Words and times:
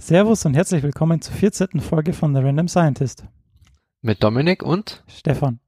Servus 0.00 0.46
und 0.46 0.54
herzlich 0.54 0.82
willkommen 0.82 1.20
zur 1.20 1.34
14. 1.34 1.78
Folge 1.78 2.14
von 2.14 2.34
The 2.34 2.40
Random 2.40 2.68
Scientist. 2.68 3.24
Mit 4.00 4.22
Dominik 4.22 4.62
und 4.62 5.04
Stefan. 5.06 5.60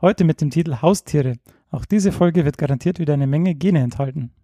Heute 0.00 0.24
mit 0.24 0.40
dem 0.40 0.50
Titel 0.50 0.78
Haustiere. 0.82 1.34
Auch 1.70 1.84
diese 1.84 2.10
Folge 2.10 2.44
wird 2.44 2.58
garantiert 2.58 2.98
wieder 2.98 3.14
eine 3.14 3.28
Menge 3.28 3.54
Gene 3.54 3.78
enthalten. 3.78 4.32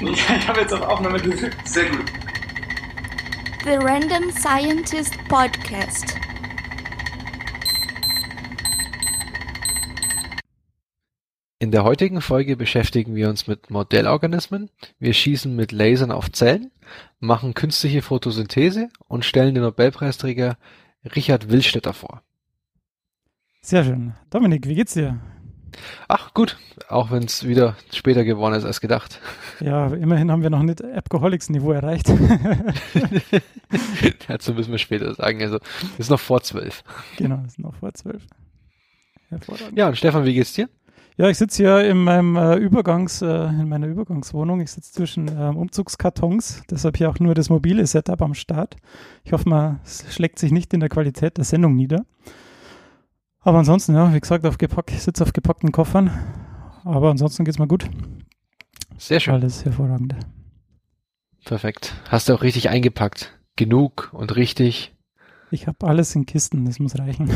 Ich 0.00 0.48
habe 0.48 0.60
jetzt 0.60 0.72
auf 0.72 0.82
Aufnahme 0.82 1.20
gedrückt. 1.20 1.56
Sehr 1.64 1.88
gut. 1.90 2.04
The 3.64 3.74
Random 3.74 4.30
Scientist 4.32 5.14
Podcast. 5.28 6.14
In 11.62 11.70
der 11.70 11.84
heutigen 11.84 12.20
Folge 12.20 12.56
beschäftigen 12.56 13.14
wir 13.14 13.28
uns 13.28 13.46
mit 13.46 13.70
Modellorganismen, 13.70 14.68
wir 14.98 15.14
schießen 15.14 15.54
mit 15.54 15.70
Lasern 15.70 16.10
auf 16.10 16.32
Zellen, 16.32 16.72
machen 17.20 17.54
künstliche 17.54 18.02
Photosynthese 18.02 18.88
und 19.06 19.24
stellen 19.24 19.54
den 19.54 19.62
Nobelpreisträger 19.62 20.56
Richard 21.14 21.52
Willstetter 21.52 21.92
vor. 21.92 22.24
Sehr 23.60 23.84
schön. 23.84 24.14
Dominik, 24.28 24.66
wie 24.66 24.74
geht's 24.74 24.94
dir? 24.94 25.20
Ach 26.08 26.34
gut, 26.34 26.58
auch 26.88 27.12
wenn 27.12 27.22
es 27.22 27.46
wieder 27.46 27.76
später 27.92 28.24
geworden 28.24 28.54
ist 28.54 28.64
als 28.64 28.80
gedacht. 28.80 29.20
Ja, 29.60 29.86
immerhin 29.86 30.32
haben 30.32 30.42
wir 30.42 30.50
noch 30.50 30.64
nicht 30.64 30.82
Appcoholics-Niveau 30.82 31.70
erreicht. 31.70 32.08
Dazu 34.26 34.54
müssen 34.54 34.72
wir 34.72 34.78
später 34.78 35.14
sagen. 35.14 35.40
Also 35.40 35.60
ist 35.98 36.10
noch 36.10 36.18
vor 36.18 36.42
zwölf. 36.42 36.82
genau, 37.16 37.40
ist 37.46 37.60
noch 37.60 37.76
vor 37.76 37.94
zwölf. 37.94 38.26
Hervorragend. 39.28 39.78
Ja, 39.78 39.86
und 39.86 39.96
Stefan, 39.96 40.24
wie 40.24 40.34
geht's 40.34 40.54
dir? 40.54 40.68
Ja, 41.18 41.28
ich 41.28 41.36
sitze 41.36 41.62
hier 41.62 41.84
in 41.84 41.98
meinem 42.04 42.36
äh, 42.36 42.56
Übergangs, 42.56 43.20
äh, 43.20 43.46
in 43.48 43.68
meiner 43.68 43.86
Übergangswohnung. 43.86 44.60
Ich 44.60 44.70
sitze 44.70 44.92
zwischen 44.92 45.28
ähm, 45.28 45.56
Umzugskartons, 45.56 46.62
deshalb 46.70 46.96
hier 46.96 47.10
auch 47.10 47.18
nur 47.18 47.34
das 47.34 47.50
mobile 47.50 47.86
Setup 47.86 48.22
am 48.22 48.32
Start. 48.32 48.76
Ich 49.22 49.32
hoffe 49.32 49.48
mal, 49.48 49.80
es 49.84 50.06
schlägt 50.14 50.38
sich 50.38 50.52
nicht 50.52 50.72
in 50.72 50.80
der 50.80 50.88
Qualität 50.88 51.36
der 51.36 51.44
Sendung 51.44 51.76
nieder. 51.76 52.06
Aber 53.40 53.58
ansonsten, 53.58 53.94
ja, 53.94 54.14
wie 54.14 54.20
gesagt, 54.20 54.46
auf 54.46 54.56
gepack, 54.56 54.90
ich 54.90 55.02
sitze 55.02 55.22
auf 55.22 55.34
gepackten 55.34 55.70
Koffern. 55.70 56.10
Aber 56.84 57.10
ansonsten 57.10 57.44
geht's 57.44 57.58
mir 57.58 57.68
gut. 57.68 57.90
Sehr 58.96 59.20
schön. 59.20 59.34
Alles 59.34 59.64
hervorragend. 59.66 60.14
Perfekt. 61.44 61.94
Hast 62.08 62.28
du 62.28 62.34
auch 62.34 62.42
richtig 62.42 62.70
eingepackt. 62.70 63.38
Genug 63.56 64.10
und 64.12 64.34
richtig. 64.36 64.94
Ich 65.50 65.66
habe 65.66 65.86
alles 65.86 66.14
in 66.14 66.24
Kisten, 66.24 66.64
das 66.64 66.78
muss 66.78 66.98
reichen. 66.98 67.30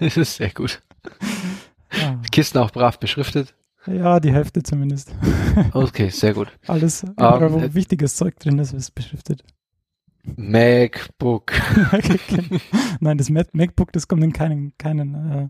das 0.00 0.16
ist 0.16 0.36
sehr 0.36 0.50
gut. 0.50 0.80
Kisten 2.36 2.58
auch 2.58 2.70
brav 2.70 2.98
beschriftet. 2.98 3.54
Ja, 3.86 4.20
die 4.20 4.30
Hälfte 4.30 4.62
zumindest. 4.62 5.14
Okay, 5.72 6.10
sehr 6.10 6.34
gut. 6.34 6.48
Alles, 6.66 7.02
überall, 7.02 7.50
wo 7.50 7.58
äh, 7.60 7.72
wichtiges 7.72 8.14
Zeug 8.14 8.38
drin 8.38 8.58
ist, 8.58 8.74
ist 8.74 8.94
beschriftet. 8.94 9.42
MacBook. 10.36 11.52
Nein, 13.00 13.16
das 13.16 13.30
Mac- 13.30 13.54
MacBook, 13.54 13.90
das 13.92 14.06
kommt 14.06 14.22
in 14.22 14.34
keinen, 14.34 14.76
keinen, 14.76 15.14
äh, 15.14 15.48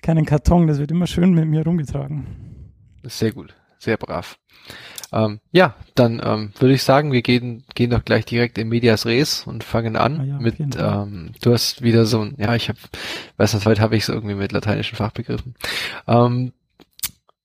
keinen 0.00 0.24
Karton. 0.24 0.66
Das 0.68 0.78
wird 0.78 0.90
immer 0.90 1.06
schön 1.06 1.34
mit 1.34 1.46
mir 1.48 1.64
rumgetragen. 1.64 2.72
Sehr 3.04 3.32
gut, 3.32 3.54
sehr 3.78 3.98
brav. 3.98 4.38
Ähm, 5.12 5.40
ja, 5.52 5.74
dann 5.94 6.20
ähm, 6.24 6.52
würde 6.58 6.74
ich 6.74 6.82
sagen, 6.82 7.12
wir 7.12 7.22
gehen, 7.22 7.64
gehen 7.74 7.90
doch 7.90 8.04
gleich 8.04 8.24
direkt 8.24 8.58
in 8.58 8.68
Medias 8.68 9.06
Res 9.06 9.46
und 9.46 9.64
fangen 9.64 9.96
an 9.96 10.20
Ah 10.20 10.24
ja, 10.24 10.38
mit, 10.38 10.58
ähm, 10.78 11.32
du 11.40 11.52
hast 11.52 11.82
wieder 11.82 12.06
so 12.06 12.22
ein, 12.22 12.34
ja, 12.38 12.54
ich 12.54 12.68
habe, 12.68 12.78
weiß 13.36 13.54
nicht, 13.54 13.66
heute 13.66 13.80
habe 13.82 13.96
ich 13.96 14.02
es 14.02 14.08
irgendwie 14.08 14.34
mit 14.34 14.52
lateinischen 14.52 14.96
Fachbegriffen. 14.96 15.54
Ähm, 16.06 16.52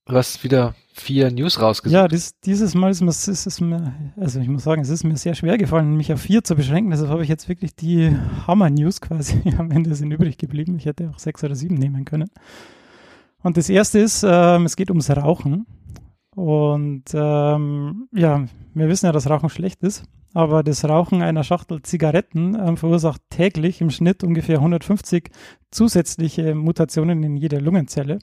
du 0.05 0.15
hast 0.15 0.43
wieder 0.43 0.75
vier 0.93 1.31
News 1.31 1.61
rausgesucht. 1.61 1.93
Ja, 1.93 2.07
dies, 2.07 2.39
dieses 2.41 2.75
Mal 2.75 2.91
ist 2.91 3.01
mir, 3.01 3.09
ist, 3.09 3.27
ist 3.27 3.61
mir, 3.61 3.93
also 4.17 4.39
ich 4.39 4.47
muss 4.47 4.63
sagen, 4.63 4.81
es 4.81 4.89
ist 4.89 5.03
mir 5.03 5.15
sehr 5.17 5.35
schwer 5.35 5.57
gefallen, 5.57 5.95
mich 5.95 6.11
auf 6.11 6.21
vier 6.21 6.43
zu 6.43 6.55
beschränken. 6.55 6.91
Deshalb 6.91 7.09
habe 7.09 7.23
ich 7.23 7.29
jetzt 7.29 7.47
wirklich 7.47 7.75
die 7.75 8.15
Hammer-News 8.47 9.01
quasi 9.01 9.41
am 9.57 9.71
Ende 9.71 9.95
sind 9.95 10.11
übrig 10.11 10.37
geblieben. 10.37 10.75
Ich 10.77 10.85
hätte 10.85 11.09
auch 11.09 11.19
sechs 11.19 11.43
oder 11.43 11.55
sieben 11.55 11.75
nehmen 11.75 12.05
können. 12.05 12.29
Und 13.43 13.57
das 13.57 13.69
erste 13.69 13.99
ist, 13.99 14.23
ähm, 14.27 14.65
es 14.65 14.75
geht 14.75 14.89
ums 14.89 15.09
Rauchen. 15.09 15.65
Und 16.35 17.03
ähm, 17.13 18.07
ja, 18.13 18.45
wir 18.73 18.87
wissen 18.87 19.05
ja, 19.05 19.11
dass 19.11 19.29
Rauchen 19.29 19.49
schlecht 19.49 19.83
ist, 19.83 20.03
aber 20.33 20.63
das 20.63 20.85
Rauchen 20.85 21.21
einer 21.21 21.43
Schachtel 21.43 21.81
Zigaretten 21.81 22.55
ähm, 22.55 22.77
verursacht 22.77 23.21
täglich 23.29 23.81
im 23.81 23.89
Schnitt 23.89 24.23
ungefähr 24.23 24.57
150 24.57 25.29
zusätzliche 25.71 26.55
Mutationen 26.55 27.21
in 27.23 27.35
jeder 27.35 27.59
Lungenzelle. 27.59 28.19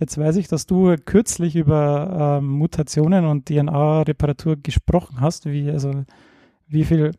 Jetzt 0.00 0.18
weiß 0.18 0.36
ich, 0.36 0.48
dass 0.48 0.66
du 0.66 0.96
kürzlich 1.04 1.54
über 1.54 2.38
ähm, 2.38 2.48
Mutationen 2.48 3.26
und 3.26 3.46
DNA-Reparatur 3.46 4.56
gesprochen 4.56 5.20
hast. 5.20 5.46
Wie, 5.46 5.70
also, 5.70 6.04
wie 6.66 6.84
viel, 6.84 7.12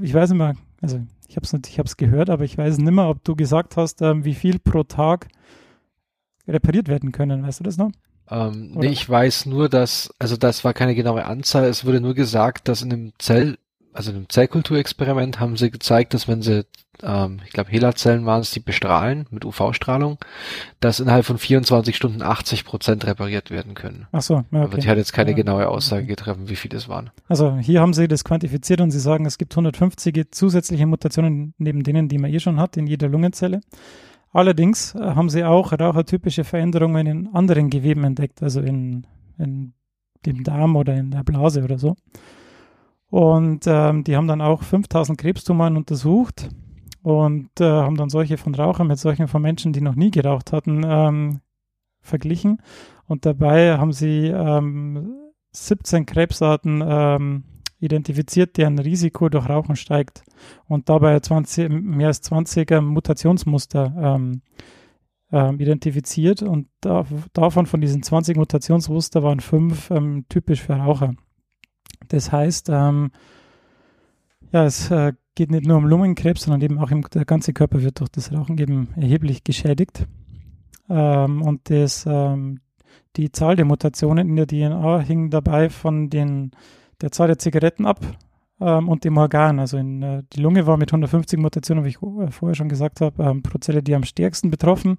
ich 0.00 0.14
weiß 0.14 0.30
immer, 0.30 0.54
also 0.80 1.00
ich 1.28 1.36
habe 1.36 1.44
es 1.44 1.52
ich 1.52 1.96
gehört, 1.96 2.30
aber 2.30 2.44
ich 2.44 2.56
weiß 2.56 2.78
nicht 2.78 2.90
mehr, 2.90 3.08
ob 3.08 3.24
du 3.24 3.34
gesagt 3.34 3.76
hast, 3.76 4.00
ähm, 4.00 4.24
wie 4.24 4.34
viel 4.34 4.58
pro 4.58 4.84
Tag 4.84 5.28
repariert 6.46 6.88
werden 6.88 7.12
können. 7.12 7.42
Weißt 7.42 7.60
du 7.60 7.64
das 7.64 7.76
noch? 7.76 7.90
Ähm, 8.32 8.72
nee, 8.76 8.88
ich 8.88 9.08
weiß 9.08 9.46
nur, 9.46 9.68
dass, 9.68 10.14
also 10.18 10.36
das 10.38 10.64
war 10.64 10.72
keine 10.72 10.94
genaue 10.94 11.26
Anzahl, 11.26 11.64
es 11.64 11.84
wurde 11.84 12.00
nur 12.00 12.14
gesagt, 12.14 12.66
dass 12.66 12.80
in 12.80 12.92
einem 12.92 13.12
Zell, 13.18 13.58
also 13.92 14.10
in 14.10 14.16
einem 14.16 14.28
Zellkulturexperiment 14.30 15.38
haben 15.38 15.58
sie 15.58 15.70
gezeigt, 15.70 16.14
dass 16.14 16.28
wenn 16.28 16.40
sie, 16.40 16.64
ähm, 17.02 17.40
ich 17.44 17.52
glaube 17.52 17.70
HeLa-Zellen 17.70 18.24
waren 18.24 18.40
es, 18.40 18.50
die 18.50 18.60
bestrahlen 18.60 19.26
mit 19.30 19.44
UV-Strahlung, 19.44 20.16
dass 20.80 20.98
innerhalb 20.98 21.26
von 21.26 21.36
24 21.36 21.94
Stunden 21.94 22.22
80 22.22 22.64
Prozent 22.64 23.06
repariert 23.06 23.50
werden 23.50 23.74
können. 23.74 24.06
Ach 24.12 24.22
so, 24.22 24.44
ja, 24.50 24.62
Aber 24.62 24.64
okay. 24.64 24.80
die 24.80 24.88
hat 24.88 24.96
jetzt 24.96 25.12
keine 25.12 25.32
Ja, 25.32 25.36
genaue 25.36 25.68
Aussage 25.68 26.04
okay. 26.04 26.14
getroffen, 26.14 26.48
wie 26.48 26.56
viele 26.56 26.78
es 26.78 26.88
waren. 26.88 27.10
Also 27.28 27.58
hier 27.58 27.82
haben 27.82 27.92
sie 27.92 28.08
das 28.08 28.24
quantifiziert 28.24 28.80
und 28.80 28.92
sie 28.92 29.00
sagen, 29.00 29.26
es 29.26 29.36
gibt 29.36 29.52
150 29.52 30.28
zusätzliche 30.30 30.86
Mutationen 30.86 31.52
neben 31.58 31.82
denen, 31.82 32.08
die 32.08 32.16
man 32.16 32.32
eh 32.32 32.40
schon 32.40 32.58
hat 32.58 32.78
in 32.78 32.86
jeder 32.86 33.08
Lungenzelle. 33.08 33.60
Allerdings 34.32 34.94
äh, 34.94 34.98
haben 34.98 35.28
sie 35.28 35.44
auch 35.44 35.72
rauchertypische 35.72 36.44
Veränderungen 36.44 37.06
in 37.06 37.34
anderen 37.34 37.70
Geweben 37.70 38.04
entdeckt, 38.04 38.42
also 38.42 38.60
in, 38.60 39.06
in 39.38 39.74
dem 40.24 40.42
Darm 40.42 40.76
oder 40.76 40.94
in 40.94 41.10
der 41.10 41.22
Blase 41.22 41.62
oder 41.62 41.78
so. 41.78 41.94
Und 43.10 43.66
ähm, 43.66 44.04
die 44.04 44.16
haben 44.16 44.26
dann 44.26 44.40
auch 44.40 44.62
5000 44.62 45.18
Krebstumoren 45.18 45.76
untersucht 45.76 46.48
und 47.02 47.60
äh, 47.60 47.64
haben 47.64 47.96
dann 47.96 48.08
solche 48.08 48.38
von 48.38 48.54
Rauchern 48.54 48.86
mit 48.86 48.98
solchen 48.98 49.28
von 49.28 49.42
Menschen, 49.42 49.74
die 49.74 49.82
noch 49.82 49.96
nie 49.96 50.10
geraucht 50.10 50.52
hatten, 50.52 50.82
ähm, 50.86 51.40
verglichen. 52.00 52.62
Und 53.06 53.26
dabei 53.26 53.76
haben 53.76 53.92
sie 53.92 54.28
ähm, 54.28 55.14
17 55.50 56.06
Krebsarten 56.06 56.82
ähm, 56.86 57.44
identifiziert, 57.82 58.56
deren 58.56 58.78
Risiko 58.78 59.28
durch 59.28 59.48
Rauchen 59.48 59.76
steigt 59.76 60.22
und 60.68 60.88
dabei 60.88 61.18
20, 61.18 61.68
mehr 61.70 62.08
als 62.08 62.22
20er 62.22 62.80
Mutationsmuster 62.80 63.94
ähm, 63.96 64.42
ähm, 65.32 65.58
identifiziert 65.60 66.42
und 66.42 66.68
da, 66.80 67.06
davon 67.32 67.66
von 67.66 67.80
diesen 67.80 68.02
20 68.02 68.36
Mutationsmuster 68.36 69.22
waren 69.22 69.40
fünf 69.40 69.90
ähm, 69.90 70.26
typisch 70.28 70.62
für 70.62 70.74
Raucher. 70.74 71.14
Das 72.08 72.30
heißt, 72.30 72.68
ähm, 72.70 73.10
ja, 74.52 74.64
es 74.64 74.90
äh, 74.90 75.12
geht 75.34 75.50
nicht 75.50 75.66
nur 75.66 75.78
um 75.78 75.86
Lungenkrebs, 75.86 76.42
sondern 76.42 76.60
eben 76.60 76.78
auch 76.78 76.90
im, 76.90 77.02
der 77.02 77.24
ganze 77.24 77.52
Körper 77.52 77.82
wird 77.82 78.00
durch 78.00 78.10
das 78.10 78.32
Rauchen 78.32 78.58
eben 78.58 78.88
erheblich 78.96 79.44
geschädigt. 79.44 80.06
Ähm, 80.90 81.42
und 81.42 81.70
das, 81.70 82.04
ähm, 82.06 82.60
die 83.16 83.32
Zahl 83.32 83.56
der 83.56 83.64
Mutationen 83.64 84.28
in 84.28 84.36
der 84.36 84.46
DNA 84.46 85.00
hing 85.00 85.30
dabei 85.30 85.70
von 85.70 86.10
den, 86.10 86.50
der 87.00 87.12
Zahl 87.12 87.28
der 87.28 87.38
Zigaretten 87.38 87.86
ab 87.86 88.00
ähm, 88.62 88.88
und 88.88 89.04
dem 89.04 89.16
Organ. 89.16 89.58
Also 89.58 89.76
in, 89.76 90.02
äh, 90.02 90.22
die 90.32 90.40
Lunge 90.40 90.66
war 90.66 90.76
mit 90.76 90.90
150 90.90 91.38
Mutationen, 91.38 91.84
wie 91.84 91.90
ich 91.90 92.02
äh, 92.02 92.30
vorher 92.30 92.54
schon 92.54 92.68
gesagt 92.68 93.00
habe, 93.00 93.22
ähm, 93.22 93.42
pro 93.42 93.58
Zelle 93.58 93.82
die 93.82 93.94
am 93.94 94.04
stärksten 94.04 94.50
betroffen. 94.50 94.98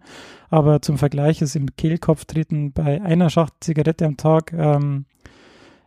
Aber 0.50 0.82
zum 0.82 0.98
Vergleich 0.98 1.42
ist 1.42 1.56
im 1.56 1.76
Kehlkopf 1.76 2.26
treten 2.26 2.74
bei 2.74 3.02
einer 3.02 3.30
Schachtel 3.30 3.58
Zigarette 3.62 4.06
am 4.06 4.18
Tag 4.18 4.54
ähm, 4.54 5.06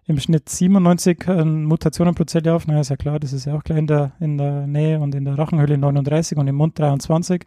im 0.07 0.19
Schnitt 0.19 0.49
97 0.49 1.27
äh, 1.29 1.45
Mutationen 1.45 2.15
pro 2.15 2.25
Zelle 2.25 2.55
auf. 2.55 2.67
Na, 2.67 2.81
ist 2.81 2.91
ja 2.91 2.97
klar, 2.97 3.21
das 3.21 3.33
ist 3.33 3.45
ja 3.45 3.55
auch 3.55 3.65
gleich 3.65 3.79
in 3.79 3.87
der, 3.87 4.13
in 4.21 4.39
der 4.39 4.67
Nähe 4.67 5.01
und 5.01 5.15
in 5.15 5.25
der 5.25 5.37
Rachenhöhle 5.37 5.77
39 5.77 6.39
und 6.39 6.49
im 6.49 6.55
Mund 6.55 6.79
23. 6.79 7.45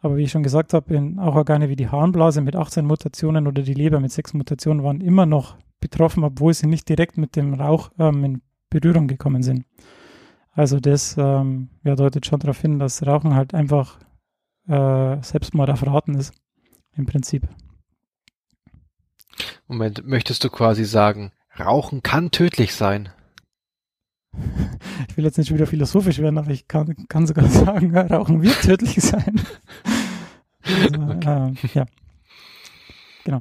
Aber 0.00 0.16
wie 0.16 0.22
ich 0.22 0.30
schon 0.30 0.44
gesagt 0.44 0.74
habe, 0.74 1.16
auch 1.18 1.34
Organe 1.34 1.68
wie 1.68 1.76
die 1.76 1.88
Harnblase 1.88 2.40
mit 2.40 2.54
18 2.54 2.86
Mutationen 2.86 3.46
oder 3.46 3.62
die 3.62 3.74
Leber 3.74 4.00
mit 4.00 4.12
6 4.12 4.34
Mutationen 4.34 4.84
waren 4.84 5.00
immer 5.00 5.26
noch 5.26 5.56
betroffen, 5.80 6.24
obwohl 6.24 6.54
sie 6.54 6.66
nicht 6.66 6.88
direkt 6.88 7.16
mit 7.16 7.36
dem 7.36 7.54
Rauch 7.54 7.90
ähm, 7.98 8.24
in 8.24 8.42
Berührung 8.70 9.08
gekommen 9.08 9.42
sind. 9.42 9.64
Also 10.52 10.80
das 10.80 11.16
ähm, 11.18 11.70
ja, 11.84 11.94
deutet 11.94 12.26
schon 12.26 12.40
darauf 12.40 12.60
hin, 12.60 12.78
dass 12.78 13.06
Rauchen 13.06 13.34
halt 13.34 13.54
einfach 13.54 13.98
äh, 14.66 15.22
Selbstmord 15.22 15.70
auf 15.70 15.86
Raten 15.86 16.14
ist, 16.14 16.34
im 16.96 17.06
Prinzip. 17.06 17.46
Moment, 19.66 20.06
möchtest 20.06 20.42
du 20.44 20.50
quasi 20.50 20.84
sagen, 20.84 21.32
Rauchen 21.58 22.02
kann 22.02 22.30
tödlich 22.30 22.74
sein? 22.74 23.10
Ich 25.08 25.16
will 25.16 25.24
jetzt 25.24 25.38
nicht 25.38 25.52
wieder 25.52 25.66
philosophisch 25.66 26.18
werden, 26.18 26.38
aber 26.38 26.50
ich 26.50 26.68
kann, 26.68 26.94
kann 27.08 27.26
sogar 27.26 27.46
sagen, 27.48 27.96
Rauchen 27.96 28.42
wird 28.42 28.60
tödlich 28.62 28.96
sein. 29.02 29.40
Also, 30.64 31.00
Okay. 31.00 31.54
äh, 31.62 31.68
ja. 31.72 31.86
Genau. 33.24 33.40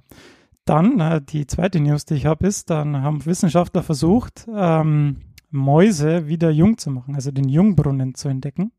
Dann 0.68 1.00
äh, 1.00 1.22
die 1.22 1.48
zweite 1.48 1.80
News, 1.80 2.04
die 2.04 2.16
ich 2.16 2.26
habe, 2.26 2.46
ist, 2.46 2.70
dann 2.70 3.02
haben 3.02 3.26
Wissenschaftler 3.26 3.84
versucht, 3.84 4.46
ähm, 4.54 5.22
Mäuse 5.50 6.28
wieder 6.28 6.50
jung 6.50 6.78
zu 6.78 6.92
machen, 6.92 7.16
also 7.16 7.32
den 7.32 7.48
Jungbrunnen 7.48 8.16
zu 8.16 8.28
entdecken. 8.28 8.74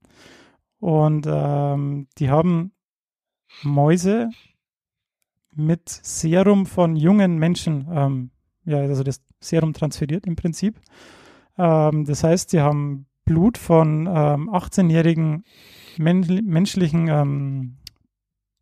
Und 0.81 1.27
ähm, 1.27 2.07
die 2.19 2.29
haben 2.29 2.73
Mäuse 3.63 4.29
mit 5.55 5.89
Serum 5.89 6.67
von 6.67 6.95
jungen 6.95 7.39
Menschen, 7.39 7.89
ähm, 7.91 8.31
ja, 8.65 8.81
also 8.81 9.03
das 9.03 9.23
Serum 9.41 9.73
transferiert 9.73 10.27
im 10.27 10.37
Prinzip. 10.37 10.79
Ähm, 11.57 12.05
das 12.05 12.23
heißt, 12.23 12.51
sie 12.51 12.61
haben 12.61 13.07
Blut 13.25 13.57
von 13.57 14.07
ähm, 14.07 14.51
18-jährigen 14.51 15.45
men 15.97 16.21
menschlichen 16.45 17.09
ähm, 17.09 17.79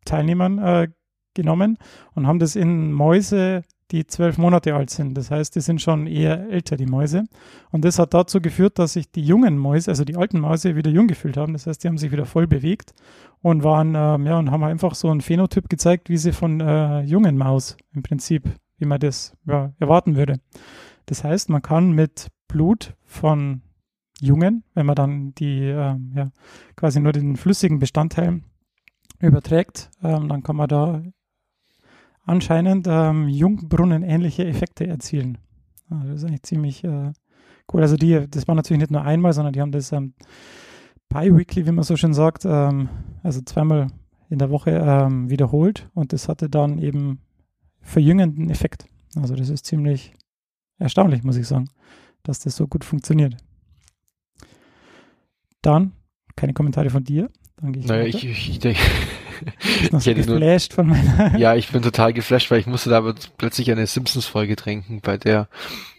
Teilnehmern 0.05 0.59
äh, 0.59 0.87
genommen 1.37 1.77
und 2.13 2.27
haben 2.27 2.39
das 2.39 2.57
in 2.57 2.91
Mäuse 2.91 3.63
die 3.91 4.05
zwölf 4.05 4.37
Monate 4.37 4.75
alt 4.75 4.89
sind. 4.89 5.13
Das 5.13 5.31
heißt, 5.31 5.55
die 5.55 5.61
sind 5.61 5.81
schon 5.81 6.07
eher 6.07 6.49
älter, 6.49 6.75
die 6.75 6.85
Mäuse. 6.85 7.23
Und 7.71 7.85
das 7.85 7.99
hat 7.99 8.13
dazu 8.13 8.41
geführt, 8.41 8.79
dass 8.79 8.93
sich 8.93 9.11
die 9.11 9.23
jungen 9.23 9.57
Mäuse, 9.57 9.91
also 9.91 10.03
die 10.03 10.17
alten 10.17 10.39
Mäuse, 10.39 10.75
wieder 10.75 10.91
jung 10.91 11.07
gefühlt 11.07 11.37
haben. 11.37 11.53
Das 11.53 11.67
heißt, 11.67 11.83
die 11.83 11.87
haben 11.87 11.97
sich 11.97 12.11
wieder 12.11 12.25
voll 12.25 12.47
bewegt 12.47 12.93
und 13.41 13.63
waren, 13.63 13.95
ähm, 13.95 14.25
ja, 14.25 14.37
und 14.37 14.51
haben 14.51 14.63
einfach 14.63 14.93
so 14.93 15.09
einen 15.09 15.21
Phänotyp 15.21 15.69
gezeigt, 15.69 16.09
wie 16.09 16.17
sie 16.17 16.33
von 16.33 16.59
äh, 16.59 17.01
jungen 17.01 17.37
Maus 17.37 17.77
im 17.93 18.03
Prinzip, 18.03 18.43
wie 18.77 18.85
man 18.85 18.99
das 18.99 19.37
ja, 19.45 19.71
erwarten 19.79 20.15
würde. 20.15 20.41
Das 21.05 21.23
heißt, 21.23 21.49
man 21.49 21.61
kann 21.61 21.91
mit 21.91 22.27
Blut 22.49 22.93
von 23.05 23.61
Jungen, 24.19 24.63
wenn 24.73 24.85
man 24.85 24.95
dann 24.95 25.33
die, 25.35 25.61
äh, 25.61 25.95
ja, 26.15 26.31
quasi 26.75 26.99
nur 26.99 27.13
den 27.13 27.37
flüssigen 27.37 27.79
Bestandteil 27.79 28.41
überträgt, 29.19 29.91
ähm, 30.03 30.27
dann 30.27 30.43
kann 30.43 30.57
man 30.57 30.67
da 30.67 31.01
anscheinend 32.27 32.85
ähm, 32.87 33.27
Jungbrunnen-ähnliche 33.27 34.45
Effekte 34.45 34.85
erzielen. 34.85 35.39
Also 35.89 36.07
das 36.07 36.17
ist 36.17 36.25
eigentlich 36.25 36.43
ziemlich 36.43 36.83
äh, 36.83 37.13
cool. 37.73 37.81
Also 37.81 37.95
die, 37.95 38.27
das 38.29 38.47
war 38.47 38.55
natürlich 38.55 38.81
nicht 38.81 38.91
nur 38.91 39.01
einmal, 39.01 39.33
sondern 39.33 39.53
die 39.53 39.61
haben 39.61 39.71
das 39.71 39.91
ähm, 39.91 40.13
bi-weekly, 41.09 41.65
wie 41.65 41.71
man 41.71 41.83
so 41.83 41.95
schön 41.95 42.13
sagt, 42.13 42.45
ähm, 42.45 42.89
also 43.23 43.41
zweimal 43.41 43.87
in 44.29 44.39
der 44.39 44.49
Woche 44.49 44.71
ähm, 44.71 45.29
wiederholt 45.29 45.89
und 45.93 46.11
das 46.11 46.27
hatte 46.27 46.49
dann 46.49 46.79
eben 46.79 47.21
verjüngenden 47.81 48.49
Effekt. 48.49 48.85
Also 49.15 49.33
das 49.35 49.49
ist 49.49 49.65
ziemlich 49.65 50.13
erstaunlich, 50.77 51.23
muss 51.23 51.37
ich 51.37 51.47
sagen, 51.47 51.69
dass 52.23 52.39
das 52.39 52.57
so 52.57 52.67
gut 52.67 52.83
funktioniert. 52.83 53.37
Dann 55.61 55.93
keine 56.35 56.53
Kommentare 56.53 56.89
von 56.89 57.03
dir. 57.03 57.29
Dann 57.55 57.71
gehe 57.71 57.83
ich 57.83 57.87
naja, 57.87 58.03
ich, 58.03 58.25
ich, 58.25 58.49
ich 58.49 58.59
denke, 58.59 58.79
So 59.91 60.11
ich 60.11 60.25
nur- 60.27 60.39
geflasht 60.39 60.73
von 60.73 60.87
meiner. 60.87 61.37
ja, 61.39 61.55
ich 61.55 61.69
bin 61.69 61.81
total 61.81 62.13
geflasht, 62.13 62.51
weil 62.51 62.59
ich 62.59 62.67
musste 62.67 62.89
da 62.89 62.97
aber 62.97 63.15
plötzlich 63.37 63.71
eine 63.71 63.87
Simpsons-Folge 63.87 64.55
trinken, 64.55 65.01
bei 65.01 65.17
der 65.17 65.47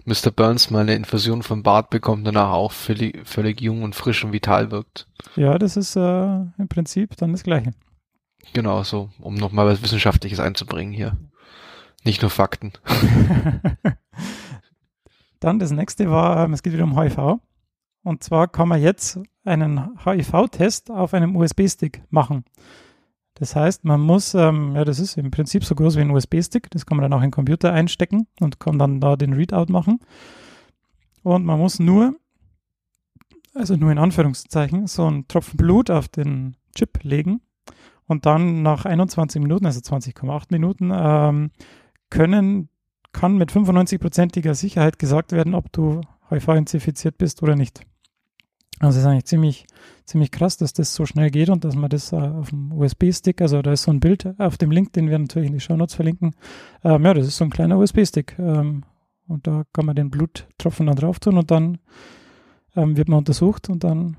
Mr. 0.05 0.31
Burns 0.31 0.71
mal 0.71 0.81
eine 0.81 0.95
Infusion 0.95 1.43
von 1.43 1.63
Bart 1.63 1.91
bekommt, 1.91 2.27
danach 2.27 2.51
auch 2.51 2.73
völlig, 2.73 3.27
völlig 3.27 3.61
jung 3.61 3.83
und 3.83 3.95
frisch 3.95 4.25
und 4.25 4.33
vital 4.33 4.71
wirkt. 4.71 5.07
Ja, 5.37 5.59
das 5.59 5.77
ist 5.77 5.97
äh, 5.97 6.01
im 6.01 6.69
Prinzip 6.69 7.17
dann 7.17 7.33
das 7.33 7.43
Gleiche. 7.43 7.73
Genau 8.55 8.83
so, 8.83 9.11
um 9.21 9.35
nochmal 9.35 9.67
was 9.67 9.83
Wissenschaftliches 9.83 10.41
einzubringen 10.41 10.93
hier. 10.93 11.17
Nicht 12.05 12.23
nur 12.23 12.31
Fakten. 12.31 12.73
Dann 15.41 15.59
das 15.59 15.71
nächste 15.71 16.11
war, 16.11 16.45
ähm, 16.45 16.53
es 16.53 16.63
geht 16.63 16.73
wieder 16.73 16.85
um 16.85 16.99
HIV. 16.99 17.39
Und 18.03 18.25
zwar 18.25 18.49
kann 18.49 18.69
man 18.69 18.81
jetzt 18.81 19.19
einen 19.45 19.91
HIV-Test 20.05 20.91
auf 20.91 21.15
einem 21.15 21.37
USB-Stick 21.37 22.03
machen. 22.11 22.45
Das 23.39 23.55
heißt, 23.55 23.85
man 23.85 24.01
muss, 24.01 24.35
ähm, 24.35 24.75
ja, 24.75 24.85
das 24.85 24.99
ist 24.99 25.17
im 25.17 25.31
Prinzip 25.31 25.65
so 25.65 25.75
groß 25.75 25.97
wie 25.97 26.01
ein 26.01 26.11
USB-Stick. 26.11 26.71
Das 26.71 26.87
kann 26.87 26.97
man 26.97 27.03
dann 27.03 27.13
auch 27.13 27.23
in 27.23 27.29
den 27.29 27.33
Computer 27.33 27.73
einstecken 27.73 28.27
und 28.41 28.59
kann 28.59 28.79
dann 28.79 29.01
da 29.01 29.17
den 29.17 29.33
Readout 29.33 29.73
machen. 29.73 30.01
Und 31.23 31.45
man 31.45 31.59
muss 31.59 31.79
nur, 31.79 32.17
also 33.55 33.77
nur 33.77 33.93
in 33.93 33.99
Anführungszeichen, 33.99 34.87
so 34.87 35.07
einen 35.07 35.29
Tropfen 35.29 35.57
Blut 35.57 35.91
auf 35.91 36.09
den 36.09 36.57
Chip 36.75 37.05
legen. 37.05 37.41
Und 38.07 38.27
dann 38.27 38.63
nach 38.63 38.87
21 38.87 39.41
Minuten, 39.41 39.67
also 39.67 39.81
20,8 39.81 40.47
Minuten, 40.51 40.91
ähm, 40.93 41.51
können 42.11 42.71
kann 43.13 43.37
mit 43.37 43.51
95%iger 43.51 44.55
Sicherheit 44.55 44.99
gesagt 44.99 45.33
werden, 45.33 45.55
ob 45.55 45.73
du 45.73 46.01
HIV-infiziert 46.31 47.19
bist 47.19 47.43
oder 47.43 47.57
nicht. 47.57 47.83
Also 48.81 48.99
es 48.99 49.05
ist 49.05 49.09
eigentlich 49.09 49.25
ziemlich, 49.25 49.67
ziemlich 50.05 50.31
krass, 50.31 50.57
dass 50.57 50.73
das 50.73 50.95
so 50.95 51.05
schnell 51.05 51.31
geht 51.31 51.49
und 51.49 51.65
dass 51.65 51.75
man 51.75 51.91
das 51.91 52.13
äh, 52.13 52.17
auf 52.17 52.51
dem 52.51 52.73
USB-Stick, 52.73 53.41
also 53.41 53.61
da 53.63 53.73
ist 53.73 53.83
so 53.83 53.91
ein 53.91 54.01
Bild 54.01 54.39
auf 54.39 54.57
dem 54.57 54.71
Link, 54.71 54.93
den 54.93 55.09
wir 55.09 55.19
natürlich 55.19 55.49
in 55.49 55.55
die 55.55 55.61
Show 55.61 55.77
Notes 55.77 55.95
verlinken. 55.95 56.35
Ähm, 56.85 57.05
ja, 57.05 57.15
das 57.15 57.27
ist 57.27 57.37
so 57.37 57.45
ein 57.45 57.51
kleiner 57.51 57.79
USB-Stick. 57.79 58.37
Ähm, 58.39 58.85
und 59.27 59.47
da 59.47 59.65
kann 59.73 59.87
man 59.87 59.97
den 59.97 60.11
Bluttropfen 60.11 60.87
dann 60.87 60.97
drauf 60.97 61.19
tun 61.21 61.37
und 61.37 61.51
dann 61.51 61.79
ähm, 62.77 62.97
wird 62.97 63.09
man 63.09 63.19
untersucht 63.19 63.69
und 63.69 63.85
dann 63.85 64.17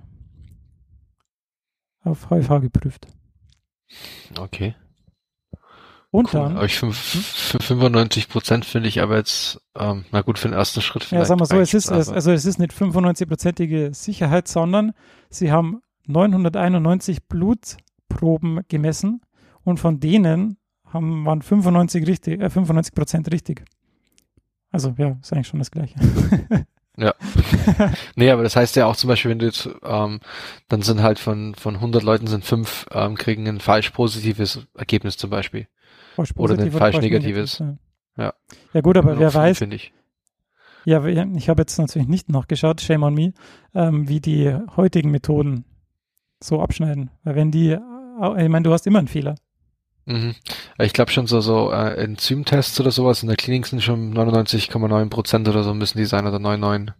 auf 2.03 2.29
HIV 2.29 2.61
geprüft. 2.61 3.07
Okay. 4.37 4.75
Und 6.11 6.33
Cool. 6.33 6.39
dann, 6.41 6.57
Aber 6.57 6.65
ich 6.65 6.77
fünf- 6.79 6.97
für 6.97 7.59
95 7.59 8.29
Prozent 8.29 8.65
finde 8.65 8.89
ich 8.89 9.01
aber 9.01 9.17
jetzt, 9.17 9.61
ähm, 9.77 10.05
na 10.11 10.21
gut, 10.21 10.39
für 10.39 10.47
den 10.47 10.55
ersten 10.57 10.81
Schritt 10.81 11.11
Ja, 11.11 11.23
sagen 11.23 11.39
wir 11.39 11.45
so, 11.45 11.59
es 11.59 11.73
ist, 11.75 11.91
es, 11.91 12.09
also 12.09 12.31
es 12.31 12.45
ist 12.45 12.57
nicht 12.57 12.73
95-prozentige 12.73 13.93
Sicherheit, 13.93 14.47
sondern 14.47 14.93
sie 15.29 15.51
haben 15.51 15.81
991 16.07 17.27
Blutproben 17.27 18.61
gemessen 18.69 19.21
und 19.63 19.79
von 19.79 19.99
denen 19.99 20.57
haben, 20.91 21.25
waren 21.25 21.43
95 21.43 22.07
richtig, 22.07 22.41
äh, 22.41 22.49
95 22.49 22.95
Prozent 22.95 23.31
richtig. 23.31 23.63
Also 24.71 24.95
ja, 24.97 25.17
ist 25.21 25.31
eigentlich 25.31 25.47
schon 25.47 25.59
das 25.59 25.69
Gleiche. 25.71 25.95
Nee, 28.17 28.29
aber 28.29 28.43
das 28.43 28.57
heißt 28.57 28.75
ja 28.75 28.85
auch 28.85 28.95
zum 28.97 29.07
Beispiel, 29.07 29.31
wenn 29.31 29.39
du 29.39 29.45
jetzt, 29.45 29.69
ähm, 29.83 30.19
dann 30.67 30.81
sind 30.81 31.01
halt 31.01 31.17
von, 31.17 31.55
von 31.55 31.75
100 31.75 32.03
Leuten 32.03 32.27
sind 32.27 32.43
fünf, 32.43 32.87
ähm, 32.91 33.15
kriegen 33.15 33.47
ein 33.47 33.61
falsch 33.61 33.91
positives 33.91 34.67
Ergebnis 34.77 35.15
zum 35.15 35.29
Beispiel. 35.29 35.67
Falsch 36.27 36.31
Oder 36.37 36.55
positiv 36.55 36.75
ein 36.75 36.79
falsch 36.79 36.95
falsch 36.95 37.03
negatives. 37.05 37.59
negativ, 37.59 37.79
Ja. 38.17 38.23
Ja. 38.25 38.33
ja 38.73 38.81
gut, 38.81 38.97
aber 38.97 39.11
Nur 39.11 39.19
wer 39.19 39.33
weiß, 39.33 39.57
Finde 39.57 39.75
ich. 39.77 39.93
ja, 40.85 41.05
ich 41.05 41.49
habe 41.49 41.61
jetzt 41.61 41.77
natürlich 41.77 42.07
nicht 42.07 42.29
nachgeschaut, 42.29 42.81
shame 42.81 43.03
on 43.03 43.13
me, 43.13 43.33
ähm, 43.73 44.07
wie 44.09 44.19
die 44.19 44.53
heutigen 44.75 45.11
Methoden 45.11 45.65
so 46.41 46.61
abschneiden. 46.61 47.11
Weil 47.23 47.35
wenn 47.35 47.51
die, 47.51 47.71
ich 47.73 48.49
meine, 48.49 48.63
du 48.63 48.71
hast 48.73 48.87
immer 48.87 48.99
einen 48.99 49.07
Fehler. 49.07 49.35
Mhm. 50.05 50.35
Ich 50.79 50.93
glaube 50.93 51.11
schon 51.11 51.27
so, 51.27 51.39
so 51.39 51.71
äh, 51.71 51.95
Enzymtests 52.03 52.79
oder 52.79 52.91
sowas 52.91 53.21
in 53.21 53.27
der 53.27 53.37
Klinik 53.37 53.67
sind 53.67 53.83
schon 53.83 54.13
99,9 54.13 55.09
Prozent 55.09 55.47
oder 55.47 55.63
so 55.63 55.73
müssen 55.73 55.97
die 55.99 56.05
sein 56.05 56.25
oder 56.25 56.39
99. 56.39 56.95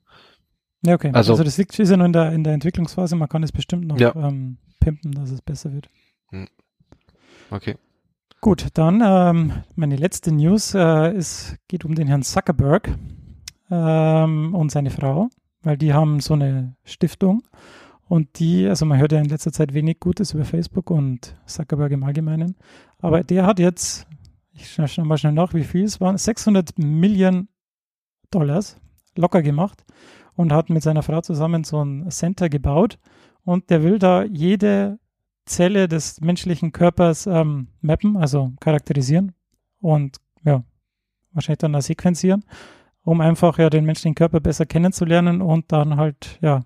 Ja, 0.86 0.94
okay. 0.95 1.12
Also- 1.13 1.33
Also, 1.33 1.44
das 1.44 1.57
liegt, 1.57 1.77
ist 1.80 1.89
ja 1.89 1.98
nur 1.98 2.06
in 2.06 2.13
der, 2.13 2.31
in 2.31 2.44
der 2.44 2.54
Entwicklungsphase. 2.54 3.16
Man 3.16 3.27
kann 3.27 3.44
es 3.44 3.52
bestimmt 3.52 3.88
noch 3.88 3.99
Ja. 3.99 4.14
ähm, 4.16 4.57
pimpen, 4.80 5.11
dass 5.14 5.31
es 5.31 5.42
besser 5.42 5.73
wird. 5.73 5.90
Okay. 7.52 7.76
Gut, 8.42 8.68
dann 8.76 9.02
ähm, 9.04 9.52
meine 9.76 9.98
letzte 9.98 10.31
News 10.31 10.74
äh, 10.74 11.14
ist, 11.14 11.58
geht 11.68 11.84
um 11.84 11.94
den 11.94 12.08
Herrn 12.08 12.24
Zuckerberg 12.24 12.90
ähm, 13.69 14.56
und 14.56 14.72
seine 14.72 14.92
Frau, 14.92 15.28
weil 15.62 15.78
die 15.78 15.94
haben 15.94 16.22
so 16.22 16.36
eine 16.36 16.78
Stiftung 16.86 17.44
und 18.08 18.40
die, 18.40 18.66
also 18.66 18.86
man 18.86 18.98
hört 18.98 19.12
ja 19.12 19.19
in 19.19 19.28
letzter 19.28 19.52
Zeit 19.52 19.74
wenig 19.74 20.00
Gutes 20.00 20.34
über 20.34 20.46
Facebook 20.46 20.90
und 20.90 21.36
Zuckerberg 21.48 21.92
im 21.92 22.06
Allgemeinen, 22.06 22.56
aber 23.00 23.26
der 23.26 23.46
hat 23.46 23.60
jetzt, 23.60 24.08
ich 24.54 24.72
schaue 24.72 24.88
schau 24.88 25.04
mal 25.04 25.18
schnell 25.18 25.34
nach, 25.34 25.54
wie 25.54 25.66
viel 25.66 25.84
es 25.84 26.00
waren, 26.00 26.18
600 26.18 26.80
Millionen 26.80 27.50
Dollars 28.31 28.78
locker 29.18 29.42
gemacht 29.42 29.84
und 30.36 30.54
hat 30.54 30.69
mit 30.69 30.81
seiner 30.81 31.04
Frau 31.04 31.19
zusammen 31.19 31.66
so 31.66 31.84
ein 31.84 32.10
Center 32.10 32.48
gebaut 32.48 33.00
und 33.44 33.69
der 33.69 33.84
will 33.84 34.00
da 34.00 34.24
jede 34.24 34.98
Zelle 35.50 35.88
des 35.88 36.22
menschlichen 36.22 36.72
Körpers 36.72 37.28
ähm, 37.28 37.68
mappen, 37.82 38.16
also 38.16 38.54
charakterisieren 38.60 39.34
und 39.82 40.18
ja, 40.44 40.64
wahrscheinlich 41.34 41.60
dann 41.60 41.80
sequenzieren, 41.82 42.46
um 43.04 43.20
einfach 43.20 43.58
ja 43.58 43.70
den 43.70 43.86
menschlichen 43.86 44.16
Körper 44.16 44.40
besser 44.40 44.66
kennenzulernen 44.66 45.42
und 45.42 45.72
dann 45.72 45.98
halt 45.98 46.38
ja 46.42 46.64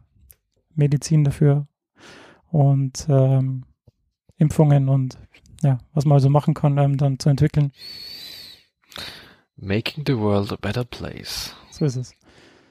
Medizin 0.76 1.24
dafür 1.24 1.68
und 2.52 3.08
ähm, 3.10 3.66
Impfungen 4.38 4.90
und 4.90 5.18
ja, 5.62 5.78
was 5.94 6.06
man 6.06 6.16
also 6.18 6.30
machen 6.30 6.54
kann, 6.54 6.78
ähm, 6.78 6.98
dann 6.98 7.20
zu 7.20 7.30
entwickeln. 7.30 7.72
Making 9.56 10.04
the 10.06 10.18
world 10.18 10.52
a 10.52 10.58
better 10.58 10.84
place. 10.84 11.56
So 11.72 11.86
ist 11.86 11.96
es. 11.96 12.16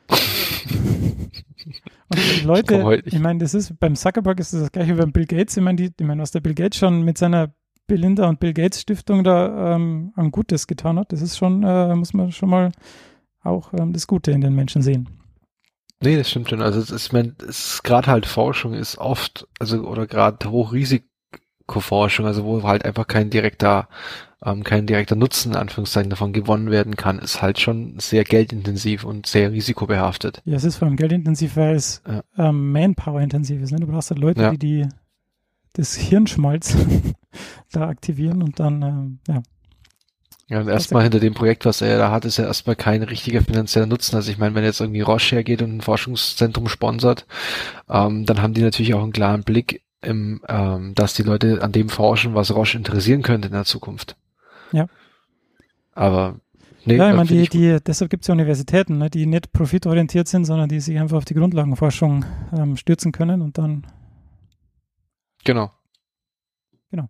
Und 2.13 2.45
Leute, 2.45 2.83
heute 2.83 3.07
ich 3.07 3.15
nicht. 3.15 3.23
meine, 3.23 3.39
das 3.41 3.55
ist 3.55 3.79
beim 3.79 3.97
Zuckerberg 3.97 4.41
ist 4.41 4.53
das, 4.53 4.61
das 4.61 4.73
gleiche 4.73 4.95
wie 4.95 5.01
beim 5.01 5.13
Bill 5.13 5.27
Gates. 5.27 5.57
Ich 5.57 5.63
meine, 5.63 5.77
die, 5.77 5.91
ich 5.99 6.07
meine, 6.07 6.23
was 6.23 6.31
der 6.31 6.41
Bill 6.41 6.55
Gates 6.55 6.79
schon 6.79 7.03
mit 7.03 7.19
seiner 7.19 7.55
Belinda 7.87 8.29
und 8.29 8.41
Bill 8.41 8.53
Gates 8.53 8.81
Stiftung 8.81 9.25
da 9.25 9.75
ähm, 9.75 10.13
an 10.17 10.31
Gutes 10.31 10.67
getan 10.67 10.99
hat, 10.99 11.13
das 11.13 11.21
ist 11.23 11.37
schon, 11.37 11.63
äh, 11.63 11.95
muss 11.95 12.15
man 12.15 12.33
schon 12.33 12.51
mal 12.51 12.73
auch 13.43 13.73
ähm, 13.75 13.93
das 13.93 14.07
Gute 14.07 14.31
in 14.31 14.41
den 14.41 14.55
Menschen 14.55 14.83
sehen. 14.83 15.09
Nee, 16.03 16.17
das 16.17 16.31
stimmt 16.31 16.51
schon. 16.51 16.63
Also 16.63 16.81
es 16.81 16.91
ist, 16.91 17.07
ich 17.07 17.13
mein, 17.13 17.37
es 17.49 17.75
ist 17.75 17.85
gerade 17.85 18.09
halt 18.09 18.27
Forschung 18.27 18.75
ist 18.75 18.99
oft, 18.99 19.47
also 19.61 19.83
oder 19.83 20.07
gerade 20.07 20.39
Risikoforschung, 20.51 22.27
also 22.27 22.45
wo 22.45 22.63
halt 22.65 22.85
einfach 22.85 23.07
kein 23.07 23.31
direkter, 23.31 23.89
ähm, 24.45 24.65
kein 24.65 24.87
direkter 24.87 25.15
Nutzen 25.17 25.53
in 25.53 25.57
Anführungszeichen 25.59 26.11
davon 26.11 26.33
gewonnen 26.33 26.71
werden 26.71 26.97
kann, 26.97 27.19
ist 27.19 27.43
halt 27.43 27.61
schon 27.61 27.99
sehr 28.01 28.25
geldintensiv 28.25 29.05
und 29.05 29.27
sehr 29.27 29.53
risikobehaftet. 29.53 30.43
Ja, 30.45 30.57
es 30.57 30.65
ist 30.65 30.77
vor 30.77 30.89
allem 30.89 30.97
geldintensiv, 30.97 31.57
weil 31.57 31.77
es 31.77 32.03
Ja. 32.07 32.23
ähm, 32.37 32.73
Manpower-intensiv 32.73 33.63
ist. 33.63 33.71
Ne? 33.73 33.79
Du 33.81 33.87
brauchst 33.87 34.11
halt 34.11 34.21
Leute, 34.21 34.43
Ja. 34.43 34.51
die, 34.51 34.59
die 34.59 34.89
das 35.75 35.95
Hirnschmalz 35.95 36.77
da 37.73 37.89
aktivieren 37.89 38.43
und 38.43 38.61
dann, 38.61 38.83
ähm, 38.83 39.19
ja. 39.29 39.43
Ja, 40.49 40.61
und 40.61 40.69
erstmal 40.69 41.05
hinter 41.05 41.21
dem 41.21 41.33
Projekt, 41.33 41.65
was 41.65 41.81
er 41.81 41.97
da 41.97 42.11
hat, 42.11 42.27
ist 42.27 42.37
ja 42.37 42.45
erstmal 42.45 42.77
kein 42.77 43.03
richtiger 43.03 43.41
finanzieller 43.41 43.87
Nutzen. 43.87 44.17
Also 44.17 44.31
ich 44.31 44.37
meine, 44.37 44.55
wenn 44.55 44.65
jetzt 44.65 44.81
irgendwie 44.81 45.01
Roche 45.01 45.37
hergeht 45.37 45.63
und 45.63 45.77
ein 45.77 45.81
Forschungszentrum 45.81 46.69
sponsert, 46.69 47.27
ähm, 47.89 48.27
dann 48.27 48.43
haben 48.43 48.53
die 48.53 48.61
natürlich 48.61 48.93
auch 48.93 49.03
einen 49.03 49.13
klaren 49.13 49.45
Blick, 49.45 49.83
im, 50.03 50.43
ähm, 50.49 50.95
dass 50.95 51.15
die 51.15 51.23
Leute 51.23 51.63
an 51.63 51.73
dem 51.73 51.89
forschen, 51.89 52.35
was 52.35 52.55
Roche 52.55 52.77
interessieren 52.77 53.23
könnte 53.23 53.47
in 53.49 53.55
der 53.55 53.65
Zukunft. 53.65 54.17
Ja. 54.73 54.87
Aber 55.95 56.41
nee, 56.85 56.97
ja, 56.97 57.09
ich 57.09 57.13
äh, 57.13 57.17
meine, 57.17 57.29
die, 57.29 57.49
die, 57.49 57.79
deshalb 57.85 58.11
gibt 58.11 58.25
es 58.25 58.29
ja 58.29 58.33
Universitäten, 58.33 58.99
ne, 58.99 59.11
die 59.11 59.27
nicht 59.27 59.53
profitorientiert 59.53 60.29
sind, 60.29 60.45
sondern 60.45 60.69
die 60.69 60.81
sich 60.81 60.99
einfach 60.99 61.19
auf 61.19 61.25
die 61.25 61.35
Grundlagenforschung 61.35 62.25
ähm, 62.57 62.77
stürzen 62.77 63.13
können 63.13 63.43
und 63.43 63.59
dann, 63.59 63.87
Genau. 65.45 65.71
Genau. 66.91 67.09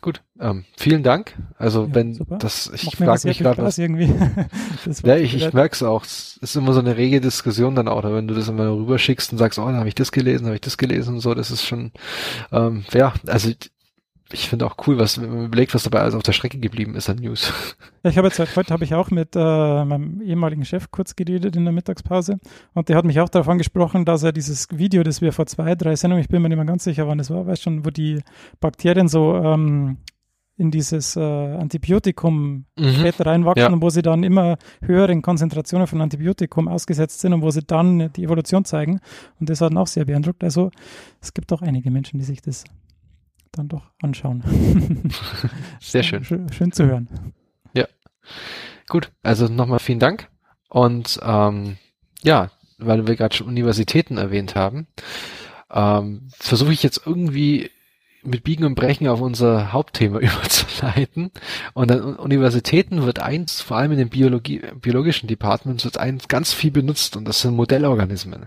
Gut, 0.00 0.22
ähm, 0.38 0.64
vielen 0.76 1.02
Dank. 1.02 1.34
Also 1.56 1.86
Ja, 1.86 1.94
wenn 1.94 2.14
super. 2.14 2.38
das, 2.38 2.70
ich 2.72 2.96
frage 2.96 3.26
mich 3.26 3.38
gerade, 3.38 3.62
was 3.62 3.78
irgendwie. 3.78 4.12
Ja, 5.02 5.16
ich, 5.16 5.34
ich 5.34 5.52
merke 5.52 5.74
es 5.74 5.82
auch. 5.82 6.04
Es 6.04 6.38
ist 6.40 6.54
immer 6.54 6.72
so 6.72 6.80
eine 6.80 6.96
rege 6.96 7.20
Diskussion 7.20 7.74
dann 7.74 7.88
auch, 7.88 8.04
wenn 8.04 8.28
du 8.28 8.34
das 8.34 8.48
immer 8.48 8.70
rüberschickst 8.70 9.32
und 9.32 9.38
sagst, 9.38 9.58
oh, 9.58 9.66
da 9.66 9.78
habe 9.78 9.88
ich 9.88 9.96
das 9.96 10.12
gelesen, 10.12 10.46
habe 10.46 10.54
ich 10.54 10.60
das 10.60 10.78
gelesen 10.78 11.14
und 11.14 11.20
so, 11.20 11.34
das 11.34 11.50
ist 11.50 11.64
schon, 11.64 11.90
ähm, 12.52 12.84
ja, 12.92 13.14
also 13.26 13.50
ich 14.32 14.48
finde 14.48 14.66
auch 14.66 14.76
cool, 14.86 14.98
was 14.98 15.20
wenn 15.20 15.30
man 15.30 15.44
überlegt, 15.46 15.74
was 15.74 15.84
dabei 15.84 16.00
alles 16.00 16.14
auf 16.14 16.22
der 16.22 16.32
Strecke 16.32 16.58
geblieben 16.58 16.94
ist 16.96 17.08
an 17.08 17.16
News. 17.18 17.52
Ja, 18.02 18.10
ich 18.10 18.18
habe 18.18 18.28
jetzt 18.28 18.38
heute 18.38 18.72
habe 18.72 18.84
ich 18.84 18.94
auch 18.94 19.10
mit 19.10 19.34
äh, 19.34 19.38
meinem 19.84 20.20
ehemaligen 20.20 20.64
Chef 20.64 20.92
kurz 20.92 21.16
geredet 21.16 21.56
in 21.56 21.64
der 21.64 21.72
Mittagspause 21.72 22.38
und 22.72 22.88
der 22.88 22.96
hat 22.96 23.04
mich 23.04 23.18
auch 23.18 23.28
darauf 23.28 23.48
angesprochen, 23.48 24.04
dass 24.04 24.22
er 24.22 24.30
dieses 24.30 24.68
Video, 24.70 25.02
das 25.02 25.20
wir 25.20 25.32
vor 25.32 25.46
zwei, 25.46 25.74
drei 25.74 25.96
Sendungen, 25.96 26.22
ich 26.22 26.28
bin 26.28 26.40
mir 26.40 26.48
nicht 26.48 26.56
mehr 26.56 26.64
ganz 26.66 26.84
sicher, 26.84 27.08
wann 27.08 27.18
das 27.18 27.30
war, 27.30 27.46
weißt 27.48 27.62
schon, 27.62 27.84
wo 27.84 27.90
die 27.90 28.20
Bakterien 28.60 29.08
so 29.08 29.34
ähm, 29.34 29.96
in 30.56 30.70
dieses 30.70 31.16
äh, 31.16 31.20
Antibiotikum 31.20 32.64
später 32.78 33.26
reinwachsen 33.26 33.60
Ja. 33.62 33.72
und 33.72 33.82
wo 33.82 33.90
sie 33.90 34.02
dann 34.02 34.22
immer 34.22 34.56
höheren 34.82 35.20
Konzentrationen 35.20 35.86
von 35.86 36.00
Antibiotikum 36.00 36.68
ausgesetzt 36.68 37.20
sind 37.20 37.32
und 37.32 37.42
wo 37.42 37.50
sie 37.50 37.62
dann 37.66 38.12
die 38.12 38.24
Evolution 38.24 38.64
zeigen. 38.64 39.00
Und 39.40 39.50
das 39.50 39.60
hat 39.60 39.72
ihn 39.72 39.78
auch 39.78 39.86
sehr 39.86 40.04
beeindruckt. 40.04 40.42
Also 40.44 40.70
es 41.20 41.34
gibt 41.34 41.52
auch 41.52 41.60
einige 41.62 41.90
Menschen, 41.90 42.18
die 42.18 42.24
sich 42.24 42.40
das 42.40 42.64
dann 43.52 43.68
doch 43.68 43.90
anschauen. 44.02 44.42
Sehr 45.80 46.02
schön. 46.02 46.24
Schön, 46.24 46.52
schön 46.52 46.72
zu 46.72 46.86
hören. 46.86 47.34
Gut, 48.88 49.10
also 49.22 49.48
nochmal 49.48 49.78
vielen 49.78 49.98
Dank. 49.98 50.28
Und 50.68 51.18
ähm, 51.22 51.76
ja, 52.22 52.50
weil 52.78 53.06
wir 53.06 53.16
gerade 53.16 53.34
schon 53.34 53.46
Universitäten 53.46 54.16
erwähnt 54.16 54.54
haben, 54.54 54.86
ähm, 55.72 56.28
versuche 56.38 56.72
ich 56.72 56.82
jetzt 56.82 57.02
irgendwie 57.04 57.70
mit 58.22 58.42
Biegen 58.42 58.64
und 58.64 58.74
Brechen 58.74 59.06
auf 59.06 59.20
unser 59.20 59.72
Hauptthema 59.72 60.18
überzuleiten. 60.20 61.30
Und 61.74 61.90
an 61.90 62.16
Universitäten 62.16 63.04
wird 63.04 63.20
eins, 63.20 63.60
vor 63.60 63.76
allem 63.76 63.92
in 63.92 63.98
den 63.98 64.10
Biologie, 64.10 64.62
biologischen 64.80 65.28
Departments, 65.28 65.84
wird 65.84 65.98
eins 65.98 66.28
ganz 66.28 66.52
viel 66.52 66.70
benutzt 66.70 67.16
und 67.16 67.24
das 67.24 67.40
sind 67.40 67.54
Modellorganismen. 67.54 68.46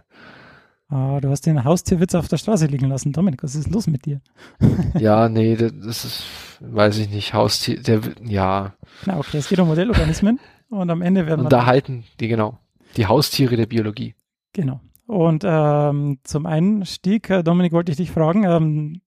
Ah, 0.89 1.19
du 1.21 1.29
hast 1.29 1.45
den 1.45 1.63
Haustierwitz 1.63 2.15
auf 2.15 2.27
der 2.27 2.37
Straße 2.37 2.65
liegen 2.65 2.87
lassen. 2.87 3.13
Dominik, 3.13 3.43
was 3.43 3.53
ist 3.53 3.69
los 3.69 3.85
mit 3.85 4.05
dir? 4.05 4.21
Ja, 4.99 5.29
nee, 5.29 5.55
das 5.55 6.03
ist, 6.03 6.23
weiß 6.61 6.97
ich 6.97 7.09
nicht, 7.09 7.33
Haustier, 7.33 7.81
der, 7.81 8.01
ja, 8.25 8.73
Na, 9.05 9.19
okay, 9.19 9.37
es 9.37 9.47
geht 9.47 9.59
um 9.59 9.67
Modellorganismen 9.67 10.39
und 10.69 10.89
am 10.89 11.03
Ende 11.03 11.27
werden 11.27 11.41
wir 11.41 11.45
und 11.45 11.53
da 11.53 11.67
halten 11.67 12.05
die, 12.19 12.27
genau, 12.27 12.57
die 12.97 13.05
Haustiere 13.05 13.55
der 13.55 13.67
Biologie. 13.67 14.15
Genau. 14.53 14.81
Und 15.05 15.43
ähm, 15.45 16.19
zum 16.23 16.45
Einstieg, 16.47 17.29
äh, 17.29 17.43
Dominik, 17.43 17.71
wollte 17.71 17.91
ich 17.91 17.97
dich 17.97 18.11
fragen, 18.11 18.43
ähm, 18.43 19.01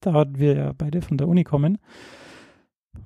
da 0.00 0.26
wir 0.28 0.56
ja 0.56 0.72
beide 0.76 1.02
von 1.02 1.18
der 1.18 1.28
Uni 1.28 1.42
kommen, 1.42 1.78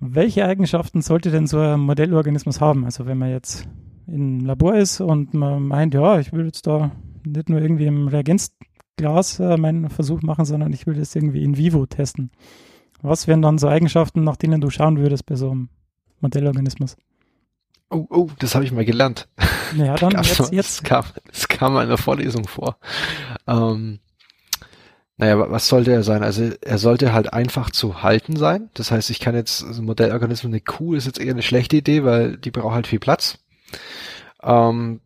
welche 0.01 0.45
Eigenschaften 0.45 1.01
sollte 1.01 1.31
denn 1.31 1.47
so 1.47 1.59
ein 1.59 1.81
Modellorganismus 1.81 2.61
haben? 2.61 2.85
Also 2.85 3.07
wenn 3.07 3.19
man 3.19 3.31
jetzt 3.31 3.67
im 4.07 4.41
Labor 4.41 4.77
ist 4.77 5.01
und 5.01 5.33
man 5.33 5.63
meint, 5.63 5.95
ja, 5.95 6.19
ich 6.19 6.33
will 6.33 6.45
jetzt 6.45 6.67
da 6.67 6.91
nicht 7.25 7.49
nur 7.49 7.61
irgendwie 7.61 7.87
im 7.87 8.09
Reagenzglas 8.09 9.41
äh, 9.41 9.57
meinen 9.57 9.91
Versuch 9.91 10.23
machen, 10.23 10.45
sondern 10.45 10.73
ich 10.73 10.87
will 10.87 10.95
das 10.95 11.15
irgendwie 11.15 11.43
in 11.45 11.57
vivo 11.57 11.87
testen. 11.87 12.31
Was 13.03 13.27
wären 13.27 13.43
dann 13.43 13.59
so 13.59 13.69
Eigenschaften, 13.69 14.25
nach 14.25 14.37
denen 14.37 14.61
du 14.61 14.71
schauen 14.71 14.97
würdest 14.99 15.27
bei 15.27 15.37
so 15.37 15.51
einem 15.51 15.69
Modellorganismus? 16.21 16.97
Oh, 17.91 18.07
oh, 18.09 18.29
das 18.39 18.55
habe 18.55 18.65
ich 18.65 18.73
mal 18.73 18.85
gelernt. 18.85 19.29
Naja, 19.77 19.95
dann 20.01 20.11
Gab's 20.11 20.39
mal- 20.39 20.45
jetzt, 20.47 20.53
jetzt 20.53 20.81
Das 20.81 20.83
kam, 20.85 21.05
das 21.31 21.49
kam 21.49 21.77
in 21.79 21.89
der 21.89 21.99
Vorlesung 21.99 22.47
vor. 22.49 22.79
Ähm, 23.47 23.99
naja, 25.19 25.39
wa- 25.39 25.51
was 25.51 25.69
sollte 25.69 25.93
er 25.93 26.03
sein? 26.03 26.23
Also 26.23 26.51
er 26.63 26.79
sollte 26.79 27.13
halt 27.13 27.33
einfach 27.33 27.71
zu 27.71 28.03
halten 28.03 28.37
sein. 28.37 28.71
Das 28.75 28.91
heißt, 28.91 29.11
ich 29.11 29.21
kann 29.21 29.35
jetzt, 29.35 29.63
also 29.63 29.83
Modellorganismus, 29.83 30.51
eine 30.51 30.61
Kuh 30.61 30.95
ist 30.95 31.05
jetzt 31.07 31.21
eher 31.21 31.33
eine 31.35 31.43
schlechte 31.43 31.77
Idee, 31.77 32.05
weil 32.05 32.37
die 32.39 32.51
braucht 32.51 32.75
halt 32.75 32.87
viel 32.87 32.99
Platz. 33.01 33.39
Ähm, 34.43 35.01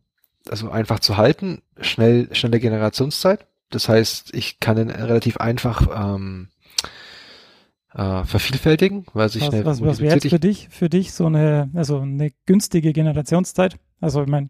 also 0.50 0.70
einfach 0.70 1.00
zu 1.00 1.16
halten, 1.16 1.62
schnell, 1.80 2.28
schnelle 2.32 2.60
Generationszeit. 2.60 3.46
Das 3.70 3.88
heißt, 3.88 4.34
ich 4.34 4.60
kann 4.60 4.78
ihn 4.78 4.90
relativ 4.90 5.36
einfach 5.36 5.86
ähm, 6.14 6.48
äh, 7.94 8.24
vervielfältigen, 8.24 9.06
weil 9.12 9.28
sich 9.28 9.42
Was, 9.42 9.48
schnell 9.48 9.64
was, 9.64 9.80
was 9.82 10.00
wäre 10.00 10.14
jetzt 10.14 10.28
für 10.28 10.38
dich, 10.38 10.68
für 10.70 10.88
dich 10.88 11.12
so 11.12 11.26
eine, 11.26 11.70
also 11.74 11.98
eine 12.00 12.30
günstige 12.46 12.92
Generationszeit? 12.92 13.76
Also 14.00 14.22
ich 14.22 14.28
meine, 14.28 14.48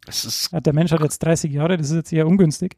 der 0.53 0.73
Mensch 0.73 0.93
hat 0.93 1.01
jetzt 1.01 1.21
30 1.21 1.53
Jahre, 1.53 1.77
das 1.77 1.91
ist 1.91 1.97
jetzt 1.97 2.13
eher 2.13 2.27
ungünstig. 2.27 2.77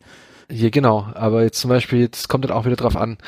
Hier 0.51 0.71
genau, 0.71 1.09
aber 1.15 1.43
jetzt 1.43 1.61
zum 1.61 1.69
Beispiel, 1.69 2.01
jetzt 2.01 2.29
kommt 2.29 2.45
dann 2.45 2.53
auch 2.53 2.65
wieder 2.65 2.77
drauf 2.77 2.97
an, 2.97 3.19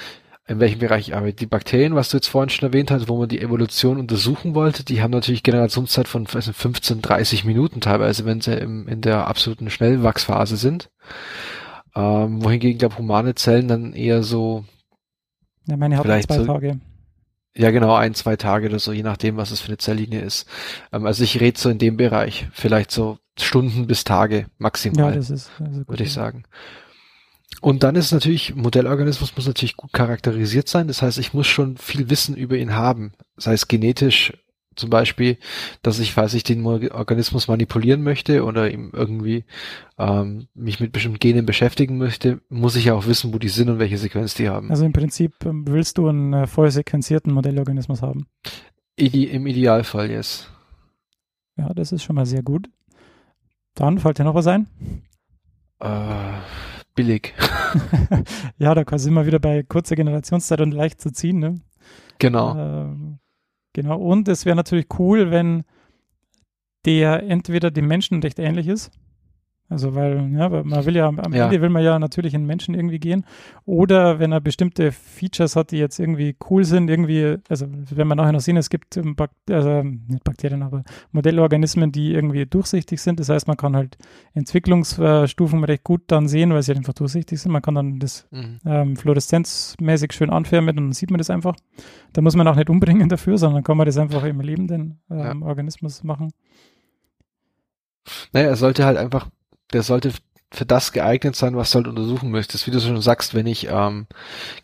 in 0.49 0.59
welchem 0.61 0.81
Bereich 0.81 1.09
ich 1.09 1.15
arbeite. 1.15 1.37
Die 1.37 1.47
Bakterien, 1.47 1.95
was 1.95 2.09
du 2.11 2.17
jetzt 2.17 2.27
vorhin 2.27 2.51
schon 2.51 2.69
erwähnt 2.69 2.91
hast, 2.91 3.09
wo 3.09 3.17
man 3.17 3.29
die 3.29 3.41
Evolution 3.41 3.99
untersuchen 3.99 4.55
wollte, 4.55 4.85
die 4.85 5.01
haben 5.01 5.13
natürlich 5.13 5.43
Generationszeit 5.45 6.09
von 6.09 6.27
weiß 6.33 6.49
nicht, 6.49 6.59
15, 6.59 7.01
30 7.01 7.45
Minuten 7.45 7.81
teilweise, 7.81 8.25
wenn 8.25 8.41
sie 8.41 8.55
im, 8.55 8.89
in 8.89 9.01
der 9.03 9.29
absoluten 9.29 9.71
Schnellwachsphase 9.71 10.57
sind. 10.57 10.91
Ähm, 11.95 12.43
wohingegen, 12.43 12.79
glaube 12.79 12.99
humane 12.99 13.35
Zellen 13.35 13.69
dann 13.69 13.93
eher 13.93 14.23
so, 14.23 14.65
Ja, 15.69 15.77
meine 15.77 16.01
Vielleicht 16.01 16.29
zwei 16.29 16.39
so- 16.39 16.47
Tage. 16.47 16.81
ja 17.55 17.71
genau, 17.71 17.95
ein, 17.95 18.15
zwei 18.15 18.37
Tage 18.37 18.69
oder 18.69 18.79
so, 18.79 18.93
je 18.93 19.03
nachdem, 19.03 19.37
was 19.37 19.51
es 19.51 19.61
für 19.61 19.69
eine 19.69 19.77
Zelllinie 19.79 20.21
ist. 20.23 20.49
Ähm, 20.93 21.05
also 21.07 21.23
ich 21.23 21.39
rede 21.41 21.59
so 21.61 21.69
in 21.69 21.79
dem 21.79 21.97
Bereich, 21.99 22.49
vielleicht 22.53 22.91
so 22.91 23.19
Stunden 23.39 23.87
bis 23.87 24.05
Tage 24.05 24.39
Ja, 24.39 24.47
maximal. 24.59 25.15
das 25.15 25.31
ist, 25.31 25.51
also 25.61 25.81
gut. 25.81 25.89
würde 25.91 26.03
ich 26.05 26.13
sagen. 26.13 26.45
Und 27.61 27.83
dann 27.83 27.97
ist 27.97 28.13
natürlich, 28.13 28.55
Modellorganismus 28.55 29.37
muss 29.37 29.47
natürlich 29.47 29.77
gut 29.77 29.93
charakterisiert 29.93 30.69
sein. 30.69 30.89
Das 30.89 31.03
heißt, 31.03 31.19
ich 31.19 31.35
muss 31.35 31.47
schon 31.47 31.77
viel 31.77 32.11
Wissen 32.11 32.37
über 32.37 32.57
ihn 32.57 32.75
haben. 32.75 33.13
Sei 33.37 33.53
es 33.53 33.69
genetisch 33.69 34.33
zum 34.75 34.91
Beispiel, 34.91 35.39
dass 35.83 35.99
ich, 35.99 36.13
falls 36.13 36.35
ich 36.35 36.45
den 36.45 36.65
Organismus 36.65 37.49
manipulieren 37.49 38.03
möchte 38.03 38.45
oder 38.45 38.71
ihm 38.71 38.91
irgendwie 38.95 39.45
ähm, 39.99 40.49
mich 40.55 40.81
mit 40.81 40.93
bestimmten 40.93 41.19
Genen 41.19 41.47
beschäftigen 41.47 41.99
möchte, 41.99 42.41
muss 42.49 42.77
ich 42.77 42.87
ja 42.87 42.95
auch 42.95 43.07
wissen, 43.07 43.35
wo 43.35 43.39
die 43.39 43.49
sind 43.49 43.69
und 43.69 43.79
welche 43.79 43.99
Sequenz 43.99 44.35
die 44.35 44.49
haben. 44.49 44.71
Also 44.71 44.85
im 44.85 44.93
Prinzip 44.93 45.35
ähm, 45.45 45.67
willst 45.67 45.99
du 45.99 46.09
einen 46.09 46.33
äh, 46.33 46.47
voll 46.47 46.71
sequenzierten 46.71 47.33
Modellorganismus 47.33 48.03
haben. 48.03 48.27
Ide 48.97 49.27
Im 49.27 49.47
Idealfall, 49.47 50.11
yes. 50.11 50.49
Ja, 51.57 51.73
das 51.75 51.93
ist 51.93 52.03
schon 52.03 52.17
mal 52.17 52.27
sehr 52.27 52.43
gut. 52.43 52.69
Dann 53.75 53.99
fällt 53.99 54.19
dir 54.19 54.25
noch 54.25 54.35
was 54.35 54.47
ein? 54.47 54.69
Äh, 55.81 55.89
billig. 56.95 57.35
ja, 58.59 58.75
da 58.75 58.99
sind 58.99 59.15
wir 59.15 59.27
wieder 59.27 59.39
bei 59.39 59.63
kurzer 59.63 59.97
Generationszeit 59.97 60.61
und 60.61 60.73
leicht 60.73 61.01
zu 61.01 61.11
ziehen. 61.13 61.39
Ne? 61.39 61.61
genau. 62.19 62.57
Ähm, 62.57 63.19
genau. 63.73 63.99
Und 63.99 64.29
es 64.29 64.45
wäre 64.45 64.57
natürlich 64.57 64.87
cool, 64.99 65.31
wenn 65.31 65.65
der 66.85 67.23
entweder 67.25 67.71
dem 67.71 67.87
Menschen 67.87 68.23
recht 68.23 68.39
ähnlich 68.39 68.69
ist. 68.69 68.91
Also 69.73 69.95
weil, 69.95 70.31
ja, 70.37 70.53
weil 70.53 70.65
man 70.65 70.85
will 70.87 70.95
ja 70.95 71.09
am 71.09 71.33
Ja. 71.33 71.47
Ende 71.47 71.61
will 71.61 71.71
man 71.71 71.83
ja 71.83 71.99
natürlich 71.99 72.35
in 72.35 72.45
Menschen 72.47 72.75
irgendwie 72.75 72.99
gehen. 72.99 73.25
Oder 73.65 74.19
wenn 74.19 74.31
er 74.33 74.41
bestimmte 74.41 74.93
Features 74.93 75.57
hat, 75.57 75.71
die 75.71 75.79
jetzt 75.79 75.99
irgendwie 75.99 76.37
cool 76.51 76.65
sind, 76.65 76.89
irgendwie, 76.91 77.39
also 77.49 77.67
wenn 77.71 78.07
wir 78.07 78.15
nachher 78.15 78.33
noch 78.33 78.41
sehen, 78.41 78.57
es 78.57 78.71
gibt 78.71 78.97
ähm, 78.97 79.17
Bak 79.17 79.31
also, 79.51 79.83
nicht 79.83 80.23
Bakterien, 80.25 80.63
aber 80.63 80.85
Modellorganismen, 81.13 81.91
die 81.91 82.13
irgendwie 82.13 82.47
durchsichtig 82.47 83.01
sind. 83.01 83.19
Das 83.19 83.29
heißt, 83.29 83.49
man 83.49 83.57
kann 83.57 83.75
halt 83.75 83.97
Entwicklungsstufen 84.35 85.65
recht 85.65 85.85
gut 85.85 86.03
dann 86.09 86.29
sehen, 86.29 86.53
weil 86.53 86.63
sie 86.63 86.71
halt 86.71 86.79
einfach 86.79 86.93
durchsichtig 86.95 87.41
sind. 87.41 87.51
Man 87.53 87.63
kann 87.63 87.75
dann 87.75 87.99
das 87.99 88.27
Mhm. 88.31 88.59
ähm, 88.65 88.97
fluoreszenzmäßig 88.97 90.13
schön 90.13 90.31
anfärben 90.31 90.69
und 90.71 90.77
dann 90.77 90.93
sieht 90.93 91.11
man 91.11 91.19
das 91.19 91.31
einfach. 91.31 91.57
Da 92.13 92.21
muss 92.21 92.37
man 92.37 92.47
auch 92.47 92.57
nicht 92.57 92.71
umbringen 92.71 93.09
dafür, 93.09 93.39
sondern 93.39 93.63
kann 93.65 93.77
man 93.77 93.87
das 93.87 93.97
einfach 93.97 94.23
im 94.25 94.41
lebenden 94.41 95.01
ähm, 95.11 95.43
Organismus 95.43 96.05
machen. 96.05 96.29
Naja, 98.33 98.49
er 98.49 98.57
sollte 98.57 98.85
halt 98.85 98.97
einfach, 98.97 99.29
der 99.73 99.83
sollte 99.83 100.13
für 100.53 100.67
das 100.67 100.93
geeignet 100.93 101.35
sein, 101.35 101.57
was 101.57 101.71
du 101.71 101.77
halt 101.77 101.89
untersuchen 101.89 102.31
möchtest. 102.31 102.67
Wie 102.67 102.71
du 102.71 102.81
schon 102.81 103.01
sagst, 103.01 103.35
wenn 103.35 103.47
ich, 103.47 103.69
ähm, 103.71 104.07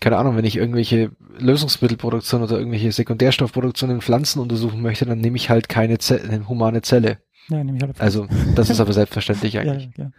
keine 0.00 0.18
Ahnung, 0.18 0.36
wenn 0.36 0.44
ich 0.44 0.56
irgendwelche 0.56 1.10
Lösungsmittelproduktion 1.38 2.42
oder 2.42 2.58
irgendwelche 2.58 2.92
Sekundärstoffproduktion 2.92 3.90
in 3.90 4.00
Pflanzen 4.00 4.40
untersuchen 4.40 4.82
möchte, 4.82 5.06
dann 5.06 5.20
nehme 5.20 5.36
ich 5.36 5.48
halt 5.48 5.68
keine 5.68 5.98
Zelle, 5.98 6.24
eine 6.24 6.48
humane 6.48 6.82
Zelle. 6.82 7.18
Ja, 7.48 7.64
nehme 7.64 7.78
ich 7.78 7.82
halt 7.82 8.00
Also, 8.00 8.26
das 8.54 8.68
ist 8.68 8.80
aber 8.80 8.92
selbstverständlich 8.94 9.58
eigentlich. 9.58 9.90
Ja, 9.96 10.04
ja. 10.04 10.10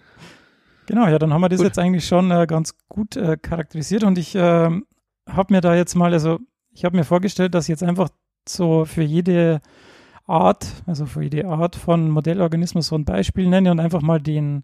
Genau, 0.88 1.08
ja, 1.08 1.19
dann 1.19 1.31
haben 1.31 1.41
wir 1.41 1.50
das 1.50 1.60
gut. 1.60 1.67
jetzt 1.67 1.77
eigentlich 1.77 2.08
schon 2.08 2.31
äh, 2.31 2.48
ganz 2.48 2.75
gut 2.88 3.15
äh, 3.15 3.38
charakterisiert 3.38 4.03
und 4.03 4.17
ich 4.17 4.34
äh, 4.34 4.39
habe 4.39 5.53
mir 5.53 5.62
da 5.62 5.75
jetzt 5.75 5.93
mal, 5.93 6.13
also 6.13 6.39
ich 6.74 6.84
habe 6.84 6.98
mir 6.98 7.03
vorgestellt, 7.03 7.53
dass 7.53 7.65
ich 7.65 7.69
jetzt 7.69 7.84
einfach 7.84 8.10
so 8.48 8.86
für 8.86 9.03
jede 9.03 9.62
Art, 10.29 10.83
also 10.86 11.05
für 11.05 11.24
jede 11.24 11.48
Art 11.48 11.75
von 11.75 12.09
Modellorganismus 12.09 12.88
so 12.88 12.95
ein 12.95 13.05
Beispiel 13.05 13.48
nenne 13.48 13.71
und 13.71 13.79
einfach 13.79 14.01
mal 14.01 14.21
den 14.21 14.63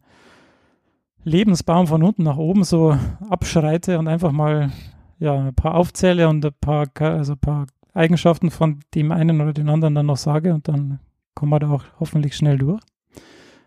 Lebensbaum 1.23 1.87
von 1.87 2.03
unten 2.03 2.23
nach 2.23 2.37
oben 2.37 2.63
so 2.63 2.97
abschreite 3.29 3.97
und 3.97 4.07
einfach 4.07 4.31
mal 4.31 4.71
ja, 5.19 5.33
ein 5.33 5.55
paar 5.55 5.75
aufzähle 5.75 6.29
und 6.29 6.45
ein 6.45 6.53
paar, 6.61 6.87
also 6.99 7.33
ein 7.33 7.39
paar 7.39 7.67
Eigenschaften 7.93 8.51
von 8.51 8.79
dem 8.93 9.11
einen 9.11 9.41
oder 9.41 9.53
den 9.53 9.69
anderen 9.69 9.95
dann 9.95 10.05
noch 10.05 10.17
sage 10.17 10.53
und 10.53 10.67
dann 10.67 10.99
kommen 11.33 11.51
wir 11.51 11.59
da 11.59 11.69
auch 11.69 11.83
hoffentlich 11.99 12.35
schnell 12.35 12.57
durch. 12.57 12.81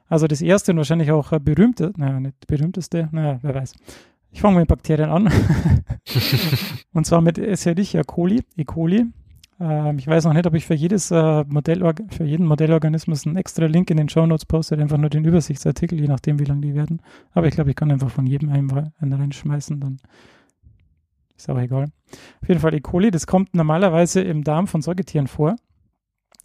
Also 0.08 0.26
das 0.26 0.40
erste 0.40 0.72
und 0.72 0.78
wahrscheinlich 0.78 1.10
auch 1.10 1.30
berühmte, 1.40 1.92
naja, 1.96 2.20
nicht 2.20 2.46
berühmteste, 2.46 3.08
naja, 3.12 3.38
wer 3.42 3.54
weiß. 3.54 3.74
Ich 4.30 4.40
fange 4.40 4.60
mit 4.60 4.68
Bakterien 4.68 5.10
an. 5.10 5.32
und 6.92 7.06
zwar 7.06 7.20
mit 7.20 7.38
Escherichia 7.38 8.02
coli, 8.04 8.42
E. 8.56 8.64
coli. 8.64 9.06
Ähm, 9.60 9.98
ich 9.98 10.06
weiß 10.06 10.24
noch 10.24 10.32
nicht, 10.32 10.46
ob 10.46 10.54
ich 10.54 10.66
für 10.66 10.74
jedes 10.74 11.10
äh, 11.10 11.44
für 11.44 12.24
jeden 12.24 12.46
Modellorganismus 12.46 13.26
einen 13.26 13.36
extra 13.36 13.66
Link 13.66 13.90
in 13.90 13.96
den 13.96 14.08
Show 14.08 14.26
Notes 14.26 14.46
poste, 14.46 14.76
einfach 14.78 14.98
nur 14.98 15.10
den 15.10 15.24
Übersichtsartikel, 15.24 15.98
je 15.98 16.06
nachdem, 16.06 16.38
wie 16.38 16.44
lang 16.44 16.60
die 16.60 16.74
werden. 16.74 17.02
Aber 17.32 17.46
ich 17.46 17.54
glaube, 17.54 17.70
ich 17.70 17.76
kann 17.76 17.90
einfach 17.90 18.10
von 18.10 18.26
jedem 18.26 18.50
einen, 18.50 18.92
einen 18.98 19.12
reinschmeißen, 19.12 19.80
dann 19.80 19.98
ist 21.36 21.48
auch 21.50 21.58
egal. 21.58 21.86
Auf 22.42 22.48
jeden 22.48 22.60
Fall 22.60 22.74
E. 22.74 22.80
coli, 22.80 23.10
das 23.10 23.26
kommt 23.26 23.54
normalerweise 23.54 24.20
im 24.20 24.44
Darm 24.44 24.66
von 24.66 24.82
Säugetieren 24.82 25.26
vor. 25.26 25.56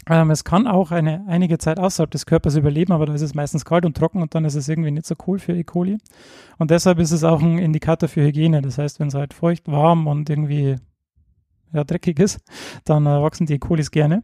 Ähm, 0.10 0.32
es 0.32 0.44
kann 0.44 0.68
auch 0.68 0.92
eine 0.92 1.26
einige 1.28 1.58
Zeit 1.58 1.80
außerhalb 1.80 2.12
des 2.12 2.26
Körpers 2.26 2.56
überleben, 2.56 2.92
aber 2.92 3.06
da 3.06 3.14
ist 3.14 3.22
es 3.22 3.36
meistens 3.36 3.64
kalt 3.64 3.86
und 3.86 3.96
trocken 3.96 4.22
und 4.22 4.36
dann 4.36 4.44
ist 4.44 4.56
es 4.56 4.68
irgendwie 4.68 4.92
nicht 4.92 5.06
so 5.06 5.16
cool 5.28 5.40
für 5.40 5.54
E. 5.54 5.64
coli. 5.64 5.98
Und 6.58 6.72
deshalb 6.72 7.00
ist 7.00 7.12
es 7.12 7.24
auch 7.24 7.42
ein 7.42 7.58
Indikator 7.58 8.10
für 8.10 8.22
Hygiene. 8.22 8.62
Das 8.62 8.78
heißt, 8.78 9.00
wenn 9.00 9.08
es 9.08 9.14
halt 9.14 9.34
feucht, 9.34 9.68
warm 9.68 10.08
und 10.08 10.30
irgendwie 10.30 10.76
ja, 11.74 11.84
dreckig 11.84 12.20
ist, 12.20 12.40
dann 12.86 13.06
äh, 13.06 13.22
wachsen 13.22 13.46
die 13.46 13.56
E. 13.56 13.60
gerne. 13.92 14.24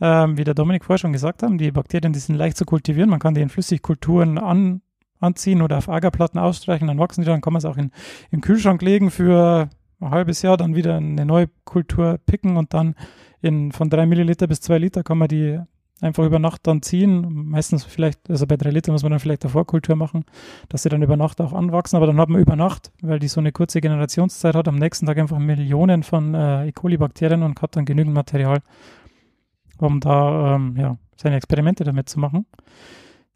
Ähm, 0.00 0.36
wie 0.36 0.44
der 0.44 0.54
Dominik 0.54 0.84
vorher 0.84 0.98
schon 0.98 1.12
gesagt 1.12 1.42
haben, 1.42 1.58
die 1.58 1.70
Bakterien, 1.70 2.12
die 2.12 2.18
sind 2.18 2.34
leicht 2.34 2.56
zu 2.56 2.64
kultivieren. 2.64 3.08
Man 3.08 3.20
kann 3.20 3.34
die 3.34 3.40
in 3.40 3.48
Flüssigkulturen 3.48 4.38
an, 4.38 4.82
anziehen 5.20 5.62
oder 5.62 5.78
auf 5.78 5.88
Agerplatten 5.88 6.40
ausstreichen, 6.40 6.88
dann 6.88 6.98
wachsen 6.98 7.22
die, 7.22 7.26
dann 7.26 7.40
kann 7.40 7.52
man 7.52 7.58
es 7.58 7.64
auch 7.64 7.76
in, 7.76 7.92
in 8.30 8.38
den 8.38 8.40
Kühlschrank 8.40 8.82
legen 8.82 9.10
für 9.10 9.68
ein 10.00 10.10
halbes 10.10 10.42
Jahr, 10.42 10.56
dann 10.56 10.74
wieder 10.74 10.96
eine 10.96 11.24
neue 11.24 11.48
Kultur 11.64 12.18
picken 12.26 12.56
und 12.56 12.74
dann 12.74 12.96
in, 13.40 13.70
von 13.70 13.90
drei 13.90 14.06
Milliliter 14.06 14.48
bis 14.48 14.60
zwei 14.60 14.78
Liter 14.78 15.02
kann 15.04 15.18
man 15.18 15.28
die 15.28 15.60
einfach 16.02 16.24
über 16.24 16.38
Nacht 16.38 16.66
dann 16.66 16.82
ziehen. 16.82 17.26
Meistens 17.48 17.84
vielleicht, 17.84 18.28
also 18.28 18.46
bei 18.46 18.56
drei 18.56 18.70
Liter 18.70 18.92
muss 18.92 19.02
man 19.02 19.12
dann 19.12 19.20
vielleicht 19.20 19.44
eine 19.44 19.50
Vorkultur 19.50 19.96
machen, 19.96 20.24
dass 20.68 20.82
sie 20.82 20.88
dann 20.88 21.02
über 21.02 21.16
Nacht 21.16 21.40
auch 21.40 21.52
anwachsen. 21.52 21.96
Aber 21.96 22.06
dann 22.06 22.18
hat 22.18 22.28
man 22.28 22.40
über 22.40 22.56
Nacht, 22.56 22.92
weil 23.00 23.18
die 23.18 23.28
so 23.28 23.40
eine 23.40 23.52
kurze 23.52 23.80
Generationszeit 23.80 24.54
hat, 24.54 24.68
am 24.68 24.76
nächsten 24.76 25.06
Tag 25.06 25.18
einfach 25.18 25.38
Millionen 25.38 26.02
von 26.02 26.34
äh, 26.34 26.68
E. 26.68 26.72
coli-Bakterien 26.72 27.42
und 27.42 27.62
hat 27.62 27.76
dann 27.76 27.84
genügend 27.84 28.14
Material, 28.14 28.60
um 29.78 30.00
da 30.00 30.56
ähm, 30.56 30.74
ja, 30.76 30.98
seine 31.16 31.36
Experimente 31.36 31.84
damit 31.84 32.08
zu 32.08 32.18
machen. 32.18 32.46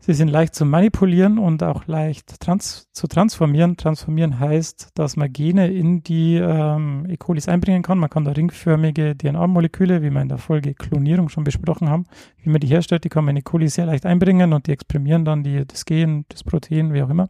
Sie 0.06 0.14
sind 0.14 0.28
leicht 0.28 0.54
zu 0.54 0.64
manipulieren 0.64 1.36
und 1.36 1.64
auch 1.64 1.88
leicht 1.88 2.38
trans 2.38 2.88
zu 2.92 3.08
transformieren. 3.08 3.76
Transformieren 3.76 4.38
heißt, 4.38 4.90
dass 4.94 5.16
man 5.16 5.32
Gene 5.32 5.66
in 5.72 6.04
die 6.04 6.36
ähm, 6.36 7.06
E. 7.08 7.16
colis 7.16 7.48
einbringen 7.48 7.82
kann. 7.82 7.98
Man 7.98 8.08
kann 8.08 8.24
da 8.24 8.30
ringförmige 8.30 9.18
DNA-Moleküle, 9.18 10.02
wie 10.02 10.10
wir 10.10 10.22
in 10.22 10.28
der 10.28 10.38
Folge 10.38 10.74
Klonierung 10.74 11.28
schon 11.28 11.42
besprochen 11.42 11.88
haben, 11.88 12.04
wie 12.40 12.50
man 12.50 12.60
die 12.60 12.68
herstellt, 12.68 13.02
die 13.02 13.08
kann 13.08 13.24
man 13.24 13.34
in 13.34 13.40
E. 13.40 13.42
coli 13.42 13.68
sehr 13.68 13.86
leicht 13.86 14.06
einbringen 14.06 14.52
und 14.52 14.68
die 14.68 14.70
exprimieren 14.70 15.24
dann 15.24 15.42
die, 15.42 15.66
das 15.66 15.84
Gen, 15.84 16.24
das 16.28 16.44
Protein, 16.44 16.92
wie 16.92 17.02
auch 17.02 17.10
immer. 17.10 17.28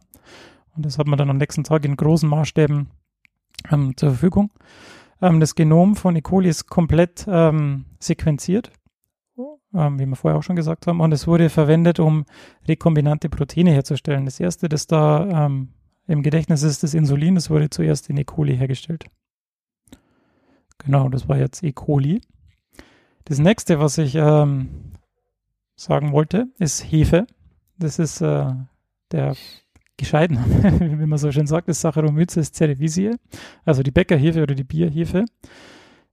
Und 0.75 0.85
das 0.85 0.99
hat 0.99 1.07
man 1.07 1.17
dann 1.17 1.31
am 1.31 1.37
nächsten 1.37 1.63
Tag 1.63 1.83
in 1.83 1.97
großen 1.97 2.29
Maßstäben 2.29 2.91
ähm, 3.71 3.97
zur 3.97 4.09
Verfügung. 4.09 4.51
Ähm, 5.19 5.39
das 5.39 5.55
Genom 5.55 5.95
von 5.95 6.15
E. 6.15 6.21
coli 6.21 6.49
ist 6.49 6.67
komplett 6.67 7.25
ähm, 7.27 7.85
sequenziert 7.99 8.71
ähm, 9.73 9.99
wie 9.99 10.05
wir 10.05 10.15
vorher 10.15 10.37
auch 10.37 10.43
schon 10.43 10.55
gesagt 10.55 10.87
haben. 10.87 10.99
Und 10.99 11.11
es 11.11 11.27
wurde 11.27 11.49
verwendet, 11.49 11.99
um 11.99 12.25
rekombinante 12.67 13.29
Proteine 13.29 13.71
herzustellen. 13.71 14.25
Das 14.25 14.39
erste, 14.39 14.69
das 14.69 14.87
da 14.87 15.45
ähm, 15.45 15.69
im 16.07 16.23
Gedächtnis 16.23 16.63
ist, 16.63 16.83
das 16.83 16.93
Insulin. 16.93 17.35
Das 17.35 17.49
wurde 17.49 17.69
zuerst 17.69 18.09
in 18.09 18.17
E. 18.17 18.23
coli 18.23 18.57
hergestellt. 18.57 19.05
Genau, 20.79 21.09
das 21.09 21.27
war 21.27 21.37
jetzt 21.37 21.63
E. 21.63 21.71
coli. 21.71 22.21
Das 23.25 23.39
nächste, 23.39 23.79
was 23.79 23.97
ich 23.97 24.15
ähm, 24.15 24.93
sagen 25.75 26.11
wollte, 26.11 26.47
ist 26.59 26.81
Hefe. 26.91 27.27
Das 27.77 27.99
ist 27.99 28.21
äh, 28.21 28.53
der 29.11 29.35
gescheiten, 29.97 30.37
wie 31.01 31.05
man 31.05 31.17
so 31.17 31.31
schön 31.31 31.47
sagt, 31.47 31.67
ist 31.67 31.81
Saccharomyces 31.81 32.51
cerevisiae, 32.53 33.15
also 33.65 33.81
die 33.81 33.91
Bäckerhefe 33.91 34.43
oder 34.43 34.53
die 34.53 34.63
Bierhefe. 34.63 35.25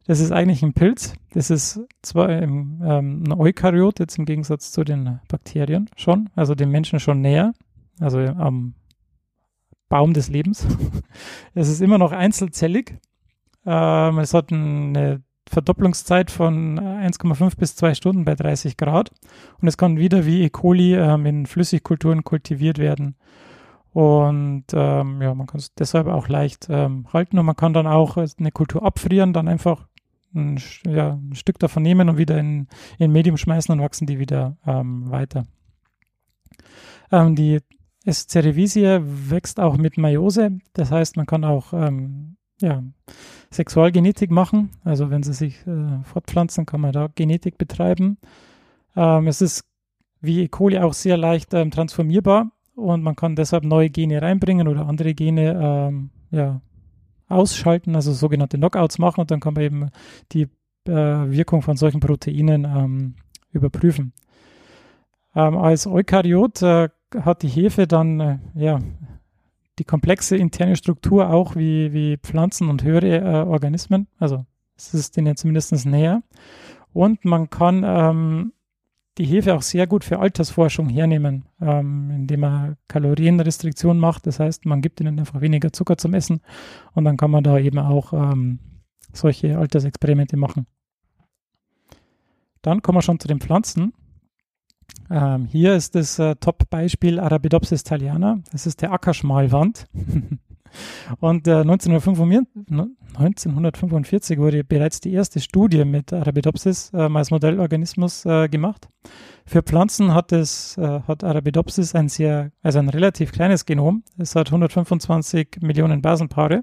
Das 0.07 0.21
ist 0.21 0.33
eigentlich 0.33 0.63
ein 0.63 0.75
Pilz. 0.75 1.15
Das 1.33 1.51
ist 1.51 1.81
zwar 2.03 2.29
ähm, 2.29 2.83
ein 2.83 3.33
Eukaryot, 3.33 4.01
jetzt 4.01 4.19
im 4.19 4.27
Gegensatz 4.27 4.71
zu 4.71 4.85
den 4.85 5.21
Bakterien 5.29 5.89
schon, 5.97 6.29
also 6.37 6.55
dem 6.55 6.71
Menschen 6.71 7.01
schon 7.01 7.21
näher, 7.21 7.55
also 8.01 8.19
am 8.21 8.75
Baum 9.89 10.13
des 10.13 10.29
Lebens. 10.29 10.67
es 11.55 11.69
ist 11.69 11.81
immer 11.81 11.99
noch 11.99 12.13
einzelzellig. 12.13 12.99
Ähm, 13.65 14.19
es 14.19 14.35
hat 14.35 14.53
eine 14.53 15.23
Verdopplungszeit 15.49 16.31
von 16.31 16.79
1,5 16.79 17.57
bis 17.57 17.77
2 17.77 17.95
Stunden 17.95 18.25
bei 18.25 18.35
30 18.35 18.77
Grad 18.77 19.11
und 19.61 19.69
es 19.69 19.77
kann 19.77 19.99
wieder 19.99 20.27
wie 20.27 20.43
E. 20.43 20.51
coli 20.51 20.95
ähm, 20.95 21.25
in 21.27 21.47
Flüssigkulturen 21.47 22.25
kultiviert 22.25 22.79
werden. 22.79 23.17
Und 23.93 24.65
ähm, 24.73 25.23
ja, 25.23 25.35
man 25.35 25.47
kann 25.47 25.61
es 25.61 25.73
deshalb 25.75 26.09
auch 26.09 26.29
leicht 26.29 26.67
ähm, 26.69 27.07
halten 27.13 27.39
und 27.39 27.47
man 27.47 27.57
kann 27.57 27.73
dann 27.73 27.87
auch 27.87 28.17
eine 28.17 28.51
Kultur 28.51 28.83
abfrieren, 28.83 29.33
dann 29.33 29.47
einfach 29.47 29.87
ein, 30.35 30.61
ja, 30.87 31.15
ein 31.15 31.35
Stück 31.35 31.59
davon 31.59 31.83
nehmen 31.83 32.09
und 32.09 32.19
wieder 32.19 32.39
in, 32.39 32.69
in 32.99 33.13
Medium 33.13 33.37
schmeißen 33.37 33.73
und 33.73 33.81
wachsen 33.81 34.07
die 34.07 34.19
wieder 34.19 34.57
ähm, 34.67 35.11
weiter. 35.11 35.45
Ähm, 37.11 37.37
die 37.37 37.61
cerevisiae 38.07 39.01
wächst 39.31 39.61
auch 39.61 39.77
mit 39.77 39.97
Meiose, 39.97 40.59
das 40.75 40.91
heißt, 40.91 41.17
man 41.17 41.27
kann 41.27 41.45
auch 41.45 41.73
ähm, 41.73 42.37
ja, 42.61 42.83
Sexualgenetik 43.51 44.31
machen. 44.31 44.71
Also 44.85 45.11
wenn 45.11 45.23
sie 45.23 45.33
sich 45.33 45.67
äh, 45.67 46.03
fortpflanzen, 46.03 46.67
kann 46.67 46.81
man 46.81 46.93
da 46.93 47.09
Genetik 47.15 47.59
betreiben. 47.59 48.19
Ähm, 48.97 49.27
es 49.27 49.41
ist 49.41 49.65
wie 50.21 50.43
E. 50.43 50.49
coli 50.49 50.79
auch 50.79 50.95
sehr 50.95 51.17
leicht 51.17 51.53
ähm, 51.55 51.71
transformierbar 51.71 52.51
und 52.75 53.03
man 53.03 53.17
kann 53.17 53.37
deshalb 53.37 53.65
neue 53.65 53.91
Gene 53.91 54.23
reinbringen 54.23 54.69
oder 54.69 54.87
andere 54.87 55.15
Gene 55.15 55.61
ähm, 55.61 56.11
ja, 56.31 56.61
ausschalten, 57.29 57.95
also 57.97 58.13
sogenannte 58.13 58.59
Knockouts 58.59 58.99
machen 58.99 59.21
und 59.21 59.31
dann 59.31 59.41
kann 59.41 59.55
man 59.55 59.63
eben 59.63 59.91
die 60.33 60.49
äh, 60.87 60.93
Wirkung 60.93 61.63
von 61.63 61.77
solchen 61.77 62.01
Proteinen 62.01 62.65
ähm, 62.65 63.15
überprüfen. 63.51 64.13
Ähm, 65.35 65.57
als 65.57 65.87
Eukaryot 65.87 66.63
äh, 66.63 66.89
hat 67.21 67.43
die 67.43 67.49
Hefe 67.49 67.87
dann 67.87 68.21
äh, 68.21 68.39
ja, 68.55 68.79
die 69.79 69.85
komplexe 69.85 70.37
interne 70.37 70.77
Struktur 70.77 71.31
auch 71.31 71.57
wie, 71.57 71.93
wie 71.93 72.17
Pflanzen 72.19 72.69
und 72.69 72.85
höhere 72.85 73.19
äh, 73.19 73.47
Organismen. 73.47 74.07
Also 74.19 74.45
es 74.77 74.95
ist 74.95 75.17
denen 75.17 75.37
zumindest 75.37 75.87
näher. 75.87 76.23
Und 76.93 77.25
man 77.25 77.51
kann 77.51 77.83
ähm, 77.85 78.53
die 79.19 79.25
Hefe 79.25 79.55
auch 79.55 79.63
sehr 79.63 79.87
gut 79.87 80.05
für 80.05 80.19
Altersforschung 80.19 80.89
hernehmen, 80.89 81.45
ähm, 81.61 82.11
indem 82.11 82.41
man 82.41 82.77
Kalorienrestriktionen 82.89 84.01
macht. 84.01 84.27
Das 84.27 84.41
heißt, 84.41 84.67
man 84.67 84.83
gibt 84.83 85.01
ihnen 85.01 85.19
einfach 85.19 85.41
weniger 85.41 85.73
Zucker 85.73 85.97
zum 85.97 86.15
Essen 86.15 86.41
und 86.95 87.05
dann 87.05 87.17
kann 87.17 87.31
man 87.31 87.45
da 87.45 87.59
eben 87.59 87.79
auch 87.79 88.13
ähm, 88.13 88.59
solche 89.13 89.59
Altersexperimente 89.59 90.37
machen. 90.37 90.67
Dann 92.63 92.83
kommen 92.83 92.99
wir 92.99 93.03
schon 93.03 93.21
zu 93.21 93.29
den 93.29 93.41
Pflanzen. 93.41 93.93
Ähm, 95.11 95.47
hier 95.47 95.75
ist 95.75 95.95
das 95.95 96.19
äh, 96.19 96.35
Top-Beispiel 96.37 97.21
Arabidopsis 97.21 97.85
thaliana. 97.85 98.41
Das 98.53 98.67
ist 98.67 98.83
der 98.83 98.93
Ackerschmalwand. 98.93 99.87
Und 101.21 101.47
äh, 101.47 101.61
1945, 101.61 104.39
wurde 104.39 104.65
bereits 104.65 105.01
die 105.01 105.13
erste 105.13 105.41
Studie 105.41 105.85
mit 105.85 106.13
Arabidopsis 106.13 106.91
äh, 106.93 106.99
als 106.99 107.31
Modellorganismus 107.31 108.27
äh, 108.27 108.49
gemacht. 108.49 108.89
Für 109.47 109.63
Pflanzen 109.63 110.15
hat 110.15 110.33
es 110.33 110.79
äh, 110.79 111.01
hat 111.07 111.25
Arabidopsis 111.25 111.95
ein 111.95 112.09
sehr, 112.09 112.51
also 112.63 112.79
ein 112.79 112.89
relativ 112.89 113.33
kleines 113.33 113.67
Genom. 113.67 114.03
Es 114.19 114.35
hat 114.35 114.49
125 114.49 115.59
Millionen 115.61 116.03
Basenpaare. 116.03 116.63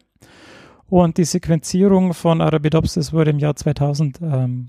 Und 0.88 1.18
die 1.18 1.24
Sequenzierung 1.24 2.14
von 2.14 2.42
Arabidopsis 2.42 3.14
wurde 3.14 3.32
im 3.32 3.40
Jahr 3.40 3.56
2000 3.56 4.20
ähm, 4.22 4.68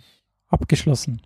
abgeschlossen. 0.48 1.20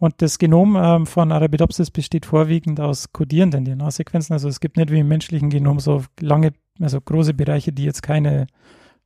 Und 0.00 0.22
das 0.22 0.38
Genom 0.38 0.76
ähm, 0.76 1.06
von 1.06 1.30
Arabidopsis 1.30 1.90
besteht 1.90 2.24
vorwiegend 2.24 2.80
aus 2.80 3.12
kodierenden 3.12 3.66
DNA-Sequenzen. 3.66 4.32
Also 4.32 4.48
es 4.48 4.58
gibt 4.58 4.78
nicht 4.78 4.90
wie 4.90 5.00
im 5.00 5.08
menschlichen 5.08 5.50
Genom 5.50 5.78
so 5.78 6.02
lange, 6.18 6.54
also 6.80 6.98
große 7.02 7.34
Bereiche, 7.34 7.70
die 7.70 7.84
jetzt 7.84 8.02
keine 8.02 8.46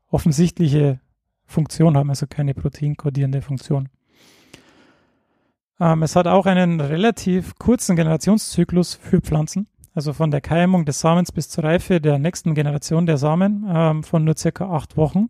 offensichtliche 0.08 1.00
Funktion 1.46 1.96
haben, 1.96 2.10
also 2.10 2.28
keine 2.28 2.54
proteinkodierende 2.54 3.42
Funktion. 3.42 3.88
Ähm, 5.80 6.04
es 6.04 6.14
hat 6.14 6.28
auch 6.28 6.46
einen 6.46 6.80
relativ 6.80 7.56
kurzen 7.56 7.96
Generationszyklus 7.96 8.94
für 8.94 9.20
Pflanzen, 9.20 9.66
also 9.94 10.12
von 10.12 10.30
der 10.30 10.42
Keimung 10.42 10.84
des 10.84 11.00
Samens 11.00 11.32
bis 11.32 11.48
zur 11.48 11.64
Reife 11.64 12.00
der 12.00 12.20
nächsten 12.20 12.54
Generation 12.54 13.06
der 13.06 13.18
Samen 13.18 13.66
ähm, 13.68 14.04
von 14.04 14.22
nur 14.22 14.36
circa 14.36 14.70
acht 14.70 14.96
Wochen. 14.96 15.28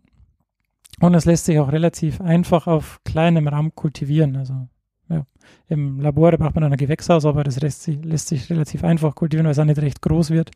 Und 0.99 1.15
es 1.15 1.25
lässt 1.25 1.45
sich 1.45 1.57
auch 1.57 1.71
relativ 1.71 2.21
einfach 2.21 2.67
auf 2.67 3.01
kleinem 3.03 3.47
Raum 3.47 3.73
kultivieren. 3.73 4.37
Also 4.37 4.67
ja, 5.09 5.25
im 5.67 5.99
Labor 5.99 6.31
braucht 6.31 6.55
man 6.55 6.63
ein 6.63 6.77
Gewächshaus, 6.77 7.25
aber 7.25 7.43
das 7.43 7.59
lässt 7.61 7.83
sich, 7.83 8.03
lässt 8.03 8.27
sich 8.27 8.49
relativ 8.49 8.83
einfach 8.83 9.15
kultivieren, 9.15 9.45
weil 9.45 9.51
es 9.51 9.59
auch 9.59 9.65
nicht 9.65 9.81
recht 9.81 10.01
groß 10.01 10.31
wird. 10.31 10.51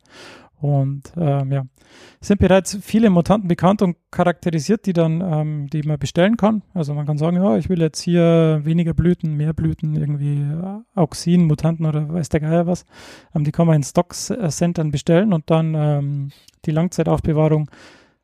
Und 0.60 1.12
ähm, 1.16 1.52
ja, 1.52 1.64
es 2.20 2.28
sind 2.28 2.38
bereits 2.38 2.78
viele 2.82 3.08
Mutanten 3.08 3.48
bekannt 3.48 3.80
und 3.80 3.96
charakterisiert, 4.10 4.84
die 4.84 4.92
dann, 4.92 5.22
ähm, 5.22 5.70
die 5.70 5.82
man 5.82 5.98
bestellen 5.98 6.36
kann. 6.36 6.62
Also 6.74 6.92
man 6.92 7.06
kann 7.06 7.16
sagen, 7.16 7.36
ja, 7.36 7.56
ich 7.56 7.70
will 7.70 7.80
jetzt 7.80 8.02
hier 8.02 8.60
weniger 8.62 8.92
Blüten, 8.92 9.36
mehr 9.36 9.54
Blüten, 9.54 9.96
irgendwie 9.96 10.44
Auxin, 10.94 11.46
Mutanten 11.46 11.86
oder 11.86 12.12
weiß 12.12 12.28
der 12.28 12.40
Geier 12.40 12.66
was. 12.66 12.84
Ähm, 13.34 13.44
die 13.44 13.52
kann 13.52 13.66
man 13.66 13.76
in 13.76 13.82
Stock-Centern 13.82 14.90
bestellen 14.90 15.32
und 15.32 15.48
dann 15.48 15.74
ähm, 15.74 16.30
die 16.66 16.72
Langzeitaufbewahrung 16.72 17.70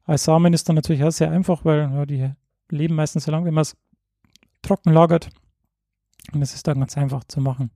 als 0.05 0.25
Samen 0.25 0.53
ist 0.53 0.69
dann 0.69 0.77
natürlich 0.77 1.05
auch 1.05 1.11
sehr 1.11 1.31
einfach, 1.31 1.65
weil 1.65 1.91
ja, 1.93 2.07
die 2.07 2.31
leben 2.69 2.95
meistens 2.95 3.25
so 3.25 3.31
lange, 3.31 3.47
wenn 3.47 3.55
man 3.55 3.62
es 3.62 3.77
trocken 4.62 4.93
lagert. 4.93 5.31
Und 6.33 6.43
es 6.43 6.55
ist 6.55 6.67
dann 6.67 6.79
ganz 6.79 6.97
einfach 6.97 7.25
zu 7.25 7.41
machen. 7.41 7.71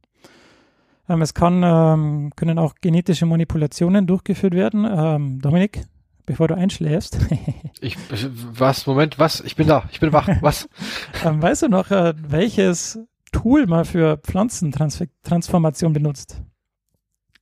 Ähm, 1.08 1.22
es 1.22 1.34
kann, 1.34 1.62
ähm, 1.64 2.32
können 2.36 2.58
auch 2.58 2.74
genetische 2.80 3.26
Manipulationen 3.26 4.06
durchgeführt 4.06 4.54
werden. 4.54 4.86
Ähm, 4.88 5.40
Dominik, 5.40 5.84
bevor 6.26 6.48
du 6.48 6.56
einschläfst. 6.56 7.18
ich, 7.80 7.96
was, 8.08 8.86
Moment, 8.86 9.18
was? 9.18 9.40
Ich 9.40 9.56
bin 9.56 9.66
da, 9.66 9.84
ich 9.90 10.00
bin 10.00 10.12
wach, 10.12 10.28
was? 10.40 10.68
ähm, 11.24 11.42
weißt 11.42 11.62
du 11.62 11.68
noch, 11.68 11.90
äh, 11.90 12.14
welches 12.16 13.00
Tool 13.32 13.66
man 13.66 13.84
für 13.84 14.18
Pflanzentransformation 14.18 15.92
benutzt? 15.92 16.42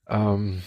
Ähm, 0.09 0.63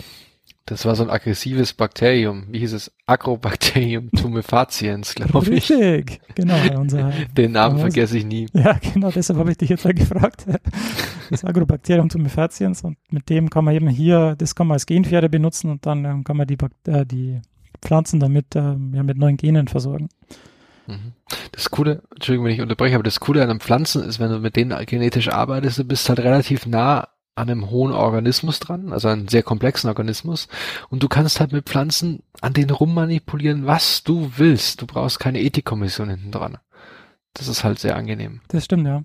das 0.65 0.85
war 0.85 0.95
so 0.95 1.03
ein 1.03 1.09
aggressives 1.09 1.73
Bakterium. 1.73 2.45
Wie 2.49 2.59
hieß 2.59 2.73
es? 2.73 2.91
Agrobacterium 3.05 4.11
tumefaciens, 4.11 5.15
glaube 5.15 5.55
ich. 5.55 5.69
Richtig, 5.71 6.21
genau. 6.35 6.55
Unser, 6.79 7.11
Den 7.37 7.53
Namen 7.53 7.79
vergesse 7.79 8.17
ich 8.17 8.25
nie. 8.25 8.47
Ja, 8.53 8.79
genau, 8.93 9.11
deshalb 9.11 9.39
habe 9.39 9.51
ich 9.51 9.57
dich 9.57 9.69
jetzt 9.69 9.85
mal 9.85 9.93
gefragt. 9.93 10.45
Das 11.29 11.43
Agrobacterium 11.43 12.09
tumefaciens 12.09 12.83
und 12.83 12.97
mit 13.09 13.29
dem 13.29 13.49
kann 13.49 13.65
man 13.65 13.73
eben 13.73 13.87
hier, 13.87 14.35
das 14.37 14.53
kann 14.53 14.67
man 14.67 14.75
als 14.75 14.85
Genpferde 14.85 15.29
benutzen 15.29 15.71
und 15.71 15.85
dann 15.85 16.05
ähm, 16.05 16.23
kann 16.23 16.37
man 16.37 16.47
die, 16.47 16.57
äh, 16.87 17.05
die 17.05 17.41
Pflanzen 17.81 18.19
damit 18.19 18.55
ähm, 18.55 18.93
ja, 18.93 19.03
mit 19.03 19.17
neuen 19.17 19.37
Genen 19.37 19.67
versorgen. 19.67 20.09
Mhm. 20.87 21.13
Das 21.51 21.71
Coole, 21.71 22.03
Entschuldigung, 22.13 22.45
wenn 22.45 22.53
ich 22.53 22.61
unterbreche, 22.61 22.95
aber 22.95 23.03
das 23.03 23.19
Coole 23.19 23.41
an 23.43 23.49
einem 23.49 23.59
Pflanzen 23.59 24.03
ist, 24.03 24.19
wenn 24.19 24.29
du 24.29 24.39
mit 24.39 24.55
denen 24.55 24.85
genetisch 24.85 25.29
arbeitest, 25.29 25.79
du 25.79 25.83
bist 25.85 26.07
halt 26.09 26.19
relativ 26.19 26.65
nah 26.65 27.07
an 27.41 27.49
einem 27.49 27.71
hohen 27.71 27.91
Organismus 27.91 28.59
dran, 28.59 28.93
also 28.93 29.07
einen 29.07 29.27
sehr 29.27 29.41
komplexen 29.41 29.89
Organismus. 29.89 30.47
Und 30.89 31.01
du 31.01 31.09
kannst 31.09 31.39
halt 31.39 31.51
mit 31.51 31.67
Pflanzen 31.67 32.21
an 32.39 32.53
denen 32.53 32.69
rummanipulieren, 32.69 33.65
was 33.65 34.03
du 34.03 34.31
willst. 34.37 34.81
Du 34.81 34.85
brauchst 34.85 35.19
keine 35.19 35.41
Ethikkommission 35.41 36.09
hinten 36.09 36.31
dran. 36.31 36.59
Das 37.33 37.47
ist 37.47 37.63
halt 37.63 37.79
sehr 37.79 37.95
angenehm. 37.95 38.41
Das 38.49 38.65
stimmt, 38.65 38.85
ja. 38.85 39.03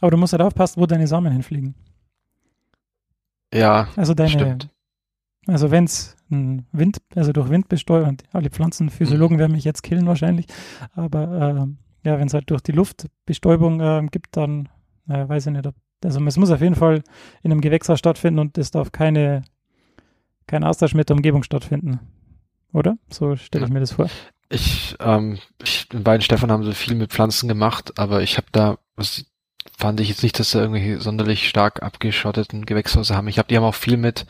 Aber 0.00 0.10
du 0.10 0.16
musst 0.16 0.32
halt 0.32 0.42
aufpassen, 0.42 0.80
wo 0.80 0.86
deine 0.86 1.06
Samen 1.06 1.30
hinfliegen. 1.30 1.74
Ja, 3.52 3.88
also 3.96 4.14
deine, 4.14 4.30
stimmt. 4.30 4.70
Also 5.46 5.70
wenn 5.70 5.84
es 5.84 6.16
Wind, 6.30 7.02
also 7.14 7.32
durch 7.32 7.50
Wind 7.50 7.68
besteuert, 7.68 8.08
und 8.08 8.22
alle 8.32 8.48
Pflanzenphysiologen 8.48 9.36
mhm. 9.36 9.40
werden 9.40 9.52
mich 9.52 9.64
jetzt 9.64 9.82
killen 9.82 10.06
wahrscheinlich, 10.06 10.46
aber 10.94 11.68
äh, 12.02 12.08
ja, 12.08 12.18
wenn 12.18 12.26
es 12.26 12.34
halt 12.34 12.50
durch 12.50 12.62
die 12.62 12.72
Luftbestäubung 12.72 13.80
äh, 13.80 14.06
gibt, 14.10 14.36
dann 14.36 14.70
äh, 15.06 15.28
weiß 15.28 15.46
ich 15.46 15.52
nicht, 15.52 15.66
ob 15.66 15.74
also 16.04 16.24
es 16.24 16.36
muss 16.36 16.50
auf 16.50 16.60
jeden 16.60 16.74
Fall 16.74 17.02
in 17.42 17.50
einem 17.50 17.60
Gewächshaus 17.60 17.98
stattfinden 17.98 18.38
und 18.38 18.58
es 18.58 18.70
darf 18.70 18.92
keine, 18.92 19.42
kein 20.46 20.64
Austausch 20.64 20.94
mit 20.94 21.08
der 21.08 21.16
Umgebung 21.16 21.42
stattfinden. 21.42 22.00
Oder? 22.72 22.98
So 23.10 23.36
stelle 23.36 23.64
ich 23.64 23.72
mir 23.72 23.80
das 23.80 23.92
vor. 23.92 24.08
Ich, 24.50 24.96
ähm, 25.00 25.38
ich, 25.62 25.86
in 25.92 26.02
beiden 26.02 26.22
Stefan 26.22 26.50
haben 26.52 26.64
so 26.64 26.72
viel 26.72 26.94
mit 26.94 27.12
Pflanzen 27.12 27.48
gemacht, 27.48 27.98
aber 27.98 28.22
ich 28.22 28.36
habe 28.36 28.48
da, 28.52 28.78
was 28.96 29.24
fand 29.76 30.00
ich 30.00 30.08
jetzt 30.08 30.22
nicht, 30.22 30.38
dass 30.38 30.50
da 30.50 30.60
irgendwelche 30.60 31.00
sonderlich 31.00 31.48
stark 31.48 31.82
abgeschotteten 31.82 32.66
Gewächshäuser 32.66 33.16
haben. 33.16 33.28
Ich 33.28 33.38
habe, 33.38 33.48
die 33.48 33.56
haben 33.56 33.64
auch 33.64 33.74
viel 33.74 33.96
mit, 33.96 34.26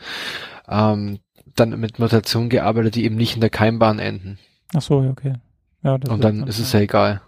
ähm, 0.69 1.19
dann 1.55 1.79
mit 1.79 1.99
Mutationen 1.99 2.49
gearbeitet, 2.49 2.95
die 2.95 3.05
eben 3.05 3.15
nicht 3.15 3.35
in 3.35 3.41
der 3.41 3.49
Keimbahn 3.49 3.99
enden. 3.99 4.39
Ach 4.73 4.81
so, 4.81 4.99
okay. 4.99 5.35
Ja, 5.83 5.95
und 5.95 6.23
dann 6.23 6.47
ist 6.47 6.59
es 6.59 6.71
ja 6.73 6.79
egal. 6.79 7.21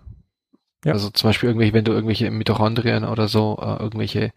Ja. 0.86 0.94
Also 0.94 1.10
zum 1.10 1.30
Beispiel 1.30 1.50
irgendwelche, 1.50 1.74
wenn 1.74 1.86
du 1.86 1.92
irgendwelche 1.92 2.30
Mitochondrien 2.32 3.04
oder 3.04 3.28
so, 3.28 3.58
äh, 3.62 3.82
irgendwelche 3.82 4.32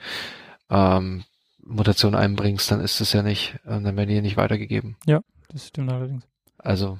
ähm, 0.70 1.24
Mutationen 1.62 2.18
einbringst, 2.18 2.70
dann 2.70 2.80
ist 2.80 3.00
es 3.00 3.12
ja 3.12 3.22
nicht, 3.22 3.54
äh, 3.64 3.80
dann 3.80 3.96
werden 3.96 4.08
die 4.08 4.14
ja 4.14 4.22
nicht 4.22 4.36
weitergegeben. 4.36 4.96
Ja, 5.06 5.20
das 5.50 5.68
stimmt 5.68 5.92
allerdings. 5.92 6.24
Also, 6.58 6.98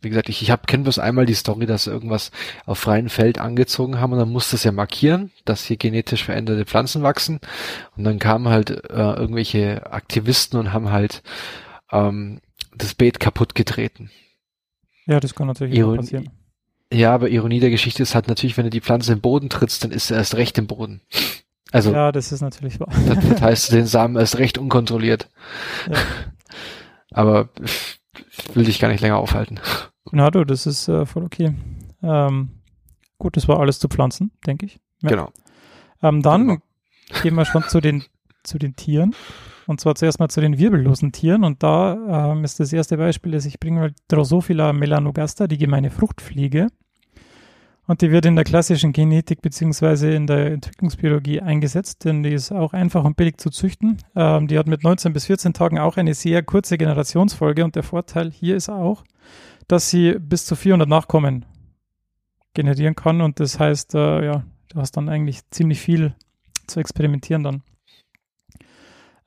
wie 0.00 0.08
gesagt, 0.08 0.28
ich, 0.28 0.42
ich 0.42 0.50
habe 0.50 0.66
kenne 0.66 0.82
bloß 0.82 0.98
einmal 0.98 1.26
die 1.26 1.34
Story, 1.34 1.66
dass 1.66 1.86
irgendwas 1.86 2.32
auf 2.66 2.78
freiem 2.78 3.08
Feld 3.08 3.38
angezogen 3.38 4.00
haben 4.00 4.12
und 4.12 4.18
dann 4.18 4.30
musste 4.30 4.56
es 4.56 4.64
ja 4.64 4.72
markieren, 4.72 5.30
dass 5.44 5.64
hier 5.64 5.76
genetisch 5.76 6.24
veränderte 6.24 6.66
Pflanzen 6.66 7.02
wachsen. 7.02 7.40
Und 7.96 8.04
dann 8.04 8.18
kamen 8.18 8.48
halt 8.48 8.70
äh, 8.70 9.12
irgendwelche 9.12 9.92
Aktivisten 9.92 10.58
und 10.58 10.72
haben 10.72 10.90
halt 10.90 11.22
ähm, 11.92 12.40
das 12.74 12.94
Beet 12.94 13.20
kaputt 13.20 13.54
getreten. 13.54 14.10
Ja, 15.06 15.20
das 15.20 15.34
kann 15.34 15.46
natürlich 15.46 15.76
Iron 15.76 15.96
passieren. 15.96 16.30
Ja, 16.92 17.14
aber 17.14 17.30
Ironie 17.30 17.60
der 17.60 17.70
Geschichte 17.70 18.02
ist 18.02 18.14
halt 18.14 18.28
natürlich, 18.28 18.56
wenn 18.56 18.64
du 18.64 18.70
die 18.70 18.80
Pflanze 18.80 19.12
im 19.12 19.20
Boden 19.20 19.48
trittst, 19.48 19.82
dann 19.84 19.90
ist 19.90 20.10
er 20.10 20.18
erst 20.18 20.34
recht 20.34 20.58
im 20.58 20.66
Boden. 20.66 21.00
Also. 21.72 21.92
Ja, 21.92 22.12
das 22.12 22.32
ist 22.32 22.42
natürlich 22.42 22.78
wahr. 22.80 22.92
Das, 23.06 23.18
das 23.28 23.40
heißt, 23.40 23.72
den 23.72 23.86
Samen 23.86 24.16
erst 24.16 24.38
recht 24.38 24.58
unkontrolliert. 24.58 25.28
Ja. 25.90 25.98
Aber 27.12 27.48
ich 28.30 28.54
will 28.54 28.64
dich 28.64 28.78
gar 28.78 28.88
nicht 28.88 29.00
länger 29.00 29.16
aufhalten. 29.16 29.60
Na 30.10 30.30
du, 30.30 30.44
das 30.44 30.66
ist 30.66 30.88
äh, 30.88 31.06
voll 31.06 31.24
okay. 31.24 31.54
Ähm, 32.02 32.50
gut, 33.18 33.36
das 33.36 33.48
war 33.48 33.60
alles 33.60 33.78
zu 33.78 33.88
Pflanzen, 33.88 34.32
denke 34.46 34.66
ich. 34.66 34.80
Ja. 35.02 35.08
Genau. 35.10 35.32
Ähm, 36.02 36.22
dann 36.22 36.46
genau. 36.46 36.60
gehen 37.22 37.34
wir 37.34 37.44
schon 37.44 37.62
zu 37.64 37.80
den, 37.80 38.04
zu 38.42 38.58
den 38.58 38.76
Tieren. 38.76 39.14
Und 39.66 39.80
zwar 39.80 39.94
zuerst 39.94 40.18
mal 40.18 40.28
zu 40.28 40.40
den 40.40 40.58
wirbellosen 40.58 41.12
Tieren. 41.12 41.44
Und 41.44 41.62
da 41.62 42.32
ähm, 42.32 42.44
ist 42.44 42.60
das 42.60 42.72
erste 42.72 42.96
Beispiel, 42.96 43.32
das 43.32 43.46
ich 43.46 43.60
bringe, 43.60 43.94
Drosophila 44.08 44.72
melanogaster, 44.72 45.48
die 45.48 45.58
gemeine 45.58 45.90
Fruchtfliege. 45.90 46.68
Und 47.92 48.00
die 48.00 48.10
wird 48.10 48.24
in 48.24 48.36
der 48.36 48.44
klassischen 48.44 48.94
Genetik 48.94 49.42
beziehungsweise 49.42 50.10
in 50.12 50.26
der 50.26 50.46
Entwicklungsbiologie 50.52 51.42
eingesetzt, 51.42 52.06
denn 52.06 52.22
die 52.22 52.32
ist 52.32 52.50
auch 52.50 52.72
einfach 52.72 53.04
und 53.04 53.18
billig 53.18 53.36
zu 53.36 53.50
züchten. 53.50 53.98
Ähm, 54.16 54.48
die 54.48 54.58
hat 54.58 54.66
mit 54.66 54.82
19 54.82 55.12
bis 55.12 55.26
14 55.26 55.52
Tagen 55.52 55.78
auch 55.78 55.98
eine 55.98 56.14
sehr 56.14 56.42
kurze 56.42 56.78
Generationsfolge 56.78 57.62
und 57.62 57.76
der 57.76 57.82
Vorteil 57.82 58.30
hier 58.30 58.56
ist 58.56 58.70
auch, 58.70 59.04
dass 59.68 59.90
sie 59.90 60.14
bis 60.18 60.46
zu 60.46 60.56
400 60.56 60.88
Nachkommen 60.88 61.44
generieren 62.54 62.94
kann 62.94 63.20
und 63.20 63.40
das 63.40 63.60
heißt, 63.60 63.94
äh, 63.94 64.24
ja, 64.24 64.44
du 64.70 64.80
hast 64.80 64.92
dann 64.92 65.10
eigentlich 65.10 65.40
ziemlich 65.50 65.82
viel 65.82 66.14
zu 66.66 66.80
experimentieren 66.80 67.42
dann. 67.42 67.62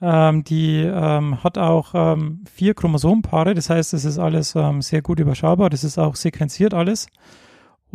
Ähm, 0.01 0.43
die 0.43 0.81
ähm, 0.81 1.43
hat 1.43 1.59
auch 1.59 1.91
ähm, 1.93 2.43
vier 2.51 2.73
Chromosomenpaare, 2.73 3.53
das 3.53 3.69
heißt, 3.69 3.93
es 3.93 4.05
ist 4.05 4.17
alles 4.17 4.55
ähm, 4.55 4.81
sehr 4.81 5.03
gut 5.03 5.19
überschaubar, 5.19 5.69
das 5.69 5.83
ist 5.83 5.99
auch 5.99 6.15
sequenziert 6.15 6.73
alles. 6.73 7.05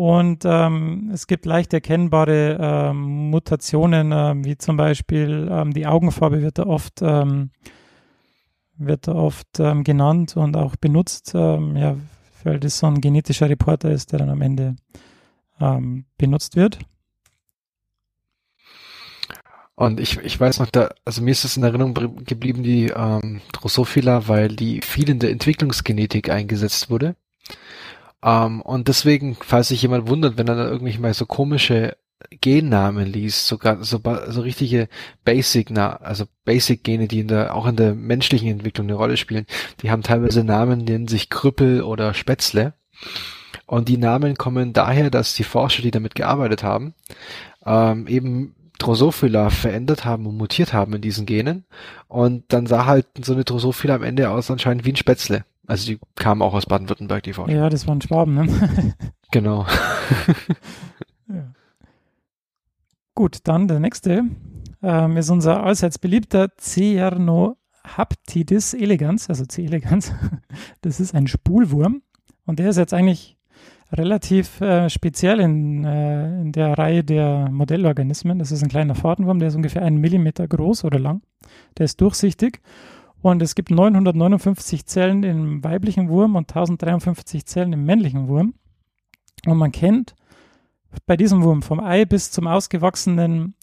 Und 0.00 0.46
ähm, 0.46 1.10
es 1.12 1.26
gibt 1.26 1.44
leicht 1.44 1.74
erkennbare 1.74 2.56
ähm, 2.58 3.28
Mutationen, 3.28 4.12
äh, 4.12 4.32
wie 4.46 4.56
zum 4.56 4.78
Beispiel 4.78 5.46
ähm, 5.52 5.74
die 5.74 5.86
Augenfarbe 5.86 6.40
wird 6.40 6.56
da 6.56 6.62
oft, 6.62 7.02
ähm, 7.02 7.50
wird 8.78 9.08
da 9.08 9.12
oft 9.12 9.60
ähm, 9.60 9.84
genannt 9.84 10.38
und 10.38 10.56
auch 10.56 10.76
benutzt, 10.76 11.32
ähm, 11.34 11.76
ja, 11.76 11.96
weil 12.44 12.58
das 12.60 12.78
so 12.78 12.86
ein 12.86 13.02
genetischer 13.02 13.50
Reporter 13.50 13.90
ist, 13.90 14.12
der 14.12 14.20
dann 14.20 14.30
am 14.30 14.40
Ende 14.40 14.76
benutzt 16.16 16.56
wird. 16.56 16.78
Und 19.74 20.00
ich, 20.00 20.16
ich 20.20 20.40
weiß 20.40 20.60
noch, 20.60 20.70
da, 20.70 20.88
also 21.04 21.20
mir 21.20 21.32
ist 21.32 21.44
es 21.44 21.58
in 21.58 21.62
Erinnerung 21.62 21.92
geblieben, 22.24 22.62
die 22.62 22.86
Drosophila, 23.52 24.26
weil 24.26 24.48
die 24.48 24.80
viel 24.80 25.10
in 25.10 25.18
der 25.18 25.30
Entwicklungsgenetik 25.30 26.30
eingesetzt 26.30 26.88
wurde. 26.88 27.14
Ähm, 28.22 28.60
und 28.62 28.88
deswegen, 28.88 29.36
falls 29.40 29.68
sich 29.68 29.82
jemand 29.82 30.08
wundert, 30.08 30.36
wenn 30.36 30.48
er 30.48 30.56
da 30.56 30.68
irgendwie 30.68 30.98
mal 30.98 31.14
so 31.14 31.26
komische 31.26 31.96
Gennamen 32.40 33.06
liest, 33.06 33.46
sogar 33.46 33.82
so, 33.82 34.00
so 34.28 34.40
richtige 34.42 34.88
Basic, 35.24 35.76
also 35.76 36.26
Basic 36.44 36.84
Gene, 36.84 37.08
die 37.08 37.20
in 37.20 37.28
der, 37.28 37.54
auch 37.54 37.66
in 37.66 37.76
der 37.76 37.94
menschlichen 37.94 38.48
Entwicklung 38.48 38.86
eine 38.86 38.94
Rolle 38.94 39.16
spielen, 39.16 39.46
die 39.82 39.90
haben 39.90 40.02
teilweise 40.02 40.44
Namen, 40.44 40.84
die 40.84 40.92
nennen 40.92 41.08
sich 41.08 41.30
Krüppel 41.30 41.82
oder 41.82 42.12
Spätzle. 42.12 42.74
Und 43.66 43.88
die 43.88 43.96
Namen 43.96 44.36
kommen 44.36 44.72
daher, 44.72 45.10
dass 45.10 45.34
die 45.34 45.44
Forscher, 45.44 45.82
die 45.82 45.90
damit 45.92 46.14
gearbeitet 46.14 46.62
haben, 46.62 46.94
ähm, 47.64 48.06
eben 48.06 48.54
Drosophila 48.78 49.50
verändert 49.50 50.04
haben 50.04 50.26
und 50.26 50.36
mutiert 50.36 50.72
haben 50.72 50.94
in 50.94 51.02
diesen 51.02 51.26
Genen. 51.26 51.64
Und 52.08 52.44
dann 52.48 52.66
sah 52.66 52.86
halt 52.86 53.06
so 53.22 53.32
eine 53.32 53.44
Drosophila 53.44 53.94
am 53.94 54.02
Ende 54.02 54.30
aus 54.30 54.50
anscheinend 54.50 54.84
wie 54.84 54.92
ein 54.92 54.96
Spätzle. 54.96 55.44
Also 55.66 55.86
die 55.86 55.98
kamen 56.16 56.42
auch 56.42 56.54
aus 56.54 56.66
Baden-Württemberg, 56.66 57.22
die 57.22 57.32
Forschung. 57.32 57.54
Ja, 57.54 57.68
das 57.68 57.86
waren 57.86 58.00
Schwaben, 58.00 58.34
ne? 58.34 58.48
Genau. 59.32 59.64
ja. 61.28 61.52
Gut, 63.14 63.38
dann 63.44 63.68
der 63.68 63.78
nächste 63.78 64.24
ähm, 64.82 65.16
ist 65.16 65.30
unser 65.30 65.62
allseits 65.62 65.98
beliebter 65.98 66.48
Cernogaptidis 66.56 68.74
elegans, 68.74 69.28
also 69.28 69.44
C. 69.44 69.66
elegans. 69.66 70.12
Das 70.80 70.98
ist 70.98 71.14
ein 71.14 71.28
Spulwurm 71.28 72.02
und 72.46 72.58
der 72.58 72.70
ist 72.70 72.76
jetzt 72.76 72.94
eigentlich 72.94 73.36
relativ 73.92 74.60
äh, 74.60 74.88
speziell 74.88 75.40
in, 75.40 75.84
äh, 75.84 76.40
in 76.40 76.52
der 76.52 76.78
Reihe 76.78 77.04
der 77.04 77.50
Modellorganismen. 77.50 78.38
Das 78.38 78.52
ist 78.52 78.62
ein 78.62 78.68
kleiner 78.68 78.94
Fadenwurm, 78.94 79.38
der 79.38 79.48
ist 79.48 79.56
ungefähr 79.56 79.82
einen 79.82 79.98
Millimeter 79.98 80.48
groß 80.48 80.84
oder 80.84 80.98
lang. 80.98 81.22
Der 81.78 81.84
ist 81.84 82.00
durchsichtig 82.00 82.60
und 83.22 83.42
es 83.42 83.54
gibt 83.54 83.70
959 83.70 84.86
Zellen 84.86 85.22
im 85.22 85.62
weiblichen 85.62 86.08
Wurm 86.08 86.36
und 86.36 86.50
1053 86.50 87.44
Zellen 87.46 87.72
im 87.72 87.84
männlichen 87.84 88.28
Wurm. 88.28 88.54
Und 89.46 89.58
man 89.58 89.72
kennt 89.72 90.14
bei 91.06 91.16
diesem 91.16 91.42
Wurm 91.42 91.62
vom 91.62 91.80
Ei 91.80 92.04
bis 92.04 92.30
zum 92.30 92.46
ausgewachsenen 92.46 93.54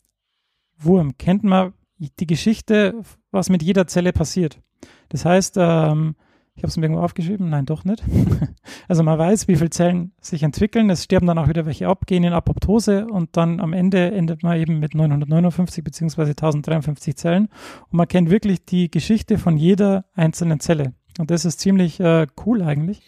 Wurm, 0.78 1.17
kennt 1.17 1.43
man 1.43 1.74
die 1.98 2.28
Geschichte, 2.28 3.02
was 3.32 3.50
mit 3.50 3.63
jeder 3.63 3.88
Zelle 3.88 4.13
passiert. 4.13 4.62
Das 5.10 5.26
heißt, 5.26 5.56
ähm, 5.58 6.15
ich 6.58 6.63
habe 6.63 6.70
es 6.70 6.78
mir 6.78 6.86
irgendwo 6.86 7.04
aufgeschrieben, 7.04 7.52
nein, 7.52 7.67
doch 7.67 7.86
nicht. 7.86 8.04
also 8.88 9.04
man 9.04 9.20
weiß, 9.20 9.48
wie 9.48 9.58
viele 9.58 9.70
Zellen 9.70 10.13
sich 10.20 10.41
entwickeln. 10.41 10.89
Es 10.89 11.04
sterben 11.04 11.28
dann 11.28 11.38
auch 11.38 11.48
wieder 11.48 11.67
welche 11.67 11.88
ab, 11.88 12.08
gehen 12.08 12.24
in 12.24 12.34
Apoptose 12.34 13.06
und 13.06 13.38
dann 13.38 13.60
am 13.60 13.74
Ende 13.74 14.12
endet 14.12 14.41
man 14.41 14.58
eben 14.58 14.80
mit 14.80 14.96
959 14.96 15.84
beziehungsweise 15.84 16.32
1053 16.32 17.15
Zellen. 17.15 17.50
Und 17.91 17.93
man 17.93 18.08
kennt 18.08 18.32
wirklich 18.32 18.65
die 18.65 18.89
Geschichte 18.89 19.38
von 19.38 19.56
jeder 19.56 20.06
einzelnen 20.15 20.60
Zelle. 20.60 20.96
Und 21.20 21.30
das 21.30 21.46
ist 21.46 21.60
ziemlich 21.60 22.00
äh, 22.00 22.26
cool 22.43 22.63
eigentlich, 22.63 23.04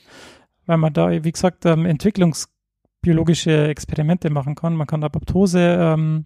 weil 0.67 0.77
man 0.77 0.93
da, 0.93 1.09
wie 1.09 1.31
gesagt, 1.31 1.65
ähm, 1.65 1.87
entwicklungsbiologische 1.87 3.67
Experimente 3.67 4.29
machen 4.29 4.53
kann. 4.53 4.75
Man 4.75 4.85
kann 4.85 5.03
Apoptose 5.03 5.59
ähm, 5.59 6.25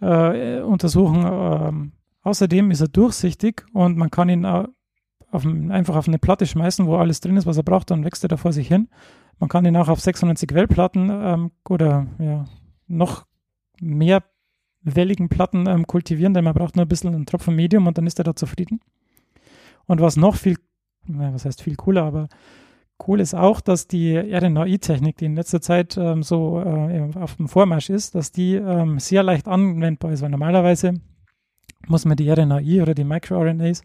äh, 0.00 0.60
untersuchen. 0.60 1.26
Ähm, 1.26 1.92
außerdem 2.22 2.70
ist 2.70 2.80
er 2.80 2.88
durchsichtig 2.88 3.66
und 3.74 3.98
man 3.98 4.10
kann 4.10 4.30
ihn 4.30 4.46
auf, 5.30 5.46
einfach 5.46 5.96
auf 5.96 6.08
eine 6.08 6.18
Platte 6.18 6.46
schmeißen, 6.46 6.86
wo 6.86 6.96
alles 6.96 7.20
drin 7.20 7.36
ist, 7.36 7.46
was 7.46 7.56
er 7.56 7.62
braucht, 7.62 7.90
dann 7.90 8.04
wächst 8.04 8.24
er 8.24 8.28
da 8.28 8.36
vor 8.36 8.52
sich 8.52 8.68
hin. 8.68 8.88
Man 9.38 9.48
kann 9.48 9.64
ihn 9.64 9.76
auch 9.76 9.88
auf 9.88 10.00
96 10.00 10.52
Wellplatten 10.52 11.10
ähm, 11.10 11.50
oder 11.68 12.06
ja, 12.18 12.44
noch 12.86 13.26
mehr 13.80 14.24
welligen 14.82 15.28
Platten 15.28 15.66
ähm, 15.68 15.86
kultivieren, 15.86 16.34
denn 16.34 16.44
man 16.44 16.54
braucht 16.54 16.76
nur 16.76 16.84
ein 16.84 16.88
bisschen 16.88 17.14
einen 17.14 17.26
Tropfen 17.26 17.54
Medium 17.54 17.86
und 17.86 17.98
dann 17.98 18.06
ist 18.06 18.18
er 18.18 18.24
da 18.24 18.34
zufrieden. 18.34 18.80
Und 19.86 20.00
was 20.00 20.16
noch 20.16 20.36
viel, 20.36 20.56
na, 21.06 21.32
was 21.32 21.44
heißt 21.44 21.62
viel 21.62 21.76
cooler, 21.76 22.04
aber 22.04 22.28
cool 23.06 23.20
ist 23.20 23.34
auch, 23.34 23.60
dass 23.60 23.86
die 23.86 24.16
RNAi-Technik, 24.16 25.16
die 25.18 25.26
in 25.26 25.36
letzter 25.36 25.60
Zeit 25.60 25.96
ähm, 25.96 26.22
so 26.22 26.60
äh, 26.60 27.10
auf 27.16 27.36
dem 27.36 27.48
Vormarsch 27.48 27.90
ist, 27.90 28.14
dass 28.14 28.32
die 28.32 28.54
ähm, 28.54 28.98
sehr 28.98 29.22
leicht 29.22 29.46
anwendbar 29.46 30.12
ist, 30.12 30.22
weil 30.22 30.30
normalerweise 30.30 30.94
muss 31.86 32.04
man 32.04 32.16
die 32.16 32.30
RNAi 32.30 32.82
oder 32.82 32.94
die 32.94 33.04
MicroRNAs 33.04 33.82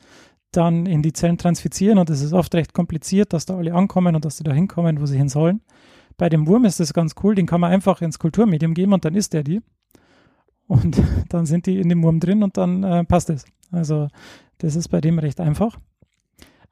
dann 0.56 0.86
in 0.86 1.02
die 1.02 1.14
Zellen 1.14 1.38
transfizieren 1.38 1.98
und 1.98 2.10
es 2.10 2.22
ist 2.22 2.34
oft 2.34 2.54
recht 2.56 2.74
kompliziert, 2.74 3.34
dass 3.34 3.46
da 3.46 3.58
alle 3.58 3.74
ankommen 3.74 4.16
und 4.16 4.26
dass 4.26 4.38
sie 4.38 4.44
da 4.44 4.54
hinkommen, 4.54 5.00
wo 5.02 5.06
sie 5.06 5.18
hin 5.18 5.30
sollen. 5.30 5.62
Bei 6.18 6.30
dem 6.30 6.48
Wurm 6.48 6.66
ist 6.66 6.80
das 6.80 6.94
ganz 6.94 7.16
cool, 7.24 7.36
den 7.36 7.46
kann 7.46 7.62
man 7.62 7.72
einfach 7.72 8.02
ins 8.02 8.20
Kulturmedium 8.20 8.74
geben 8.74 8.94
und 8.94 9.06
dann 9.06 9.16
isst 9.16 9.34
er 9.34 9.44
die. 9.44 9.62
Und 10.68 11.02
dann 11.30 11.46
sind 11.46 11.66
die 11.66 11.80
in 11.80 11.90
dem 11.90 12.04
Wurm 12.04 12.20
drin 12.20 12.44
und 12.44 12.58
dann 12.58 12.84
äh, 12.84 13.04
passt 13.04 13.30
es. 13.30 13.46
Also 13.72 14.08
das 14.60 14.76
ist 14.76 14.90
bei 14.90 15.02
dem 15.02 15.20
recht 15.20 15.40
einfach. 15.40 15.78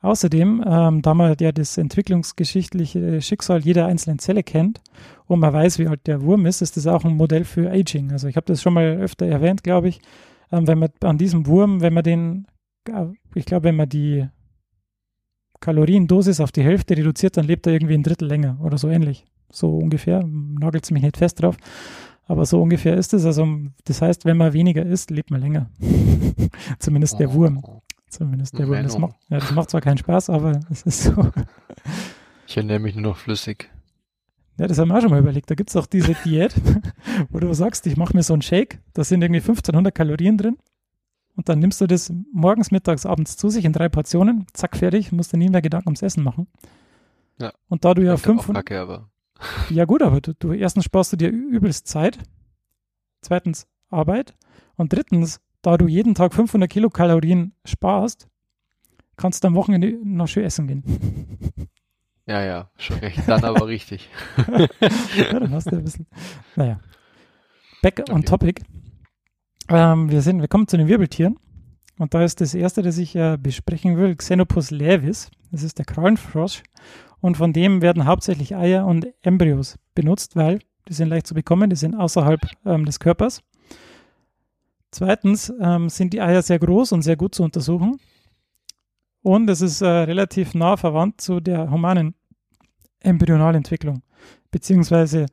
Außerdem, 0.02 0.64
ähm, 0.66 1.02
da 1.04 1.14
man 1.14 1.36
ja 1.40 1.52
das 1.52 1.78
entwicklungsgeschichtliche 1.78 3.22
Schicksal 3.22 3.60
jeder 3.60 3.86
einzelnen 3.86 4.18
Zelle 4.18 4.42
kennt 4.42 4.82
und 5.28 5.40
man 5.40 5.54
weiß, 5.54 5.78
wie 5.78 5.88
alt 5.88 6.08
der 6.08 6.24
Wurm 6.24 6.48
ist, 6.48 6.62
ist 6.62 6.76
das 6.76 6.88
auch 6.88 7.06
ein 7.06 7.16
Modell 7.16 7.44
für 7.44 7.70
Aging. 7.70 8.12
Also 8.12 8.28
ich 8.28 8.36
habe 8.36 8.48
das 8.48 8.64
schon 8.64 8.74
mal 8.74 8.98
öfter 8.98 9.28
erwähnt, 9.28 9.64
glaube 9.64 9.90
ich. 9.90 10.02
Ähm, 10.52 10.68
wenn 10.68 10.80
man 10.80 10.90
an 11.02 11.20
diesem 11.20 11.46
Wurm, 11.46 11.82
wenn 11.82 11.94
man 11.94 12.04
den 12.04 12.48
ich 13.36 13.46
glaube, 13.46 13.66
wenn 13.66 13.76
man 13.76 13.90
die 13.90 14.28
Kaloriendosis 15.60 16.40
auf 16.40 16.52
die 16.52 16.64
Hälfte 16.64 16.98
reduziert, 16.98 17.38
dann 17.38 17.46
lebt 17.46 17.68
er 17.68 17.74
irgendwie 17.74 17.94
ein 17.94 18.04
Drittel 18.04 18.28
länger 18.28 18.60
oder 18.62 18.78
so 18.78 18.90
ähnlich. 18.90 19.26
So 19.52 19.78
ungefähr. 19.78 20.24
Nagelt 20.26 20.84
es 20.84 20.92
mich 20.92 21.04
nicht 21.04 21.18
fest 21.18 21.42
drauf. 21.42 21.58
Aber 22.26 22.46
so 22.46 22.62
ungefähr 22.62 22.96
ist 22.98 23.14
es. 23.14 23.26
Also, 23.26 23.48
das 23.84 24.02
heißt, 24.02 24.26
wenn 24.26 24.38
man 24.38 24.54
weniger 24.54 24.86
isst, 24.86 25.12
lebt 25.12 25.30
man 25.32 25.42
länger. 25.42 25.70
Zumindest 26.80 27.20
der 27.20 27.34
Wurm. 27.34 27.62
Zumindest 28.10 28.58
der 28.58 28.68
Wurm. 28.68 28.84
Das 28.84 28.98
macht, 28.98 29.16
ja, 29.30 29.40
das 29.40 29.52
macht 29.52 29.70
zwar 29.70 29.82
keinen 29.82 29.98
Spaß, 29.98 30.30
aber 30.30 30.60
es 30.72 30.84
ist 30.84 31.04
so. 31.04 31.32
Ich 32.48 32.58
ernähre 32.58 32.80
mich 32.80 32.96
nur 32.96 33.04
noch 33.04 33.18
flüssig. 33.18 33.70
Ja, 34.58 34.68
das 34.68 34.78
haben 34.78 34.90
wir 34.90 34.98
auch 34.98 35.02
schon 35.02 35.12
mal 35.12 35.20
überlegt. 35.20 35.50
Da 35.50 35.56
gibt 35.56 35.70
es 35.70 35.76
auch 35.76 35.86
diese 35.86 36.16
Diät, 36.26 36.56
wo 37.30 37.40
du 37.40 37.54
sagst, 37.54 37.86
ich 37.88 37.98
mache 37.98 38.16
mir 38.16 38.24
so 38.24 38.34
einen 38.34 38.42
Shake, 38.42 38.80
da 38.94 39.04
sind 39.04 39.22
irgendwie 39.22 39.42
1500 39.42 39.94
Kalorien 39.94 40.38
drin 40.38 40.58
und 41.36 41.50
dann 41.50 41.60
nimmst 41.60 41.82
du 41.82 41.88
das 41.88 42.12
morgens, 42.32 42.72
mittags, 42.72 43.06
abends 43.06 43.38
zu 43.38 43.50
sich 43.50 43.66
in 43.66 43.74
drei 43.74 43.90
Portionen, 43.90 44.46
zack, 44.54 44.78
fertig, 44.78 45.12
musst 45.12 45.34
dir 45.34 45.38
nie 45.38 45.50
mehr 45.50 45.62
Gedanken 45.62 45.90
ums 45.90 46.02
Essen 46.02 46.24
machen. 46.24 46.48
Ja. 47.40 47.54
Und 47.70 47.86
da 47.86 47.94
du 47.94 48.04
ja 48.04 48.18
500. 48.18 48.66
Kacke, 48.66 48.82
aber. 48.82 49.10
Ja, 49.70 49.86
gut, 49.86 50.04
aber 50.04 50.22
du, 50.22 50.36
du 50.36 50.54
erstens 50.54 50.86
sparst 50.86 51.14
du 51.14 51.18
dir 51.18 51.30
übelst 51.30 51.88
Zeit, 51.88 52.20
zweitens 53.22 53.68
Arbeit 53.90 54.36
und 54.76 54.94
drittens, 54.94 55.42
da 55.64 55.78
du 55.78 55.88
jeden 55.88 56.14
Tag 56.14 56.34
500 56.34 56.70
Kilokalorien 56.70 57.56
sparst, 57.66 58.28
kannst 59.18 59.44
du 59.44 59.48
am 59.48 59.56
Wochenende 59.56 60.00
noch 60.04 60.28
schön 60.28 60.44
essen 60.44 60.68
gehen. 60.68 60.84
Ja, 62.28 62.44
ja, 62.46 62.70
schon 62.78 63.00
recht. 63.00 63.28
Dann 63.28 63.44
aber 63.44 63.68
richtig. 63.68 64.10
ja, 65.18 65.40
dann 65.40 65.52
hast 65.52 65.70
du 65.70 65.76
ein 65.76 65.84
bisschen. 65.84 66.08
Naja. 66.56 66.80
Back 67.82 68.00
okay. 68.00 68.12
on 68.14 68.24
topic. 68.24 68.62
Ähm, 69.72 70.12
wir, 70.12 70.22
sind, 70.22 70.42
wir 70.42 70.50
kommen 70.50 70.68
zu 70.68 70.76
den 70.76 70.88
Wirbeltieren. 70.88 71.38
Und 71.98 72.14
da 72.14 72.24
ist 72.24 72.42
das 72.42 72.54
erste, 72.54 72.82
das 72.82 72.98
ich 72.98 73.16
äh, 73.16 73.38
besprechen 73.38 73.96
will, 73.96 74.16
Xenopus 74.16 74.70
levis. 74.70 75.32
Das 75.52 75.64
ist 75.64 75.78
der 75.78 75.86
Krallenfrosch. 75.86 76.62
Und 77.22 77.38
von 77.38 77.54
dem 77.54 77.82
werden 77.82 78.06
hauptsächlich 78.06 78.56
Eier 78.56 78.86
und 78.86 79.08
Embryos 79.22 79.78
benutzt, 79.96 80.36
weil 80.36 80.60
die 80.90 80.94
sind 80.94 81.08
leicht 81.08 81.28
zu 81.28 81.36
bekommen, 81.36 81.70
die 81.70 81.76
sind 81.76 81.96
außerhalb 81.96 82.42
ähm, 82.66 82.86
des 82.86 83.00
Körpers. 83.00 83.42
Zweitens 84.90 85.54
ähm, 85.62 85.88
sind 85.88 86.12
die 86.12 86.22
Eier 86.22 86.42
sehr 86.42 86.60
groß 86.60 86.92
und 86.92 87.04
sehr 87.04 87.16
gut 87.16 87.34
zu 87.34 87.44
untersuchen. 87.44 87.98
Und 89.22 89.50
es 89.50 89.62
ist 89.62 89.82
äh, 89.82 89.88
relativ 89.88 90.54
nah 90.54 90.76
verwandt 90.76 91.22
zu 91.22 91.40
der 91.40 91.72
humanen 91.72 92.16
Embryonalentwicklung, 93.00 94.02
beziehungsweise 94.50 95.28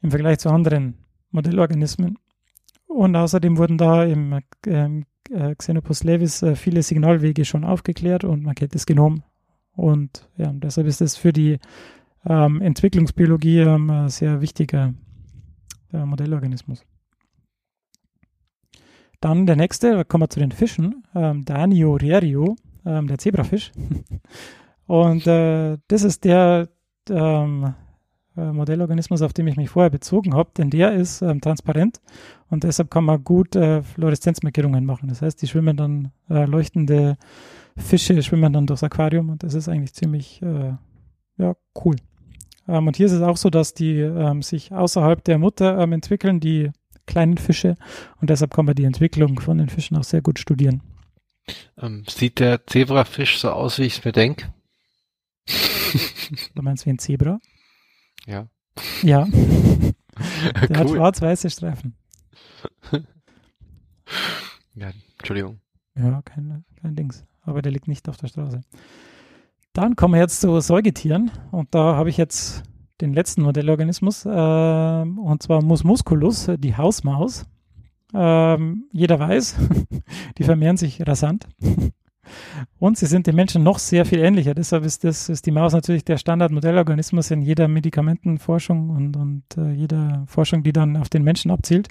im 0.00 0.10
Vergleich 0.10 0.38
zu 0.38 0.48
anderen 0.48 0.96
Modellorganismen. 1.30 2.16
Und 2.86 3.16
außerdem 3.16 3.58
wurden 3.58 3.78
da 3.78 4.04
im 4.04 4.40
ähm, 4.66 5.04
äh, 5.30 5.54
Xenopus 5.54 6.04
levis 6.04 6.42
äh, 6.42 6.56
viele 6.56 6.82
Signalwege 6.82 7.44
schon 7.44 7.64
aufgeklärt 7.64 8.24
und 8.24 8.42
man 8.42 8.54
kennt 8.54 8.74
das 8.74 8.86
Genom. 8.86 9.22
Und 9.72 10.28
ja, 10.36 10.52
deshalb 10.52 10.86
ist 10.86 11.00
es 11.00 11.16
für 11.16 11.32
die 11.32 11.58
ähm, 12.24 12.60
Entwicklungsbiologie 12.60 13.60
ähm, 13.60 13.90
ein 13.90 14.08
sehr 14.08 14.40
wichtiger 14.40 14.94
äh, 15.92 16.04
Modellorganismus. 16.04 16.84
Dann 19.20 19.46
der 19.46 19.56
nächste, 19.56 19.92
da 19.92 20.04
kommen 20.04 20.22
wir 20.22 20.30
zu 20.30 20.40
den 20.40 20.52
Fischen, 20.52 21.04
ähm, 21.14 21.44
Danio 21.44 21.94
rerio, 21.94 22.56
ähm, 22.84 23.06
der 23.06 23.18
Zebrafisch. 23.18 23.72
und 24.86 25.26
äh, 25.26 25.78
das 25.88 26.02
ist 26.02 26.24
der 26.24 26.68
ähm, 27.10 27.74
äh, 28.36 28.52
Modellorganismus, 28.52 29.22
auf 29.22 29.32
den 29.32 29.46
ich 29.46 29.56
mich 29.56 29.70
vorher 29.70 29.90
bezogen 29.90 30.34
habe, 30.34 30.50
denn 30.56 30.70
der 30.70 30.92
ist 30.92 31.22
ähm, 31.22 31.40
transparent 31.40 32.00
und 32.48 32.64
deshalb 32.64 32.90
kann 32.90 33.04
man 33.04 33.24
gut 33.24 33.56
äh, 33.56 33.82
Fluoreszenzmarkierungen 33.82 34.84
machen. 34.84 35.08
Das 35.08 35.22
heißt, 35.22 35.40
die 35.42 35.46
schwimmen 35.46 35.76
dann, 35.76 36.12
äh, 36.28 36.44
leuchtende 36.44 37.16
Fische 37.76 38.22
schwimmen 38.22 38.52
dann 38.52 38.66
durchs 38.66 38.82
Aquarium 38.82 39.30
und 39.30 39.42
das 39.42 39.54
ist 39.54 39.68
eigentlich 39.68 39.94
ziemlich 39.94 40.40
äh, 40.42 40.74
ja, 41.38 41.54
cool. 41.84 41.96
Ähm, 42.68 42.86
und 42.86 42.96
hier 42.96 43.06
ist 43.06 43.12
es 43.12 43.22
auch 43.22 43.36
so, 43.36 43.50
dass 43.50 43.74
die 43.74 43.98
ähm, 44.00 44.42
sich 44.42 44.72
außerhalb 44.72 45.22
der 45.24 45.38
Mutter 45.38 45.78
ähm, 45.78 45.92
entwickeln, 45.92 46.40
die 46.40 46.70
kleinen 47.06 47.38
Fische 47.38 47.76
und 48.20 48.30
deshalb 48.30 48.54
kann 48.54 48.64
man 48.64 48.74
die 48.74 48.84
Entwicklung 48.84 49.40
von 49.40 49.58
den 49.58 49.68
Fischen 49.68 49.96
auch 49.96 50.04
sehr 50.04 50.22
gut 50.22 50.38
studieren. 50.38 50.82
Ähm, 51.80 52.04
sieht 52.08 52.40
der 52.40 52.66
Zebrafisch 52.66 53.38
so 53.38 53.50
aus, 53.50 53.78
wie 53.78 53.84
ich 53.84 53.98
es 53.98 54.04
mir 54.04 54.12
denke? 54.12 54.52
Du 56.54 56.62
meinst 56.62 56.86
wie 56.86 56.90
ein 56.90 56.98
Zebra? 56.98 57.38
Ja. 58.26 58.48
Ja. 59.02 59.26
Der 59.34 60.70
cool. 60.70 60.76
hat 60.76 60.90
schwarz-weiße 60.90 61.50
Streifen. 61.50 61.94
ja, 64.74 64.90
Entschuldigung. 65.18 65.60
Ja, 65.94 66.22
kein, 66.22 66.64
kein 66.80 66.96
Dings. 66.96 67.24
Aber 67.42 67.62
der 67.62 67.72
liegt 67.72 67.86
nicht 67.88 68.08
auf 68.08 68.16
der 68.16 68.28
Straße. 68.28 68.60
Dann 69.72 69.94
kommen 69.94 70.14
wir 70.14 70.20
jetzt 70.20 70.40
zu 70.40 70.58
Säugetieren. 70.60 71.30
Und 71.50 71.74
da 71.74 71.96
habe 71.96 72.08
ich 72.10 72.16
jetzt 72.16 72.62
den 73.00 73.12
letzten 73.12 73.42
Modellorganismus, 73.42 74.24
äh, 74.24 74.28
und 74.28 75.42
zwar 75.42 75.62
Mus 75.62 75.84
musculus, 75.84 76.50
die 76.58 76.76
Hausmaus. 76.76 77.44
ähm, 78.14 78.88
jeder 78.92 79.18
weiß, 79.18 79.56
die 80.38 80.44
vermehren 80.44 80.78
sich 80.78 81.06
rasant. 81.06 81.46
Und 82.78 82.98
sie 82.98 83.06
sind 83.06 83.26
den 83.26 83.36
Menschen 83.36 83.62
noch 83.62 83.78
sehr 83.78 84.04
viel 84.04 84.20
ähnlicher. 84.20 84.54
Deshalb 84.54 84.84
ist, 84.84 85.04
das, 85.04 85.28
ist 85.28 85.46
die 85.46 85.50
Maus 85.50 85.72
natürlich 85.72 86.04
der 86.04 86.18
Standardmodellorganismus 86.18 87.30
in 87.30 87.42
jeder 87.42 87.68
Medikamentenforschung 87.68 88.90
und, 88.90 89.16
und 89.16 89.44
äh, 89.56 89.72
jeder 89.72 90.24
Forschung, 90.26 90.62
die 90.62 90.72
dann 90.72 90.96
auf 90.96 91.08
den 91.08 91.22
Menschen 91.22 91.50
abzielt. 91.50 91.88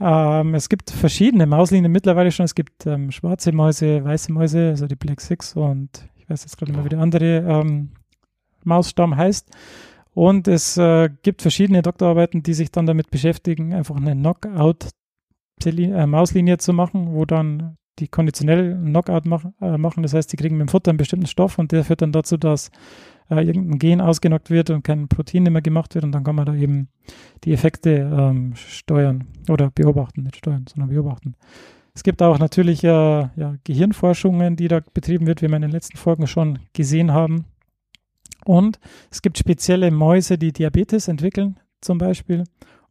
Ähm, 0.00 0.54
es 0.54 0.68
gibt 0.68 0.90
verschiedene 0.90 1.46
Mauslinien 1.46 1.90
mittlerweile 1.90 2.30
schon. 2.30 2.44
Es 2.44 2.54
gibt 2.54 2.86
ähm, 2.86 3.10
schwarze 3.10 3.52
Mäuse, 3.52 4.04
weiße 4.04 4.30
Mäuse, 4.32 4.68
also 4.70 4.86
die 4.86 4.96
Black 4.96 5.20
Six 5.20 5.54
und 5.54 6.08
ich 6.16 6.28
weiß 6.28 6.42
jetzt 6.42 6.58
gerade 6.58 6.72
mal, 6.72 6.84
wie 6.84 6.90
der 6.90 7.00
andere 7.00 7.38
ähm, 7.38 7.90
Mausstamm 8.64 9.16
heißt. 9.16 9.48
Und 10.12 10.48
es 10.48 10.76
äh, 10.76 11.08
gibt 11.22 11.42
verschiedene 11.42 11.82
Doktorarbeiten, 11.82 12.42
die 12.42 12.54
sich 12.54 12.72
dann 12.72 12.86
damit 12.86 13.10
beschäftigen, 13.10 13.74
einfach 13.74 13.96
eine 13.96 14.14
Knockout-Mauslinie 14.14 16.54
äh, 16.54 16.58
zu 16.58 16.72
machen, 16.72 17.12
wo 17.12 17.26
dann 17.26 17.76
die 17.98 18.08
konditionell 18.08 18.76
Knockout 18.76 19.22
mach, 19.24 19.44
äh, 19.60 19.78
machen. 19.78 20.02
Das 20.02 20.14
heißt, 20.14 20.32
die 20.32 20.36
kriegen 20.36 20.56
mit 20.56 20.68
dem 20.68 20.70
Futter 20.70 20.90
einen 20.90 20.98
bestimmten 20.98 21.26
Stoff 21.26 21.58
und 21.58 21.72
der 21.72 21.84
führt 21.84 22.02
dann 22.02 22.12
dazu, 22.12 22.36
dass 22.36 22.70
äh, 23.30 23.42
irgendein 23.42 23.78
Gen 23.78 24.00
ausgenockt 24.00 24.50
wird 24.50 24.70
und 24.70 24.82
kein 24.82 25.08
Protein 25.08 25.44
mehr 25.44 25.62
gemacht 25.62 25.94
wird 25.94 26.04
und 26.04 26.12
dann 26.12 26.24
kann 26.24 26.36
man 26.36 26.46
da 26.46 26.54
eben 26.54 26.88
die 27.44 27.52
Effekte 27.52 27.90
ähm, 27.90 28.54
steuern 28.56 29.24
oder 29.48 29.70
beobachten, 29.70 30.22
nicht 30.22 30.36
steuern, 30.36 30.66
sondern 30.68 30.90
beobachten. 30.90 31.34
Es 31.94 32.02
gibt 32.02 32.20
auch 32.20 32.38
natürlich 32.38 32.84
äh, 32.84 32.88
ja, 32.88 33.56
Gehirnforschungen, 33.64 34.56
die 34.56 34.68
da 34.68 34.80
betrieben 34.92 35.26
wird, 35.26 35.40
wie 35.40 35.48
wir 35.48 35.56
in 35.56 35.62
den 35.62 35.70
letzten 35.70 35.96
Folgen 35.96 36.26
schon 36.26 36.58
gesehen 36.74 37.12
haben. 37.12 37.46
Und 38.44 38.78
es 39.10 39.22
gibt 39.22 39.38
spezielle 39.38 39.90
Mäuse, 39.90 40.36
die 40.36 40.52
Diabetes 40.52 41.08
entwickeln, 41.08 41.58
zum 41.80 41.98
Beispiel, 41.98 42.44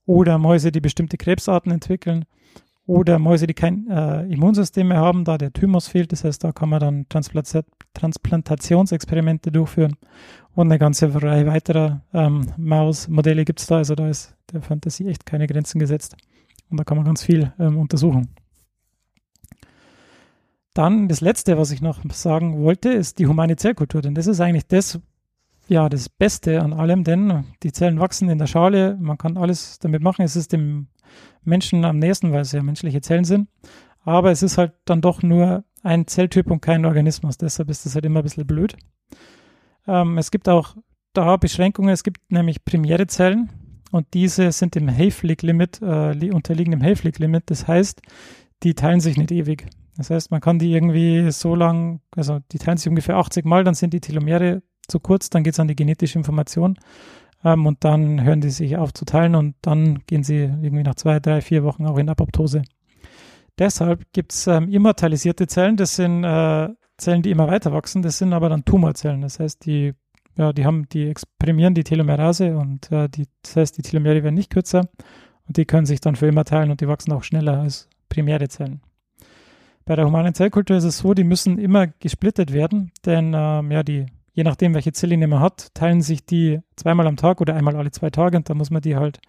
oder 0.05 0.37
Mäuse, 0.37 0.71
die 0.71 0.81
bestimmte 0.81 1.17
Krebsarten 1.17 1.71
entwickeln, 1.71 2.25
oder 2.87 3.17
Mäuse, 3.17 3.47
die 3.47 3.53
kein 3.53 3.89
äh, 3.89 4.23
Immunsystem 4.25 4.89
mehr 4.89 4.99
haben, 4.99 5.25
da 5.25 5.37
der 5.37 5.51
Thymus 5.51 5.87
fehlt. 5.87 6.11
Das 6.11 6.23
heißt, 6.23 6.43
da 6.43 6.51
kann 6.51 6.69
man 6.69 6.79
dann 6.79 7.09
Transplant 7.09 7.65
Transplantationsexperimente 7.93 9.51
durchführen. 9.51 9.95
Und 10.53 10.67
eine 10.67 10.77
ganze 10.77 11.13
Reihe 11.21 11.47
weiterer 11.47 12.01
ähm, 12.13 12.51
Mausmodelle 12.57 13.45
gibt 13.45 13.59
es 13.59 13.67
da. 13.67 13.77
Also 13.77 13.95
da 13.95 14.07
ist 14.07 14.35
der 14.51 14.61
Fantasie 14.61 15.07
echt 15.07 15.25
keine 15.25 15.47
Grenzen 15.47 15.79
gesetzt. 15.79 16.15
Und 16.69 16.79
da 16.79 16.83
kann 16.83 16.97
man 16.97 17.05
ganz 17.05 17.23
viel 17.23 17.53
ähm, 17.59 17.77
untersuchen. 17.77 18.29
Dann 20.73 21.07
das 21.07 21.21
Letzte, 21.21 21.57
was 21.57 21.71
ich 21.71 21.81
noch 21.81 22.01
sagen 22.11 22.61
wollte, 22.61 22.89
ist 22.89 23.17
die 23.17 23.27
humane 23.27 23.55
Zellkultur. 23.55 24.01
Denn 24.01 24.13
das 24.13 24.27
ist 24.27 24.41
eigentlich 24.41 24.67
das, 24.67 24.99
ja, 25.67 25.89
das 25.89 26.09
Beste 26.09 26.61
an 26.61 26.73
allem, 26.73 27.03
denn 27.03 27.45
die 27.63 27.71
Zellen 27.71 27.99
wachsen 27.99 28.29
in 28.29 28.37
der 28.37 28.47
Schale, 28.47 28.97
man 28.99 29.17
kann 29.17 29.37
alles 29.37 29.79
damit 29.79 30.03
machen. 30.03 30.23
Es 30.23 30.35
ist 30.35 30.51
dem 30.51 30.87
Menschen 31.43 31.85
am 31.85 31.99
nächsten, 31.99 32.31
weil 32.31 32.41
es 32.41 32.51
ja 32.51 32.63
menschliche 32.63 33.01
Zellen 33.01 33.25
sind. 33.25 33.47
Aber 34.03 34.31
es 34.31 34.43
ist 34.43 34.57
halt 34.57 34.73
dann 34.85 35.01
doch 35.01 35.23
nur 35.23 35.63
ein 35.83 36.07
Zelltyp 36.07 36.49
und 36.49 36.61
kein 36.61 36.85
Organismus. 36.85 37.37
Deshalb 37.37 37.69
ist 37.69 37.85
das 37.85 37.95
halt 37.95 38.05
immer 38.05 38.19
ein 38.21 38.23
bisschen 38.23 38.47
blöd. 38.47 38.75
Ähm, 39.87 40.17
es 40.17 40.31
gibt 40.31 40.49
auch 40.49 40.75
da 41.13 41.37
Beschränkungen. 41.37 41.91
Es 41.91 42.03
gibt 42.03 42.31
nämlich 42.31 42.65
primäre 42.65 43.07
Zellen 43.07 43.49
und 43.91 44.07
diese 44.13 44.51
sind 44.51 44.75
im 44.75 44.89
Hayflick-Limit, 44.89 45.81
äh, 45.81 46.31
unterliegen 46.31 46.71
dem 46.71 46.81
Hayflick-Limit. 46.81 47.43
Das 47.47 47.67
heißt, 47.67 48.01
die 48.63 48.73
teilen 48.73 48.99
sich 48.99 49.17
nicht 49.17 49.31
ewig. 49.31 49.65
Das 49.97 50.09
heißt, 50.09 50.31
man 50.31 50.41
kann 50.41 50.59
die 50.59 50.73
irgendwie 50.73 51.31
so 51.31 51.55
lang, 51.55 52.01
also 52.15 52.39
die 52.51 52.57
teilen 52.57 52.77
sich 52.77 52.89
ungefähr 52.89 53.15
80 53.15 53.45
Mal, 53.45 53.63
dann 53.63 53.75
sind 53.75 53.93
die 53.93 54.01
Telomere 54.01 54.61
zu 54.87 54.99
kurz, 54.99 55.29
dann 55.29 55.43
geht 55.43 55.53
es 55.53 55.59
an 55.59 55.67
die 55.67 55.75
genetische 55.75 56.19
Information 56.19 56.77
ähm, 57.45 57.65
und 57.65 57.83
dann 57.85 58.23
hören 58.23 58.41
die 58.41 58.49
sich 58.49 58.75
auf 58.75 58.93
zu 58.93 59.05
teilen 59.05 59.35
und 59.35 59.55
dann 59.61 59.99
gehen 60.07 60.23
sie 60.23 60.39
irgendwie 60.39 60.83
nach 60.83 60.95
zwei, 60.95 61.19
drei, 61.19 61.39
vier 61.39 61.63
Wochen 61.63 61.85
auch 61.85 61.97
in 61.97 62.09
Apoptose. 62.09 62.63
Deshalb 63.57 64.11
gibt 64.11 64.33
es 64.33 64.47
ähm, 64.47 64.69
immortalisierte 64.69 65.47
Zellen, 65.47 65.77
das 65.77 65.95
sind 65.95 66.25
äh, 66.25 66.69
Zellen, 66.97 67.21
die 67.21 67.31
immer 67.31 67.47
weiter 67.47 67.71
wachsen, 67.71 68.01
das 68.01 68.17
sind 68.17 68.33
aber 68.33 68.49
dann 68.49 68.65
Tumorzellen. 68.65 69.21
Das 69.21 69.39
heißt, 69.39 69.65
die, 69.65 69.93
ja, 70.35 70.51
die 70.51 70.65
haben, 70.65 70.89
die 70.89 71.07
exprimieren 71.07 71.73
die 71.73 71.83
Telomerase 71.83 72.57
und 72.57 72.91
äh, 72.91 73.07
die, 73.07 73.27
das 73.43 73.55
heißt, 73.55 73.77
die 73.77 73.83
Telomere 73.83 74.23
werden 74.23 74.35
nicht 74.35 74.51
kürzer 74.51 74.89
und 75.47 75.55
die 75.55 75.65
können 75.65 75.85
sich 75.85 76.01
dann 76.01 76.15
für 76.15 76.27
immer 76.27 76.43
teilen 76.43 76.71
und 76.71 76.81
die 76.81 76.87
wachsen 76.87 77.13
auch 77.13 77.23
schneller 77.23 77.61
als 77.61 77.87
primäre 78.09 78.49
Zellen. 78.49 78.81
Bei 79.85 79.95
der 79.95 80.05
humanen 80.05 80.33
Zellkultur 80.33 80.77
ist 80.77 80.83
es 80.83 80.97
so, 80.97 81.13
die 81.13 81.23
müssen 81.23 81.59
immer 81.59 81.87
gesplittet 81.87 82.51
werden, 82.51 82.91
denn 83.05 83.33
ähm, 83.35 83.71
ja, 83.71 83.83
die 83.83 84.07
je 84.35 84.43
nachdem, 84.43 84.73
welche 84.73 84.91
Zelllinie 84.91 85.27
man 85.27 85.39
hat, 85.39 85.73
teilen 85.73 86.01
sich 86.01 86.25
die 86.25 86.59
zweimal 86.75 87.07
am 87.07 87.15
Tag 87.15 87.39
oder 87.39 87.55
einmal 87.55 87.75
alle 87.77 87.91
zwei 87.91 88.09
Tage 88.09 88.37
und 88.37 88.49
da 88.49 88.53
muss 88.53 88.69
man 88.69 88.81
die 88.81 88.97
halt 88.97 89.19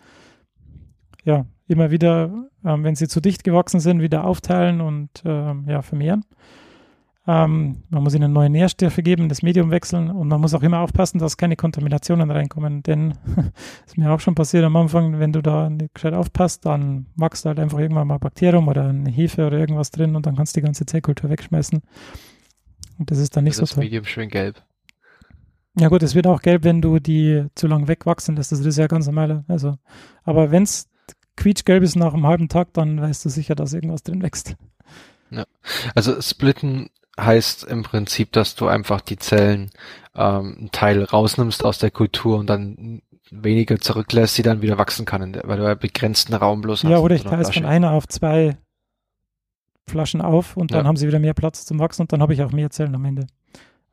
ja 1.24 1.46
immer 1.68 1.90
wieder, 1.92 2.48
ähm, 2.64 2.84
wenn 2.84 2.96
sie 2.96 3.08
zu 3.08 3.20
dicht 3.20 3.44
gewachsen 3.44 3.80
sind, 3.80 4.02
wieder 4.02 4.24
aufteilen 4.24 4.80
und 4.80 5.10
ähm, 5.24 5.64
ja, 5.68 5.82
vermehren. 5.82 6.24
Ähm, 7.28 7.84
man 7.88 8.02
muss 8.02 8.14
ihnen 8.14 8.32
neue 8.32 8.50
Nährstoffe 8.50 8.96
geben, 8.96 9.28
das 9.28 9.42
Medium 9.42 9.70
wechseln 9.70 10.10
und 10.10 10.26
man 10.26 10.40
muss 10.40 10.54
auch 10.54 10.62
immer 10.62 10.80
aufpassen, 10.80 11.18
dass 11.18 11.36
keine 11.36 11.56
Kontaminationen 11.56 12.30
reinkommen, 12.30 12.82
denn 12.82 13.14
ist 13.86 13.96
mir 13.96 14.12
auch 14.12 14.20
schon 14.20 14.34
passiert 14.34 14.64
am 14.64 14.74
Anfang, 14.74 15.20
wenn 15.20 15.32
du 15.32 15.40
da 15.40 15.70
nicht 15.70 15.94
gescheit 15.94 16.14
aufpasst, 16.14 16.66
dann 16.66 17.06
wächst 17.14 17.44
halt 17.44 17.60
einfach 17.60 17.78
irgendwann 17.78 18.08
mal 18.08 18.18
Bakterium 18.18 18.66
oder 18.66 18.88
eine 18.88 19.10
Hefe 19.10 19.46
oder 19.46 19.58
irgendwas 19.58 19.92
drin 19.92 20.16
und 20.16 20.26
dann 20.26 20.34
kannst 20.34 20.56
du 20.56 20.60
die 20.60 20.64
ganze 20.66 20.84
Zellkultur 20.84 21.30
wegschmeißen. 21.30 21.80
Und 22.98 23.10
das 23.10 23.18
ist 23.18 23.36
dann 23.36 23.44
nicht 23.44 23.60
das 23.60 23.70
so 23.70 23.74
toll. 23.76 23.84
Das 23.84 23.90
Medium 23.90 24.04
schön 24.04 24.28
gelb. 24.28 24.62
Ja 25.78 25.88
gut, 25.88 26.02
es 26.02 26.14
wird 26.14 26.26
auch 26.26 26.40
gelb, 26.40 26.64
wenn 26.64 26.80
du 26.80 26.98
die 26.98 27.46
zu 27.54 27.66
lang 27.66 27.86
wegwachsen 27.86 28.36
lässt. 28.36 28.50
Das 28.50 28.60
ist 28.60 28.78
ja 28.78 28.86
ganz 28.86 29.06
normal. 29.06 29.44
Also, 29.46 29.76
aber 30.24 30.50
wenn 30.50 30.62
es 30.62 30.88
quietschgelb 31.36 31.82
ist 31.82 31.96
nach 31.96 32.14
einem 32.14 32.26
halben 32.26 32.48
Tag, 32.48 32.72
dann 32.72 33.00
weißt 33.00 33.24
du 33.24 33.28
sicher, 33.28 33.54
dass 33.54 33.74
irgendwas 33.74 34.02
drin 34.02 34.22
wächst. 34.22 34.56
Ja. 35.30 35.44
Also 35.94 36.20
splitten 36.20 36.88
heißt 37.18 37.64
im 37.64 37.82
Prinzip, 37.82 38.32
dass 38.32 38.54
du 38.54 38.68
einfach 38.68 39.00
die 39.00 39.18
Zellen 39.18 39.70
ähm, 40.14 40.56
einen 40.58 40.70
Teil 40.72 41.02
rausnimmst 41.04 41.64
aus 41.64 41.78
der 41.78 41.90
Kultur 41.90 42.38
und 42.38 42.48
dann 42.48 43.02
weniger 43.30 43.78
zurücklässt, 43.78 44.38
die 44.38 44.42
dann 44.42 44.62
wieder 44.62 44.78
wachsen 44.78 45.04
kann, 45.04 45.36
weil 45.44 45.58
du 45.58 45.64
ja 45.64 45.74
begrenzten 45.74 46.34
Raum 46.34 46.60
bloß 46.60 46.84
hast. 46.84 46.90
Ja, 46.90 46.98
oder 46.98 47.14
ich 47.14 47.24
teile 47.24 47.42
es 47.42 47.52
von 47.52 47.64
einer 47.64 47.92
auf 47.92 48.06
zwei 48.06 48.56
Flaschen 49.88 50.20
auf 50.20 50.56
und 50.56 50.72
dann 50.72 50.80
ja. 50.80 50.84
haben 50.86 50.96
sie 50.96 51.06
wieder 51.06 51.18
mehr 51.18 51.34
Platz 51.34 51.64
zum 51.64 51.78
Wachsen 51.78 52.02
und 52.02 52.12
dann 52.12 52.22
habe 52.22 52.34
ich 52.34 52.42
auch 52.42 52.52
mehr 52.52 52.70
Zellen 52.70 52.94
am 52.94 53.04
Ende. 53.04 53.26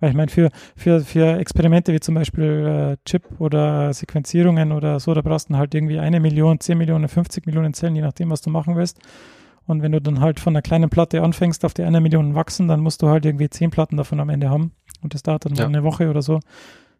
Weil 0.03 0.09
ich 0.09 0.17
meine, 0.17 0.29
für, 0.29 0.49
für, 0.75 0.99
für 0.99 1.37
Experimente 1.37 1.93
wie 1.93 2.01
zum 2.01 2.15
Beispiel 2.15 2.97
äh, 2.97 2.97
Chip 3.05 3.23
oder 3.39 3.93
Sequenzierungen 3.93 4.73
oder 4.73 4.99
so, 4.99 5.13
da 5.13 5.21
brauchst 5.21 5.49
du 5.49 5.55
halt 5.55 5.73
irgendwie 5.73 5.97
eine 5.97 6.19
Million, 6.19 6.59
zehn 6.59 6.77
Millionen, 6.77 7.07
50 7.07 7.45
Millionen 7.45 7.73
Zellen, 7.73 7.95
je 7.95 8.01
nachdem, 8.01 8.29
was 8.29 8.41
du 8.41 8.49
machen 8.49 8.75
willst. 8.75 8.99
Und 9.65 9.81
wenn 9.81 9.93
du 9.93 10.01
dann 10.01 10.19
halt 10.19 10.41
von 10.41 10.51
einer 10.51 10.61
kleinen 10.61 10.89
Platte 10.89 11.23
anfängst, 11.23 11.63
auf 11.63 11.73
die 11.73 11.83
eine 11.83 12.01
Million 12.01 12.35
wachsen, 12.35 12.67
dann 12.67 12.81
musst 12.81 13.01
du 13.01 13.07
halt 13.07 13.25
irgendwie 13.25 13.49
zehn 13.49 13.71
Platten 13.71 13.95
davon 13.95 14.19
am 14.19 14.27
Ende 14.27 14.49
haben. 14.49 14.73
Und 15.01 15.13
das 15.13 15.23
dauert 15.23 15.45
dann 15.45 15.55
ja. 15.55 15.65
eine 15.65 15.83
Woche 15.83 16.09
oder 16.09 16.21
so. 16.21 16.41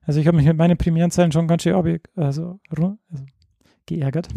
Also 0.04 0.22
ich 0.22 0.28
habe 0.28 0.38
mich 0.38 0.46
mit 0.46 0.56
meinen 0.56 0.78
primären 0.78 1.12
Zellen 1.12 1.34
schon 1.34 1.46
ganz 1.46 1.64
schön 1.64 1.76
also, 1.76 2.00
also 2.16 2.58
geärgert. 3.86 4.30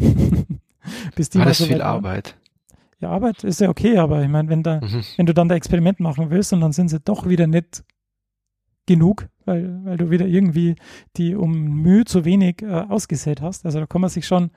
Bis 1.15 1.31
die 1.31 1.39
Alles 1.39 1.59
so 1.59 1.67
viel 1.67 1.83
Arbeit. 1.83 2.37
Ja, 2.99 3.11
Arbeit 3.11 3.45
ist 3.45 3.61
ja 3.61 3.69
okay, 3.69 3.99
aber 3.99 4.25
ich 4.25 4.29
meine, 4.29 4.49
wenn 4.49 4.65
da, 4.65 4.81
mhm. 4.81 5.05
wenn 5.19 5.27
du 5.27 5.35
dann 5.35 5.49
da 5.49 5.55
Experiment 5.55 6.01
machen 6.01 6.31
willst 6.31 6.53
und 6.53 6.63
dann 6.63 6.73
sind 6.73 6.89
sie 6.89 6.99
doch 6.99 7.29
wieder 7.29 7.47
nicht 7.47 7.85
genug, 8.87 9.29
weil, 9.45 9.85
weil 9.85 9.97
du 9.97 10.11
wieder 10.11 10.27
irgendwie 10.27 10.77
die 11.17 11.35
um 11.35 11.83
Mühe 11.83 12.05
zu 12.05 12.25
wenig 12.25 12.63
äh, 12.63 12.67
ausgesät 12.67 13.41
hast. 13.41 13.67
Also 13.67 13.81
da 13.81 13.87
kann 13.87 14.01
man 14.01 14.11
sich 14.11 14.27
schon 14.27 14.51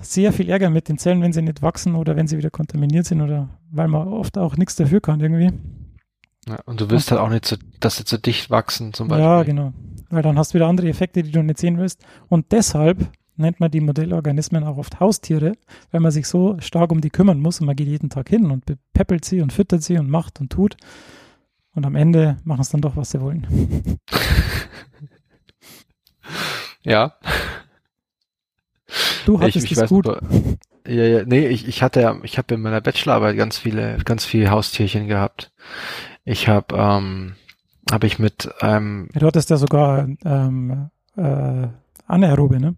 sehr 0.00 0.32
viel 0.32 0.48
ärgern 0.48 0.72
mit 0.72 0.88
den 0.88 0.98
Zellen, 0.98 1.22
wenn 1.22 1.32
sie 1.32 1.42
nicht 1.42 1.62
wachsen 1.62 1.96
oder 1.96 2.16
wenn 2.16 2.28
sie 2.28 2.38
wieder 2.38 2.50
kontaminiert 2.50 3.06
sind 3.06 3.20
oder 3.20 3.48
weil 3.70 3.88
man 3.88 4.06
oft 4.08 4.38
auch 4.38 4.56
nichts 4.56 4.76
dafür 4.76 5.00
kann 5.00 5.20
irgendwie. 5.20 5.50
Ja, 6.48 6.58
und 6.64 6.80
du 6.80 6.90
willst 6.90 7.10
und, 7.10 7.18
halt 7.18 7.26
auch 7.26 7.32
nicht, 7.32 7.46
so, 7.46 7.56
dass 7.80 7.96
sie 7.96 8.04
zu 8.04 8.18
dicht 8.18 8.50
wachsen 8.50 8.92
zum 8.92 9.08
Beispiel. 9.08 9.24
Ja, 9.24 9.42
genau. 9.42 9.72
Weil 10.10 10.22
dann 10.22 10.38
hast 10.38 10.52
du 10.52 10.54
wieder 10.54 10.66
andere 10.66 10.88
Effekte, 10.88 11.22
die 11.22 11.30
du 11.30 11.42
nicht 11.42 11.58
sehen 11.58 11.78
willst. 11.78 12.04
Und 12.28 12.52
deshalb 12.52 13.10
nennt 13.36 13.60
man 13.60 13.70
die 13.70 13.80
Modellorganismen 13.80 14.64
auch 14.64 14.76
oft 14.76 15.00
Haustiere, 15.00 15.52
weil 15.90 16.00
man 16.00 16.10
sich 16.10 16.26
so 16.26 16.56
stark 16.60 16.92
um 16.92 17.00
die 17.00 17.10
kümmern 17.10 17.40
muss 17.40 17.60
und 17.60 17.66
man 17.66 17.76
geht 17.76 17.88
jeden 17.88 18.10
Tag 18.10 18.28
hin 18.28 18.50
und 18.50 18.64
peppelt 18.92 19.24
sie 19.24 19.40
und 19.40 19.52
füttert 19.52 19.82
sie 19.82 19.98
und 19.98 20.10
macht 20.10 20.40
und 20.40 20.50
tut. 20.50 20.76
Und 21.74 21.86
am 21.86 21.94
Ende 21.94 22.36
machen 22.44 22.60
es 22.60 22.68
dann 22.68 22.80
doch, 22.80 22.96
was 22.96 23.10
sie 23.10 23.20
wollen. 23.20 23.46
ja. 26.82 27.14
Du 29.24 29.40
hattest 29.40 29.64
ich, 29.64 29.72
ich 29.72 29.78
es 29.78 29.88
gut. 29.88 30.06
Nicht, 30.06 30.58
ja, 30.86 31.04
ja, 31.04 31.24
nee, 31.24 31.46
ich, 31.46 31.68
ich 31.68 31.82
hatte, 31.82 32.20
ich 32.24 32.38
habe 32.38 32.54
in 32.54 32.60
meiner 32.60 32.80
Bachelorarbeit 32.80 33.36
ganz 33.36 33.56
viele, 33.56 33.98
ganz 34.04 34.24
viele 34.24 34.50
Haustierchen 34.50 35.06
gehabt. 35.06 35.52
Ich 36.24 36.48
habe, 36.48 36.76
ähm, 36.76 37.36
habe 37.90 38.06
ich 38.06 38.18
mit 38.18 38.50
einem. 38.62 39.08
Ähm, 39.12 39.20
du 39.20 39.26
hattest 39.26 39.50
ja 39.50 39.56
sogar 39.56 40.08
ähm, 40.24 40.90
äh, 41.16 41.68
anaerobe, 42.06 42.60
ne? 42.60 42.74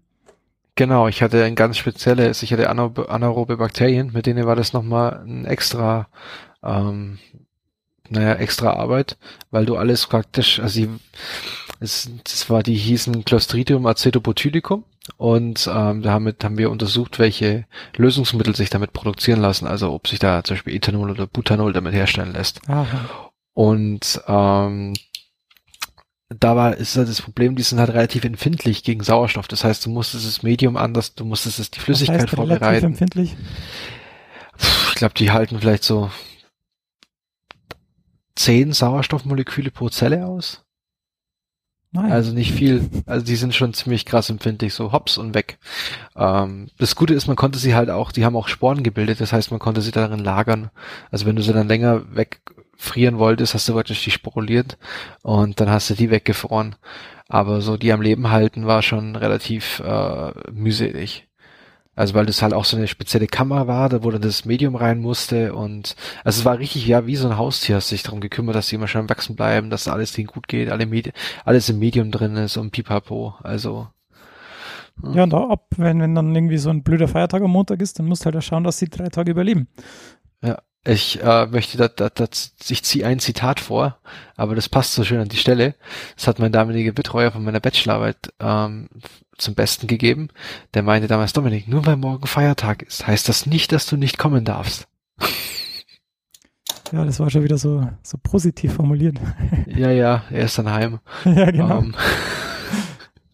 Genau, 0.77 1.09
ich 1.09 1.23
hatte 1.23 1.45
ein 1.45 1.55
ganz 1.55 1.79
spezielles, 1.79 2.43
ich 2.43 2.53
hatte 2.53 2.69
anaerobe 2.69 3.57
Bakterien, 3.57 4.13
mit 4.13 4.27
denen 4.27 4.45
war 4.45 4.57
das 4.57 4.73
nochmal 4.73 5.23
ein 5.25 5.45
extra 5.45 6.09
ähm, 6.65 7.19
naja, 8.09 8.35
extra 8.35 8.75
Arbeit, 8.75 9.17
weil 9.51 9.67
du 9.67 9.77
alles 9.77 10.07
praktisch, 10.07 10.61
also 10.61 10.81
die, 10.81 10.89
es, 11.81 12.11
das 12.25 12.51
war, 12.51 12.63
die 12.63 12.77
hießen 12.77 13.25
Clostridium 13.25 13.87
acetobotulicum 13.87 14.85
Und 15.17 15.69
ähm, 15.73 16.03
damit 16.03 16.45
haben 16.45 16.59
wir 16.59 16.71
untersucht, 16.71 17.19
welche 17.19 17.67
Lösungsmittel 17.97 18.55
sich 18.55 18.71
damit 18.71 18.93
produzieren 18.93 19.41
lassen. 19.41 19.67
Also 19.67 19.93
ob 19.93 20.09
sich 20.09 20.19
da 20.19 20.43
zum 20.45 20.57
Beispiel 20.57 20.75
Ethanol 20.75 21.11
oder 21.11 21.27
Butanol 21.27 21.73
damit 21.73 21.95
herstellen 21.95 22.33
lässt. 22.33 22.61
Aha. 22.69 23.31
Und 23.55 24.21
ähm, 24.27 24.95
da 26.29 26.57
war 26.57 26.77
ist 26.77 26.97
halt 26.97 27.09
das 27.09 27.23
Problem, 27.23 27.55
die 27.55 27.63
sind 27.63 27.79
halt 27.79 27.91
relativ 27.91 28.25
empfindlich 28.25 28.83
gegen 28.83 29.03
Sauerstoff. 29.03 29.47
Das 29.47 29.63
heißt, 29.63 29.85
du 29.87 29.91
musstest 29.91 30.27
das 30.27 30.43
Medium 30.43 30.77
anders, 30.77 31.15
du 31.15 31.25
musstest 31.25 31.59
es 31.59 31.71
die 31.71 31.81
Flüssigkeit 31.81 32.17
das 32.17 32.33
heißt, 32.33 32.39
relativ 32.39 32.59
vorbereiten. 32.59 32.87
empfindlich. 32.87 33.37
Puh, 34.59 34.67
Ich 34.91 34.95
glaube, 34.97 35.15
die 35.15 35.31
halten 35.31 35.61
vielleicht 35.61 35.85
so 35.85 36.11
zehn 38.37 38.73
Sauerstoffmoleküle 38.73 39.71
pro 39.71 39.89
Zelle 39.89 40.27
aus. 40.27 40.65
Nein. 41.95 42.11
Also 42.11 42.33
nicht 42.33 42.53
viel. 42.53 42.91
Also 43.07 43.25
die 43.25 43.37
sind 43.37 43.55
schon 43.55 43.73
ziemlich 43.73 44.05
krass 44.05 44.29
empfindlich, 44.29 44.75
so 44.75 44.91
hops 44.91 45.17
und 45.17 45.33
weg. 45.33 45.59
Ähm, 46.17 46.69
das 46.77 46.97
Gute 46.97 47.15
ist, 47.15 47.29
man 47.29 47.37
konnte 47.37 47.61
sie 47.61 47.77
halt 47.77 47.89
auch, 47.89 48.11
die 48.11 48.25
haben 48.25 48.35
auch 48.35 48.49
Sporen 48.49 48.83
gebildet, 48.83 49.21
das 49.21 49.33
heißt, 49.33 49.53
man 49.53 49.61
konnte 49.61 49.81
sie 49.81 49.93
darin 49.93 50.19
lagern. 50.19 50.71
Also 51.13 51.25
wenn 51.25 51.37
du 51.37 51.43
sie 51.43 51.53
dann 51.53 51.69
länger 51.69 52.03
wegfrieren 52.13 53.19
wolltest, 53.19 53.55
hast 53.55 53.69
du 53.69 53.75
praktisch 53.75 54.03
die 54.03 54.11
sporuliert 54.11 54.77
und 55.23 55.61
dann 55.61 55.71
hast 55.71 55.89
du 55.89 55.95
die 55.95 56.11
weggefroren. 56.11 56.75
Aber 57.29 57.61
so 57.61 57.77
die 57.77 57.93
am 57.93 58.03
Leben 58.03 58.29
halten 58.31 58.67
war 58.67 58.83
schon 58.83 59.15
relativ 59.15 59.79
äh, 59.79 60.33
mühselig. 60.51 61.29
Also 61.97 62.15
weil 62.15 62.27
das 62.27 62.43
halt 62.43 62.55
auch 62.55 62.65
so 62.65 62.77
eine 62.77 62.89
spezielle 62.89 63.27
Kammer 63.27 63.67
war, 63.67 63.89
da 63.89 64.03
wo 64.03 64.11
dann 64.11 64.23
das 64.23 64.45
Medium 64.45 64.75
rein 64.75 65.01
musste 65.01 65.55
und 65.55 65.95
also 66.25 66.41
es 66.41 66.45
war 66.45 66.59
richtig 66.59 66.87
ja 66.87 67.07
wie 67.07 67.17
so 67.17 67.29
ein 67.29 67.39
Haustier, 67.39 67.77
hast 67.77 67.89
sich 67.89 68.03
darum 68.03 68.21
gekümmert, 68.21 68.57
dass 68.57 68.69
die 68.69 68.75
immer 68.75 68.89
schön 68.89 69.09
wachsen 69.09 69.37
bleiben, 69.37 69.71
dass 69.71 69.89
alles 69.89 70.13
denen 70.13 70.27
gut 70.27 70.49
geht, 70.49 70.71
alle 70.71 70.87
Medi 70.87 71.13
alles 71.45 71.69
im 71.69 71.79
Medium 71.79 72.11
drin 72.11 72.37
ist 72.37 72.57
und 72.57 72.73
pipapo. 72.73 73.35
Also 73.43 73.89
ja, 75.03 75.25
und 75.25 75.35
auch 75.35 75.51
ab, 75.51 75.67
wenn, 75.77 76.01
wenn 76.01 76.15
dann 76.15 76.35
irgendwie 76.35 76.59
so 76.59 76.71
ein 76.71 76.83
blöder 76.85 77.09
Feiertag 77.09 77.43
am 77.43 77.51
Montag 77.51 77.83
ist, 77.83 77.99
dann 77.99 78.07
musst 78.07 78.23
du 78.23 78.27
halt 78.27 78.37
auch 78.37 78.43
schauen, 78.43 78.65
dass 78.65 78.79
sie 78.79 78.89
drei 78.89 79.09
Tage 79.09 79.33
überleben. 79.33 79.69
Ich 80.87 81.23
äh, 81.23 81.47
möchte 81.47 81.79
da, 81.79 81.89
da, 81.89 82.11
da 82.11 82.27
ich 82.69 82.85
ziehe 82.85 83.07
ein 83.07 83.19
Zitat 83.19 83.61
vor, 83.61 83.99
aber 84.37 84.55
das 84.55 84.69
passt 84.69 84.93
so 84.93 85.05
schön 85.05 85.21
an 85.21 85.29
die 85.29 85.37
Stelle. 85.37 85.75
Das 86.17 86.27
hat 86.27 86.39
mein 86.39 86.53
damaliger 86.53 86.93
Betreuer 86.93 87.31
von 87.31 87.43
meiner 87.43 87.61
Bachelorarbeit 87.61 88.33
ähm, 88.39 88.89
zum 89.39 89.55
Besten 89.55 89.87
gegeben. 89.87 90.29
Der 90.75 90.83
meinte 90.83 91.09
damals, 91.09 91.33
Dominik, 91.33 91.69
nur 91.69 91.87
weil 91.87 91.97
morgen 91.97 92.27
Feiertag 92.27 92.83
ist, 92.83 93.07
heißt 93.07 93.29
das 93.29 93.47
nicht, 93.47 93.73
dass 93.73 93.87
du 93.87 93.97
nicht 93.97 94.19
kommen 94.19 94.45
darfst. 94.45 94.87
Ja, 96.93 97.05
das 97.05 97.19
war 97.19 97.31
schon 97.31 97.43
wieder 97.43 97.59
so, 97.59 97.89
so 98.03 98.19
positiv 98.23 98.75
formuliert. 98.75 99.19
ja, 99.67 99.91
ja, 99.91 100.25
er 100.31 100.45
ist 100.45 100.59
dann 100.59 100.71
heim. 100.71 101.01
ja, 101.25 101.51
genau. 101.51 101.79
Ähm, 101.79 101.95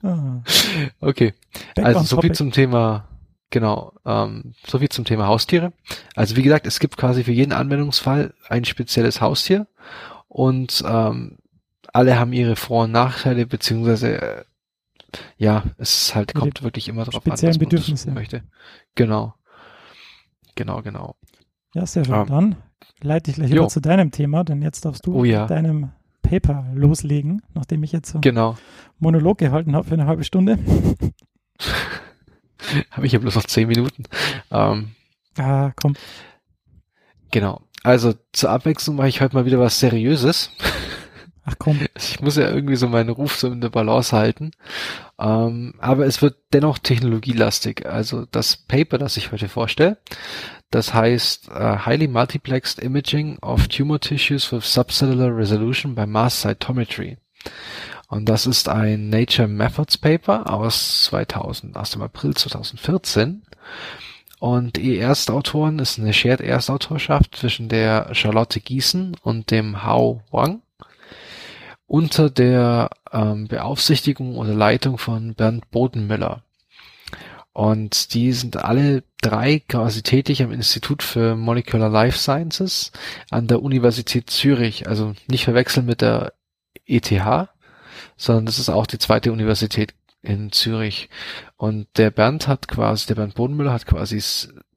ah, 0.03 0.43
okay, 1.01 1.35
back 1.75 1.85
also 1.85 2.01
so 2.01 2.21
viel 2.21 2.33
zum 2.33 2.53
Thema, 2.53 3.09
genau, 3.51 3.93
ähm, 4.05 4.55
so 4.67 4.79
viel 4.79 4.89
zum 4.89 5.05
Thema 5.05 5.27
Haustiere. 5.27 5.73
Also 6.15 6.37
wie 6.37 6.43
gesagt, 6.43 6.67
es 6.67 6.81
gibt 6.81 6.97
quasi 6.97 7.25
für 7.25 7.33
jeden 7.33 7.53
Anwendungsfall 7.53 8.35
ein 8.49 8.65
spezielles 8.65 9.21
Haustier 9.21 9.67
und 10.29 10.83
ähm, 10.87 11.39
alle 11.93 12.19
haben 12.19 12.33
ihre 12.33 12.57
Vor- 12.57 12.85
und 12.85 12.93
Nachteile, 12.93 13.47
beziehungsweise 13.47 14.21
äh, 14.21 14.45
ja, 15.37 15.65
es 15.77 16.15
halt, 16.15 16.33
Ihre 16.35 16.41
kommt 16.41 16.63
wirklich 16.63 16.89
immer 16.89 17.05
drauf 17.05 17.27
an, 17.27 17.33
was 17.33 17.43
man 17.43 17.59
Bedürfnisse. 17.59 18.11
möchte. 18.13 18.45
Genau. 18.95 19.35
Genau, 20.55 20.83
genau. 20.83 21.17
Ja, 21.75 21.85
sehr 21.87 22.05
schön. 22.05 22.15
Ah. 22.15 22.25
Dann 22.27 22.57
leite 23.01 23.31
ich 23.31 23.37
gleich 23.37 23.51
Jo. 23.51 23.63
über 23.63 23.69
zu 23.69 23.81
deinem 23.81 24.13
Thema, 24.13 24.45
denn 24.45 24.63
jetzt 24.63 24.85
darfst 24.85 25.07
du 25.07 25.15
Oh 25.15 25.25
ja. 25.25 25.43
mit 25.43 25.51
deinem 25.51 25.91
Paper 26.23 26.67
loslegen, 26.75 27.43
nachdem 27.55 27.83
ich 27.83 27.91
jetzt 27.91 28.11
so 28.11 28.15
einen 28.19 28.23
Genau. 28.23 28.57
Monolog 29.01 29.39
gehalten 29.39 29.75
habe 29.75 29.89
für 29.89 29.95
eine 29.95 30.07
halbe 30.07 30.23
Stunde. 30.23 30.59
Habe 32.91 33.07
ich 33.07 33.13
ja 33.13 33.19
bloß 33.19 33.35
noch 33.35 33.45
zehn 33.45 33.69
Minuten. 33.69 34.05
Ähm, 34.51 34.93
Ah, 35.39 35.73
komm. 35.81 35.95
genau. 37.31 37.61
Also 37.83 38.15
zur 38.33 38.51
Abwechslung 38.51 38.97
mache 38.97 39.09
ich 39.09 39.21
heute 39.21 39.35
mal 39.35 39.47
wieder 39.47 39.59
was 39.59 39.81
Seriöses. 39.81 40.51
Ach 41.45 41.55
komm. 41.59 41.81
Ich 41.97 42.21
muss 42.21 42.37
ja 42.37 42.51
irgendwie 42.51 42.77
so 42.77 42.87
meinen 42.89 43.09
Ruf 43.09 43.37
so 43.37 43.49
in 43.51 43.61
der 43.63 43.71
Balance 43.71 44.15
halten. 44.15 44.51
Ähm, 45.19 45.75
aber 45.79 46.05
es 46.07 46.21
wird 46.21 46.37
dennoch 46.53 46.79
technologielastig. 46.79 47.87
Also 47.87 48.27
das 48.27 48.57
Paper, 48.59 48.99
das 48.99 49.17
ich 49.17 49.33
heute 49.33 49.49
vorstelle, 49.49 49.97
das 50.71 50.93
heißt 50.93 51.49
äh, 51.49 51.79
Highly 51.87 52.09
Multiplexed 52.09 52.79
Imaging 52.81 53.39
of 53.39 53.69
Tumor 53.69 53.99
Tissues 54.01 54.53
with 54.53 54.71
Subcellular 54.71 55.35
Resolution 55.35 55.95
by 55.95 56.07
Mass 56.07 56.43
Cytometry. 56.43 57.17
Und 58.11 58.29
das 58.29 58.47
ist 58.47 58.69
ein 58.69 59.09
Nature 59.09 59.47
Methods 59.47 59.97
Paper 59.97 60.53
aus 60.53 61.05
2000, 61.05 61.77
aus 61.77 61.91
dem 61.91 62.03
April 62.03 62.35
2014. 62.35 63.43
Und 64.41 64.77
die 64.77 64.99
Erstautoren 64.99 65.79
ist 65.79 65.99
eine 65.99 66.13
Shared 66.13 66.41
Erstautorschaft 66.41 67.37
zwischen 67.37 67.69
der 67.69 68.13
Charlotte 68.13 68.59
Gießen 68.59 69.17
und 69.23 69.53
dem 69.53 69.85
Hao 69.85 70.23
Wang 70.33 70.61
unter 71.87 72.31
der 72.31 72.91
ähm, 73.13 73.47
Beaufsichtigung 73.47 74.37
oder 74.37 74.55
Leitung 74.55 74.99
von 74.99 75.35
Bernd 75.35 75.71
Bodenmüller. 75.71 76.43
Und 77.53 78.15
die 78.15 78.33
sind 78.33 78.57
alle 78.57 79.05
drei 79.23 79.61
quasi 79.61 80.03
tätig 80.03 80.43
am 80.43 80.51
Institut 80.51 81.05
für 81.05 81.37
Molecular 81.37 81.89
Life 81.89 82.19
Sciences 82.19 82.91
an 83.31 83.47
der 83.47 83.63
Universität 83.63 84.31
Zürich. 84.31 84.89
Also 84.89 85.15
nicht 85.29 85.45
verwechseln 85.45 85.87
mit 85.87 86.01
der 86.01 86.33
ETH, 86.87 87.49
sondern 88.21 88.47
das 88.47 88.59
ist 88.59 88.69
auch 88.69 88.87
die 88.87 88.99
zweite 88.99 89.33
Universität 89.33 89.95
in 90.23 90.53
Zürich. 90.53 91.09
Und 91.57 91.89
der 91.97 92.11
Bernd 92.11 92.47
hat 92.47 92.69
quasi, 92.69 93.07
der 93.07 93.15
Bernd 93.15 93.35
Bodenmüller 93.35 93.73
hat 93.73 93.87
quasi 93.87 94.23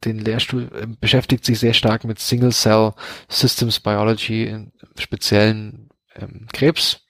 den 0.06 0.20
Lehrstuhl, 0.20 0.72
äh, 0.74 0.88
beschäftigt 1.00 1.44
sich 1.46 1.60
sehr 1.60 1.74
stark 1.74 2.06
mit 2.06 2.20
Single 2.20 2.54
Cell 2.54 2.94
Systems 3.28 3.82
Biology, 3.82 4.46
in 4.46 4.72
speziellen 4.98 5.90
ähm, 6.16 6.48
Krebs 6.54 7.02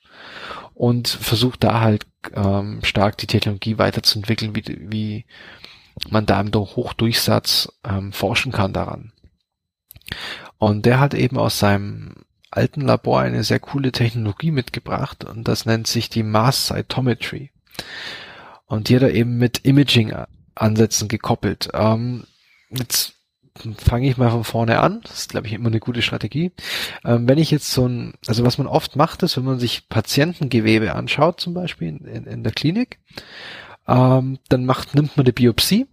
und 0.74 1.08
versucht 1.08 1.64
da 1.64 1.82
halt 1.82 2.08
ähm, 2.34 2.80
stark 2.84 3.18
die 3.18 3.28
Technologie 3.28 3.78
weiterzuentwickeln, 3.78 4.56
wie, 4.56 4.64
wie 4.80 5.26
man 6.10 6.26
da 6.26 6.42
im 6.42 6.52
Hochdurchsatz 6.52 7.72
ähm, 7.88 8.12
forschen 8.12 8.52
kann 8.52 8.74
daran. 8.74 9.12
Und 10.58 10.86
der 10.86 11.00
hat 11.00 11.14
eben 11.14 11.38
aus 11.38 11.60
seinem 11.60 12.23
alten 12.56 12.82
Labor 12.82 13.22
eine 13.22 13.44
sehr 13.44 13.60
coole 13.60 13.92
Technologie 13.92 14.52
mitgebracht 14.52 15.24
und 15.24 15.48
das 15.48 15.66
nennt 15.66 15.88
sich 15.88 16.10
die 16.10 16.24
Mass 16.24 16.68
Cytometry. 16.68 17.52
Und 18.66 18.90
die 18.90 18.96
hat 18.96 19.04
er 19.04 19.14
eben 19.14 19.38
mit 19.38 19.66
Imaging-Ansätzen 19.66 21.08
gekoppelt. 21.08 21.70
Ähm, 21.74 22.26
jetzt 22.70 23.14
fange 23.78 24.10
ich 24.10 24.18
mal 24.18 24.32
von 24.32 24.44
vorne 24.44 24.80
an. 24.80 25.02
Das 25.04 25.20
ist, 25.20 25.30
glaube 25.30 25.48
ich, 25.48 25.54
immer 25.54 25.68
eine 25.68 25.80
gute 25.80 26.02
Strategie. 26.02 26.52
Ähm, 27.06 27.28
wenn 27.28 27.38
ich 27.38 27.52
jetzt 27.52 27.72
so 27.72 27.88
ein, 27.88 28.14
also 28.26 28.44
was 28.44 28.58
man 28.58 28.68
oft 28.68 28.96
macht, 28.96 29.24
ist, 29.24 29.38
wenn 29.38 29.46
man 29.46 29.60
sich 29.60 29.90
Patientengewebe 29.90 30.96
anschaut, 30.96 31.40
zum 31.40 31.54
Beispiel 31.54 31.90
in, 31.90 32.26
in, 32.26 32.44
der 32.44 32.54
Klinik, 32.54 33.00
ähm, 33.88 34.40
dann 34.50 34.66
macht, 34.66 34.96
nimmt 34.96 35.18
man 35.18 35.26
eine 35.26 35.34
Biopsie. 35.34 35.88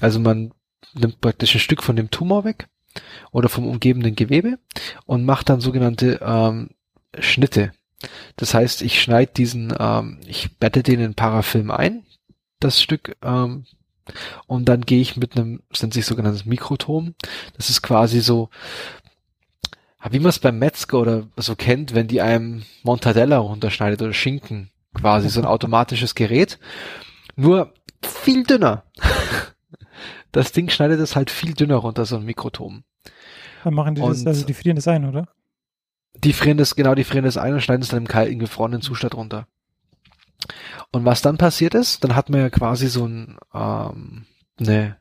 Also 0.00 0.20
man 0.20 0.52
nimmt 0.94 1.20
praktisch 1.20 1.54
ein 1.54 1.60
Stück 1.60 1.82
von 1.82 1.96
dem 1.96 2.10
Tumor 2.10 2.44
weg 2.44 2.68
oder 3.30 3.48
vom 3.48 3.66
umgebenden 3.66 4.16
Gewebe 4.16 4.58
und 5.06 5.24
macht 5.24 5.48
dann 5.48 5.60
sogenannte 5.60 6.20
ähm, 6.22 6.70
Schnitte. 7.18 7.72
Das 8.36 8.54
heißt, 8.54 8.82
ich 8.82 9.00
schneide 9.00 9.32
diesen, 9.32 9.72
ähm, 9.78 10.18
ich 10.26 10.58
bette 10.58 10.82
den 10.82 11.00
in 11.00 11.14
Parafilm 11.14 11.70
ein, 11.70 12.04
das 12.60 12.82
Stück, 12.82 13.16
ähm, 13.22 13.64
und 14.46 14.68
dann 14.68 14.82
gehe 14.82 15.00
ich 15.00 15.16
mit 15.16 15.36
einem, 15.36 15.62
das 15.70 15.82
nennt 15.82 15.94
sich 15.94 16.06
sogenanntes 16.06 16.44
Mikrotom. 16.44 17.14
Das 17.56 17.70
ist 17.70 17.82
quasi 17.82 18.20
so, 18.20 18.50
wie 20.10 20.20
man 20.20 20.30
es 20.30 20.38
beim 20.38 20.58
Metzger 20.58 20.98
oder 20.98 21.26
so 21.36 21.56
kennt, 21.56 21.94
wenn 21.94 22.08
die 22.08 22.20
einem 22.20 22.62
Mortadella 22.82 23.38
runterschneidet 23.38 24.02
oder 24.02 24.12
Schinken, 24.12 24.70
quasi 24.94 25.28
so 25.28 25.40
ein 25.40 25.46
automatisches 25.46 26.14
Gerät. 26.14 26.58
Nur 27.34 27.72
viel 28.02 28.44
dünner. 28.44 28.84
Das 30.36 30.52
Ding 30.52 30.68
schneidet 30.68 31.00
es 31.00 31.16
halt 31.16 31.30
viel 31.30 31.54
dünner 31.54 31.76
runter, 31.76 32.04
so 32.04 32.16
ein 32.16 32.24
Mikrotom. 32.24 32.84
Dann 33.64 33.74
machen 33.74 33.94
die 33.94 34.02
das, 34.02 34.20
Und- 34.20 34.26
also 34.26 34.46
die 34.46 34.54
frieren 34.54 34.76
das 34.76 34.86
ein, 34.86 35.04
oder? 35.08 35.28
Die 36.22 36.32
frieren 36.32 36.58
das, 36.58 36.76
genau, 36.76 36.94
die 36.94 37.04
frieren 37.04 37.24
das 37.24 37.36
ein 37.36 37.54
und 37.54 37.60
schneiden 37.60 37.82
es 37.82 37.88
dann 37.88 38.02
im 38.02 38.08
kalten, 38.08 38.38
gefrorenen 38.38 38.80
Zustand 38.80 39.14
runter. 39.14 39.46
Und 40.92 41.04
was 41.04 41.22
dann 41.22 41.36
passiert 41.38 41.74
ist, 41.74 42.04
dann 42.04 42.14
hat 42.14 42.30
man 42.30 42.40
ja 42.40 42.50
quasi 42.50 42.88
so 42.88 43.06
ein, 43.06 43.36
ähm, 43.54 44.26
eine, 44.58 44.96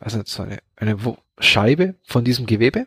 also 0.00 0.20
so 0.24 0.42
eine, 0.42 0.58
eine 0.76 0.96
Scheibe 1.38 1.94
von 2.04 2.24
diesem 2.24 2.46
Gewebe. 2.46 2.86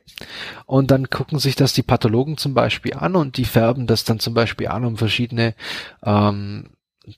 Und 0.66 0.92
dann 0.92 1.10
gucken 1.10 1.40
sich 1.40 1.56
das 1.56 1.74
die 1.74 1.84
Pathologen 1.84 2.38
zum 2.38 2.54
Beispiel 2.54 2.94
an 2.94 3.16
und 3.16 3.38
die 3.38 3.46
färben 3.46 3.88
das 3.88 4.04
dann 4.04 4.20
zum 4.20 4.34
Beispiel 4.34 4.68
an, 4.68 4.86
um 4.86 4.98
verschiedene 4.98 5.56
ähm, 6.04 6.70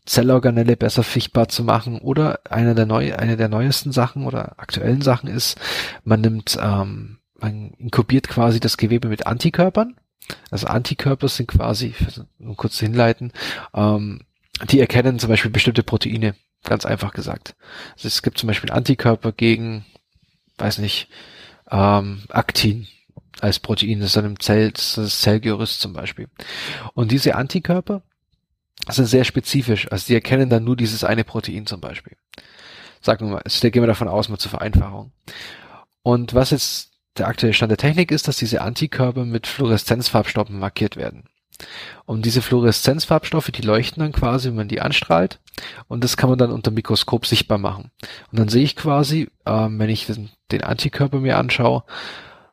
Zellorganelle 0.06 0.78
besser 0.78 1.04
fichtbar 1.04 1.48
zu 1.50 1.64
machen. 1.64 2.00
Oder 2.00 2.40
eine 2.50 2.76
der 2.76 2.86
neu, 2.86 3.16
eine 3.16 3.38
der 3.38 3.50
neuesten 3.50 3.92
Sachen 3.92 4.26
oder 4.26 4.60
aktuellen 4.60 5.02
Sachen 5.02 5.30
ist, 5.30 5.60
man 6.04 6.22
nimmt, 6.22 6.58
ähm, 6.62 7.20
man 7.40 7.72
inkubiert 7.78 8.28
quasi 8.28 8.60
das 8.60 8.78
Gewebe 8.78 9.08
mit 9.08 9.28
Antikörpern. 9.28 9.96
Also 10.52 10.68
Antikörper 10.68 11.28
sind 11.28 11.48
quasi, 11.48 11.96
um 12.40 12.56
kurz 12.56 12.78
zu 12.78 12.86
hinleiten, 12.86 13.32
ähm, 13.74 14.22
die 14.70 14.80
erkennen 14.80 15.20
zum 15.20 15.30
Beispiel 15.30 15.52
bestimmte 15.52 15.84
Proteine. 15.84 16.36
ganz 16.66 16.86
einfach 16.86 17.14
gesagt. 17.14 17.56
Also 17.94 18.10
es 18.10 18.22
gibt 18.22 18.38
zum 18.38 18.48
Beispiel 18.48 18.70
Antikörper 18.70 19.32
gegen, 19.32 19.86
weiß 20.58 20.80
nicht, 20.80 21.08
ähm, 21.72 22.24
Aktin 22.28 22.88
als 23.40 23.60
Protein, 23.60 24.00
das 24.00 24.10
ist 24.10 24.18
dann 24.18 24.26
im 24.26 24.40
Zell, 24.42 24.72
das, 24.72 24.90
ist 24.90 24.98
das 24.98 25.22
Zellgerüst 25.22 25.80
zum 25.80 25.94
Beispiel. 25.94 26.28
Und 26.94 27.12
diese 27.12 27.36
Antikörper 27.36 28.02
sind 28.88 29.06
sehr 29.06 29.24
spezifisch, 29.24 29.92
also 29.92 30.08
die 30.08 30.16
erkennen 30.16 30.50
dann 30.50 30.64
nur 30.64 30.76
dieses 30.76 31.04
eine 31.04 31.24
Protein 31.24 31.66
zum 31.66 31.82
Beispiel. 31.82 32.16
Sagen 33.02 33.28
wir 33.28 33.34
mal, 33.34 33.42
also 33.44 33.70
gehen 33.70 33.84
wir 33.84 33.88
davon 33.88 34.08
aus, 34.08 34.30
mal 34.30 34.38
zur 34.38 34.52
Vereinfachung. 34.52 35.12
Und 36.02 36.34
was 36.34 36.52
jetzt 36.52 36.92
der 37.18 37.28
aktuelle 37.28 37.54
Stand 37.54 37.72
der 37.72 37.78
Technik 37.78 38.12
ist, 38.12 38.28
dass 38.28 38.38
diese 38.38 38.62
Antikörper 38.62 39.26
mit 39.26 39.48
Fluoreszenzfarbstoffen 39.48 40.58
markiert 40.58 40.96
werden. 40.96 41.26
Und 42.06 42.26
diese 42.26 42.42
Fluoreszenzfarbstoffe, 42.42 43.52
die 43.52 43.62
leuchten 43.62 44.02
dann 44.02 44.14
quasi, 44.14 44.48
wenn 44.48 44.56
man 44.56 44.68
die 44.68 44.82
anstrahlt. 44.82 45.40
Und 45.88 46.04
das 46.04 46.16
kann 46.16 46.30
man 46.30 46.40
dann 46.40 46.52
unter 46.52 46.72
Mikroskop 46.72 47.26
sichtbar 47.26 47.58
machen. 47.58 47.92
Und 48.32 48.40
dann 48.40 48.48
sehe 48.48 48.64
ich 48.64 48.76
quasi, 48.76 49.30
ähm, 49.46 49.78
wenn 49.78 49.90
ich 49.90 50.06
den, 50.06 50.30
den, 50.52 50.64
Antikörper 50.64 51.20
mir 51.20 51.38
anschaue, 51.38 51.84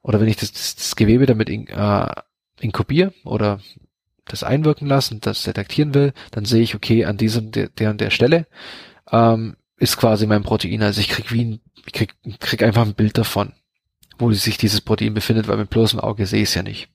oder 0.02 0.20
wenn 0.20 0.28
ich 0.28 0.36
das, 0.36 0.52
das, 0.52 0.74
das 0.74 0.96
Gewebe 0.96 1.26
damit 1.26 1.48
in, 1.48 1.68
äh, 1.68 2.12
inkubiere 2.60 3.12
oder 3.24 3.60
das 4.28 4.42
einwirken 4.42 4.86
lasse 4.86 5.14
und 5.14 5.26
das 5.26 5.42
detektieren 5.42 5.94
will, 5.94 6.12
dann 6.30 6.44
sehe 6.44 6.62
ich, 6.62 6.74
okay, 6.74 7.04
an 7.04 7.16
diesem, 7.16 7.52
der, 7.52 7.68
der 7.68 7.90
und 7.90 8.00
der 8.00 8.10
Stelle 8.10 8.46
ähm, 9.10 9.56
ist 9.78 9.96
quasi 9.96 10.26
mein 10.26 10.42
Protein. 10.42 10.82
Also 10.82 11.00
ich 11.00 11.08
krieg 11.08 11.32
wie 11.32 11.44
ein, 11.44 11.60
ich 11.86 11.92
krieg, 11.92 12.14
krieg 12.40 12.62
einfach 12.62 12.84
ein 12.84 12.94
Bild 12.94 13.18
davon, 13.18 13.52
wo 14.18 14.32
sich 14.32 14.58
dieses 14.58 14.80
Protein 14.80 15.14
befindet, 15.14 15.48
weil 15.48 15.56
mit 15.56 15.70
bloßem 15.70 16.00
Auge 16.00 16.26
sehe 16.26 16.42
ich 16.42 16.50
es 16.50 16.54
ja 16.54 16.62
nicht. 16.62 16.88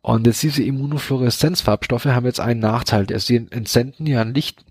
Und 0.00 0.26
jetzt 0.26 0.42
diese 0.42 0.64
Immunofluoreszenzfarbstoffe 0.64 2.06
haben 2.06 2.26
jetzt 2.26 2.40
einen 2.40 2.60
Nachteil. 2.60 3.06
Also 3.12 3.26
sie 3.26 3.46
entsenden 3.50 4.06
ja 4.06 4.20
ein 4.20 4.34
Licht 4.34 4.64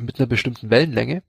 mit 0.00 0.18
einer 0.18 0.26
bestimmten 0.26 0.70
Wellenlänge. 0.70 1.22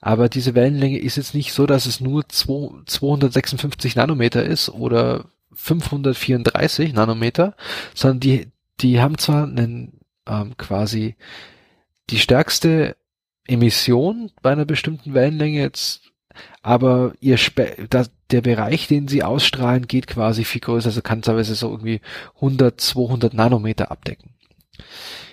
Aber 0.00 0.28
diese 0.28 0.54
Wellenlänge 0.54 0.98
ist 0.98 1.16
jetzt 1.16 1.34
nicht 1.34 1.52
so, 1.52 1.66
dass 1.66 1.86
es 1.86 2.00
nur 2.00 2.28
256 2.28 3.96
Nanometer 3.96 4.44
ist 4.44 4.70
oder 4.70 5.26
534 5.54 6.92
Nanometer, 6.92 7.54
sondern 7.94 8.20
die, 8.20 8.48
die 8.80 9.00
haben 9.00 9.18
zwar 9.18 9.44
einen 9.44 10.00
ähm, 10.26 10.56
quasi 10.56 11.16
die 12.10 12.18
stärkste 12.18 12.96
Emission 13.46 14.30
bei 14.42 14.52
einer 14.52 14.64
bestimmten 14.64 15.14
Wellenlänge 15.14 15.60
jetzt, 15.60 16.12
aber 16.62 17.14
ihr 17.20 17.38
Spe 17.38 17.86
das, 17.90 18.10
der 18.30 18.42
Bereich, 18.42 18.86
den 18.88 19.08
sie 19.08 19.22
ausstrahlen, 19.22 19.86
geht 19.86 20.06
quasi 20.06 20.44
viel 20.44 20.60
größer, 20.60 20.88
also 20.88 21.02
kann 21.02 21.22
teilweise 21.22 21.54
so 21.54 21.70
irgendwie 21.70 22.00
100, 22.36 22.80
200 22.80 23.34
Nanometer 23.34 23.90
abdecken. 23.90 24.34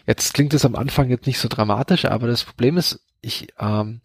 Jetzt 0.07 0.33
klingt 0.33 0.53
es 0.53 0.65
am 0.65 0.75
Anfang 0.75 1.09
jetzt 1.09 1.27
nicht 1.27 1.39
so 1.39 1.47
dramatisch, 1.47 2.05
aber 2.05 2.27
das 2.27 2.43
Problem 2.43 2.77
ist, 2.77 3.01
ich, 3.21 3.47
ähm, 3.59 4.01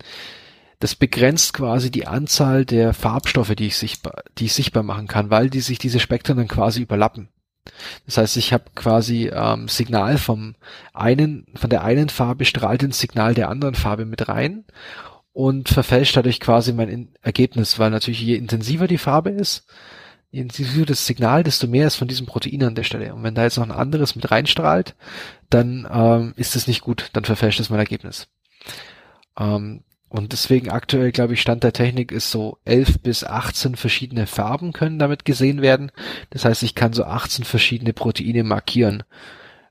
das 0.78 0.95
begrenzt 0.95 1.53
quasi 1.53 1.91
die 1.91 2.07
Anzahl 2.07 2.64
der 2.64 2.95
Farbstoffe, 2.95 3.55
die 3.55 3.66
ich 3.66 3.76
sichtbar, 3.76 4.22
die 4.38 4.47
ich 4.47 4.55
sichtbar 4.55 4.82
machen 4.82 5.07
kann, 5.07 5.30
weil 5.30 5.51
die 5.51 5.61
sich 5.61 5.78
diese 5.78 6.01
Spektren 6.01 6.38
dann 6.38 6.49
quasi 6.49 6.82
überlappen. 6.82 7.28
Das 8.06 8.18
heißt, 8.18 8.36
ich 8.36 8.52
habe 8.52 8.64
quasi 8.74 9.30
ähm, 9.32 9.68
Signal 9.68 10.18
vom 10.18 10.54
einen, 10.92 11.46
von 11.54 11.70
der 11.70 11.84
einen 11.84 12.08
Farbe 12.08 12.44
strahlt 12.44 12.82
ins 12.82 12.98
Signal 12.98 13.34
der 13.34 13.48
anderen 13.48 13.74
Farbe 13.74 14.04
mit 14.04 14.28
rein 14.28 14.64
und 15.32 15.68
verfälscht 15.68 16.16
dadurch 16.16 16.40
quasi 16.40 16.72
mein 16.72 17.08
Ergebnis, 17.22 17.78
weil 17.78 17.90
natürlich 17.90 18.20
je 18.20 18.36
intensiver 18.36 18.86
die 18.86 18.98
Farbe 18.98 19.30
ist, 19.30 19.66
je 20.30 20.42
intensiver 20.42 20.86
das 20.86 21.06
Signal, 21.06 21.42
desto 21.42 21.66
mehr 21.66 21.86
ist 21.86 21.96
von 21.96 22.08
diesem 22.08 22.26
Protein 22.26 22.62
an 22.62 22.74
der 22.74 22.84
Stelle. 22.84 23.14
Und 23.14 23.22
wenn 23.22 23.34
da 23.34 23.44
jetzt 23.44 23.56
noch 23.56 23.64
ein 23.64 23.72
anderes 23.72 24.14
mit 24.14 24.30
reinstrahlt, 24.30 24.94
dann 25.48 25.88
ähm, 25.92 26.34
ist 26.36 26.56
es 26.56 26.66
nicht 26.66 26.80
gut, 26.80 27.10
dann 27.12 27.24
verfälscht 27.24 27.60
es 27.60 27.70
mein 27.70 27.80
Ergebnis. 27.80 28.28
Ähm, 29.38 29.82
und 30.11 30.32
deswegen 30.32 30.70
aktuell, 30.70 31.12
glaube 31.12 31.34
ich, 31.34 31.40
Stand 31.40 31.62
der 31.62 31.72
Technik 31.72 32.11
ist 32.11 32.32
so 32.32 32.58
11 32.64 32.98
bis 33.00 33.22
18 33.22 33.76
verschiedene 33.76 34.26
Farben 34.26 34.72
können 34.72 34.98
damit 34.98 35.24
gesehen 35.24 35.62
werden. 35.62 35.92
Das 36.30 36.44
heißt, 36.44 36.64
ich 36.64 36.74
kann 36.74 36.92
so 36.92 37.04
18 37.04 37.44
verschiedene 37.44 37.92
Proteine 37.92 38.42
markieren. 38.42 39.04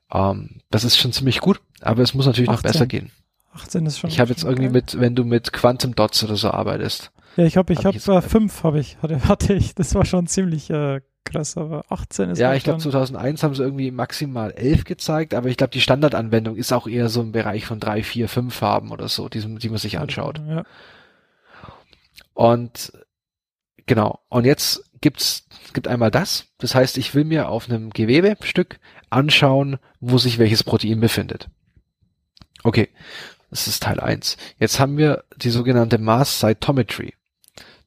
Ähm, 0.09 0.61
das 0.71 0.85
ist 0.85 0.97
schon 0.97 1.11
ziemlich 1.11 1.41
gut, 1.41 1.59
aber 1.81 2.01
es 2.03 2.13
muss 2.13 2.25
natürlich 2.25 2.49
18. 2.49 2.55
noch 2.55 2.63
besser 2.63 2.87
gehen. 2.87 3.11
18 3.53 3.85
ist 3.85 3.99
schon. 3.99 4.09
Ich 4.09 4.21
habe 4.21 4.29
jetzt 4.29 4.43
irgendwie 4.43 4.63
geil. 4.63 4.71
mit, 4.71 4.97
wenn 4.97 5.13
du 5.13 5.25
mit 5.25 5.51
Quantum 5.51 5.93
Dots 5.93 6.23
oder 6.23 6.37
so 6.37 6.51
arbeitest. 6.51 7.11
Ja, 7.35 7.43
ich 7.43 7.57
habe, 7.57 7.73
ich 7.73 7.83
habe 7.83 7.97
hab, 7.99 8.23
äh, 8.23 8.27
fünf 8.27 8.63
habe 8.63 8.79
ich, 8.79 8.97
hatte, 9.01 9.21
hatte 9.27 9.53
ich. 9.53 9.75
Das 9.75 9.93
war 9.93 10.05
schon 10.05 10.25
ziemlich 10.27 10.69
äh, 10.69 11.01
krass, 11.29 11.57
aber 11.57 11.85
18 11.89 12.31
ist 12.31 12.39
Ja, 12.39 12.53
ich 12.53 12.63
glaube 12.63 12.79
2001 12.79 13.43
haben 13.43 13.55
sie 13.55 13.63
irgendwie 13.63 13.91
maximal 13.91 14.51
11 14.51 14.83
gezeigt, 14.83 15.33
aber 15.33 15.49
ich 15.49 15.57
glaube 15.57 15.71
die 15.71 15.81
Standardanwendung 15.81 16.55
ist 16.55 16.71
auch 16.73 16.87
eher 16.87 17.09
so 17.09 17.21
im 17.21 17.31
Bereich 17.31 17.65
von 17.65 17.79
drei, 17.79 18.03
vier, 18.03 18.27
fünf 18.27 18.55
Farben 18.55 18.91
oder 18.91 19.07
so, 19.07 19.29
die, 19.29 19.39
die 19.39 19.69
man 19.69 19.77
sich 19.77 19.99
anschaut. 19.99 20.41
Ja. 20.47 20.63
Und 22.33 22.93
genau. 23.85 24.19
Und 24.29 24.45
jetzt 24.45 24.83
gibt's 25.01 25.47
gibt 25.73 25.87
einmal 25.87 26.11
das. 26.11 26.45
Das 26.57 26.75
heißt, 26.75 26.97
ich 26.97 27.13
will 27.15 27.23
mir 27.23 27.49
auf 27.49 27.69
einem 27.69 27.91
Gewebestück 27.91 28.79
anschauen, 29.09 29.77
wo 29.99 30.17
sich 30.17 30.39
welches 30.39 30.63
Protein 30.63 30.99
befindet. 30.99 31.49
Okay. 32.63 32.89
Das 33.49 33.67
ist 33.67 33.83
Teil 33.83 33.99
1. 33.99 34.37
Jetzt 34.59 34.79
haben 34.79 34.97
wir 34.97 35.23
die 35.37 35.49
sogenannte 35.49 35.97
Mass 35.97 36.39
Cytometry. 36.39 37.15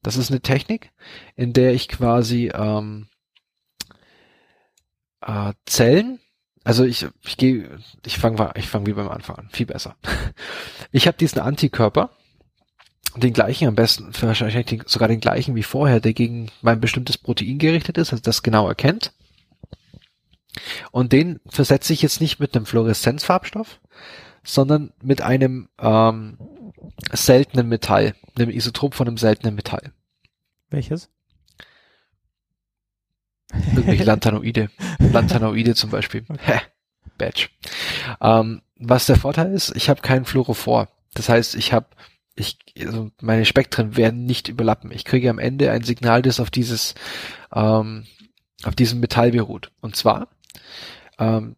Das 0.03 0.17
ist 0.17 0.31
eine 0.31 0.41
Technik, 0.41 0.91
in 1.37 1.53
der 1.53 1.73
ich 1.73 1.89
quasi 1.89 2.51
ähm, 2.53 3.07
äh, 5.27 5.53
Zellen, 5.67 6.19
also 6.65 6.85
ich 6.85 7.07
ich 7.25 7.37
gehe, 7.37 7.79
ich 8.07 8.19
fange 8.19 8.53
ich 8.55 8.69
fang 8.69 8.87
wie 8.87 8.93
beim 8.93 9.09
Anfang 9.09 9.37
an, 9.37 9.49
viel 9.51 9.67
besser. 9.67 9.97
Ich 10.95 11.07
habe 11.07 11.17
diesen 11.17 11.41
Antikörper, 11.41 12.11
den 13.17 13.33
gleichen 13.33 13.67
am 13.67 13.75
besten, 13.75 14.13
wahrscheinlich 14.21 14.83
sogar 14.87 15.09
den 15.09 15.21
gleichen 15.21 15.55
wie 15.55 15.63
vorher, 15.63 16.01
der 16.01 16.13
gegen 16.13 16.51
mein 16.61 16.81
bestimmtes 16.81 17.17
Protein 17.17 17.59
gerichtet 17.59 17.97
ist, 17.97 18.13
also 18.13 18.23
das 18.23 18.43
genau 18.43 18.69
erkennt. 18.69 19.15
Und 20.91 21.13
den 21.13 21.41
versetze 21.47 21.95
ich 21.95 22.03
jetzt 22.03 22.21
nicht 22.21 22.41
mit 22.41 22.55
einem 22.55 22.67
Fluoreszenzfarbstoff, 22.67 23.81
sondern 24.45 24.93
mit 25.03 25.23
einem 25.23 25.69
ähm, 25.79 26.37
seltenen 27.13 27.69
Metall, 27.69 28.15
einem 28.37 28.51
Isotop 28.51 28.95
von 28.95 29.09
einem 29.09 29.17
seltenen 29.17 29.55
Metall. 29.55 29.93
Welches? 30.69 31.09
Irgendwelche 33.53 34.05
Lanthanoide. 34.05 34.71
Lanthanoide 34.99 35.75
zum 35.75 35.91
Beispiel. 35.91 36.25
Okay. 36.29 36.61
Badge. 37.19 37.49
Ähm, 38.21 38.63
was 38.77 39.07
der 39.07 39.17
Vorteil 39.17 39.53
ist, 39.53 39.75
ich 39.77 39.89
habe 39.89 40.01
keinen 40.01 40.25
Fluorophor. 40.25 40.89
Das 41.15 41.29
heißt, 41.29 41.55
ich 41.55 41.73
habe, 41.73 41.87
ich, 42.35 42.59
also 42.81 43.11
meine 43.21 43.45
Spektren 43.45 43.97
werden 43.97 44.25
nicht 44.25 44.49
überlappen. 44.49 44.91
Ich 44.91 45.05
kriege 45.05 45.31
am 45.31 45.39
Ende 45.39 45.71
ein 45.71 45.85
Signal, 45.85 46.23
das 46.23 46.41
auf 46.41 46.51
dieses, 46.51 46.95
ähm, 47.55 48.07
auf 48.65 48.75
diesem 48.75 49.01
Metall 49.01 49.33
beruht. 49.33 49.71
Und 49.81 49.97
zwar, 49.97 50.29
ähm, 51.19 51.57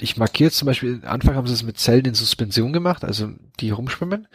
ich 0.00 0.16
markiere 0.16 0.50
zum 0.50 0.66
Beispiel, 0.66 1.00
Anfang 1.04 1.34
haben 1.34 1.46
sie 1.46 1.54
es 1.54 1.64
mit 1.64 1.78
Zellen 1.78 2.04
in 2.04 2.14
Suspension 2.14 2.72
gemacht, 2.72 3.04
also 3.04 3.30
die 3.60 3.70
rumschwimmen. 3.70 4.28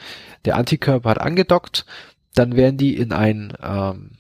Der 0.46 0.58
Antikörper 0.58 1.10
hat 1.10 1.22
angedockt, 1.22 1.86
dann 2.36 2.56
werden 2.56 2.78
die 2.78 2.98
in 2.98 3.14
ein 3.14 3.54
ähm, 3.62 4.12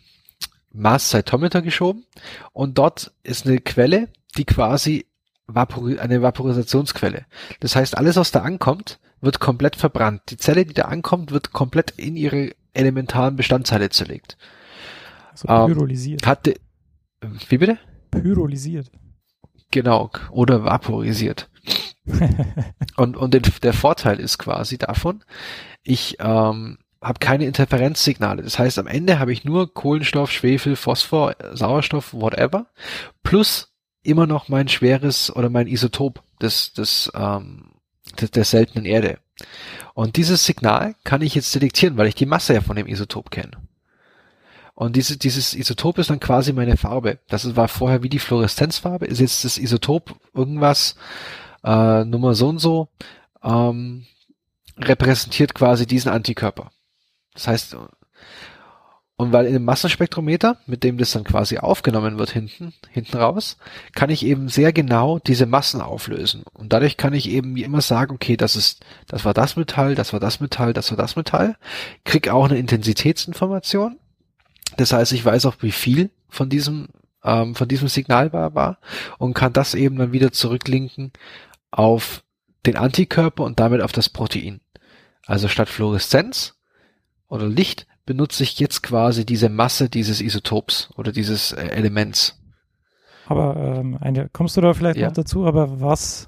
Mass 0.74 1.10
Cytometer 1.12 1.62
geschoben 1.62 2.06
und 2.52 2.78
dort 2.78 3.14
ist 3.24 3.46
eine 3.46 3.60
Quelle, 3.60 4.10
die 4.38 4.46
quasi 4.46 5.06
Vapor 5.46 6.00
eine 6.00 6.22
Vaporisationsquelle. 6.22 7.26
Das 7.60 7.76
heißt, 7.76 7.98
alles, 7.98 8.16
was 8.16 8.32
da 8.32 8.42
ankommt, 8.42 9.00
wird 9.22 9.40
komplett 9.40 9.76
verbrannt. 9.76 10.22
Die 10.30 10.38
Zelle, 10.38 10.66
die 10.66 10.74
da 10.74 10.84
ankommt, 10.84 11.32
wird 11.32 11.52
komplett 11.52 11.92
in 11.92 12.16
ihre 12.16 12.52
elementaren 12.74 13.36
Bestandteile 13.36 13.90
zerlegt. 13.90 14.38
Also 15.32 15.48
pyrolysiert. 15.48 16.24
Ähm, 16.24 16.30
hatte, 16.30 16.56
wie 17.50 17.58
bitte? 17.58 17.78
Pyrolysiert. 18.12 18.92
Genau, 19.72 20.12
oder 20.32 20.64
vaporisiert. 20.64 21.50
und 22.98 23.16
und 23.16 23.34
den, 23.34 23.44
der 23.64 23.74
Vorteil 23.74 24.20
ist 24.20 24.38
quasi 24.38 24.78
davon, 24.78 25.24
ich 25.84 26.18
ähm, 26.20 26.78
habe 27.04 27.20
keine 27.20 27.46
Interferenzsignale. 27.46 28.42
Das 28.42 28.58
heißt, 28.58 28.80
am 28.80 28.88
Ende 28.88 29.20
habe 29.20 29.34
ich 29.34 29.44
nur 29.44 29.74
Kohlenstoff, 29.74 30.32
Schwefel, 30.32 30.76
Phosphor, 30.76 31.36
Sauerstoff, 31.52 32.14
whatever, 32.14 32.68
plus 33.24 33.74
immer 34.04 34.26
noch 34.26 34.50
mein 34.50 34.68
schweres 34.68 35.34
oder 35.36 35.50
mein 35.50 35.68
Isotop 35.68 36.24
des, 36.42 36.74
des, 36.74 37.12
ähm, 37.16 37.72
des, 38.20 38.32
der 38.32 38.44
seltenen 38.44 38.86
Erde. 38.86 39.20
Und 39.94 40.16
dieses 40.16 40.46
Signal 40.46 40.96
kann 41.04 41.22
ich 41.22 41.36
jetzt 41.36 41.54
detektieren, 41.54 41.98
weil 41.98 42.08
ich 42.08 42.16
die 42.16 42.26
Masse 42.26 42.54
ja 42.54 42.62
von 42.62 42.76
dem 42.76 42.88
Isotop 42.88 43.32
kenne. 43.32 43.52
Und 44.76 44.96
diese, 44.96 45.18
dieses 45.18 45.54
Isotop 45.54 46.00
ist 46.00 46.10
dann 46.10 46.20
quasi 46.20 46.52
meine 46.52 46.78
Farbe. 46.78 47.20
Das 47.28 47.56
war 47.56 47.68
vorher 47.68 48.02
wie 48.02 48.10
die 48.10 48.20
Fluoreszenzfarbe, 48.20 49.06
ist 49.06 49.20
jetzt 49.20 49.46
das 49.46 49.58
Isotop 49.58 50.16
irgendwas, 50.34 50.96
äh, 51.64 52.04
Nummer 52.06 52.34
so 52.34 52.50
und 52.50 52.60
so, 52.60 52.90
ähm, 53.44 54.06
repräsentiert 54.78 55.54
quasi 55.54 55.86
diesen 55.86 56.12
Antikörper. 56.12 56.72
Das 57.34 57.48
heißt, 57.48 57.76
Und 59.16 59.32
weil 59.32 59.46
in 59.46 59.54
dem 59.54 59.64
Massenspektrometer, 59.64 60.58
mit 60.66 60.84
dem 60.84 60.98
das 60.98 61.12
dann 61.12 61.24
quasi 61.24 61.60
aufgenommen 61.60 62.18
wird 62.18 62.32
hinten, 62.32 62.74
hinten 62.90 63.18
raus, 63.18 63.58
kann 63.94 64.10
ich 64.10 64.26
eben 64.26 64.50
sehr 64.50 64.74
genau 64.74 65.20
diese 65.20 65.46
Massen 65.46 65.82
auflösen. 65.82 66.44
Und 66.54 66.74
dadurch 66.74 66.98
kann 66.98 67.14
ich 67.14 67.30
eben 67.30 67.56
immer 67.58 67.82
sagen, 67.82 68.16
okay, 68.16 68.38
das 68.38 68.56
ist, 68.56 68.84
das 69.08 69.24
war 69.24 69.34
das 69.34 69.56
Metall, 69.56 69.94
das 69.96 70.14
war 70.14 70.20
das 70.20 70.40
Metall, 70.40 70.74
das 70.74 70.90
war 70.90 70.98
das 70.98 71.16
Metall. 71.16 71.58
Krieg 72.06 72.30
auch 72.30 72.46
eine 72.46 72.58
Intensitätsinformation. 72.58 74.00
Das 74.78 74.94
heißt, 74.94 75.14
ich 75.14 75.24
weiß 75.24 75.46
auch, 75.46 75.58
wie 75.62 75.72
viel 75.72 76.10
von 76.28 76.50
diesem, 76.50 76.88
ähm, 77.24 77.54
von 77.54 77.68
diesem 77.68 77.88
Signal 77.88 78.34
war, 78.34 78.56
war 78.56 78.80
und 79.20 79.36
kann 79.36 79.54
das 79.54 79.76
eben 79.76 79.98
dann 79.98 80.12
wieder 80.12 80.32
zurücklinken 80.32 81.12
auf 81.70 82.24
den 82.66 82.78
Antikörper 82.78 83.44
und 83.44 83.60
damit 83.60 83.82
auf 83.82 83.92
das 83.92 84.10
Protein. 84.10 84.62
Also 85.26 85.48
statt 85.48 85.70
Fluoreszenz 85.70 86.56
oder 87.34 87.48
Licht 87.48 87.88
benutze 88.06 88.44
ich 88.44 88.60
jetzt 88.60 88.84
quasi 88.84 89.26
diese 89.26 89.50
Masse 89.50 89.90
dieses 89.90 90.22
Isotops 90.22 90.90
oder 90.98 91.12
dieses 91.12 91.52
äh, 91.54 91.68
Elements. 91.68 92.40
Aber 93.28 93.56
ähm, 93.56 93.98
eine, 94.02 94.30
kommst 94.30 94.58
du 94.58 94.62
da 94.62 94.74
vielleicht 94.74 94.98
Ja. 94.98 95.08
noch 95.08 95.14
dazu, 95.16 95.46
aber 95.46 95.80
was, 95.82 96.28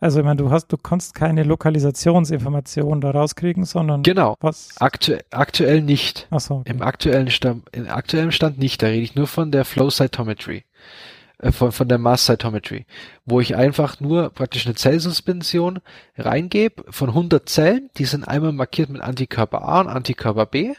also 0.00 0.18
ich 0.18 0.24
meine, 0.24 0.36
du 0.36 0.50
hast, 0.50 0.66
du 0.72 0.76
kannst 0.76 1.14
keine 1.14 1.44
Lokalisationsinformationen 1.44 3.00
da 3.00 3.10
rauskriegen, 3.12 3.64
sondern 3.64 4.02
Genau. 4.02 4.36
was? 4.40 4.70
Aktu 4.80 5.14
aktuell 5.30 5.80
nicht. 5.82 6.26
Achso, 6.30 6.56
okay. 6.56 6.72
Im 6.72 6.82
aktuellen 6.82 7.30
Stand, 7.30 7.64
im 7.72 7.88
aktuellen 7.88 8.32
Stand 8.32 8.58
nicht. 8.58 8.82
Da 8.82 8.88
rede 8.88 9.02
ich 9.02 9.14
nur 9.14 9.26
von 9.28 9.50
der 9.52 9.64
Flow 9.64 9.90
Cytometry. 9.90 10.64
Äh, 11.38 11.52
von, 11.52 11.72
von 11.72 11.88
der 11.88 11.98
Mass 11.98 12.26
Cytometry. 12.26 12.86
Wo 13.24 13.40
ich 13.40 13.56
einfach 13.56 14.00
nur 14.00 14.30
praktisch 14.30 14.66
eine 14.66 14.74
Zellsuspension 14.74 15.80
reingebe 16.16 16.84
von 16.90 17.08
100 17.10 17.48
Zellen. 17.48 17.90
Die 17.98 18.04
sind 18.04 18.26
einmal 18.26 18.52
markiert 18.52 18.90
mit 18.90 19.02
Antikörper 19.02 19.62
A 19.62 19.80
und 19.80 19.88
Antikörper 19.88 20.46
B. 20.46 20.74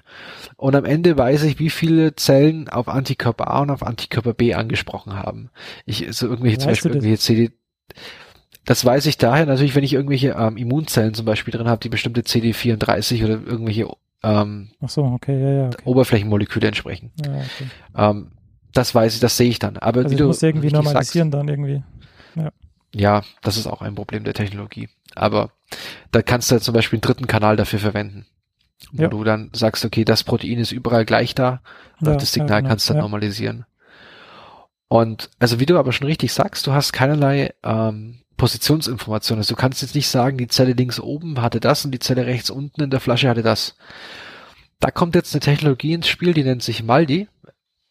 Und 0.56 0.76
am 0.76 0.86
Ende 0.86 1.18
weiß 1.18 1.43
ich, 1.43 1.60
wie 1.60 1.70
viele 1.70 2.16
Zellen 2.16 2.70
auf 2.70 2.88
Antikörper 2.88 3.51
A 3.51 3.62
und 3.62 3.70
auf 3.70 3.84
Antikörper 3.84 4.34
B 4.34 4.53
angesprochen 4.53 5.14
haben. 5.14 5.49
Ich, 5.86 6.08
so 6.12 6.28
irgendwelche, 6.28 6.60
zum 6.60 6.70
Weißt 6.70 6.84
Beispiel 6.84 6.91
irgendwelche 6.91 7.20
CD, 7.20 7.51
das 8.64 8.84
weiß 8.84 9.06
ich 9.08 9.18
daher 9.18 9.45
natürlich, 9.45 9.76
wenn 9.76 9.84
ich 9.84 9.93
irgendwelche 9.93 10.36
ähm, 10.39 10.58
Immunzellen 10.58 11.14
zum 11.14 11.26
Beispiel 11.26 11.53
drin 11.53 11.68
habe, 11.68 11.82
die 11.82 11.89
bestimmte 11.89 12.22
CD34 12.22 13.24
oder 13.24 13.34
irgendwelche 13.45 13.88
ähm, 14.24 14.70
Achso, 14.82 15.06
okay, 15.14 15.39
ja, 15.39 15.51
ja, 15.51 15.68
okay. 15.68 15.84
Oberflächenmoleküle 15.86 16.68
entsprechen. 16.68 17.12
Ja, 17.24 17.32
okay. 17.32 17.68
Ähm, 17.95 18.32
das 18.76 18.94
weiß 18.94 19.16
ich, 19.16 19.20
das 19.22 19.38
sehe 19.38 19.50
ich 19.50 19.58
dann. 19.58 19.78
Aber 19.78 20.02
Also 20.02 20.10
wie 20.12 20.14
ich 20.14 20.20
du 20.20 20.28
muss 20.28 20.44
irgendwie 20.44 20.70
normalisieren 20.70 21.32
dann 21.32 21.48
irgendwie. 21.48 21.84
Sagst, 22.36 22.54
ja, 22.94 23.24
das 23.42 23.58
ist 23.58 23.68
auch 23.68 23.82
ein 23.82 23.96
Problem 23.96 24.24
der 24.24 24.34
Technologie. 24.34 24.90
Aber 25.16 25.52
da 26.12 26.22
kannst 26.22 26.52
du 26.52 26.56
ja 26.56 26.62
zum 26.62 26.74
Beispiel 26.74 26.98
einen 26.98 27.02
dritten 27.02 27.28
Kanal 27.28 27.56
dafür 27.56 27.80
verwenden. 27.80 28.26
Wo 28.92 29.04
Ja. 29.04 29.08
du 29.10 29.24
dann 29.24 29.50
sagst, 29.54 29.84
okay, 29.86 30.06
das 30.06 30.24
Protein 30.24 30.60
ist 30.60 30.72
überall 30.72 31.06
gleich 31.06 31.34
da 31.34 31.62
Ja, 32.02 32.16
das 32.16 32.32
Signal 32.34 32.50
ja, 32.50 32.58
genau. 32.60 32.70
kannst 32.70 32.88
du 32.88 32.94
dann 32.94 32.98
Ja. 32.98 33.04
normalisieren. 33.04 33.66
Und 34.88 35.30
also 35.40 35.60
wie 35.60 35.66
du 35.66 35.78
aber 35.80 35.92
schon 35.92 36.08
richtig 36.08 36.32
sagst, 36.34 36.68
du 36.68 36.74
hast 36.74 36.94
keinerlei 36.94 37.54
ähm, 37.64 38.20
Positionsinformationen. 38.38 39.40
Also 39.40 39.56
du 39.56 39.60
kannst 39.60 39.82
jetzt 39.82 39.96
nicht 39.96 40.10
sagen, 40.10 40.38
die 40.38 40.48
Zelle 40.48 40.74
links 40.74 41.00
oben 41.00 41.42
hatte 41.42 41.60
das 41.60 41.86
und 41.86 41.92
die 41.92 42.00
Zelle 42.00 42.26
rechts 42.26 42.50
unten 42.50 42.84
in 42.84 42.90
der 42.90 43.00
Flasche 43.00 43.30
hatte 43.30 43.42
das. 43.44 43.76
Da 44.80 44.92
kommt 44.92 45.16
jetzt 45.16 45.34
eine 45.34 45.40
Technologie 45.40 45.94
ins 45.94 46.08
Spiel, 46.08 46.34
die 46.34 46.44
nennt 46.44 46.62
sich 46.62 46.84
MALDI. 46.84 47.28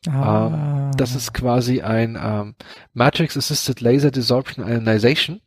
Ah, 0.09 0.91
Das 0.97 1.15
ist 1.15 1.33
quasi 1.33 1.81
ein 1.83 2.19
ähm, 2.21 2.55
Matrix 2.93 3.37
Assisted 3.37 3.81
Laser 3.81 4.11
Desorption 4.11 4.67
Ionization. 4.67 5.41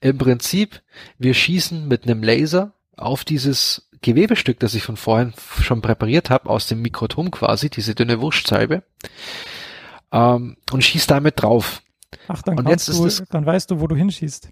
Im 0.00 0.18
Prinzip, 0.18 0.82
wir 1.18 1.34
schießen 1.34 1.86
mit 1.88 2.04
einem 2.04 2.22
Laser 2.22 2.72
auf 2.96 3.24
dieses 3.24 3.88
Gewebestück, 4.00 4.58
das 4.58 4.74
ich 4.74 4.82
von 4.82 4.96
vorhin 4.96 5.32
schon 5.60 5.80
präpariert 5.80 6.30
habe, 6.30 6.50
aus 6.50 6.66
dem 6.66 6.82
Mikrotom 6.82 7.30
quasi, 7.30 7.70
diese 7.70 7.94
dünne 7.94 8.20
Wurstscheibe, 8.20 8.82
ähm, 10.10 10.56
und 10.72 10.82
schieß 10.84 11.06
damit 11.06 11.40
drauf. 11.42 11.82
Ach, 12.28 12.42
dann 12.42 12.58
und 12.58 12.68
jetzt 12.68 12.88
du, 12.88 13.04
ist 13.04 13.20
es- 13.20 13.28
dann 13.28 13.46
weißt 13.46 13.70
du, 13.70 13.80
wo 13.80 13.86
du 13.86 13.94
hinschießt. 13.96 14.48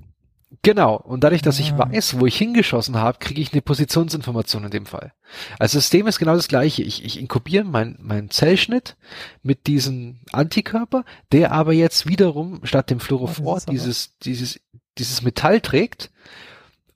Genau. 0.62 0.96
Und 0.96 1.22
dadurch, 1.24 1.42
dass 1.42 1.58
ich 1.60 1.72
Ah. 1.74 1.78
weiß, 1.90 2.18
wo 2.18 2.26
ich 2.26 2.36
hingeschossen 2.36 2.96
habe, 2.96 3.18
kriege 3.18 3.40
ich 3.40 3.52
eine 3.52 3.62
Positionsinformation 3.62 4.64
in 4.64 4.70
dem 4.70 4.84
Fall. 4.86 5.12
Also 5.58 5.76
das 5.78 5.84
System 5.84 6.06
ist 6.06 6.18
genau 6.18 6.34
das 6.34 6.48
gleiche. 6.48 6.82
Ich, 6.82 7.04
ich 7.04 7.18
inkubiere 7.20 7.64
meinen 7.64 7.96
mein 8.00 8.30
Zellschnitt 8.30 8.96
mit 9.42 9.66
diesem 9.68 10.20
Antikörper, 10.32 11.04
der 11.32 11.52
aber 11.52 11.72
jetzt 11.72 12.06
wiederum 12.08 12.60
statt 12.64 12.90
dem 12.90 13.00
Fluorophor 13.00 13.46
Oh, 13.54 13.56
aber- 13.56 13.72
dieses, 13.72 14.18
dieses, 14.18 14.60
dieses 14.98 15.22
Metall 15.22 15.60
trägt. 15.60 16.10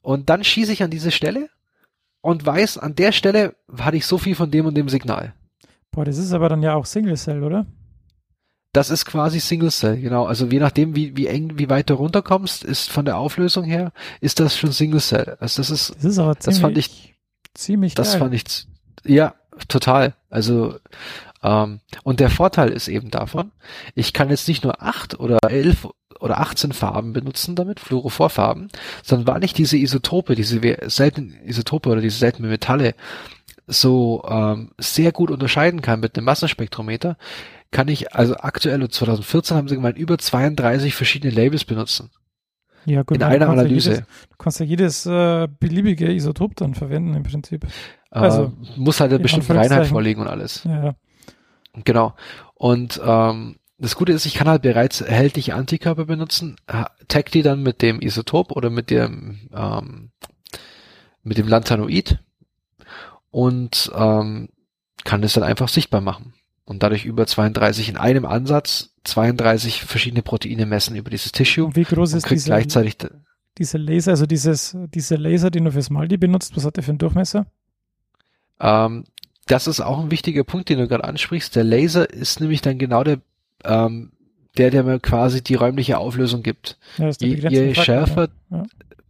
Und 0.02 0.28
dann 0.28 0.44
schieße 0.44 0.72
ich 0.72 0.82
an 0.82 0.90
diese 0.90 1.11
Stelle 1.12 1.48
und 2.20 2.44
weiß, 2.44 2.76
an 2.78 2.94
der 2.96 3.12
Stelle 3.12 3.55
hatte 3.78 3.96
ich 3.96 4.05
so 4.07 4.18
viel 4.18 4.34
von 4.34 4.50
dem 4.50 4.66
und 4.66 4.74
dem 4.74 4.88
Signal. 4.88 5.32
Boah, 5.92 6.05
das 6.05 6.18
ist 6.18 6.32
aber 6.32 6.48
dann 6.48 6.62
ja 6.62 6.74
auch 6.74 6.86
Single 6.86 7.16
Cell, 7.16 7.42
oder? 7.44 7.66
Das 8.74 8.90
ist 8.90 9.06
quasi 9.06 9.40
Single 9.40 9.70
Cell, 9.70 10.00
genau. 10.00 10.26
Also 10.26 10.46
je 10.46 10.58
nachdem, 10.58 10.94
wie, 10.96 11.16
wie 11.16 11.28
eng, 11.28 11.52
wie 11.58 11.70
weit 11.70 11.88
du 11.88 11.94
runterkommst, 11.94 12.64
ist 12.64 12.90
von 12.90 13.04
der 13.06 13.16
Auflösung 13.16 13.64
her, 13.64 13.92
ist 14.20 14.40
das 14.40 14.56
schon 14.58 14.72
Single 14.72 15.00
Cell. 15.00 15.36
Also 15.40 15.62
das 15.62 15.70
ist 15.70 15.94
Das 15.96 16.04
ist 16.04 16.18
aber 16.18 16.36
ziemlich, 16.38 16.44
Das 16.44 16.58
fand 16.60 16.76
ich- 16.78 17.14
ziemlich 17.54 17.94
Das 17.94 18.10
geil. 18.12 18.18
fand 18.18 18.34
ich, 18.34 18.44
ja, 19.04 19.34
total. 19.68 20.14
Also, 20.28 20.74
ähm, 21.42 21.80
und 22.02 22.18
der 22.20 22.30
Vorteil 22.30 22.70
ist 22.70 22.88
eben 22.88 23.10
davon, 23.10 23.52
ich 23.94 24.12
kann 24.12 24.28
jetzt 24.30 24.48
nicht 24.48 24.64
nur 24.64 24.82
acht 24.82 25.18
oder 25.20 25.38
elf 25.48 25.86
oder 26.18 26.40
18 26.40 26.72
Farben 26.72 27.12
benutzen 27.12 27.54
damit, 27.54 27.78
Fluorophorfarben, 27.80 28.68
sondern 29.02 29.26
weil 29.34 29.44
ich 29.44 29.52
diese 29.52 29.76
Isotope, 29.76 30.34
diese 30.34 30.60
seltenen 30.86 31.34
Isotope 31.44 31.90
oder 31.90 32.00
diese 32.00 32.18
seltenen 32.18 32.50
Metalle 32.50 32.94
so 33.66 34.24
ähm, 34.28 34.70
sehr 34.78 35.12
gut 35.12 35.30
unterscheiden 35.30 35.80
kann 35.80 36.00
mit 36.00 36.16
einem 36.16 36.24
Massenspektrometer, 36.26 37.16
kann 37.74 37.88
ich, 37.88 38.14
also 38.14 38.36
aktuell 38.36 38.88
2014 38.88 39.56
haben 39.56 39.66
sie 39.66 39.74
gemeint, 39.74 39.98
über 39.98 40.16
32 40.16 40.94
verschiedene 40.94 41.34
Labels 41.34 41.64
benutzen. 41.64 42.08
ja, 42.84 43.02
gut, 43.02 43.16
in 43.16 43.22
einer 43.24 43.46
kannst 43.46 43.56
ja 43.56 43.62
Analyse. 43.62 43.90
Jedes, 43.90 44.06
du 44.30 44.36
kannst 44.38 44.60
ja 44.60 44.66
jedes 44.66 45.06
äh, 45.06 45.48
beliebige 45.58 46.12
Isotop 46.12 46.54
dann 46.54 46.74
verwenden 46.76 47.14
im 47.14 47.24
Prinzip. 47.24 47.66
Also, 48.10 48.44
äh, 48.44 48.78
muss 48.78 49.00
halt 49.00 49.10
eine 49.10 49.16
in 49.16 49.22
bestimmte. 49.22 49.56
Reinheit 49.56 49.88
vorliegen 49.88 50.22
und 50.22 50.28
alles. 50.28 50.62
Ja, 50.62 50.84
ja. 50.84 50.94
Genau. 51.82 52.14
Und 52.54 53.00
ähm, 53.04 53.56
das 53.78 53.96
Gute 53.96 54.12
ist, 54.12 54.24
ich 54.24 54.34
kann 54.34 54.46
halt 54.46 54.62
bereits 54.62 55.00
erhältliche 55.00 55.56
Antikörper 55.56 56.04
benutzen, 56.04 56.54
tag 57.08 57.32
die 57.32 57.42
dann 57.42 57.64
mit 57.64 57.82
dem 57.82 58.00
Isotop 58.00 58.52
oder 58.52 58.70
mit 58.70 58.88
dem 58.88 59.50
ähm, 59.52 60.12
mit 61.24 61.38
dem 61.38 61.48
Lantanoid 61.48 62.20
und 63.32 63.90
ähm, 63.96 64.50
kann 65.02 65.24
es 65.24 65.32
dann 65.32 65.42
einfach 65.42 65.68
sichtbar 65.68 66.00
machen 66.00 66.34
und 66.64 66.82
dadurch 66.82 67.04
über 67.04 67.26
32 67.26 67.88
in 67.88 67.96
einem 67.96 68.24
Ansatz 68.24 68.94
32 69.04 69.84
verschiedene 69.84 70.22
Proteine 70.22 70.66
messen 70.66 70.96
über 70.96 71.10
dieses 71.10 71.32
Tissue 71.32 71.74
wie 71.76 71.84
groß 71.84 72.14
ist 72.14 72.30
diese, 72.30 72.46
gleichzeitig 72.46 72.96
diese 73.58 73.78
Laser, 73.78 74.12
also 74.12 74.26
dieses, 74.26 74.76
diese 74.94 75.16
Laser, 75.16 75.50
den 75.50 75.64
du 75.64 75.72
fürs 75.72 75.90
Maldi 75.90 76.16
benutzt, 76.16 76.56
was 76.56 76.64
hat 76.64 76.76
der 76.76 76.82
für 76.82 76.90
einen 76.90 76.98
Durchmesser? 76.98 77.46
Ähm, 78.60 79.04
das 79.46 79.66
ist 79.66 79.80
auch 79.80 80.00
ein 80.00 80.10
wichtiger 80.10 80.44
Punkt, 80.44 80.68
den 80.68 80.78
du 80.78 80.88
gerade 80.88 81.04
ansprichst. 81.04 81.54
Der 81.54 81.64
Laser 81.64 82.08
ist 82.08 82.40
nämlich 82.40 82.62
dann 82.62 82.78
genau 82.78 83.04
der, 83.04 83.18
ähm, 83.64 84.12
der, 84.56 84.70
der 84.70 84.82
mir 84.82 84.98
quasi 85.00 85.42
die 85.42 85.54
räumliche 85.54 85.98
Auflösung 85.98 86.42
gibt. 86.42 86.78
Ja, 86.98 87.10
Je, 87.20 87.34
je 87.34 87.74
Faktor, 87.74 87.84
schärfer, 87.84 88.28
Ja. 88.50 88.62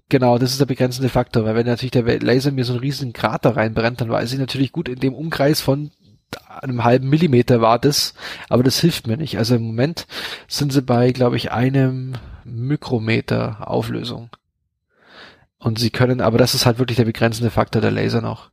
genau, 0.08 0.38
das 0.38 0.50
ist 0.52 0.60
der 0.60 0.66
begrenzende 0.66 1.08
Faktor, 1.08 1.44
weil 1.44 1.54
wenn 1.54 1.66
natürlich 1.66 1.92
der 1.92 2.20
Laser 2.20 2.50
mir 2.50 2.64
so 2.64 2.72
einen 2.72 2.80
riesigen 2.80 3.12
Krater 3.12 3.56
reinbrennt, 3.56 4.00
dann 4.00 4.10
weiß 4.10 4.32
ich 4.32 4.38
natürlich 4.38 4.72
gut, 4.72 4.88
in 4.88 4.98
dem 4.98 5.14
Umkreis 5.14 5.60
von 5.60 5.90
einem 6.48 6.84
halben 6.84 7.08
Millimeter 7.08 7.60
war 7.60 7.78
das, 7.78 8.14
aber 8.48 8.62
das 8.62 8.80
hilft 8.80 9.06
mir 9.06 9.16
nicht. 9.16 9.38
Also 9.38 9.56
im 9.56 9.62
Moment 9.62 10.06
sind 10.48 10.72
sie 10.72 10.82
bei, 10.82 11.12
glaube 11.12 11.36
ich, 11.36 11.52
einem 11.52 12.14
Mikrometer 12.44 13.68
Auflösung. 13.68 14.30
Und 15.58 15.78
sie 15.78 15.90
können, 15.90 16.20
aber 16.20 16.38
das 16.38 16.54
ist 16.54 16.66
halt 16.66 16.78
wirklich 16.78 16.96
der 16.96 17.06
begrenzende 17.06 17.50
Faktor 17.50 17.80
der 17.80 17.90
Laser 17.90 18.20
noch. 18.20 18.50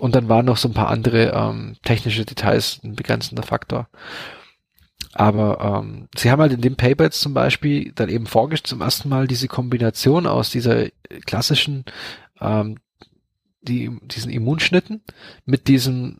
Und 0.00 0.14
dann 0.14 0.28
waren 0.28 0.46
noch 0.46 0.56
so 0.56 0.68
ein 0.68 0.74
paar 0.74 0.88
andere 0.88 1.30
ähm, 1.32 1.76
technische 1.82 2.24
Details 2.24 2.80
ein 2.82 2.96
begrenzender 2.96 3.42
Faktor. 3.42 3.88
Aber 5.12 5.82
ähm, 5.82 6.08
sie 6.16 6.30
haben 6.30 6.40
halt 6.40 6.52
in 6.52 6.60
dem 6.60 6.76
Paper 6.76 7.04
jetzt 7.04 7.20
zum 7.20 7.34
Beispiel 7.34 7.92
dann 7.92 8.08
eben 8.08 8.26
vorgestellt 8.26 8.68
zum 8.68 8.80
ersten 8.80 9.08
Mal 9.08 9.26
diese 9.26 9.48
Kombination 9.48 10.26
aus 10.26 10.50
dieser 10.50 10.86
klassischen 11.26 11.84
ähm, 12.40 12.78
die, 13.62 13.90
diesen 14.02 14.30
Immunschnitten 14.30 15.02
mit 15.44 15.68
diesem 15.68 16.18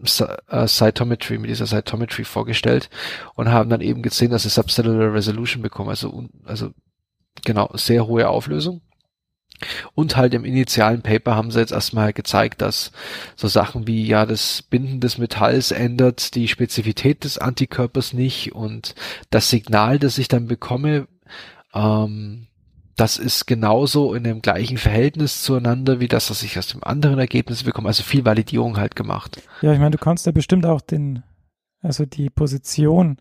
äh, 0.48 0.66
Cytometry, 0.66 1.38
mit 1.38 1.50
dieser 1.50 1.66
Cytometry 1.66 2.24
vorgestellt 2.24 2.90
und 3.34 3.50
haben 3.50 3.70
dann 3.70 3.80
eben 3.80 4.02
gesehen, 4.02 4.30
dass 4.30 4.42
sie 4.42 4.50
Subcellular 4.50 5.14
Resolution 5.14 5.62
bekommen, 5.62 5.90
also, 5.90 6.28
also 6.44 6.70
genau, 7.44 7.70
sehr 7.74 8.06
hohe 8.06 8.28
Auflösung. 8.28 8.82
Und 9.94 10.16
halt 10.16 10.32
im 10.32 10.44
initialen 10.44 11.02
Paper 11.02 11.36
haben 11.36 11.50
sie 11.50 11.60
jetzt 11.60 11.72
erstmal 11.72 12.12
gezeigt, 12.12 12.62
dass 12.62 12.92
so 13.36 13.46
Sachen 13.46 13.86
wie, 13.86 14.06
ja, 14.06 14.24
das 14.24 14.62
Binden 14.62 15.00
des 15.00 15.18
Metalls 15.18 15.70
ändert 15.70 16.34
die 16.34 16.48
Spezifität 16.48 17.24
des 17.24 17.36
Antikörpers 17.36 18.14
nicht 18.14 18.54
und 18.54 18.94
das 19.28 19.50
Signal, 19.50 19.98
das 19.98 20.16
ich 20.16 20.28
dann 20.28 20.46
bekomme, 20.46 21.08
ähm, 21.74 22.46
das 23.00 23.16
ist 23.16 23.46
genauso 23.46 24.12
in 24.12 24.24
dem 24.24 24.42
gleichen 24.42 24.76
Verhältnis 24.76 25.42
zueinander 25.42 26.00
wie 26.00 26.08
das, 26.08 26.28
was 26.28 26.42
ich 26.42 26.58
aus 26.58 26.66
dem 26.66 26.84
anderen 26.84 27.18
Ergebnis 27.18 27.62
bekomme. 27.62 27.88
Also 27.88 28.02
viel 28.02 28.26
Validierung 28.26 28.76
halt 28.76 28.94
gemacht. 28.94 29.40
Ja, 29.62 29.72
ich 29.72 29.78
meine, 29.78 29.92
du 29.92 29.98
kannst 29.98 30.26
ja 30.26 30.32
bestimmt 30.32 30.66
auch 30.66 30.82
den, 30.82 31.22
also 31.80 32.04
die 32.04 32.28
Position 32.28 33.16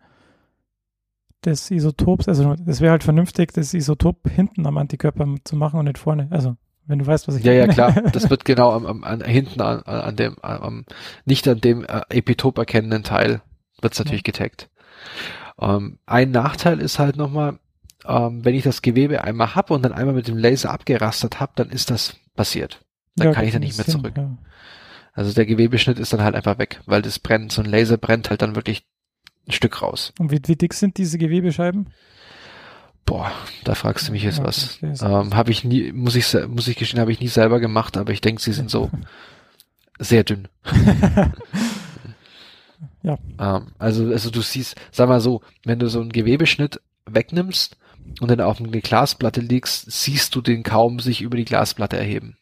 des 1.45 1.71
Isotops, 1.71 2.27
also 2.27 2.55
es 2.65 2.81
wäre 2.81 2.91
halt 2.91 3.05
vernünftig, 3.05 3.53
das 3.53 3.73
Isotop 3.73 4.29
hinten 4.29 4.67
am 4.67 4.77
Antikörper 4.77 5.25
zu 5.45 5.55
machen 5.55 5.79
und 5.79 5.85
nicht 5.85 5.97
vorne. 5.97 6.27
Also 6.29 6.57
wenn 6.85 6.99
du 6.99 7.07
weißt, 7.07 7.29
was 7.29 7.37
ich 7.37 7.45
Ja, 7.45 7.53
ja, 7.53 7.65
klar. 7.67 7.93
Das 8.11 8.29
wird 8.29 8.43
genau 8.43 8.73
am, 8.73 8.85
am, 8.85 9.05
an, 9.05 9.23
hinten 9.23 9.61
an, 9.61 9.81
an 9.83 10.15
dem, 10.17 10.35
am, 10.41 10.83
nicht 11.23 11.47
an 11.47 11.61
dem 11.61 11.85
äh, 11.85 12.01
Epitop 12.09 12.57
erkennenden 12.57 13.03
Teil 13.03 13.41
wird 13.79 13.93
es 13.93 13.99
natürlich 13.99 14.27
ja. 14.27 14.31
getaggt. 14.33 14.69
Ähm, 15.57 15.99
ein 16.05 16.31
Nachteil 16.31 16.81
ist 16.81 16.99
halt 16.99 17.15
nochmal, 17.15 17.59
ähm, 18.09 18.43
wenn 18.43 18.55
ich 18.55 18.63
das 18.63 18.81
Gewebe 18.81 19.23
einmal 19.23 19.55
hab 19.55 19.69
und 19.69 19.83
dann 19.83 19.93
einmal 19.93 20.15
mit 20.15 20.27
dem 20.27 20.37
Laser 20.37 20.71
abgerastert 20.71 21.39
habe, 21.39 21.53
dann 21.55 21.69
ist 21.69 21.91
das 21.91 22.15
passiert. 22.35 22.81
Dann 23.15 23.27
ja, 23.27 23.33
kann 23.33 23.45
ich 23.45 23.53
da 23.53 23.59
nicht 23.59 23.77
mehr 23.77 23.85
Sinn, 23.85 24.01
zurück. 24.01 24.13
Ja. 24.17 24.37
Also 25.13 25.31
der 25.33 25.45
Gewebeschnitt 25.45 25.99
ist 25.99 26.11
dann 26.11 26.23
halt 26.23 26.35
einfach 26.35 26.57
weg, 26.57 26.81
weil 26.85 27.01
das 27.01 27.19
brennt, 27.19 27.51
so 27.51 27.61
ein 27.61 27.69
Laser 27.69 27.97
brennt 27.97 28.29
halt 28.29 28.41
dann 28.41 28.55
wirklich 28.55 28.83
ein 29.47 29.51
Stück 29.51 29.81
raus. 29.81 30.13
Und 30.17 30.31
wie, 30.31 30.39
wie 30.45 30.55
dick 30.55 30.73
sind 30.73 30.97
diese 30.97 31.17
Gewebescheiben? 31.17 31.89
Boah, 33.05 33.31
da 33.63 33.75
fragst 33.75 34.07
du 34.07 34.11
mich 34.11 34.23
jetzt 34.23 34.39
ja, 34.39 34.43
was. 34.43 34.79
Ähm, 34.81 35.35
habe 35.35 35.51
ich 35.51 35.63
nie, 35.63 35.91
muss 35.91 36.15
ich, 36.15 36.33
muss 36.47 36.67
ich 36.67 36.77
gestehen, 36.77 36.99
habe 36.99 37.11
ich 37.11 37.19
nie 37.19 37.27
selber 37.27 37.59
gemacht, 37.59 37.97
aber 37.97 38.11
ich 38.11 38.21
denke, 38.21 38.41
sie 38.41 38.53
sind 38.53 38.71
so 38.71 38.89
sehr 39.99 40.23
dünn. 40.23 40.47
ja. 43.03 43.17
Ähm, 43.39 43.67
also, 43.77 44.07
also 44.07 44.29
du 44.29 44.41
siehst, 44.41 44.75
sag 44.91 45.09
mal 45.09 45.21
so, 45.21 45.41
wenn 45.63 45.79
du 45.79 45.89
so 45.89 46.01
einen 46.01 46.11
Gewebeschnitt 46.11 46.81
wegnimmst 47.05 47.77
und 48.19 48.29
dann 48.29 48.41
auf 48.41 48.59
eine 48.59 48.81
Glasplatte 48.81 49.41
legst, 49.41 49.91
siehst 49.91 50.35
du 50.35 50.41
den 50.41 50.63
kaum 50.63 50.99
sich 50.99 51.21
über 51.21 51.37
die 51.37 51.45
Glasplatte 51.45 51.97
erheben. 51.97 52.37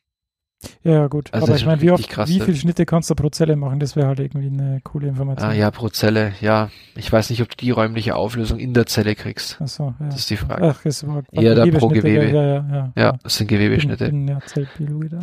Ja, 0.84 1.08
gut. 1.08 1.32
Also 1.34 1.48
Aber 1.48 1.56
ich 1.56 1.66
meine, 1.66 1.82
wie, 1.82 1.92
oft, 1.92 2.10
krass, 2.10 2.30
wie 2.30 2.40
viele 2.40 2.58
Schnitte 2.58 2.86
kannst 2.86 3.10
du 3.10 3.16
pro 3.16 3.30
Zelle 3.30 3.56
machen? 3.56 3.80
Das 3.80 3.96
wäre 3.96 4.08
halt 4.08 4.20
irgendwie 4.20 4.48
eine 4.48 4.80
coole 4.84 5.08
Information. 5.08 5.50
Ah, 5.50 5.54
ja, 5.54 5.70
pro 5.70 5.90
Zelle, 5.90 6.34
ja. 6.42 6.70
Ich 6.96 7.12
weiß 7.12 7.30
nicht, 7.30 7.42
ob 7.44 7.50
du 7.50 7.58
die 7.58 7.70
räumliche 7.70 8.16
Auflösung 8.16 8.58
in 8.58 8.74
der 8.74 8.88
Zelle 8.88 9.14
kriegst. 9.16 9.58
Ach 9.62 9.68
so, 9.68 9.94
ja. 10.00 10.06
Das 10.08 10.18
ist 10.18 10.30
die 10.30 10.38
Frage. 10.38 10.64
Ach, 10.68 10.84
es 10.84 11.06
war 11.06 11.24
Eher 11.32 11.54
da 11.54 11.66
pro 11.78 11.90
Gewebe. 11.90 12.26
Ja, 12.32 12.42
ja, 12.42 12.66
ja. 12.72 12.94
Ja, 12.96 13.18
das 13.22 13.38
sind 13.38 13.48
Gewebeschnitte. 13.48 14.06
Ich 14.06 14.12
bin 14.12 14.28
ja 14.28 14.40
Zellbiologie 14.46 15.10
da. 15.10 15.20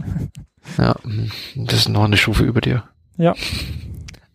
Ja, 0.79 0.95
das 1.57 1.81
ist 1.81 1.89
noch 1.89 2.05
eine 2.05 2.17
Stufe 2.17 2.45
über 2.45 2.61
dir. 2.61 2.85
Ja. 3.17 3.35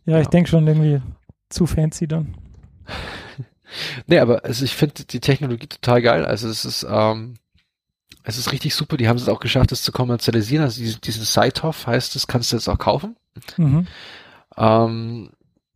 Ja, 0.06 0.20
ich 0.20 0.26
ja. 0.26 0.30
denke 0.32 0.50
schon 0.50 0.68
irgendwie 0.68 1.02
zu 1.50 1.66
fancy 1.66 2.08
dann. 2.08 2.36
Nee, 4.08 4.20
aber 4.20 4.44
also 4.46 4.66
ich 4.66 4.76
finde 4.76 5.06
die 5.06 5.20
Technologie 5.20 5.68
total 5.68 6.02
geil. 6.02 6.26
Also 6.26 6.48
es 6.48 6.66
ist, 6.66 6.86
ähm, 6.90 7.36
es 8.24 8.38
ist 8.38 8.52
richtig 8.52 8.76
super. 8.76 8.98
Die 8.98 9.08
haben 9.08 9.18
es 9.18 9.30
auch 9.30 9.40
geschafft, 9.40 9.72
das 9.72 9.84
zu 9.84 9.92
kommerzialisieren. 9.92 10.64
Also 10.64 10.82
diesen, 10.82 11.02
diesen 11.02 11.24
Sitehoff 11.24 11.88
heißt 11.88 12.16
das, 12.16 12.28
kannst 12.28 12.52
du 12.52 12.58
jetzt 12.58 12.68
auch 12.68 12.78
kaufen. 12.78 13.16
Mhm. 13.58 13.88
Ähm, 14.58 15.32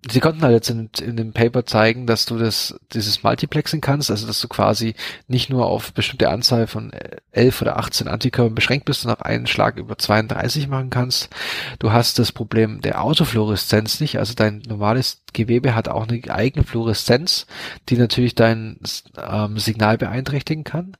Sie 0.10 0.20
konnten 0.20 0.42
halt 0.42 0.54
jetzt 0.54 0.70
in, 0.70 0.90
in 1.02 1.16
dem 1.16 1.32
Paper 1.32 1.66
zeigen, 1.66 2.06
dass 2.08 2.26
du 2.26 2.38
das, 2.38 2.78
dieses 2.92 3.24
Multiplexing 3.24 3.80
kannst, 3.80 4.12
also 4.12 4.28
dass 4.28 4.42
du 4.42 4.50
quasi 4.50 4.96
nicht 5.28 5.50
nur 5.50 5.66
auf 5.66 5.94
bestimmte 5.94 6.30
Anzahl 6.30 6.68
von 6.68 6.92
11 7.32 7.62
oder 7.62 7.78
18 7.78 8.10
Antikörpern 8.10 8.54
beschränkt 8.54 8.86
bist 8.86 9.06
und 9.06 9.12
auf 9.12 9.22
einen 9.22 9.48
Schlag 9.48 9.78
über 9.78 9.98
32 9.98 10.68
machen 10.68 10.90
kannst. 10.90 11.30
Du 11.80 11.94
hast 11.94 12.20
das 12.20 12.34
Problem 12.34 12.82
der 12.82 13.02
Autofluoreszenz 13.02 14.02
nicht, 14.02 14.20
also 14.20 14.34
dein 14.34 14.62
normales 14.68 15.22
Gewebe 15.32 15.74
hat 15.74 15.88
auch 15.88 16.08
eine 16.08 16.22
eigene 16.30 16.66
Fluoreszenz, 16.66 17.48
die 17.88 17.98
natürlich 17.98 18.36
dein 18.36 18.80
ähm, 19.18 19.58
Signal 19.58 19.98
beeinträchtigen 19.98 20.66
kann. 20.66 20.98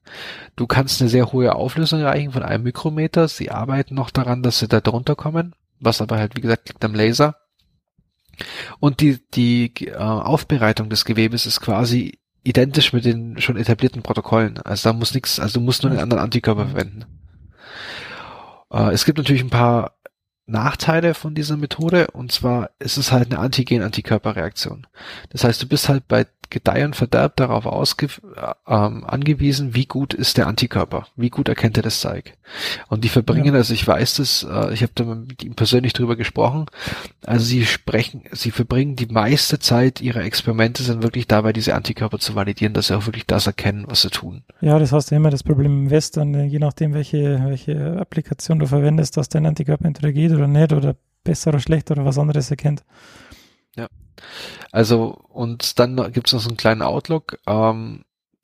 Du 0.56 0.66
kannst 0.66 1.02
eine 1.02 1.10
sehr 1.10 1.34
hohe 1.34 1.56
Auflösung 1.56 2.00
erreichen 2.00 2.32
von 2.32 2.44
einem 2.44 2.64
Mikrometer. 2.64 3.28
Sie 3.28 3.52
arbeiten 3.52 3.96
noch 3.96 4.12
daran, 4.12 4.44
dass 4.44 4.60
sie 4.60 4.70
da 4.70 4.80
drunter 4.80 5.16
kommen, 5.16 5.54
was 5.80 6.02
aber 6.02 6.18
halt, 6.18 6.38
wie 6.38 6.42
gesagt, 6.42 6.70
liegt 6.70 6.86
am 6.86 6.96
Laser. 6.96 7.36
Und 8.80 9.02
die, 9.02 9.20
die 9.34 9.72
äh, 9.88 9.96
Aufbereitung 9.96 10.90
des 10.90 11.06
Gewebes 11.06 11.46
ist 11.46 11.62
quasi 11.62 12.20
identisch 12.44 12.94
mit 12.94 13.06
den 13.06 13.40
schon 13.40 13.58
etablierten 13.58 14.02
Protokollen. 14.02 14.60
Also 14.60 14.90
da 14.90 14.94
muss 14.94 15.14
nichts, 15.14 15.40
also 15.40 15.60
du 15.60 15.66
musst 15.66 15.84
nur 15.84 15.92
einen 15.92 16.02
anderen 16.02 16.24
Antikörper 16.24 16.68
verwenden. 16.68 17.06
Äh, 18.72 18.92
es 18.92 19.06
gibt 19.06 19.18
natürlich 19.18 19.44
ein 19.44 19.50
paar 19.50 19.94
Nachteile 20.46 21.14
von 21.14 21.36
dieser 21.36 21.58
Methode 21.58 22.08
und 22.12 22.32
zwar 22.32 22.70
ist 22.80 22.98
es 22.98 23.12
halt 23.12 23.32
eine 23.32 23.40
Antigen-Antikörperreaktion. 23.40 24.88
Das 25.30 25.44
heißt, 25.44 25.62
du 25.62 25.68
bist 25.68 25.90
halt 25.90 26.08
bei 26.08 26.26
Gedeih 26.54 26.86
und 26.86 26.96
Verderb 26.96 27.36
darauf 27.36 27.66
ausge 27.66 28.08
ähm, 28.68 29.04
angewiesen, 29.06 29.74
wie 29.74 29.86
gut 29.86 30.14
ist 30.14 30.38
der 30.38 30.48
Antikörper, 30.48 31.08
wie 31.16 31.30
gut 31.30 31.50
erkennt 31.50 31.78
er 31.78 31.84
das 31.84 32.00
Zeug. 32.00 32.34
Und 32.90 33.04
die 33.04 33.10
verbringen, 33.10 33.48
ja. 33.48 33.54
also 33.54 33.74
ich 33.74 33.86
weiß 33.86 34.16
das, 34.16 34.44
äh, 34.50 34.72
ich 34.74 34.84
habe 34.84 34.92
da 34.94 35.04
mit 35.04 35.44
ihm 35.44 35.56
persönlich 35.56 35.94
drüber 35.94 36.16
gesprochen, 36.16 36.68
also 37.26 37.44
sie 37.44 37.66
sprechen, 37.66 38.24
sie 38.32 38.52
verbringen 38.52 38.96
die 38.96 39.08
meiste 39.08 39.58
Zeit 39.58 40.00
ihrer 40.00 40.24
Experimente 40.24 40.84
sind 40.84 41.02
wirklich 41.02 41.28
dabei, 41.28 41.54
diese 41.54 41.74
Antikörper 41.74 42.20
zu 42.20 42.36
validieren, 42.36 42.74
dass 42.74 42.88
sie 42.88 42.98
auch 42.98 43.08
wirklich 43.08 43.26
das 43.26 43.48
erkennen, 43.48 43.86
was 43.88 44.04
sie 44.04 44.10
tun. 44.10 44.44
Ja, 44.62 44.78
das 44.78 44.92
hast 44.92 45.10
du 45.10 45.16
immer 45.16 45.32
das 45.32 45.44
Problem 45.44 45.86
im 45.86 45.90
Western, 45.90 46.48
je 46.48 46.60
nachdem, 46.60 46.94
welche, 46.94 47.44
welche 47.46 47.98
Applikation 48.00 48.60
du 48.60 48.68
verwendest, 48.68 49.18
dass 49.18 49.28
dein 49.28 49.48
Antikörper 49.48 49.86
interagiert 49.86 50.33
oder 50.34 50.48
nicht 50.48 50.74
oder 50.74 50.96
besser 51.24 51.50
oder 51.50 51.60
schlechter 51.60 51.94
oder 51.94 52.06
was 52.06 52.18
anderes 52.18 52.52
erkennt. 52.52 52.84
Ja. 53.76 53.88
Also, 54.72 55.18
und 55.30 55.80
dann 55.80 56.12
gibt 56.12 56.28
es 56.28 56.34
noch 56.34 56.42
so 56.42 56.50
einen 56.50 56.58
kleinen 56.58 56.82
Outlook. 56.82 57.40
Ähm, 57.48 58.04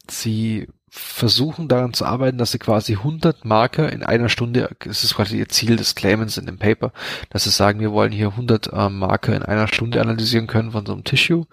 sie 0.09 0.67
versuchen 0.89 1.67
daran 1.67 1.93
zu 1.93 2.05
arbeiten, 2.05 2.39
dass 2.39 2.51
sie 2.51 2.57
quasi 2.59 2.93
100 2.93 3.45
Marker 3.45 3.91
in 3.91 4.01
einer 4.03 4.29
Stunde, 4.29 4.75
das 4.79 5.03
ist 5.03 5.15
quasi 5.15 5.37
ihr 5.37 5.49
Ziel 5.49 5.75
des 5.75 5.93
Claimants 5.93 6.37
in 6.37 6.47
dem 6.47 6.57
Paper, 6.57 6.91
dass 7.29 7.43
sie 7.43 7.51
sagen, 7.51 7.79
wir 7.79 7.91
wollen 7.91 8.11
hier 8.11 8.29
100 8.29 8.71
ähm, 8.73 8.97
Marker 8.97 9.35
in 9.35 9.43
einer 9.43 9.67
Stunde 9.67 10.01
analysieren 10.01 10.47
können 10.47 10.71
von 10.71 10.85
so 10.85 10.93
einem 10.93 11.03
Tissue. 11.03 11.45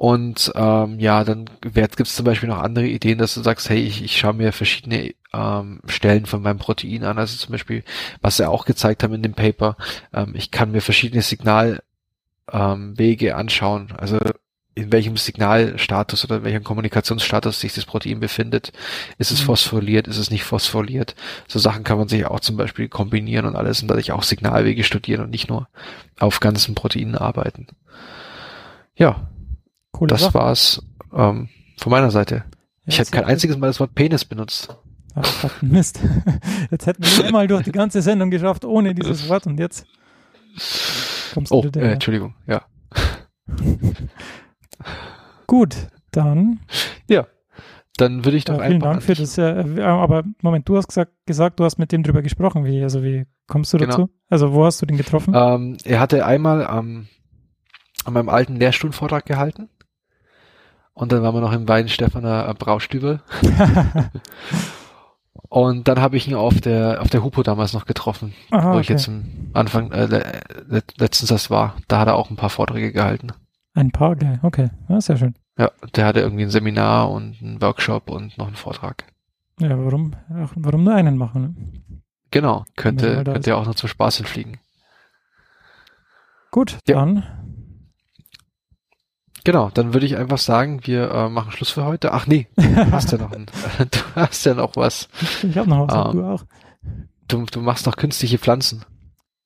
Und 0.00 0.50
ähm, 0.54 0.98
ja, 0.98 1.24
dann 1.24 1.44
gibt 1.60 2.00
es 2.00 2.16
zum 2.16 2.24
Beispiel 2.24 2.48
noch 2.48 2.62
andere 2.62 2.86
Ideen, 2.86 3.18
dass 3.18 3.34
du 3.34 3.42
sagst, 3.42 3.68
hey, 3.68 3.80
ich, 3.80 4.02
ich 4.02 4.18
schaue 4.18 4.32
mir 4.32 4.50
verschiedene 4.50 5.12
ähm, 5.34 5.82
Stellen 5.84 6.24
von 6.24 6.40
meinem 6.40 6.56
Protein 6.56 7.04
an. 7.04 7.18
Also 7.18 7.36
zum 7.36 7.52
Beispiel, 7.52 7.84
was 8.22 8.38
sie 8.38 8.48
auch 8.48 8.64
gezeigt 8.64 9.02
haben 9.02 9.12
in 9.12 9.22
dem 9.22 9.34
Paper, 9.34 9.76
ähm, 10.14 10.32
ich 10.34 10.50
kann 10.50 10.70
mir 10.70 10.80
verschiedene 10.80 11.20
Signal 11.20 11.82
ähm, 12.50 12.96
anschauen. 13.34 13.92
Also 13.94 14.18
in 14.74 14.90
welchem 14.90 15.18
Signalstatus 15.18 16.24
oder 16.24 16.36
in 16.36 16.44
welchem 16.44 16.64
Kommunikationsstatus 16.64 17.60
sich 17.60 17.74
das 17.74 17.84
Protein 17.84 18.20
befindet. 18.20 18.72
Ist 19.18 19.30
es 19.30 19.42
mhm. 19.42 19.48
phosphoryliert, 19.48 20.08
ist 20.08 20.16
es 20.16 20.30
nicht 20.30 20.44
phosphoryliert? 20.44 21.14
So 21.46 21.58
Sachen 21.58 21.84
kann 21.84 21.98
man 21.98 22.08
sich 22.08 22.24
auch 22.24 22.40
zum 22.40 22.56
Beispiel 22.56 22.88
kombinieren 22.88 23.44
und 23.44 23.54
alles 23.54 23.82
und 23.82 23.88
dadurch 23.88 24.12
auch 24.12 24.22
Signalwege 24.22 24.82
studieren 24.82 25.24
und 25.24 25.30
nicht 25.30 25.50
nur 25.50 25.68
auf 26.18 26.40
ganzen 26.40 26.74
Proteinen 26.74 27.16
arbeiten. 27.16 27.66
Ja, 28.94 29.28
Coole 30.00 30.08
das 30.08 30.22
Sache. 30.22 30.34
war's 30.34 30.82
ähm, 31.14 31.50
von 31.76 31.90
meiner 31.90 32.10
Seite. 32.10 32.36
Ja, 32.36 32.42
ich 32.86 32.98
hätte 32.98 33.10
kein 33.10 33.24
einziges 33.24 33.58
Mal 33.58 33.66
das 33.66 33.80
Wort 33.80 33.94
Penis 33.94 34.24
benutzt. 34.24 34.74
Ach, 35.14 35.60
Mist. 35.60 36.00
Jetzt 36.70 36.86
hätten 36.86 37.04
wir 37.04 37.26
einmal 37.26 37.46
durch 37.46 37.64
die 37.64 37.72
ganze 37.72 38.00
Sendung 38.00 38.30
geschafft 38.30 38.64
ohne 38.64 38.94
dieses 38.94 39.28
Wort 39.28 39.46
und 39.46 39.60
jetzt 39.60 39.84
kommst 41.34 41.52
oh, 41.52 41.60
du 41.60 41.78
äh, 41.78 41.92
Entschuldigung, 41.92 42.34
ja. 42.46 42.62
Gut, 45.46 45.76
dann. 46.12 46.60
Ja, 47.06 47.26
dann 47.98 48.24
würde 48.24 48.38
ich 48.38 48.46
doch 48.46 48.58
ja, 48.58 48.68
Vielen 48.68 48.80
Dank 48.80 49.02
für 49.02 49.14
das. 49.14 49.36
Äh, 49.36 49.82
aber 49.82 50.24
Moment, 50.40 50.66
du 50.66 50.78
hast 50.78 50.88
gesagt, 50.88 51.12
gesagt, 51.26 51.60
du 51.60 51.64
hast 51.64 51.76
mit 51.78 51.92
dem 51.92 52.02
drüber 52.04 52.22
gesprochen. 52.22 52.64
Wie, 52.64 52.82
also 52.82 53.02
wie 53.02 53.26
kommst 53.48 53.74
du 53.74 53.76
genau. 53.76 53.90
dazu? 53.90 54.10
Also 54.30 54.54
wo 54.54 54.64
hast 54.64 54.80
du 54.80 54.86
den 54.86 54.96
getroffen? 54.96 55.34
Ähm, 55.36 55.76
er 55.84 56.00
hatte 56.00 56.24
einmal 56.24 56.66
am, 56.66 57.08
an 58.06 58.14
meinem 58.14 58.30
alten 58.30 58.56
Lehrstuhlvortrag 58.56 59.26
gehalten. 59.26 59.68
Und 60.94 61.12
dann 61.12 61.22
waren 61.22 61.34
wir 61.34 61.40
noch 61.40 61.52
im 61.52 61.68
Weinstephaner 61.68 62.52
Braustübel. 62.54 63.20
Und 65.48 65.88
dann 65.88 66.00
habe 66.00 66.16
ich 66.16 66.28
ihn 66.28 66.34
auf 66.34 66.60
der 66.60 67.02
auf 67.02 67.10
der 67.10 67.24
Hupo 67.24 67.42
damals 67.42 67.72
noch 67.72 67.84
getroffen, 67.84 68.34
Aha, 68.52 68.72
wo 68.72 68.78
ich 68.78 68.88
jetzt 68.88 69.08
am 69.08 69.50
Anfang 69.52 69.90
äh, 69.90 70.06
le 70.06 70.82
letztens 70.96 71.28
das 71.28 71.50
war. 71.50 71.74
Da 71.88 71.98
hat 71.98 72.06
er 72.06 72.14
auch 72.14 72.30
ein 72.30 72.36
paar 72.36 72.50
Vorträge 72.50 72.92
gehalten. 72.92 73.32
Ein 73.74 73.90
paar, 73.90 74.14
gleich, 74.14 74.38
okay, 74.42 74.70
ja, 74.88 75.00
sehr 75.00 75.16
schön. 75.16 75.34
Ja, 75.58 75.70
der 75.96 76.06
hatte 76.06 76.20
irgendwie 76.20 76.44
ein 76.44 76.50
Seminar 76.50 77.10
und 77.10 77.42
einen 77.42 77.60
Workshop 77.60 78.10
und 78.10 78.38
noch 78.38 78.46
einen 78.46 78.56
Vortrag. 78.56 79.04
Ja, 79.58 79.76
warum 79.76 80.14
ach, 80.32 80.52
warum 80.54 80.84
nur 80.84 80.94
einen 80.94 81.18
machen? 81.18 81.42
Ne? 81.42 82.02
Genau, 82.30 82.64
könnte 82.76 83.24
könnte 83.24 83.50
ja 83.50 83.56
auch 83.56 83.66
noch 83.66 83.74
zum 83.74 83.88
Spaß 83.88 84.18
hinfliegen. 84.18 84.58
Gut, 86.52 86.78
ja. 86.86 86.96
dann 86.96 87.24
Genau, 89.50 89.68
dann 89.68 89.92
würde 89.92 90.06
ich 90.06 90.16
einfach 90.16 90.38
sagen, 90.38 90.78
wir 90.84 91.10
äh, 91.10 91.28
machen 91.28 91.50
Schluss 91.50 91.70
für 91.70 91.84
heute. 91.84 92.12
Ach 92.12 92.28
nee, 92.28 92.46
du 92.54 92.62
hast 92.92 93.10
ja 93.10 93.18
noch, 93.18 93.32
ein, 93.32 93.46
du 93.90 93.98
hast 94.14 94.46
ja 94.46 94.54
noch 94.54 94.76
was. 94.76 95.08
Ich 95.42 95.58
habe 95.58 95.68
noch 95.68 95.88
was, 95.88 96.06
ähm, 96.14 96.20
du 96.20 96.24
auch. 96.24 96.44
Du, 97.26 97.44
du 97.46 97.60
machst 97.60 97.84
noch 97.84 97.96
künstliche 97.96 98.38
Pflanzen. 98.38 98.84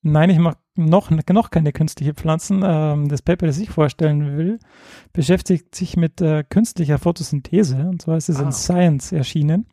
Nein, 0.03 0.29
ich 0.29 0.39
mache 0.39 0.59
noch, 0.75 1.09
noch 1.11 1.51
keine 1.51 1.73
künstliche 1.73 2.13
Pflanzen. 2.13 2.63
Ähm, 2.63 3.09
das 3.09 3.23
Paper, 3.23 3.47
das 3.47 3.57
ich 3.57 3.71
vorstellen 3.71 4.37
will, 4.37 4.59
beschäftigt 5.15 5.75
sich 5.75 5.97
mit 5.97 6.21
äh, 6.21 6.45
künstlicher 6.45 6.99
Photosynthese. 6.99 7.89
Und 7.89 8.03
zwar 8.03 8.19
ist 8.19 8.29
es 8.29 8.41
ah. 8.41 8.43
in 8.43 8.53
Science 8.53 9.11
erschienen. 9.11 9.69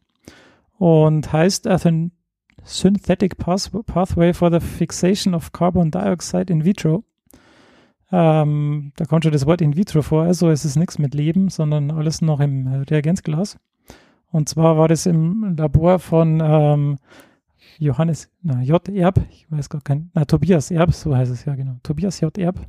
und 0.77 1.33
heißt 1.33 1.67
a 1.67 1.77
Synthetic 2.63 3.37
Pathway 3.37 4.33
for 4.33 4.49
the 4.49 4.61
Fixation 4.61 5.35
of 5.35 5.51
Carbon 5.51 5.91
Dioxide 5.91 6.53
in 6.53 6.63
Vitro. 6.63 7.03
Ähm, 8.11 8.91
da 8.97 9.05
kommt 9.05 9.23
schon 9.23 9.31
das 9.31 9.45
Wort 9.45 9.61
in 9.61 9.75
vitro 9.75 10.01
vor, 10.01 10.23
also 10.23 10.49
es 10.49 10.65
ist 10.65 10.75
nichts 10.75 10.99
mit 10.99 11.13
Leben, 11.13 11.49
sondern 11.49 11.91
alles 11.91 12.21
noch 12.21 12.39
im 12.41 12.67
Reagenzglas. 12.67 13.57
Und 14.31 14.49
zwar 14.49 14.77
war 14.77 14.87
das 14.87 15.05
im 15.05 15.55
Labor 15.57 15.99
von 15.99 16.41
ähm, 16.43 16.97
Johannes, 17.77 18.29
na, 18.41 18.61
J. 18.61 18.87
Erb, 18.89 19.21
ich 19.29 19.49
weiß 19.49 19.69
gar 19.69 19.81
kein, 19.81 20.11
na, 20.13 20.25
Tobias 20.25 20.71
Erb, 20.71 20.93
so 20.93 21.15
heißt 21.15 21.31
es 21.31 21.45
ja 21.45 21.55
genau, 21.55 21.77
Tobias 21.83 22.19
J. 22.19 22.37
Erb 22.37 22.59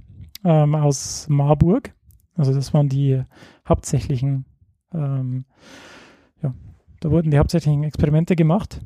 ähm, 0.44 0.74
aus 0.74 1.26
Marburg. 1.28 1.94
Also 2.34 2.54
das 2.54 2.72
waren 2.72 2.88
die 2.88 3.22
hauptsächlichen, 3.68 4.46
ähm, 4.94 5.44
ja, 6.42 6.54
da 7.00 7.10
wurden 7.10 7.30
die 7.30 7.38
hauptsächlichen 7.38 7.84
Experimente 7.84 8.36
gemacht. 8.36 8.80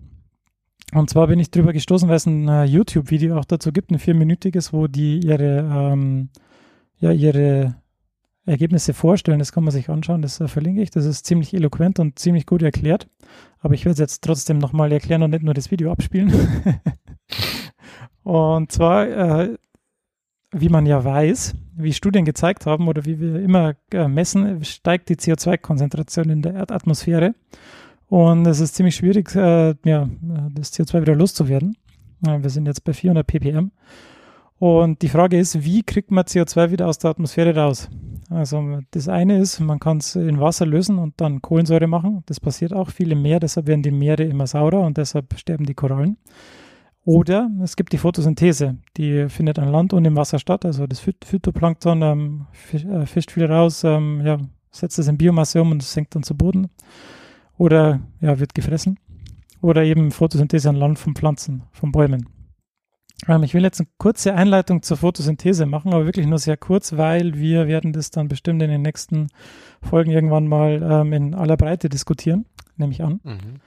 Und 0.93 1.11
zwar 1.11 1.27
bin 1.27 1.41
ich 1.41 1.51
drüber 1.51 1.73
gestoßen, 1.73 2.09
weil 2.09 2.17
es 2.17 2.27
ein 2.27 2.49
uh, 2.49 2.63
YouTube-Video 2.63 3.39
auch 3.39 3.45
dazu 3.45 3.73
gibt, 3.73 3.91
ein 3.91 3.99
vierminütiges, 3.99 4.73
wo 4.73 4.87
die 4.87 5.19
ihre, 5.19 5.59
ähm, 5.59 6.29
ja, 7.01 7.11
ihre 7.11 7.77
Ergebnisse 8.47 8.95
vorstellen. 8.95 9.41
Das 9.41 9.51
kann 9.51 9.65
man 9.65 9.73
sich 9.73 9.89
anschauen, 9.89 10.23
das 10.23 10.41
uh, 10.41 10.47
verlinke 10.47 10.83
ich. 10.83 10.91
Das 10.91 11.05
ist 11.05 11.27
ziemlich 11.27 11.53
eloquent 11.55 11.99
und 11.99 12.19
ziemlich 12.19 12.47
gut 12.47 12.63
erklärt. 12.63 13.09
Aber 13.59 13.75
ich 13.75 13.85
werde 13.85 13.95
es 13.95 13.99
jetzt 13.99 14.23
trotzdem 14.23 14.59
nochmal 14.59 14.93
erklären 14.93 15.23
und 15.25 15.31
nicht 15.31 15.43
nur 15.43 15.55
das 15.55 15.73
Video 15.73 15.91
abspielen. 15.91 16.33
und 18.23 18.71
zwar, 18.71 19.09
äh, 19.09 19.57
wie 20.53 20.69
man 20.69 20.87
ja 20.87 21.05
weiß, 21.05 21.57
wie 21.77 21.93
Studien 21.93 22.25
gezeigt 22.25 22.65
haben 22.65 22.87
oder 22.87 23.05
wie 23.05 23.19
wir 23.19 23.41
immer 23.41 23.75
äh, 23.93 24.07
messen, 24.07 24.65
steigt 24.65 25.09
die 25.09 25.17
CO2-Konzentration 25.17 26.31
in 26.31 26.43
der 26.43 26.55
Erdatmosphäre. 26.55 27.35
Und 28.09 28.47
es 28.47 28.61
ist 28.61 28.75
ziemlich 28.75 28.97
schwierig, 28.97 29.35
äh, 29.35 29.75
ja, 29.85 30.09
das 30.51 30.73
CO2 30.73 31.03
wieder 31.03 31.17
loszuwerden. 31.17 31.77
Ja, 32.25 32.43
wir 32.43 32.51
sind 32.51 32.67
jetzt 32.67 32.85
bei 32.85 32.93
400 32.93 33.27
ppm. 33.27 33.73
Und 34.59 35.03
die 35.03 35.09
Frage 35.09 35.39
ist, 35.39 35.65
wie 35.65 35.83
kriegt 35.83 36.11
man 36.11 36.25
CO2 36.25 36.71
wieder 36.71 36.87
aus 36.87 36.99
der 36.99 37.11
Atmosphäre 37.11 37.55
raus? 37.55 37.91
Also 38.31 38.81
das 38.91 39.09
eine 39.09 39.39
ist, 39.39 39.61
man 39.61 39.79
kann 39.79 39.99
es 39.99 40.17
in 40.17 40.41
Wasser 40.41 40.67
lösen 40.67 40.99
und 40.99 41.21
dann 41.21 41.43
Kohlensäure 41.43 41.87
machen. 41.87 42.23
Das 42.27 42.41
passiert 42.41 42.73
auch 42.73 42.91
viel 42.91 43.13
im 43.13 43.23
Meer, 43.23 43.39
deshalb 43.39 43.67
werden 43.67 43.83
die 43.83 43.91
Meere 43.91 44.25
immer 44.25 44.47
saurer 44.47 44.81
und 44.81 44.97
deshalb 44.97 45.39
sterben 45.39 45.67
die 45.67 45.75
Korallen. 45.75 46.17
Oder 47.05 47.51
es 47.63 47.77
gibt 47.77 47.93
die 47.93 47.99
Photosynthese, 47.99 48.79
die 48.97 49.29
findet 49.29 49.61
an 49.61 49.69
Land 49.71 49.93
und 49.93 50.05
im 50.05 50.17
Wasser 50.17 50.41
statt. 50.41 50.65
Also 50.65 50.89
das 50.89 50.99
Phytoplankton 51.01 52.03
ähm, 52.03 52.47
äh, 52.73 53.07
fischt 53.07 53.31
viel 53.31 53.45
raus, 53.45 53.85
ähm, 53.85 54.23
ja, 54.25 54.39
setzt 54.73 54.99
es 54.99 55.07
in 55.07 55.19
Biomasse 55.19 55.61
um 55.61 55.71
und 55.71 55.83
es 55.83 55.93
senkt 55.93 56.15
dann 56.17 56.25
zu 56.25 56.37
Boden 56.37 56.69
oder 57.59 58.01
ja, 58.21 58.39
wird 58.39 58.55
gefressen. 58.55 58.99
Oder 59.61 59.85
eben 59.85 60.11
Photosynthese 60.11 60.69
an 60.69 60.77
Land 60.77 60.99
von 60.99 61.15
Pflanzen, 61.15 61.63
von 61.73 61.91
Bäumen. 61.91 62.29
Ähm, 63.27 63.43
ich 63.43 63.55
will 63.55 63.63
jetzt 63.63 63.81
eine 63.81 63.89
kurze 63.99 64.35
Einleitung 64.35 64.83
zur 64.83 64.97
Photosynthese 64.97 65.67
machen, 65.67 65.93
aber 65.93 66.05
wirklich 66.05 66.27
nur 66.27 66.39
sehr 66.39 66.57
kurz, 66.57 66.97
weil 66.97 67.35
wir 67.35 67.67
werden 67.67 67.93
das 67.93 68.11
dann 68.11 68.29
bestimmt 68.29 68.63
in 68.63 68.71
den 68.71 68.83
nächsten 68.83 69.29
Folgen 69.83 70.11
irgendwann 70.11 70.47
mal 70.47 70.83
ähm, 70.83 71.13
in 71.13 71.35
aller 71.35 71.57
Breite 71.57 71.89
diskutieren, 71.89 72.47
nehme 72.77 72.93
ich 72.93 73.03
an. 73.03 73.21
Mhm. 73.25 73.61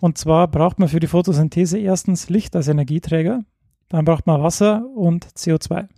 Und 0.00 0.16
zwar 0.16 0.48
braucht 0.48 0.78
man 0.78 0.88
für 0.88 1.00
die 1.00 1.08
Photosynthese 1.08 1.78
erstens 1.78 2.30
Licht 2.30 2.56
als 2.56 2.68
Energieträger, 2.68 3.40
dann 3.88 4.04
braucht 4.04 4.26
man 4.26 4.42
Wasser 4.42 4.86
und 4.94 5.26
CO2. 5.26 5.88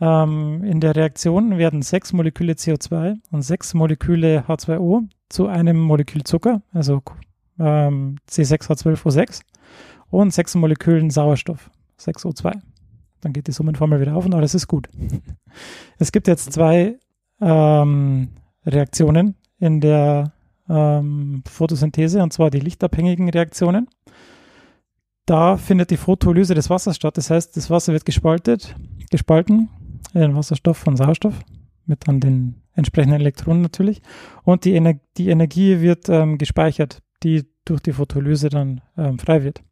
Ähm, 0.00 0.62
in 0.62 0.80
der 0.80 0.94
Reaktion 0.94 1.58
werden 1.58 1.82
sechs 1.82 2.12
Moleküle 2.12 2.52
CO2 2.52 3.16
und 3.30 3.42
sechs 3.42 3.74
Moleküle 3.74 4.44
H2O 4.46 5.08
zu 5.28 5.48
einem 5.48 5.78
Molekül 5.80 6.22
Zucker, 6.22 6.62
also 6.72 7.02
ähm, 7.58 8.16
C6H12O6 8.30 9.40
und 10.10 10.32
sechs 10.32 10.54
Molekülen 10.54 11.10
Sauerstoff, 11.10 11.70
6O2. 12.00 12.52
Dann 13.20 13.32
geht 13.32 13.48
die 13.48 13.52
Summenformel 13.52 14.00
wieder 14.00 14.14
auf 14.14 14.24
und 14.24 14.34
alles 14.34 14.54
ist 14.54 14.68
gut. 14.68 14.88
Es 15.98 16.12
gibt 16.12 16.28
jetzt 16.28 16.52
zwei 16.52 16.96
ähm, 17.40 18.28
Reaktionen 18.64 19.34
in 19.58 19.80
der 19.80 20.32
ähm, 20.68 21.42
Photosynthese, 21.48 22.22
und 22.22 22.32
zwar 22.32 22.50
die 22.50 22.60
lichtabhängigen 22.60 23.28
Reaktionen. 23.30 23.88
Da 25.26 25.56
findet 25.56 25.90
die 25.90 25.96
Photolyse 25.96 26.54
des 26.54 26.70
Wassers 26.70 26.94
statt. 26.94 27.16
Das 27.16 27.30
heißt, 27.30 27.56
das 27.56 27.70
Wasser 27.70 27.92
wird 27.92 28.04
gespaltet, 28.04 28.76
gespalten 29.10 29.68
in 30.14 30.36
Wasserstoff 30.36 30.78
von 30.78 30.96
Sauerstoff 30.96 31.34
mit 31.86 32.06
dann 32.06 32.20
den 32.20 32.62
entsprechenden 32.74 33.20
Elektronen 33.20 33.62
natürlich. 33.62 34.02
Und 34.44 34.64
die, 34.64 34.74
Ener 34.74 34.94
die 35.16 35.30
Energie 35.30 35.80
wird 35.80 36.08
ähm, 36.08 36.38
gespeichert, 36.38 37.02
die 37.22 37.46
durch 37.64 37.80
die 37.80 37.92
Photolyse 37.92 38.48
dann 38.48 38.80
ähm, 38.96 39.18
frei 39.18 39.42
wird. 39.42 39.62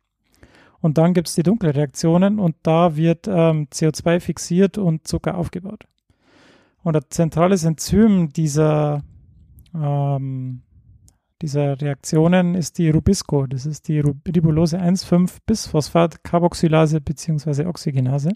Und 0.80 0.99
dann 0.99 1.14
gibt 1.14 1.28
es 1.28 1.34
die 1.34 1.43
dunkle 1.43 1.74
Reaktionen 1.74 2.39
und 2.39 2.55
da 2.62 2.97
wird 2.97 3.26
ähm, 3.28 3.68
CO2 3.72 4.20
fixiert 4.20 4.76
und 4.78 5.09
Zucker 5.09 5.37
aufgebaut. 5.37 5.84
Und 6.82 6.97
ein 6.97 7.03
zentrales 7.09 7.64
Enzym 7.64 8.30
dieser, 8.32 9.03
ähm, 9.74 10.62
dieser 11.43 11.80
Reaktionen 11.80 12.55
ist 12.55 12.78
die 12.78 12.91
Rubisco. 12.91 13.47
Das 13.47 13.66
ist 13.66 13.89
die 13.89 13.99
Ribulose 13.99 14.78
1,5-Bis-Phosphat-Carboxylase 14.78 17.01
bzw. 17.01 17.66
Oxygenase. 17.66 18.30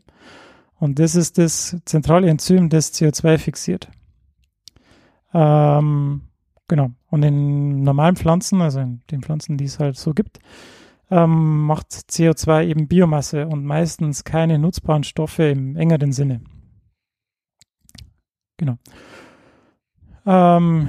Und 0.81 0.99
das 0.99 1.15
ist 1.15 1.37
das 1.37 1.77
zentrale 1.85 2.29
Enzym, 2.29 2.71
das 2.71 2.95
CO2 2.95 3.37
fixiert. 3.37 3.91
Ähm, 5.35 6.23
genau. 6.69 6.91
Und 7.11 7.23
in 7.23 7.83
normalen 7.83 8.17
Pflanzen, 8.17 8.63
also 8.63 8.81
in 8.81 9.03
den 9.11 9.23
Pflanzen, 9.23 9.59
die 9.59 9.67
es 9.67 9.79
halt 9.79 9.99
so 9.99 10.15
gibt, 10.15 10.39
ähm, 11.11 11.67
macht 11.67 11.89
CO2 11.91 12.67
eben 12.67 12.89
Biomasse 12.89 13.47
und 13.47 13.65
meistens 13.65 14.25
keine 14.25 14.59
nutzbaren 14.59 15.05
Stoffe 15.05 15.45
im 15.45 15.77
engeren 15.77 16.13
Sinne. 16.13 16.41
Genau. 18.57 18.79
Ähm, 20.25 20.89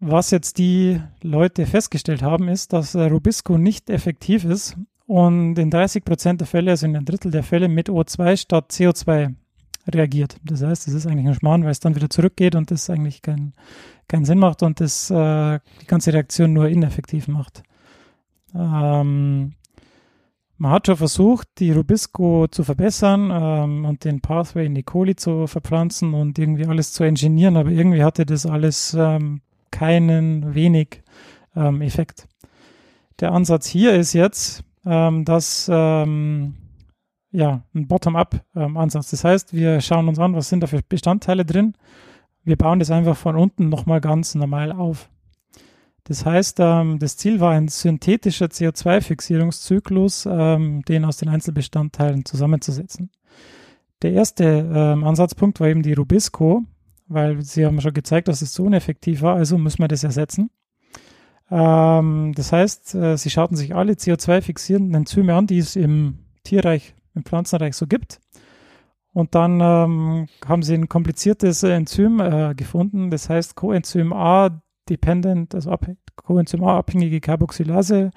was 0.00 0.30
jetzt 0.30 0.56
die 0.56 1.02
Leute 1.22 1.66
festgestellt 1.66 2.22
haben, 2.22 2.48
ist, 2.48 2.72
dass 2.72 2.96
Rubisco 2.96 3.58
nicht 3.58 3.90
effektiv 3.90 4.44
ist 4.44 4.78
und 5.08 5.58
in 5.58 5.70
30 5.70 6.04
Prozent 6.04 6.40
der 6.42 6.46
Fälle, 6.46 6.70
also 6.70 6.84
in 6.84 6.94
ein 6.94 7.06
Drittel 7.06 7.30
der 7.30 7.42
Fälle, 7.42 7.68
mit 7.68 7.88
O2 7.88 8.36
statt 8.36 8.70
CO2 8.70 9.34
reagiert. 9.88 10.36
Das 10.44 10.62
heißt, 10.62 10.86
es 10.86 10.92
ist 10.92 11.06
eigentlich 11.06 11.26
ein 11.26 11.34
Schmarrn, 11.34 11.64
weil 11.64 11.70
es 11.70 11.80
dann 11.80 11.96
wieder 11.96 12.10
zurückgeht 12.10 12.54
und 12.54 12.70
das 12.70 12.90
eigentlich 12.90 13.22
keinen 13.22 13.54
kein 14.06 14.26
Sinn 14.26 14.38
macht 14.38 14.62
und 14.62 14.80
das 14.80 15.10
äh, 15.10 15.60
die 15.80 15.86
ganze 15.86 16.12
Reaktion 16.12 16.52
nur 16.52 16.68
ineffektiv 16.68 17.26
macht. 17.26 17.62
Ähm, 18.54 19.54
man 20.58 20.72
hat 20.72 20.86
schon 20.86 20.96
versucht, 20.98 21.48
die 21.58 21.72
Rubisco 21.72 22.46
zu 22.48 22.62
verbessern 22.62 23.30
ähm, 23.32 23.86
und 23.86 24.04
den 24.04 24.20
Pathway 24.20 24.66
in 24.66 24.74
die 24.74 24.82
Coli 24.82 25.16
zu 25.16 25.46
verpflanzen 25.46 26.12
und 26.12 26.38
irgendwie 26.38 26.66
alles 26.66 26.92
zu 26.92 27.04
ingenieren, 27.04 27.56
aber 27.56 27.70
irgendwie 27.70 28.04
hatte 28.04 28.26
das 28.26 28.44
alles 28.44 28.94
ähm, 28.98 29.40
keinen 29.70 30.54
wenig 30.54 31.02
ähm, 31.56 31.80
Effekt. 31.80 32.28
Der 33.20 33.32
Ansatz 33.32 33.66
hier 33.66 33.94
ist 33.94 34.12
jetzt, 34.12 34.64
ähm, 34.88 35.24
dass 35.24 35.70
ähm, 35.72 36.54
ja, 37.30 37.62
ein 37.74 37.86
Bottom-up-Ansatz. 37.86 39.10
das 39.10 39.24
heißt, 39.24 39.52
wir 39.52 39.80
schauen 39.80 40.08
uns 40.08 40.18
an, 40.18 40.34
was 40.34 40.48
sind 40.48 40.60
da 40.62 40.66
für 40.66 40.80
Bestandteile 40.88 41.44
drin. 41.44 41.74
Wir 42.42 42.56
bauen 42.56 42.78
das 42.78 42.90
einfach 42.90 43.16
von 43.16 43.36
unten 43.36 43.68
nochmal 43.68 44.00
ganz 44.00 44.34
normal 44.34 44.72
auf. 44.72 45.10
Das 46.04 46.24
heißt, 46.24 46.58
ähm, 46.60 46.98
das 46.98 47.18
Ziel 47.18 47.38
war 47.38 47.52
ein 47.52 47.68
synthetischer 47.68 48.46
CO2-Fixierungszyklus, 48.46 50.26
ähm, 50.30 50.82
den 50.88 51.04
aus 51.04 51.18
den 51.18 51.28
Einzelbestandteilen 51.28 52.24
zusammenzusetzen. 52.24 53.10
Der 54.00 54.12
erste 54.12 54.44
ähm, 54.44 55.04
Ansatzpunkt 55.04 55.60
war 55.60 55.68
eben 55.68 55.82
die 55.82 55.92
Rubisco, 55.92 56.62
weil 57.08 57.42
sie 57.42 57.66
haben 57.66 57.80
schon 57.82 57.92
gezeigt, 57.92 58.28
dass 58.28 58.40
es 58.40 58.54
so 58.54 58.66
ineffektiv 58.66 59.20
war, 59.20 59.36
also 59.36 59.58
müssen 59.58 59.80
wir 59.80 59.88
das 59.88 60.04
ersetzen. 60.04 60.50
Ähm, 61.50 62.32
das 62.34 62.52
heißt, 62.52 62.94
äh, 62.94 63.16
sie 63.16 63.30
schauten 63.30 63.56
sich 63.56 63.74
alle 63.74 63.94
CO2-fixierenden 63.94 64.94
Enzyme 64.94 65.34
an, 65.34 65.46
die 65.46 65.58
es 65.58 65.76
im 65.76 66.18
Tierreich, 66.44 66.94
im 67.14 67.24
Pflanzenreich 67.24 67.74
so 67.74 67.86
gibt. 67.86 68.20
Und 69.12 69.34
dann 69.34 69.60
ähm, 69.60 70.28
haben 70.46 70.62
sie 70.62 70.74
ein 70.74 70.88
kompliziertes 70.88 71.62
Enzym 71.62 72.20
äh, 72.20 72.54
gefunden, 72.54 73.10
das 73.10 73.28
heißt 73.28 73.56
Coenzym 73.56 74.12
A 74.12 74.62
dependent, 74.88 75.54
also 75.54 75.74
Coenzym 76.14 76.62
A 76.62 76.78
abhängige 76.78 77.20
Carboxylase, 77.20 78.10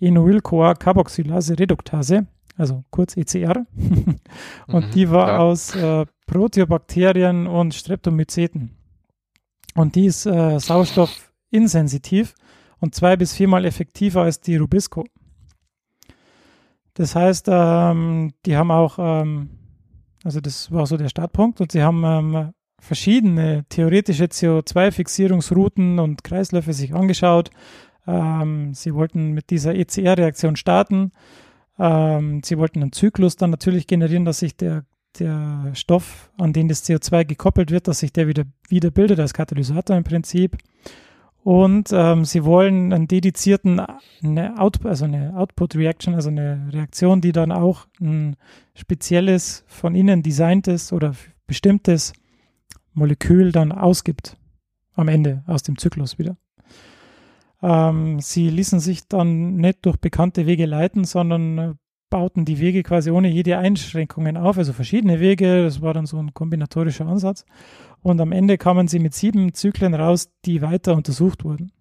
Enoyl-CoA 0.00 0.74
Carboxylase 0.74 1.58
Reduktase, 1.58 2.26
also 2.56 2.84
kurz 2.90 3.16
ECR. 3.16 3.66
und 4.68 4.86
mhm, 4.86 4.90
die 4.92 5.10
war 5.10 5.26
klar. 5.26 5.40
aus 5.40 5.74
äh, 5.74 6.06
Proteobakterien 6.26 7.46
und 7.46 7.74
Streptomyceten. 7.74 8.70
Und 9.74 9.94
die 9.94 10.06
ist 10.06 10.26
äh, 10.26 10.58
sauerstoffinsensitiv 10.58 12.34
und 12.80 12.94
zwei 12.94 13.16
bis 13.16 13.34
viermal 13.34 13.64
effektiver 13.64 14.22
als 14.22 14.40
die 14.40 14.56
Rubisco. 14.56 15.04
Das 16.94 17.14
heißt, 17.14 17.46
ähm, 17.50 18.32
die 18.46 18.56
haben 18.56 18.70
auch, 18.70 18.98
ähm, 18.98 19.50
also 20.24 20.40
das 20.40 20.72
war 20.72 20.86
so 20.86 20.96
der 20.96 21.08
Startpunkt 21.08 21.60
und 21.60 21.72
sie 21.72 21.82
haben 21.82 22.04
ähm, 22.04 22.52
verschiedene 22.78 23.64
theoretische 23.68 24.24
CO2-Fixierungsrouten 24.24 25.98
und 25.98 26.24
Kreisläufe 26.24 26.72
sich 26.72 26.94
angeschaut, 26.94 27.50
Ähm, 28.08 28.72
sie 28.72 28.94
wollten 28.94 29.32
mit 29.32 29.50
dieser 29.50 29.74
ECR-Reaktion 29.74 30.54
starten. 30.56 31.10
Ähm, 31.78 32.40
sie 32.44 32.56
wollten 32.56 32.82
einen 32.82 32.92
Zyklus 32.92 33.36
dann 33.36 33.50
natürlich 33.50 33.86
generieren, 33.86 34.24
dass 34.24 34.38
sich 34.38 34.56
der, 34.56 34.84
der 35.18 35.72
Stoff, 35.74 36.30
an 36.38 36.52
den 36.52 36.68
das 36.68 36.84
CO2 36.84 37.24
gekoppelt 37.24 37.70
wird, 37.70 37.88
dass 37.88 37.98
sich 37.98 38.12
der 38.12 38.28
wieder, 38.28 38.44
wieder 38.68 38.90
bildet 38.90 39.18
als 39.18 39.34
Katalysator 39.34 39.96
im 39.96 40.04
Prinzip. 40.04 40.56
Und 41.46 41.90
ähm, 41.92 42.24
sie 42.24 42.42
wollen 42.42 42.92
einen 42.92 43.06
dedizierten, 43.06 43.80
eine, 44.20 44.58
Out, 44.58 44.84
also 44.84 45.04
eine 45.04 45.36
Output 45.36 45.76
Reaction, 45.76 46.16
also 46.16 46.28
eine 46.28 46.68
Reaktion, 46.72 47.20
die 47.20 47.30
dann 47.30 47.52
auch 47.52 47.86
ein 48.00 48.34
spezielles, 48.74 49.62
von 49.68 49.94
ihnen 49.94 50.24
designtes 50.24 50.92
oder 50.92 51.14
bestimmtes 51.46 52.14
Molekül 52.94 53.52
dann 53.52 53.70
ausgibt. 53.70 54.36
Am 54.96 55.06
Ende 55.06 55.44
aus 55.46 55.62
dem 55.62 55.78
Zyklus 55.78 56.18
wieder. 56.18 56.36
Ähm, 57.62 58.18
sie 58.18 58.50
ließen 58.50 58.80
sich 58.80 59.06
dann 59.06 59.54
nicht 59.54 59.86
durch 59.86 59.98
bekannte 59.98 60.46
Wege 60.46 60.66
leiten, 60.66 61.04
sondern 61.04 61.58
äh, 61.58 61.74
bauten 62.10 62.44
die 62.44 62.60
Wege 62.60 62.82
quasi 62.82 63.10
ohne 63.10 63.28
jede 63.28 63.58
Einschränkungen 63.58 64.36
auf, 64.36 64.58
also 64.58 64.72
verschiedene 64.72 65.20
Wege. 65.20 65.64
Das 65.64 65.82
war 65.82 65.94
dann 65.94 66.06
so 66.06 66.18
ein 66.18 66.34
kombinatorischer 66.34 67.06
Ansatz. 67.06 67.44
Und 68.02 68.20
am 68.20 68.32
Ende 68.32 68.58
kamen 68.58 68.88
sie 68.88 68.98
mit 68.98 69.14
sieben 69.14 69.54
Zyklen 69.54 69.94
raus, 69.94 70.30
die 70.44 70.62
weiter 70.62 70.94
untersucht 70.94 71.44
wurden. 71.44 71.72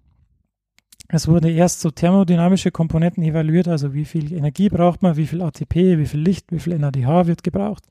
Es 1.08 1.28
wurden 1.28 1.52
erst 1.52 1.82
so 1.82 1.92
thermodynamische 1.92 2.72
Komponenten 2.72 3.24
evaluiert, 3.24 3.68
also 3.68 3.94
wie 3.94 4.06
viel 4.06 4.34
Energie 4.34 4.70
braucht 4.70 5.04
man, 5.04 5.18
wie 5.18 5.28
viel 5.28 5.42
ATP, 5.42 6.00
wie 6.00 6.08
viel 6.08 6.20
Licht, 6.20 6.52
wie 6.52 6.60
viel 6.60 6.78
NADH 6.80 7.28
wird 7.28 7.44
gebraucht. 7.44 7.84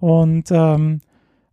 Und 0.00 0.50
ähm, 0.50 1.02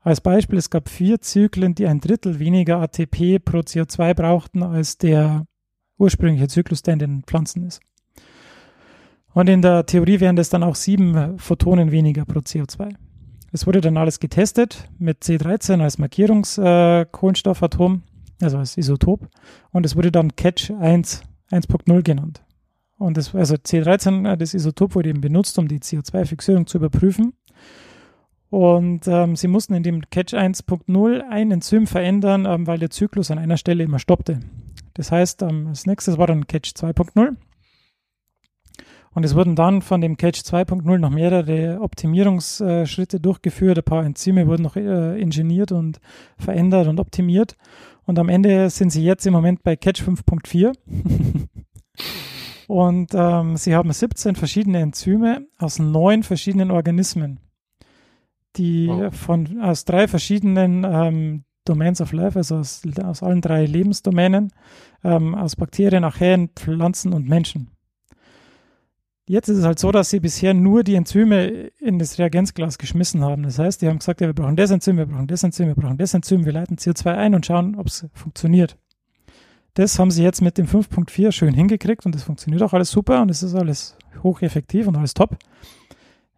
als 0.02 0.22
Beispiel, 0.22 0.58
es 0.58 0.70
gab 0.70 0.88
vier 0.88 1.20
Zyklen, 1.20 1.76
die 1.76 1.86
ein 1.86 2.00
Drittel 2.00 2.40
weniger 2.40 2.78
ATP 2.78 3.40
pro 3.44 3.60
CO2 3.60 4.14
brauchten 4.14 4.64
als 4.64 4.98
der 4.98 5.46
ursprüngliche 5.98 6.48
Zyklus, 6.48 6.82
der 6.82 6.94
in 6.94 7.00
den 7.00 7.24
Pflanzen 7.24 7.64
ist. 7.64 7.82
Und 9.40 9.48
in 9.48 9.62
der 9.62 9.86
Theorie 9.86 10.20
wären 10.20 10.36
das 10.36 10.50
dann 10.50 10.64
auch 10.64 10.76
sieben 10.76 11.40
Photonen 11.40 11.94
weniger 11.94 12.26
pro 12.26 12.40
CO2. 12.40 12.90
Es 13.54 13.66
wurde 13.66 13.80
dann 13.80 13.96
alles 13.96 14.20
getestet 14.20 14.90
mit 14.98 15.24
C13 15.24 15.82
als 15.82 15.98
Markierungskohlenstoffatom, 15.98 18.04
äh, 18.42 18.44
also 18.44 18.58
als 18.58 18.76
Isotop. 18.76 19.30
Und 19.72 19.86
es 19.86 19.96
wurde 19.96 20.12
dann 20.12 20.36
Catch 20.36 20.72
1, 20.72 21.22
1.0 21.52 22.04
genannt. 22.04 22.44
Und 22.98 23.16
das, 23.16 23.34
also 23.34 23.56
C13, 23.56 24.30
äh, 24.30 24.36
das 24.36 24.54
Isotop 24.54 24.96
wurde 24.96 25.08
eben 25.08 25.22
benutzt, 25.22 25.58
um 25.58 25.70
die 25.70 25.80
CO2-Fixierung 25.80 26.68
zu 26.68 26.78
überprüfen. 26.78 27.32
Und 28.50 29.08
ähm, 29.08 29.38
sie 29.38 29.48
mussten 29.48 29.74
in 29.74 29.84
dem 29.84 30.02
Catch 30.10 30.34
1.0 30.34 31.22
ein 31.30 31.52
Enzym 31.52 31.88
verändern, 31.88 32.46
ähm, 32.46 32.68
weil 32.68 32.80
der 32.80 32.90
Zyklus 32.90 33.32
an 33.32 33.40
einer 33.40 33.56
Stelle 33.56 33.86
immer 33.86 34.00
stoppte. 34.00 34.42
Das 34.96 35.14
heißt, 35.14 35.44
ähm, 35.44 35.68
als 35.68 35.86
nächstes 35.86 36.18
war 36.18 36.28
dann 36.28 36.46
Catch 36.46 36.74
2.0. 36.76 37.38
Und 39.14 39.26
es 39.26 39.36
wurden 39.36 39.56
dann 39.56 39.82
von 39.82 40.02
dem 40.02 40.18
Catch 40.18 40.42
2.0 40.42 40.98
noch 40.98 41.10
mehrere 41.10 41.82
Optimierungsschritte 41.82 43.20
durchgeführt. 43.20 43.80
Ein 43.80 43.84
paar 43.84 44.06
Enzyme 44.06 44.48
wurden 44.48 44.64
noch 44.64 44.76
äh, 44.76 45.20
ingeniert 45.20 45.72
und 45.72 46.00
verändert 46.38 46.88
und 46.88 47.00
optimiert. 47.00 47.56
Und 48.06 48.20
am 48.20 48.30
Ende 48.30 48.70
sind 48.70 48.92
sie 48.92 49.04
jetzt 49.04 49.26
im 49.26 49.34
Moment 49.34 49.64
bei 49.64 49.76
Catch 49.76 50.02
5.4. 50.02 50.74
und 52.68 53.12
ähm, 53.14 53.58
sie 53.58 53.76
haben 53.76 53.92
17 53.92 54.36
verschiedene 54.36 54.80
Enzyme 54.80 55.48
aus 55.58 55.80
neun 55.80 56.24
verschiedenen 56.24 56.72
Organismen, 56.72 57.40
die 58.58 58.88
wow. 58.88 59.14
von, 59.14 59.60
aus 59.62 59.86
drei 59.86 60.08
verschiedenen 60.08 60.84
ähm, 60.84 61.44
Domains 61.66 62.02
of 62.02 62.14
Life, 62.14 62.38
also 62.38 62.58
aus, 62.58 62.82
aus 63.04 63.22
allen 63.22 63.42
drei 63.42 63.66
Lebensdomänen, 63.66 64.52
ähm, 65.04 65.36
aus 65.36 65.56
Bakterien, 65.56 66.04
Archäen, 66.04 66.50
Pflanzen 66.56 67.14
und 67.14 67.28
Menschen. 67.28 67.70
Jetzt 69.30 69.48
ist 69.48 69.60
es 69.60 69.64
halt 69.64 69.78
so, 69.78 69.92
dass 69.92 70.10
sie 70.10 70.20
bisher 70.20 70.56
nur 70.56 70.84
die 70.84 70.96
Enzyme 70.96 71.70
in 71.78 72.00
das 72.00 72.18
Reagenzglas 72.18 72.80
geschmissen 72.80 73.24
haben. 73.24 73.44
Das 73.44 73.60
heißt, 73.60 73.80
die 73.80 73.88
haben 73.88 74.00
gesagt, 74.00 74.22
ja, 74.22 74.28
wir 74.28 74.34
brauchen 74.34 74.56
das 74.56 74.72
Enzym, 74.72 74.98
wir 74.98 75.06
brauchen 75.06 75.28
das 75.28 75.44
Enzym, 75.44 75.68
wir 75.68 75.76
brauchen 75.76 76.00
das 76.00 76.16
Enzym, 76.16 76.46
wir 76.46 76.52
leiten 76.52 76.78
CO2 76.78 77.16
ein 77.16 77.36
und 77.36 77.46
schauen, 77.46 77.76
ob 77.76 77.86
es 77.86 78.08
funktioniert. 78.16 78.76
Das 79.76 80.00
haben 80.00 80.10
sie 80.10 80.24
jetzt 80.24 80.42
mit 80.42 80.58
dem 80.58 80.66
5.4 80.66 81.32
schön 81.32 81.54
hingekriegt 81.54 82.08
und 82.08 82.16
das 82.16 82.24
funktioniert 82.24 82.64
auch 82.64 82.74
alles 82.74 82.90
super 82.90 83.22
und 83.22 83.30
es 83.30 83.44
ist 83.44 83.54
alles 83.54 83.96
hocheffektiv 84.24 84.88
und 84.88 84.98
alles 84.98 85.14
top. 85.14 85.38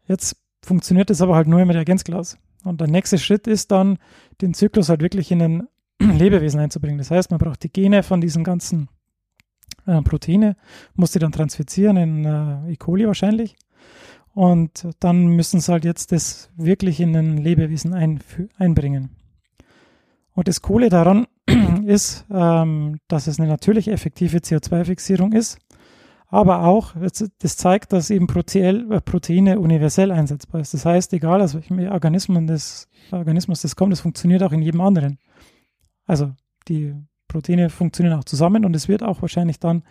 Jetzt 0.09 0.35
funktioniert 0.61 1.09
das 1.09 1.21
aber 1.21 1.35
halt 1.35 1.47
nur 1.47 1.61
im 1.61 1.69
Reagenzglas. 1.69 2.39
Und 2.65 2.81
der 2.81 2.89
nächste 2.89 3.17
Schritt 3.19 3.47
ist 3.47 3.71
dann, 3.71 3.99
den 4.41 4.53
Zyklus 4.53 4.89
halt 4.89 5.01
wirklich 5.01 5.31
in 5.31 5.41
ein 5.41 5.67
Lebewesen 5.99 6.59
einzubringen. 6.59 6.97
Das 6.97 7.09
heißt, 7.09 7.31
man 7.31 7.39
braucht 7.39 7.63
die 7.63 7.71
Gene 7.71 8.03
von 8.03 8.19
diesen 8.19 8.43
ganzen 8.43 8.89
äh, 9.85 10.01
Proteine, 10.01 10.55
muss 10.95 11.11
die 11.11 11.19
dann 11.19 11.31
transfizieren 11.31 11.97
in 11.97 12.25
äh, 12.25 12.71
E. 12.71 12.75
coli 12.77 13.07
wahrscheinlich. 13.07 13.55
Und 14.33 14.87
dann 14.99 15.27
müssen 15.27 15.59
sie 15.59 15.71
halt 15.71 15.83
jetzt 15.83 16.11
das 16.11 16.49
wirklich 16.55 16.99
in 16.99 17.15
ein 17.15 17.37
Lebewesen 17.37 17.93
einbringen. 18.57 19.09
Und 20.33 20.47
das 20.47 20.61
Coole 20.61 20.89
daran 20.89 21.27
ist, 21.85 22.25
ähm, 22.31 22.99
dass 23.07 23.27
es 23.27 23.39
eine 23.39 23.49
natürliche 23.49 23.91
effektive 23.91 24.37
CO2-Fixierung 24.37 25.33
ist, 25.33 25.59
aber 26.31 26.63
auch, 26.63 26.93
das 26.95 27.57
zeigt, 27.57 27.91
dass 27.91 28.09
eben 28.09 28.25
äh, 28.25 29.01
Proteine 29.01 29.59
universell 29.59 30.11
einsetzbar 30.11 30.61
ist. 30.61 30.73
Das 30.73 30.85
heißt, 30.85 31.11
egal 31.11 31.41
aus 31.41 31.55
welchem 31.55 31.79
Organismus 31.91 32.43
das, 32.47 32.87
Organismus 33.11 33.61
das 33.61 33.75
kommt, 33.75 33.91
das 33.91 33.99
funktioniert 33.99 34.41
auch 34.41 34.53
in 34.53 34.61
jedem 34.61 34.79
anderen. 34.79 35.19
Also 36.05 36.31
die 36.69 36.95
Proteine 37.31 37.69
funktionieren 37.69 38.19
auch 38.19 38.23
zusammen 38.23 38.65
und 38.65 38.75
es 38.75 38.87
wird 38.87 39.03
auch 39.03 39.21
wahrscheinlich 39.21 39.59
dann 39.59 39.83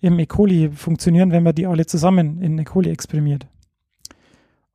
im 0.00 0.18
E. 0.18 0.26
coli 0.26 0.70
funktionieren, 0.70 1.30
wenn 1.30 1.42
man 1.42 1.54
die 1.54 1.66
alle 1.66 1.86
zusammen 1.86 2.40
in 2.40 2.58
E. 2.58 2.64
coli 2.64 2.90
exprimiert. 2.90 3.46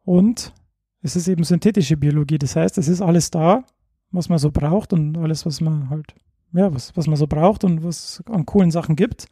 Und 0.06 0.54
es 1.02 1.16
ist 1.16 1.28
eben 1.28 1.44
synthetische 1.44 1.98
Biologie, 1.98 2.38
das 2.38 2.56
heißt, 2.56 2.78
es 2.78 2.88
ist 2.88 3.02
alles 3.02 3.32
da, 3.32 3.64
was 4.12 4.30
man 4.30 4.38
so 4.38 4.52
braucht 4.52 4.94
und 4.94 5.18
alles, 5.18 5.46
was 5.46 5.60
man 5.60 5.90
halt, 5.90 6.16
ja, 6.54 6.74
was, 6.74 6.96
was 6.96 7.08
man 7.08 7.18
so 7.18 7.28
braucht 7.28 7.64
und 7.64 7.84
was 7.84 8.24
an 8.32 8.46
coolen 8.46 8.72
Sachen 8.72 8.96
gibt. 8.96 9.28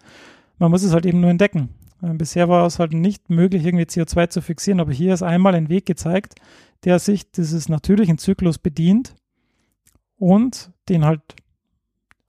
Man 0.57 0.71
muss 0.71 0.83
es 0.83 0.93
halt 0.93 1.05
eben 1.05 1.21
nur 1.21 1.29
entdecken. 1.29 1.69
Äh, 2.01 2.13
bisher 2.13 2.49
war 2.49 2.65
es 2.65 2.79
halt 2.79 2.93
nicht 2.93 3.29
möglich, 3.29 3.65
irgendwie 3.65 3.85
CO2 3.85 4.29
zu 4.29 4.41
fixieren, 4.41 4.79
aber 4.79 4.91
hier 4.91 5.13
ist 5.13 5.23
einmal 5.23 5.55
ein 5.55 5.69
Weg 5.69 5.85
gezeigt, 5.85 6.35
der 6.83 6.99
sich 6.99 7.31
dieses 7.31 7.69
natürlichen 7.69 8.17
Zyklus 8.17 8.57
bedient 8.57 9.15
und 10.17 10.71
den 10.89 11.05
halt 11.05 11.21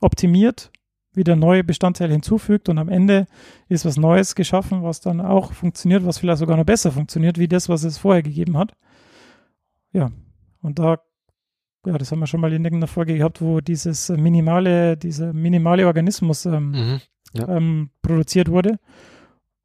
optimiert, 0.07 0.71
wieder 1.13 1.37
neue 1.37 1.65
Bestandteile 1.65 2.13
hinzufügt 2.13 2.69
und 2.69 2.79
am 2.79 2.89
Ende 2.89 3.27
ist 3.69 3.85
was 3.85 3.97
Neues 3.97 4.35
geschaffen, 4.35 4.83
was 4.83 5.01
dann 5.01 5.21
auch 5.21 5.53
funktioniert, 5.53 6.05
was 6.05 6.19
vielleicht 6.19 6.39
sogar 6.39 6.57
noch 6.57 6.65
besser 6.65 6.93
funktioniert, 6.93 7.39
wie 7.39 7.49
das, 7.49 7.69
was 7.69 7.85
es 7.85 7.99
vorher 7.99 8.23
gegeben 8.23 8.57
hat. 8.57 8.73
Ja, 9.93 10.11
und 10.61 10.79
da, 10.79 11.01
ja, 11.87 11.97
das 11.97 12.13
haben 12.13 12.21
wir 12.21 12.27
schon 12.27 12.41
mal 12.41 12.53
in 12.53 12.65
irgendeiner 12.65 12.87
Folge 12.87 13.17
gehabt, 13.17 13.41
wo 13.41 13.61
dieses 13.61 14.11
minimale, 14.11 14.97
dieser 14.97 15.33
minimale 15.33 15.87
Organismus 15.87 16.45
ähm, 16.47 16.71
mhm, 16.71 17.01
ja. 17.33 17.49
ähm, 17.49 17.91
produziert 18.03 18.51
wurde. 18.51 18.79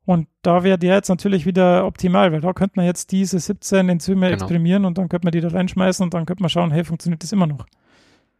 Und 0.05 0.27
da 0.41 0.63
wäre 0.63 0.79
der 0.79 0.95
jetzt 0.95 1.09
natürlich 1.09 1.45
wieder 1.45 1.85
optimal, 1.85 2.31
weil 2.31 2.41
da 2.41 2.53
könnte 2.53 2.73
man 2.75 2.85
jetzt 2.85 3.11
diese 3.11 3.39
17 3.39 3.87
Enzyme 3.87 4.27
genau. 4.27 4.33
exprimieren 4.33 4.85
und 4.85 4.97
dann 4.97 5.09
könnte 5.09 5.25
man 5.25 5.31
die 5.31 5.41
da 5.41 5.49
reinschmeißen 5.49 6.03
und 6.03 6.13
dann 6.13 6.25
könnte 6.25 6.41
man 6.41 6.49
schauen, 6.49 6.71
hey, 6.71 6.83
funktioniert 6.83 7.21
das 7.23 7.31
immer 7.31 7.47
noch? 7.47 7.65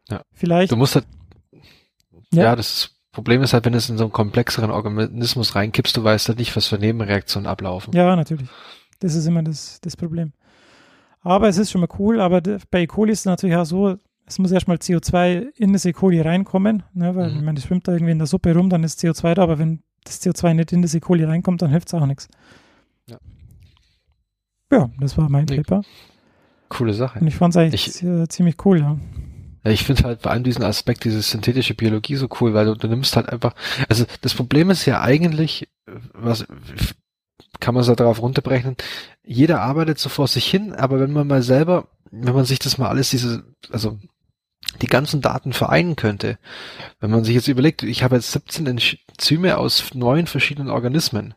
Ja. 0.10 0.22
Vielleicht. 0.34 0.72
Du 0.72 0.78
musst 0.78 0.96
halt 0.96 1.06
ja, 2.32 2.44
ja 2.44 2.56
das 2.56 2.96
Problem 3.12 3.42
ist 3.44 3.54
halt, 3.54 3.66
wenn 3.66 3.74
du 3.74 3.78
es 3.78 3.90
in 3.90 3.98
so 3.98 4.06
einen 4.06 4.14
komplexeren 4.14 4.72
Organismus 4.72 5.56
reinkippst, 5.56 5.98
du 5.98 6.04
weißt 6.04 6.30
halt 6.30 6.40
nicht, 6.40 6.56
was 6.56 6.68
für 6.68 6.78
Nebenreaktionen 6.78 7.48
ablaufen. 7.48 7.94
Ja, 7.94 8.16
natürlich. 8.16 8.48
Das 9.00 9.16
ist 9.16 9.26
immer 9.26 9.44
das, 9.44 9.82
das 9.82 9.98
Problem. 9.98 10.32
Aber 11.22 11.50
es 11.50 11.58
ist 11.58 11.72
schon 11.72 11.82
mal 11.82 11.90
cool, 12.00 12.22
aber 12.22 12.42
bei 12.42 12.82
E. 12.82 12.88
coli 12.88 13.12
ist 13.12 13.20
es 13.20 13.26
natürlich 13.26 13.56
auch 13.56 13.66
so, 13.66 13.98
es 14.26 14.40
muss 14.40 14.52
erstmal 14.52 14.78
CO2 14.78 15.50
in 15.56 15.74
das 15.74 15.86
E. 15.86 15.92
coli 15.92 16.22
reinkommen, 16.22 16.84
ne, 16.94 17.16
weil 17.16 17.32
mhm. 17.32 17.38
wenn 17.38 17.46
man 17.46 17.56
das 17.56 17.66
schwimmt 17.66 17.88
da 17.88 17.92
irgendwie 17.92 18.14
in 18.14 18.18
der 18.18 18.28
Suppe 18.28 18.56
rum, 18.56 18.70
dann 18.70 18.84
ist 18.84 19.00
CO2 19.00 19.34
da, 19.34 19.44
aber 19.44 19.60
wenn 19.60 19.84
das 20.04 20.22
CO2 20.22 20.54
nicht 20.54 20.72
in 20.72 20.82
das 20.82 20.96
E. 20.96 21.00
coli 21.00 21.26
reinkommt, 21.26 21.62
dann 21.62 21.70
hilft 21.70 21.90
es 21.90 21.94
auch 21.94 22.06
nichts. 22.06 22.28
Ja. 23.08 23.18
ja, 24.72 24.90
das 25.00 25.18
war 25.18 25.30
mein 25.30 25.46
nee. 25.46 25.58
Paper. 25.58 25.82
Coole 26.70 26.94
Sache. 26.94 27.20
Und 27.20 27.28
ich 27.28 27.36
fand 27.36 27.54
es 27.54 27.58
eigentlich 27.58 27.88
ich, 27.88 28.30
ziemlich 28.30 28.66
cool, 28.66 28.80
ja. 28.80 28.98
Ja, 29.64 29.72
ich 29.72 29.84
finde 29.84 30.04
halt 30.04 30.22
vor 30.22 30.32
allem 30.32 30.44
diesen 30.44 30.64
Aspekt, 30.64 31.04
diese 31.04 31.22
synthetische 31.22 31.76
Biologie 31.76 32.16
so 32.16 32.28
cool, 32.40 32.54
weil 32.54 32.66
du, 32.66 32.76
du 32.76 32.88
nimmst 32.88 33.16
halt 33.16 33.30
einfach, 33.30 33.54
also 33.90 34.06
das 34.22 34.34
Problem 34.34 34.70
ist 34.70 34.86
ja 34.86 35.02
eigentlich, 35.02 35.68
was 36.14 36.46
kann 37.60 37.76
man 37.76 37.84
so 37.84 37.94
darauf 37.94 38.22
runterbrechen, 38.22 38.76
jeder 39.24 39.62
arbeitet 39.62 40.00
so 40.00 40.10
vor 40.10 40.28
sich 40.28 40.46
hin, 40.50 40.74
aber 40.74 41.00
wenn 41.00 41.12
man 41.12 41.28
mal 41.28 41.44
selber, 41.44 41.88
wenn 42.10 42.34
man 42.34 42.46
sich 42.46 42.60
das 42.60 42.78
mal 42.78 42.90
alles 42.90 43.12
diese, 43.12 43.44
also 43.72 44.00
die 44.82 44.88
ganzen 44.88 45.22
Daten 45.22 45.54
vereinen 45.54 45.96
könnte, 45.96 46.38
wenn 47.00 47.12
man 47.12 47.24
sich 47.24 47.36
jetzt 47.36 47.48
überlegt, 47.48 47.84
ich 47.84 48.04
habe 48.04 48.16
jetzt 48.16 48.32
17 48.32 48.68
Enzyme 48.68 49.58
aus 49.58 49.94
neun 49.94 50.28
verschiedenen 50.28 50.70
Organismen. 50.70 51.34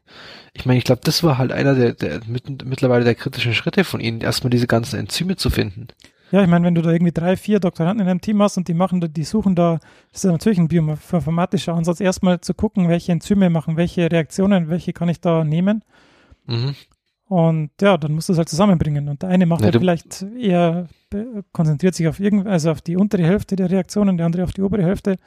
Ich 0.53 0.66
meine, 0.66 0.79
ich 0.79 0.85
glaube, 0.85 1.01
das 1.05 1.22
war 1.22 1.37
halt 1.37 1.53
einer 1.53 1.75
der, 1.75 1.95
der 1.95 2.20
mit, 2.27 2.64
mittlerweile 2.64 3.05
der 3.05 3.14
kritischen 3.14 3.55
Schritte 3.55 3.85
von 3.85 4.01
ihnen, 4.01 4.20
erstmal 4.20 4.51
diese 4.51 4.66
ganzen 4.66 4.99
Enzyme 4.99 5.37
zu 5.37 5.51
finden. 5.51 5.89
Ja, 6.35 6.43
ich 6.43 6.49
meine, 6.49 6.66
wenn 6.66 6.74
du 6.74 6.82
da 6.82 6.91
irgendwie 6.91 7.12
drei, 7.12 7.37
vier 7.37 7.61
Doktoranden 7.61 8.05
in 8.05 8.11
einem 8.11 8.20
Team 8.20 8.43
hast 8.43 8.57
und 8.57 8.66
die 8.66 8.74
machen 8.74 9.01
da, 9.01 9.07
die 9.07 9.22
suchen 9.22 9.55
da, 9.55 9.78
das 10.11 10.24
ist 10.24 10.30
natürlich 10.32 10.59
ein 10.59 10.66
bioinformatischer 10.66 11.72
Ansatz, 11.72 12.01
erstmal 12.01 12.41
zu 12.41 12.55
gucken, 12.55 12.89
welche 12.89 13.12
Enzyme 13.12 13.51
machen, 13.51 13.76
welche 13.76 14.11
Reaktionen, 14.11 14.68
welche 14.68 14.93
kann 14.93 15.09
ich 15.09 15.20
da 15.20 15.45
nehmen. 15.45 15.85
Mhm. 16.47 16.74
Und 17.28 17.70
ja, 17.80 17.97
dann 17.97 18.14
musst 18.14 18.30
du 18.30 18.32
es 18.32 18.39
halt 18.39 18.49
zusammenbringen. 18.49 19.09
Und 19.09 19.22
der 19.22 19.28
eine 19.28 19.47
macht 19.47 19.61
Ja, 19.61 19.66
halt 19.66 19.76
vielleicht 19.76 20.26
eher, 20.37 20.89
konzentriert 21.53 21.95
sich 21.95 22.09
auf 22.09 22.18
irgend, 22.18 22.49
also 22.49 22.72
auf 22.72 22.82
die 22.82 22.97
untere 22.97 23.22
Hälfte 23.22 23.55
der 23.55 23.70
Reaktionen, 23.70 24.16
der 24.16 24.26
andere 24.26 24.43
auf 24.43 24.53
die 24.53 24.62
obere 24.62 24.82
Hälfte. 24.82 25.18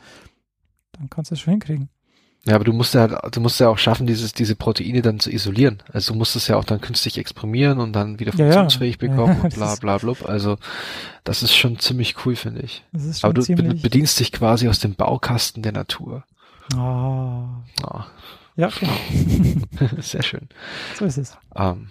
Dann 0.92 1.10
kannst 1.10 1.32
du 1.32 1.36
es 1.36 1.40
schon 1.40 1.52
hinkriegen. 1.52 1.88
Ja, 2.48 2.56
aber 2.56 2.64
du 2.64 2.72
musst 2.72 2.94
ja, 2.94 3.08
du 3.08 3.42
musst 3.42 3.60
ja 3.60 3.68
auch 3.68 3.78
schaffen, 3.78 4.08
dieses, 4.08 4.32
diese 4.34 4.56
Proteine 4.56 5.02
dann 5.02 5.20
zu 5.20 5.30
isolieren. 5.30 5.84
Also 5.92 6.14
du 6.14 6.18
musst 6.18 6.36
es 6.38 6.48
ja 6.48 6.56
auch 6.56 6.64
dann 6.64 6.80
künstlich 6.80 7.18
exprimieren 7.18 7.80
und 7.80 7.92
dann 7.92 8.20
wieder 8.20 8.34
Ja, 8.36 8.46
ja. 8.46 8.52
funktionsfähig 8.54 8.98
bekommen 9.00 9.36
Ja, 9.38 9.44
und 9.44 9.54
bla 9.54 9.76
bla 9.76 9.98
blub. 9.98 10.24
Also 10.28 10.58
das 11.26 11.44
ist 11.44 11.54
schon 11.54 11.78
ziemlich 11.78 12.26
cool, 12.26 12.38
finde 12.38 12.62
ich. 12.62 12.86
Das 12.94 13.04
ist 13.04 13.20
schon 13.20 13.30
Aber 13.32 13.42
du 13.42 13.76
bedienst 13.82 14.18
dich 14.22 14.32
quasi 14.32 14.70
aus 14.70 14.80
dem 14.80 14.96
Baukasten 14.96 15.62
der 15.62 15.74
Natur. 15.74 16.24
ah, 16.74 17.64
Ah, 17.84 18.06
ja, 18.56 18.70
genau. 18.80 19.92
sehr 20.02 20.24
schön. 20.24 20.48
so 20.98 21.04
ist 21.06 21.18
es. 21.18 21.38
Ähm, 21.56 21.90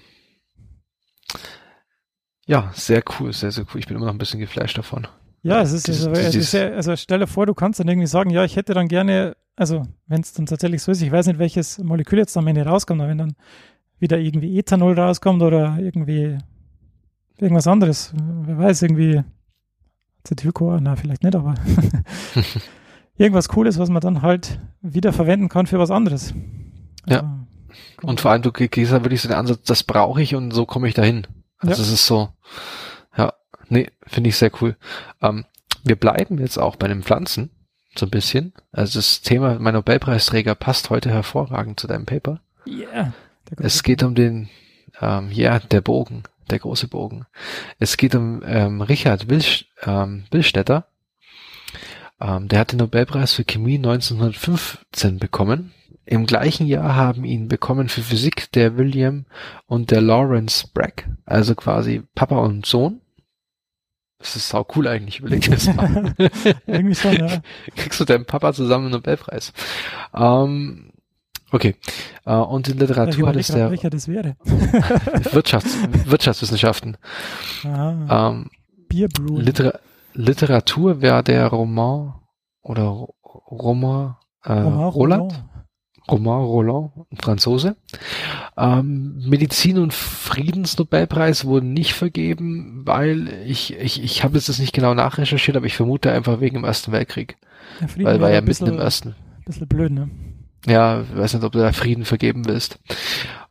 ja, 2.47 2.71
sehr 2.75 3.03
cool, 3.21 3.33
sehr, 3.33 3.53
sehr 3.53 3.67
cool. 3.75 3.81
Ich 3.81 3.87
bin 3.87 3.97
immer 3.97 4.07
noch 4.07 4.15
ein 4.15 4.19
bisschen 4.19 4.41
geflasht 4.41 4.79
davon. 4.79 5.07
Ja, 5.47 5.61
es 5.63 5.73
ist, 5.73 5.87
Dieses- 5.87 6.07
also, 6.07 6.21
es 6.21 6.35
ist 6.35 6.53
ja, 6.53 6.69
also 6.71 6.97
stell 6.97 7.19
dir 7.21 7.27
vor, 7.27 7.47
du 7.47 7.55
kannst 7.55 7.81
dann 7.81 7.89
irgendwie 7.89 8.07
sagen, 8.07 8.31
ja, 8.31 8.45
ich 8.45 8.57
hätte 8.57 8.75
dann 8.75 8.89
gerne, 8.89 9.37
also 9.57 9.83
wenn 10.07 10.21
es 10.21 10.33
dann 10.33 10.47
tatsächlich 10.47 10.83
so 10.83 10.93
ist, 10.93 11.03
ich 11.03 11.13
weiß 11.13 11.27
nicht, 11.27 11.39
welches 11.39 11.79
Molekül 11.79 12.19
jetzt 12.19 12.37
am 12.37 12.47
Ende 12.47 12.65
rauskommt, 12.65 13.01
aber 13.01 13.11
wenn 13.11 13.19
dann 13.19 13.37
wieder 13.99 14.19
irgendwie 14.19 14.59
Ethanol 14.59 14.99
rauskommt 14.99 15.43
oder 15.43 15.79
irgendwie 15.79 16.39
irgendwas 17.39 17.67
anderes, 17.67 18.13
wer 18.15 18.59
weiß, 18.59 18.83
irgendwie 18.83 19.23
Acetylcoa, 20.25 20.81
na, 20.81 20.97
vielleicht 20.97 21.23
nicht, 21.23 21.37
aber 21.37 21.55
irgendwas 23.17 23.49
Cooles, 23.49 23.79
was 23.79 23.89
man 23.89 24.01
dann 24.01 24.23
halt 24.23 24.61
wieder 24.83 25.13
verwenden 25.13 25.49
kann 25.49 25.67
für 25.67 25.79
was 25.79 25.91
anderes. 25.91 26.35
Ja. 27.07 27.21
Also, 27.99 28.09
Und 28.09 28.21
vor 28.21 28.31
allem, 28.31 28.43
du 28.43 28.53
gehst 28.53 28.93
ja 28.93 29.03
wirklich 29.05 29.21
so 29.23 29.29
den 29.29 29.37
Ansatz, 29.37 29.63
das 29.65 29.83
brauche 29.85 30.21
ich 30.23 30.35
und 30.35 30.51
so 30.53 30.67
komme 30.67 30.89
ich 30.89 30.95
dahin. 30.95 31.27
Also 31.59 31.75
Ja. 31.83 31.87
es 31.87 31.93
ist 31.93 32.07
so, 32.07 32.29
nee, 33.69 33.91
finde 34.07 34.31
ich 34.31 34.37
sehr 34.37 34.51
cool. 34.61 34.77
Ähm, 35.23 35.45
wir 35.85 35.97
bleiben 35.97 36.39
jetzt 36.39 36.59
auch 36.59 36.77
bei 36.77 36.89
den 36.89 37.03
Pflanzen, 37.03 37.51
so 37.97 38.07
ein 38.07 38.11
bisschen. 38.11 38.53
Also 38.73 38.99
das 38.99 39.23
Thema, 39.23 39.59
mein 39.59 39.75
Nobelpreisträger 39.75 40.55
passt 40.55 40.91
heute 40.91 41.11
hervorragend 41.11 41.81
zu 41.81 41.87
deinem 41.87 42.07
Paper. 42.07 42.41
Yeah. 42.67 43.13
Der 43.51 43.65
Es 43.65 43.83
geht 43.83 44.03
um 44.03 44.15
den, 44.15 44.49
ähm, 45.01 45.31
ja, 45.31 45.59
der 45.59 45.81
Bogen, 45.81 46.25
der 46.51 46.59
große 46.59 46.89
Bogen. 46.89 47.27
Es 47.79 47.97
geht 47.97 48.15
um 48.15 48.43
ähm, 48.45 48.81
Richard 48.81 49.29
Wilsch, 49.29 49.67
ähm, 49.85 50.25
Willstetter. 50.31 50.87
Ähm, 52.21 52.49
der 52.49 52.61
hat 52.61 52.73
den 52.73 52.79
Nobelpreis 52.79 53.35
für 53.35 53.45
Chemie 53.45 53.77
1915 53.77 55.19
bekommen. 55.19 55.73
Im 56.05 56.27
gleichen 56.27 56.67
Jahr 56.67 56.95
haben 56.95 57.25
ihn 57.25 57.49
bekommen 57.49 57.89
für 57.89 58.01
Physik 58.01 58.51
der 58.53 58.77
William 58.77 59.27
und 59.67 59.91
der 59.91 60.01
Lawrence 60.01 60.69
Bragg, 60.73 61.05
also 61.25 61.57
quasi 61.57 62.03
Papa 62.15 62.39
und 62.39 62.65
Sohn. 62.65 63.01
Das 64.19 64.35
ist 64.35 64.49
sau 64.49 64.67
cool 64.75 64.89
eigentlich, 64.89 65.21
überleg 65.21 65.43
dir 65.43 65.51
das 65.51 65.67
mal. 65.75 66.15
Irgendwie 66.67 66.95
schon, 66.95 67.13
ja. 67.17 67.43
Kriegst 67.77 68.01
du 68.01 68.05
deinem 68.05 68.25
Papa 68.25 68.53
zusammen 68.55 68.87
einen 68.87 68.95
Nobelpreis. 68.95 69.53
Ähm, 70.15 70.91
okay. 71.53 71.77
Äh, 72.25 72.35
und 72.35 72.67
in 72.69 72.79
Literatur 72.79 73.29
hat 73.29 73.37
es 73.37 73.49
der 73.49 73.71
welcher 73.71 73.91
das 73.91 74.09
wäre. 74.09 74.37
Wirtschafts 75.33 75.77
Aha, 75.83 76.11
Wirtschaftswissenschaften. 76.11 76.97
Ähm, 77.65 78.47
Bierbrewing. 78.89 79.37
Litera 79.41 79.73
Literatur 80.15 81.03
wäre 81.03 81.23
der 81.23 81.49
Roman 81.49 82.15
oder 82.63 82.85
Ro- 82.85 83.15
Roman, 83.51 84.17
äh, 84.45 84.53
Romain 84.53 84.89
Roland, 84.89 85.23
Rolland. 85.33 85.45
Roman 86.11 86.43
Roland, 86.45 86.93
ein 87.11 87.17
Franzose. 87.21 87.77
Ähm, 88.57 89.19
Medizin 89.29 89.79
und 89.79 89.93
Friedensnobelpreis 89.93 91.45
wurden 91.45 91.73
nicht 91.73 91.95
vergeben, 91.95 92.83
weil 92.85 93.29
ich 93.47 93.75
ich 93.77 94.03
ich 94.03 94.23
habe 94.25 94.37
jetzt 94.37 94.49
das 94.49 94.59
nicht 94.59 94.73
genau 94.73 94.95
nachrecherchiert, 94.95 95.57
aber 95.57 95.67
ich 95.67 95.77
vermute 95.77 96.13
einfach 96.13 96.41
wegen 96.41 96.55
dem 96.57 96.65
Ersten 96.65 96.93
Weltkrieg, 96.93 97.37
Ja, 97.81 97.89
Frieden 97.89 98.05
weil 98.05 98.21
war 98.21 98.31
ja 98.31 98.39
ein 98.39 98.45
mitten 98.45 98.67
im 98.67 98.79
Ersten. 98.79 99.15
Bisschen 99.45 99.69
blöd, 99.69 99.93
ne? 99.93 100.11
Ja, 100.67 101.03
ich 101.03 101.17
weiß 101.17 101.35
nicht, 101.35 101.45
ob 101.45 101.53
du 101.53 101.61
da 101.61 101.73
Frieden 101.73 102.05
vergeben 102.05 102.47
willst. 102.47 102.79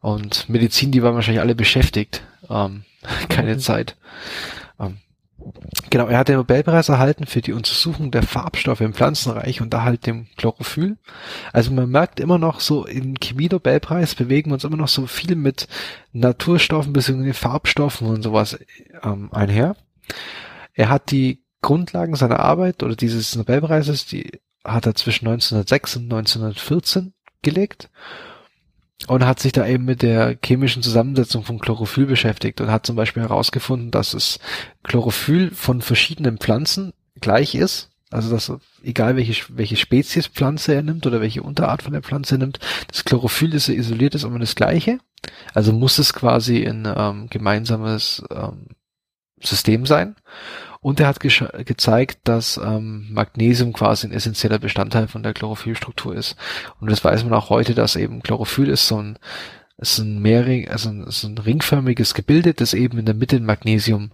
Und 0.02 0.50
Medizin, 0.50 0.92
die 0.92 1.02
waren 1.02 1.16
wahrscheinlich 1.16 1.42
alle 1.42 1.56
beschäftigt. 1.56 2.24
Ähm, 2.50 2.84
keine 3.30 3.52
Okay. 3.52 3.60
Zeit. 3.60 3.96
Ähm, 4.80 4.98
genau, 5.90 6.08
er 6.08 6.18
hat 6.18 6.28
den 6.28 6.38
Nobelpreis 6.38 6.90
erhalten 6.90 7.26
für 7.26 7.42
die 7.42 7.54
Untersuchung 7.54 8.12
der 8.12 8.24
Farbstoffe 8.24 8.82
im 8.82 8.94
Pflanzenreich 8.94 9.62
und 9.62 9.74
da 9.74 9.84
halt 9.84 10.06
dem 10.06 10.28
Chlorophyll. 10.38 10.98
Also 11.54 11.72
man 11.72 11.90
merkt 11.90 12.20
immer 12.20 12.38
noch 12.38 12.60
so, 12.60 12.86
im 12.86 13.16
Chemie-Nobelpreis 13.20 14.16
bewegen 14.16 14.50
wir 14.50 14.56
uns 14.56 14.64
immer 14.64 14.78
noch 14.78 14.88
so 14.88 15.08
viel 15.08 15.36
mit 15.36 15.68
Naturstoffen 16.14 16.94
bzw. 16.94 17.34
Farbstoffen 17.34 18.08
und 18.08 18.24
sowas 18.24 18.58
ähm, 19.04 19.30
einher. 19.32 19.76
Er 20.74 20.90
hat 20.90 21.12
die 21.12 21.44
Grundlagen 21.62 22.16
seiner 22.16 22.40
Arbeit 22.40 22.84
oder 22.84 22.96
dieses 22.96 23.36
Nobelpreises, 23.36 24.06
die 24.06 24.40
hat 24.64 24.86
er 24.86 24.96
zwischen 24.96 25.28
1906 25.28 25.98
und 25.98 26.04
1914 26.04 27.14
gelegt 27.42 27.90
und 29.08 29.26
hat 29.26 29.40
sich 29.40 29.52
da 29.52 29.68
eben 29.68 29.86
mit 29.86 30.02
der 30.02 30.38
chemischen 30.44 30.84
Zusammensetzung 30.84 31.44
von 31.44 31.60
Chlorophyll 31.60 32.06
beschäftigt 32.06 32.62
und 32.62 32.72
hat 32.72 32.86
zum 32.86 32.96
Beispiel 32.96 33.24
herausgefunden, 33.24 33.92
dass 33.92 34.14
es 34.14 34.40
Chlorophyll 34.84 35.52
von 35.52 35.82
verschiedenen 35.82 36.38
Pflanzen 36.38 36.94
gleich 37.20 37.56
ist. 37.56 37.90
Also 38.12 38.30
dass 38.30 38.52
egal 38.84 39.16
welche, 39.16 39.44
welche 39.50 39.76
Spezies 39.76 40.28
Pflanze 40.28 40.74
er 40.74 40.84
nimmt 40.84 41.06
oder 41.06 41.22
welche 41.22 41.44
Unterart 41.44 41.82
von 41.82 41.94
der 41.94 42.02
Pflanze 42.02 42.36
er 42.36 42.40
nimmt, 42.40 42.60
das 42.88 43.04
Chlorophyll, 43.04 43.50
das 43.50 43.68
er 43.68 43.76
isoliert 43.76 44.16
ist, 44.16 44.24
immer 44.24 44.40
das 44.40 44.56
gleiche. 44.56 45.00
Also 45.54 45.74
muss 45.74 45.98
es 45.98 46.14
quasi 46.14 46.66
ein 46.66 46.88
ähm, 46.96 47.28
gemeinsames 47.30 48.24
ähm, 48.32 48.68
System 49.42 49.86
sein. 49.86 50.16
Und 50.86 51.00
er 51.00 51.08
hat 51.08 51.20
gezeigt, 51.20 52.20
dass 52.26 52.58
ähm, 52.58 53.08
Magnesium 53.12 53.74
quasi 53.74 54.06
ein 54.06 54.14
essentieller 54.14 54.60
Bestandteil 54.60 55.08
von 55.08 55.24
der 55.24 55.34
Chlorophyllstruktur 55.34 56.16
ist. 56.16 56.36
Und 56.80 56.92
das 56.92 57.04
weiß 57.04 57.24
man 57.24 57.34
auch 57.34 57.50
heute, 57.50 57.74
dass 57.74 57.96
eben 57.96 58.22
Chlorophyll 58.22 58.70
ist 58.70 58.88
so 58.88 59.02
ein, 59.02 59.18
ist 59.78 59.98
ein 59.98 60.22
mehrring, 60.22 60.70
also 60.70 60.90
ein, 60.90 61.02
ist 61.02 61.24
ein 61.24 61.40
ringförmiges 61.40 62.14
Gebilde, 62.14 62.54
das 62.54 62.76
eben 62.76 63.00
in 63.00 63.06
der 63.06 63.16
Mitte 63.16 63.40
Magnesium 63.40 64.12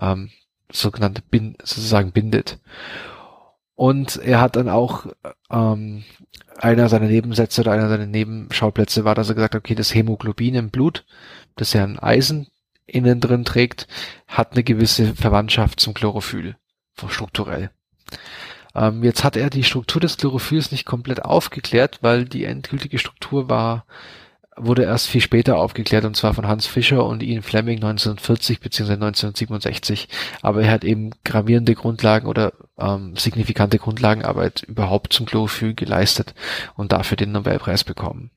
ähm, 0.00 0.30
sogenannte 0.72 1.22
bin, 1.30 1.54
sozusagen 1.62 2.10
bindet. 2.10 2.58
Und 3.76 4.16
er 4.16 4.40
hat 4.40 4.56
dann 4.56 4.68
auch 4.68 5.06
ähm, 5.48 6.02
einer 6.58 6.88
seiner 6.88 7.06
Nebensätze 7.06 7.60
oder 7.60 7.70
einer 7.70 7.88
seiner 7.88 8.06
Nebenschauplätze 8.06 9.04
war, 9.04 9.14
dass 9.14 9.28
er 9.28 9.36
gesagt 9.36 9.54
hat, 9.54 9.60
okay, 9.60 9.76
das 9.76 9.94
Hämoglobin 9.94 10.56
im 10.56 10.70
Blut, 10.70 11.04
das 11.54 11.72
ja 11.72 11.84
ein 11.84 12.00
Eisen 12.00 12.48
innen 12.94 13.20
drin 13.20 13.44
trägt, 13.44 13.86
hat 14.26 14.52
eine 14.52 14.64
gewisse 14.64 15.14
Verwandtschaft 15.14 15.80
zum 15.80 15.94
Chlorophyll, 15.94 16.56
strukturell. 17.08 17.70
Ähm, 18.74 19.02
jetzt 19.02 19.24
hat 19.24 19.36
er 19.36 19.50
die 19.50 19.64
Struktur 19.64 20.00
des 20.00 20.16
Chlorophylls 20.16 20.70
nicht 20.70 20.84
komplett 20.84 21.24
aufgeklärt, 21.24 21.98
weil 22.02 22.24
die 22.24 22.44
endgültige 22.44 22.98
Struktur 22.98 23.48
war, 23.48 23.84
wurde 24.56 24.84
erst 24.84 25.08
viel 25.08 25.20
später 25.20 25.56
aufgeklärt, 25.56 26.04
und 26.04 26.16
zwar 26.16 26.34
von 26.34 26.46
Hans 26.46 26.66
Fischer 26.66 27.04
und 27.06 27.22
Ian 27.22 27.42
Fleming 27.42 27.76
1940 27.76 28.60
bzw. 28.60 28.92
1967. 28.92 30.08
Aber 30.42 30.62
er 30.62 30.70
hat 30.70 30.84
eben 30.84 31.10
gravierende 31.24 31.74
Grundlagen 31.74 32.26
oder 32.26 32.52
ähm, 32.78 33.16
signifikante 33.16 33.78
Grundlagenarbeit 33.78 34.62
überhaupt 34.62 35.12
zum 35.12 35.26
Chlorophyll 35.26 35.74
geleistet 35.74 36.34
und 36.76 36.92
dafür 36.92 37.16
den 37.16 37.32
Nobelpreis 37.32 37.84
bekommen. 37.84 38.30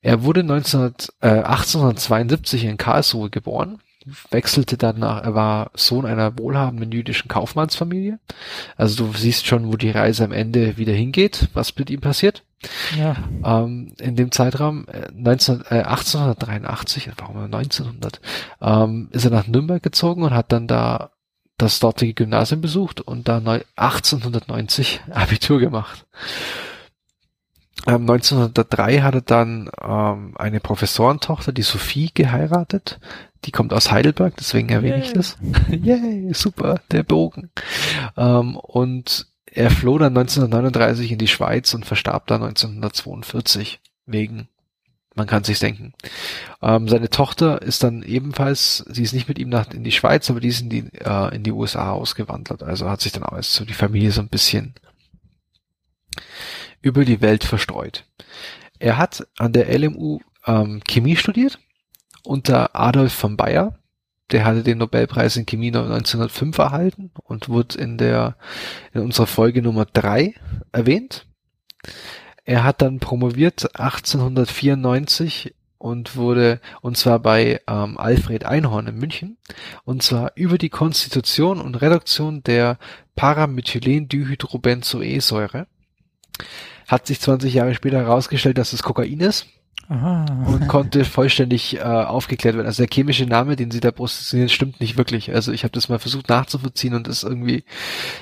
Er 0.00 0.22
wurde 0.22 0.44
19, 0.44 0.94
äh, 1.20 1.28
1872 1.28 2.64
in 2.64 2.76
Karlsruhe 2.76 3.30
geboren, 3.30 3.80
wechselte 4.30 4.76
danach, 4.76 5.22
er 5.22 5.34
war 5.34 5.70
Sohn 5.74 6.06
einer 6.06 6.38
wohlhabenden 6.38 6.92
jüdischen 6.92 7.28
Kaufmannsfamilie. 7.28 8.18
Also 8.76 9.06
du 9.06 9.12
siehst 9.16 9.46
schon, 9.46 9.66
wo 9.66 9.76
die 9.76 9.90
Reise 9.90 10.24
am 10.24 10.32
Ende 10.32 10.76
wieder 10.76 10.92
hingeht, 10.92 11.48
was 11.52 11.76
mit 11.76 11.90
ihm 11.90 12.00
passiert. 12.00 12.44
Ja, 12.98 13.16
Ähm, 13.44 13.92
in 13.98 14.16
dem 14.16 14.32
Zeitraum 14.32 14.86
äh, 14.88 15.08
19, 15.12 15.62
äh, 15.70 15.82
1883, 15.82 17.10
warum 17.16 17.36
1900, 17.36 18.20
ähm, 18.60 19.08
ist 19.12 19.24
er 19.24 19.30
nach 19.30 19.46
Nürnberg 19.46 19.82
gezogen 19.82 20.22
und 20.22 20.34
hat 20.34 20.50
dann 20.50 20.66
da 20.66 21.10
das 21.56 21.80
dortige 21.80 22.14
Gymnasium 22.14 22.60
besucht 22.60 23.00
und 23.00 23.28
da 23.28 23.40
neu, 23.40 23.60
1890 23.76 25.02
Abitur 25.10 25.60
gemacht. 25.60 26.06
Ähm, 27.86 28.02
1903 28.02 29.00
hat 29.00 29.14
er 29.14 29.20
dann 29.20 29.70
ähm, 29.82 30.34
eine 30.36 30.60
Professorentochter, 30.60 31.52
die 31.52 31.62
Sophie, 31.62 32.10
geheiratet. 32.12 32.98
Die 33.44 33.52
kommt 33.52 33.72
aus 33.72 33.90
Heidelberg, 33.90 34.34
deswegen 34.36 34.68
erwähne 34.68 35.02
ich 35.02 35.12
das. 35.12 35.36
Yay, 35.70 36.32
super, 36.34 36.80
der 36.90 37.04
Bogen. 37.04 37.50
Ähm, 38.16 38.56
und 38.56 39.26
er 39.46 39.70
floh 39.70 39.98
dann 39.98 40.16
1939 40.16 41.12
in 41.12 41.18
die 41.18 41.28
Schweiz 41.28 41.72
und 41.74 41.86
verstarb 41.86 42.26
dann 42.26 42.42
1942 42.42 43.80
wegen 44.06 44.48
man 45.18 45.26
kann 45.26 45.42
sich 45.42 45.58
denken. 45.58 45.94
Ähm, 46.62 46.88
seine 46.88 47.10
Tochter 47.10 47.60
ist 47.60 47.82
dann 47.82 48.02
ebenfalls, 48.04 48.84
sie 48.88 49.02
ist 49.02 49.12
nicht 49.12 49.28
mit 49.28 49.38
ihm 49.40 49.48
nach 49.48 49.68
in 49.72 49.82
die 49.82 49.90
Schweiz, 49.90 50.30
aber 50.30 50.38
die 50.38 50.48
ist 50.48 50.60
in 50.60 50.70
die 50.70 50.84
äh, 50.94 51.34
in 51.34 51.42
die 51.42 51.50
USA 51.50 51.90
ausgewandert. 51.90 52.62
Also 52.62 52.88
hat 52.88 53.00
sich 53.00 53.10
dann 53.10 53.24
auch 53.24 53.42
so 53.42 53.64
die 53.64 53.74
Familie 53.74 54.12
so 54.12 54.20
ein 54.20 54.28
bisschen 54.28 54.74
über 56.80 57.04
die 57.04 57.20
Welt 57.20 57.44
verstreut. 57.44 58.04
Er 58.78 58.98
hat 58.98 59.26
an 59.38 59.52
der 59.52 59.76
LMU 59.76 60.20
ähm, 60.46 60.80
Chemie 60.88 61.16
studiert 61.16 61.58
unter 62.24 62.76
Adolf 62.76 63.12
von 63.12 63.36
Bayer. 63.36 63.78
Der 64.30 64.44
hatte 64.44 64.62
den 64.62 64.78
Nobelpreis 64.78 65.36
in 65.36 65.46
Chemie 65.46 65.68
1905 65.68 66.58
erhalten 66.58 67.10
und 67.24 67.48
wurde 67.48 67.78
in 67.78 67.96
der 67.96 68.36
in 68.92 69.00
unserer 69.00 69.26
Folge 69.26 69.62
Nummer 69.62 69.86
drei 69.86 70.34
erwähnt. 70.70 71.26
Er 72.44 72.64
hat 72.64 72.82
dann 72.82 72.98
promoviert 72.98 73.78
1894 73.78 75.54
und 75.78 76.16
wurde, 76.16 76.60
und 76.82 76.96
zwar 76.96 77.20
bei 77.20 77.60
ähm, 77.66 77.98
Alfred 77.98 78.44
Einhorn 78.44 78.88
in 78.88 78.96
München, 78.96 79.38
und 79.84 80.02
zwar 80.02 80.32
über 80.34 80.58
die 80.58 80.70
Konstitution 80.70 81.60
und 81.60 81.76
Reduktion 81.76 82.42
der 82.42 82.78
Paramethylendihydrobenzoesäure. 83.16 85.68
Hat 86.86 87.06
sich 87.06 87.20
20 87.20 87.52
Jahre 87.52 87.74
später 87.74 87.98
herausgestellt, 87.98 88.58
dass 88.58 88.72
es 88.72 88.82
Kokain 88.82 89.20
ist 89.20 89.46
Aha. 89.88 90.24
und 90.46 90.68
konnte 90.68 91.04
vollständig 91.04 91.76
äh, 91.76 91.80
aufgeklärt 91.82 92.56
werden. 92.56 92.66
Also 92.66 92.82
der 92.82 92.90
chemische 92.92 93.26
Name, 93.26 93.56
den 93.56 93.70
sie 93.70 93.80
da 93.80 93.90
positionieren, 93.90 94.48
stimmt 94.48 94.80
nicht 94.80 94.96
wirklich. 94.96 95.34
Also 95.34 95.52
ich 95.52 95.64
habe 95.64 95.72
das 95.72 95.88
mal 95.88 95.98
versucht 95.98 96.28
nachzuvollziehen 96.28 96.94
und 96.94 97.06
das 97.06 97.22
irgendwie, 97.24 97.64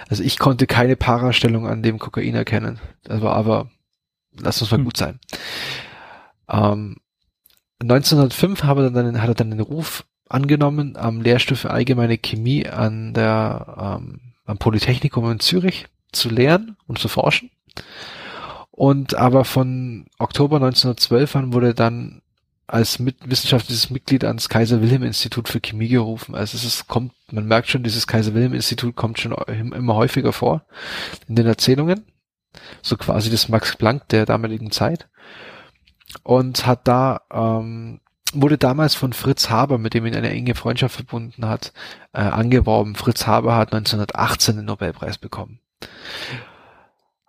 also 0.08 0.22
ich 0.22 0.38
konnte 0.38 0.66
keine 0.66 0.96
Parastellung 0.96 1.66
an 1.66 1.82
dem 1.82 1.98
Kokain 1.98 2.34
erkennen. 2.34 2.78
War 3.08 3.36
aber 3.36 3.70
lass 4.40 4.60
uns 4.60 4.70
mal 4.70 4.78
Hm. 4.78 4.84
gut 4.84 4.96
sein. 4.96 5.20
Ähm, 6.48 6.96
1905 7.82 8.62
hat 8.62 8.78
er, 8.78 8.90
dann, 8.90 9.20
hat 9.20 9.28
er 9.28 9.34
dann 9.34 9.50
den 9.50 9.60
Ruf 9.60 10.04
angenommen, 10.28 10.96
am 10.96 11.20
Lehrstuhl 11.20 11.56
für 11.56 11.70
allgemeine 11.70 12.18
Chemie 12.18 12.66
an 12.66 13.14
der, 13.14 13.98
ähm, 14.00 14.20
am 14.44 14.58
Polytechnikum 14.58 15.30
in 15.30 15.40
Zürich 15.40 15.86
zu 16.12 16.30
lehren 16.30 16.76
und 16.86 16.98
zu 16.98 17.08
forschen. 17.08 17.50
Und 18.76 19.14
aber 19.14 19.44
von 19.44 20.06
Oktober 20.18 20.56
1912 20.56 21.34
an 21.36 21.52
wurde 21.52 21.74
dann 21.74 22.22
als 22.68 22.98
mit, 22.98 23.16
wissenschaftliches 23.28 23.90
Mitglied 23.90 24.24
ans 24.24 24.48
Kaiser 24.48 24.82
Wilhelm 24.82 25.02
Institut 25.02 25.48
für 25.48 25.60
Chemie 25.60 25.88
gerufen. 25.88 26.34
Also 26.34 26.56
es 26.56 26.64
ist, 26.64 26.86
kommt, 26.86 27.12
man 27.30 27.46
merkt 27.46 27.68
schon, 27.68 27.82
dieses 27.82 28.06
Kaiser 28.06 28.34
Wilhelm 28.34 28.54
Institut 28.54 28.94
kommt 28.94 29.18
schon 29.18 29.32
immer 29.32 29.94
häufiger 29.94 30.32
vor 30.32 30.66
in 31.26 31.36
den 31.36 31.46
Erzählungen 31.46 32.04
so 32.82 32.96
quasi 32.96 33.30
das 33.30 33.48
Max 33.48 33.76
Planck 33.76 34.08
der 34.08 34.26
damaligen 34.26 34.70
Zeit 34.70 35.08
und 36.22 36.66
hat 36.66 36.86
da 36.88 37.20
ähm, 37.32 38.00
wurde 38.32 38.58
damals 38.58 38.94
von 38.94 39.12
Fritz 39.12 39.50
Haber, 39.50 39.78
mit 39.78 39.94
dem 39.94 40.04
ihn 40.04 40.14
eine 40.14 40.30
enge 40.30 40.54
Freundschaft 40.54 40.96
verbunden 40.96 41.46
hat, 41.46 41.72
äh, 42.12 42.20
angeworben. 42.20 42.94
Fritz 42.94 43.26
Haber 43.26 43.56
hat 43.56 43.72
1918 43.72 44.56
den 44.56 44.64
Nobelpreis 44.66 45.18
bekommen. 45.18 45.60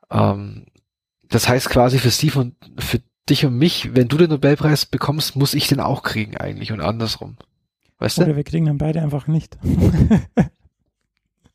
Ähm, 0.10 0.66
das 1.30 1.48
heißt 1.48 1.70
quasi 1.70 2.00
für 2.00 2.12
Steve 2.12 2.40
und 2.40 2.56
für 2.80 3.02
dich 3.30 3.46
und 3.46 3.58
mich, 3.58 3.96
wenn 3.96 4.08
du 4.08 4.18
den 4.18 4.30
Nobelpreis 4.30 4.86
bekommst, 4.86 5.36
muss 5.36 5.54
ich 5.54 5.68
den 5.68 5.80
auch 5.80 6.04
kriegen 6.04 6.38
eigentlich 6.38 6.72
und 6.72 6.82
andersrum. 6.82 7.38
Weißt 8.00 8.18
du? 8.18 8.24
Oder 8.24 8.36
wir 8.36 8.44
kriegen 8.44 8.66
dann 8.66 8.78
beide 8.78 9.02
einfach 9.02 9.28
nicht. 9.28 9.58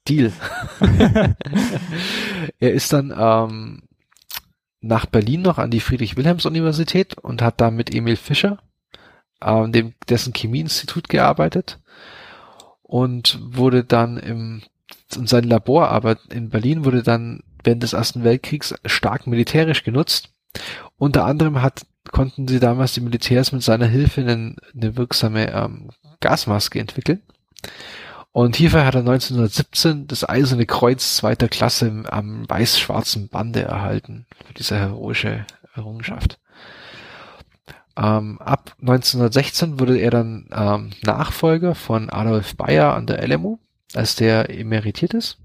Deal. 0.08 0.32
er 2.58 2.72
ist 2.72 2.92
dann 2.92 3.14
ähm, 3.16 3.82
nach 4.80 5.06
Berlin 5.06 5.42
noch 5.42 5.58
an 5.58 5.70
die 5.70 5.80
Friedrich-Wilhelms-Universität 5.80 7.18
und 7.18 7.40
hat 7.40 7.60
da 7.60 7.70
mit 7.70 7.94
Emil 7.94 8.16
Fischer, 8.16 8.58
ähm, 9.40 9.70
dem, 9.70 9.94
dessen 10.08 10.34
Chemieinstitut 10.34 11.08
gearbeitet 11.08 11.78
und 12.82 13.38
wurde 13.40 13.84
dann 13.84 14.16
im 14.16 14.62
und 15.16 15.28
sein 15.28 15.44
Laborarbeit 15.44 16.18
in 16.30 16.48
Berlin 16.48 16.86
wurde 16.86 17.02
dann 17.02 17.42
während 17.64 17.82
des 17.82 17.92
Ersten 17.92 18.24
Weltkriegs 18.24 18.74
stark 18.84 19.26
militärisch 19.26 19.84
genutzt. 19.84 20.30
Unter 20.98 21.24
anderem 21.24 21.62
hat 21.62 21.86
konnten 22.10 22.48
sie 22.48 22.60
damals 22.60 22.94
die 22.94 23.00
Militärs 23.00 23.52
mit 23.52 23.62
seiner 23.62 23.86
Hilfe 23.86 24.22
eine, 24.22 24.56
eine 24.74 24.96
wirksame 24.96 25.52
ähm, 25.52 25.90
Gasmaske 26.20 26.80
entwickeln. 26.80 27.22
Und 28.32 28.56
hierfür 28.56 28.86
hat 28.86 28.94
er 28.94 29.00
1917 29.00 30.06
das 30.06 30.28
Eiserne 30.28 30.66
Kreuz 30.66 31.16
zweiter 31.16 31.48
Klasse 31.48 32.04
am 32.10 32.48
weiß-schwarzen 32.48 33.28
Bande 33.28 33.62
erhalten 33.62 34.26
für 34.46 34.54
diese 34.54 34.78
heroische 34.78 35.46
Errungenschaft. 35.74 36.38
Ähm, 37.96 38.40
ab 38.40 38.74
1916 38.80 39.78
wurde 39.78 39.98
er 39.98 40.10
dann 40.10 40.48
ähm, 40.50 40.90
Nachfolger 41.02 41.74
von 41.74 42.08
Adolf 42.08 42.56
Bayer 42.56 42.94
an 42.94 43.06
der 43.06 43.26
LMU, 43.26 43.58
als 43.94 44.16
der 44.16 44.48
emeritiert 44.48 45.12
ist. 45.12 45.38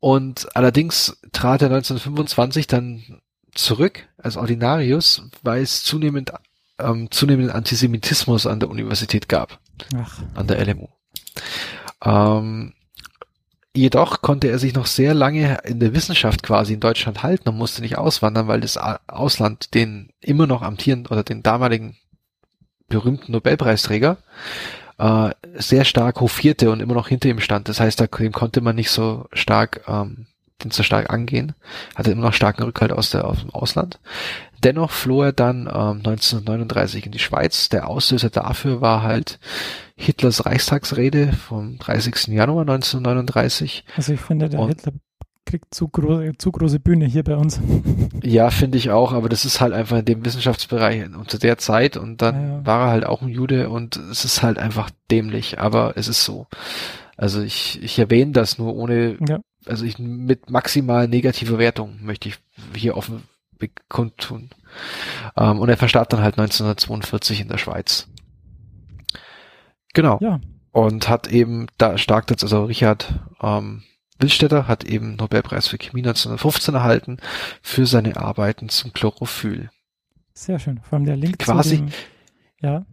Und 0.00 0.54
allerdings 0.54 1.20
trat 1.32 1.62
er 1.62 1.68
1925 1.68 2.66
dann 2.66 3.20
zurück 3.54 4.08
als 4.16 4.36
Ordinarius, 4.36 5.22
weil 5.42 5.62
es 5.62 5.82
zunehmend 5.82 6.32
ähm, 6.78 7.10
zunehmenden 7.10 7.54
Antisemitismus 7.54 8.46
an 8.46 8.60
der 8.60 8.70
Universität 8.70 9.28
gab 9.28 9.58
Ach, 9.96 10.20
an 10.34 10.46
der 10.46 10.64
LMU. 10.64 10.88
Ähm, 12.04 12.74
jedoch 13.74 14.22
konnte 14.22 14.48
er 14.48 14.58
sich 14.58 14.74
noch 14.74 14.86
sehr 14.86 15.14
lange 15.14 15.58
in 15.64 15.80
der 15.80 15.94
Wissenschaft 15.94 16.42
quasi 16.42 16.74
in 16.74 16.80
Deutschland 16.80 17.22
halten 17.22 17.48
und 17.48 17.56
musste 17.56 17.82
nicht 17.82 17.98
auswandern, 17.98 18.46
weil 18.48 18.60
das 18.60 18.76
Ausland 18.76 19.74
den 19.74 20.10
immer 20.20 20.46
noch 20.46 20.62
amtierenden 20.62 21.12
oder 21.12 21.24
den 21.24 21.42
damaligen 21.42 21.96
berühmten 22.88 23.32
Nobelpreisträger 23.32 24.18
äh, 24.98 25.30
sehr 25.56 25.84
stark 25.84 26.20
hofierte 26.20 26.70
und 26.70 26.80
immer 26.80 26.94
noch 26.94 27.08
hinter 27.08 27.28
ihm 27.28 27.40
stand. 27.40 27.68
Das 27.68 27.80
heißt, 27.80 28.00
da, 28.00 28.06
dem 28.06 28.32
konnte 28.32 28.60
man 28.60 28.76
nicht 28.76 28.90
so 28.90 29.26
stark, 29.32 29.82
ähm, 29.88 30.26
den 30.62 30.70
so 30.72 30.82
stark 30.82 31.10
angehen, 31.10 31.54
hatte 31.94 32.10
immer 32.10 32.22
noch 32.22 32.32
starken 32.32 32.64
Rückhalt 32.64 32.92
aus, 32.92 33.10
der, 33.10 33.24
aus 33.26 33.40
dem 33.40 33.50
Ausland. 33.50 34.00
Dennoch 34.64 34.90
floh 34.90 35.22
er 35.22 35.32
dann 35.32 35.62
ähm, 35.68 35.98
1939 36.04 37.06
in 37.06 37.12
die 37.12 37.20
Schweiz. 37.20 37.68
Der 37.68 37.86
Auslöser 37.88 38.28
dafür 38.30 38.80
war 38.80 39.02
halt 39.04 39.38
Hitlers 39.96 40.46
Reichstagsrede 40.46 41.32
vom 41.32 41.78
30. 41.78 42.28
Januar 42.28 42.62
1939. 42.62 43.84
also 43.96 44.12
ich 44.12 44.20
finde, 44.20 44.48
der 44.48 44.58
Und- 44.58 44.68
Hitler 44.70 44.92
kriegt 45.48 45.74
zu, 45.74 45.88
große 45.88 46.32
zu 46.38 46.52
große 46.52 46.78
Bühne 46.80 47.06
hier 47.06 47.24
bei 47.24 47.36
uns. 47.36 47.60
Ja, 48.22 48.50
finde 48.50 48.78
ich 48.78 48.90
auch, 48.90 49.12
aber 49.12 49.28
das 49.28 49.44
ist 49.44 49.60
halt 49.60 49.72
einfach 49.72 49.98
in 49.98 50.04
dem 50.04 50.24
Wissenschaftsbereich 50.24 51.04
unter 51.16 51.38
der 51.38 51.56
Zeit 51.56 51.96
und 51.96 52.20
dann 52.20 52.34
Ja, 52.34 52.48
ja. 52.58 52.66
war 52.66 52.80
er 52.86 52.90
halt 52.90 53.06
auch 53.06 53.22
ein 53.22 53.28
Jude 53.28 53.70
und 53.70 53.96
es 53.96 54.24
ist 54.24 54.42
halt 54.42 54.58
einfach 54.58 54.90
dämlich, 55.10 55.58
aber 55.60 55.96
es 55.96 56.08
ist 56.08 56.24
so. 56.24 56.46
Also 57.16 57.40
ich, 57.42 57.80
ich 57.82 57.98
erwähne 57.98 58.32
das 58.32 58.58
nur 58.58 58.74
ohne, 58.74 59.16
Ja. 59.26 59.38
also 59.66 59.84
ich 59.84 59.98
mit 59.98 60.50
maximal 60.50 61.06
negativer 61.08 61.58
Wertung 61.58 61.98
möchte 62.02 62.28
ich 62.28 62.38
hier 62.74 62.96
offen 62.96 63.22
bekundtun. 63.58 64.50
Ähm, 65.36 65.58
und 65.60 65.68
er 65.68 65.76
verstarb 65.76 66.08
dann 66.10 66.20
halt 66.20 66.38
1942 66.38 67.40
in 67.40 67.48
der 67.48 67.58
Schweiz. 67.58 68.08
Genau. 69.94 70.18
Ja, 70.20 70.40
Und 70.72 71.08
hat 71.08 71.28
eben 71.28 71.66
da 71.78 71.98
stark 71.98 72.26
dazu, 72.26 72.46
also 72.46 72.64
Richard 72.64 73.14
ähm, 73.40 73.82
Wildstätter 74.18 74.66
hat 74.68 74.84
eben 74.84 75.16
Nobelpreis 75.16 75.68
für 75.68 75.78
Chemie 75.78 76.00
1915 76.02 76.74
erhalten 76.74 77.18
für 77.62 77.86
seine 77.86 78.16
Arbeiten 78.16 78.68
zum 78.68 78.92
Chlorophyll. 78.92 79.70
sehr 80.34 80.58
schön. 80.58 80.80
Vor 80.82 80.96
allem 80.98 81.06
der 81.06 81.16
Link 81.16 81.38
Quasi- 81.38 81.76
zu 81.78 81.82
dem, 81.84 81.92
ja, 82.60 82.86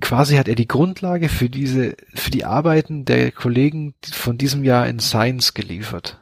Quasi 0.00 0.36
hat 0.36 0.48
er 0.48 0.56
die 0.56 0.66
Grundlage 0.66 1.28
für 1.28 1.48
diese, 1.48 1.96
für 2.14 2.32
die 2.32 2.44
Arbeiten 2.44 3.04
der 3.04 3.30
Kollegen 3.30 3.94
von 4.10 4.36
diesem 4.36 4.64
Jahr 4.64 4.88
in 4.88 4.98
Science 4.98 5.54
geliefert. 5.54 6.20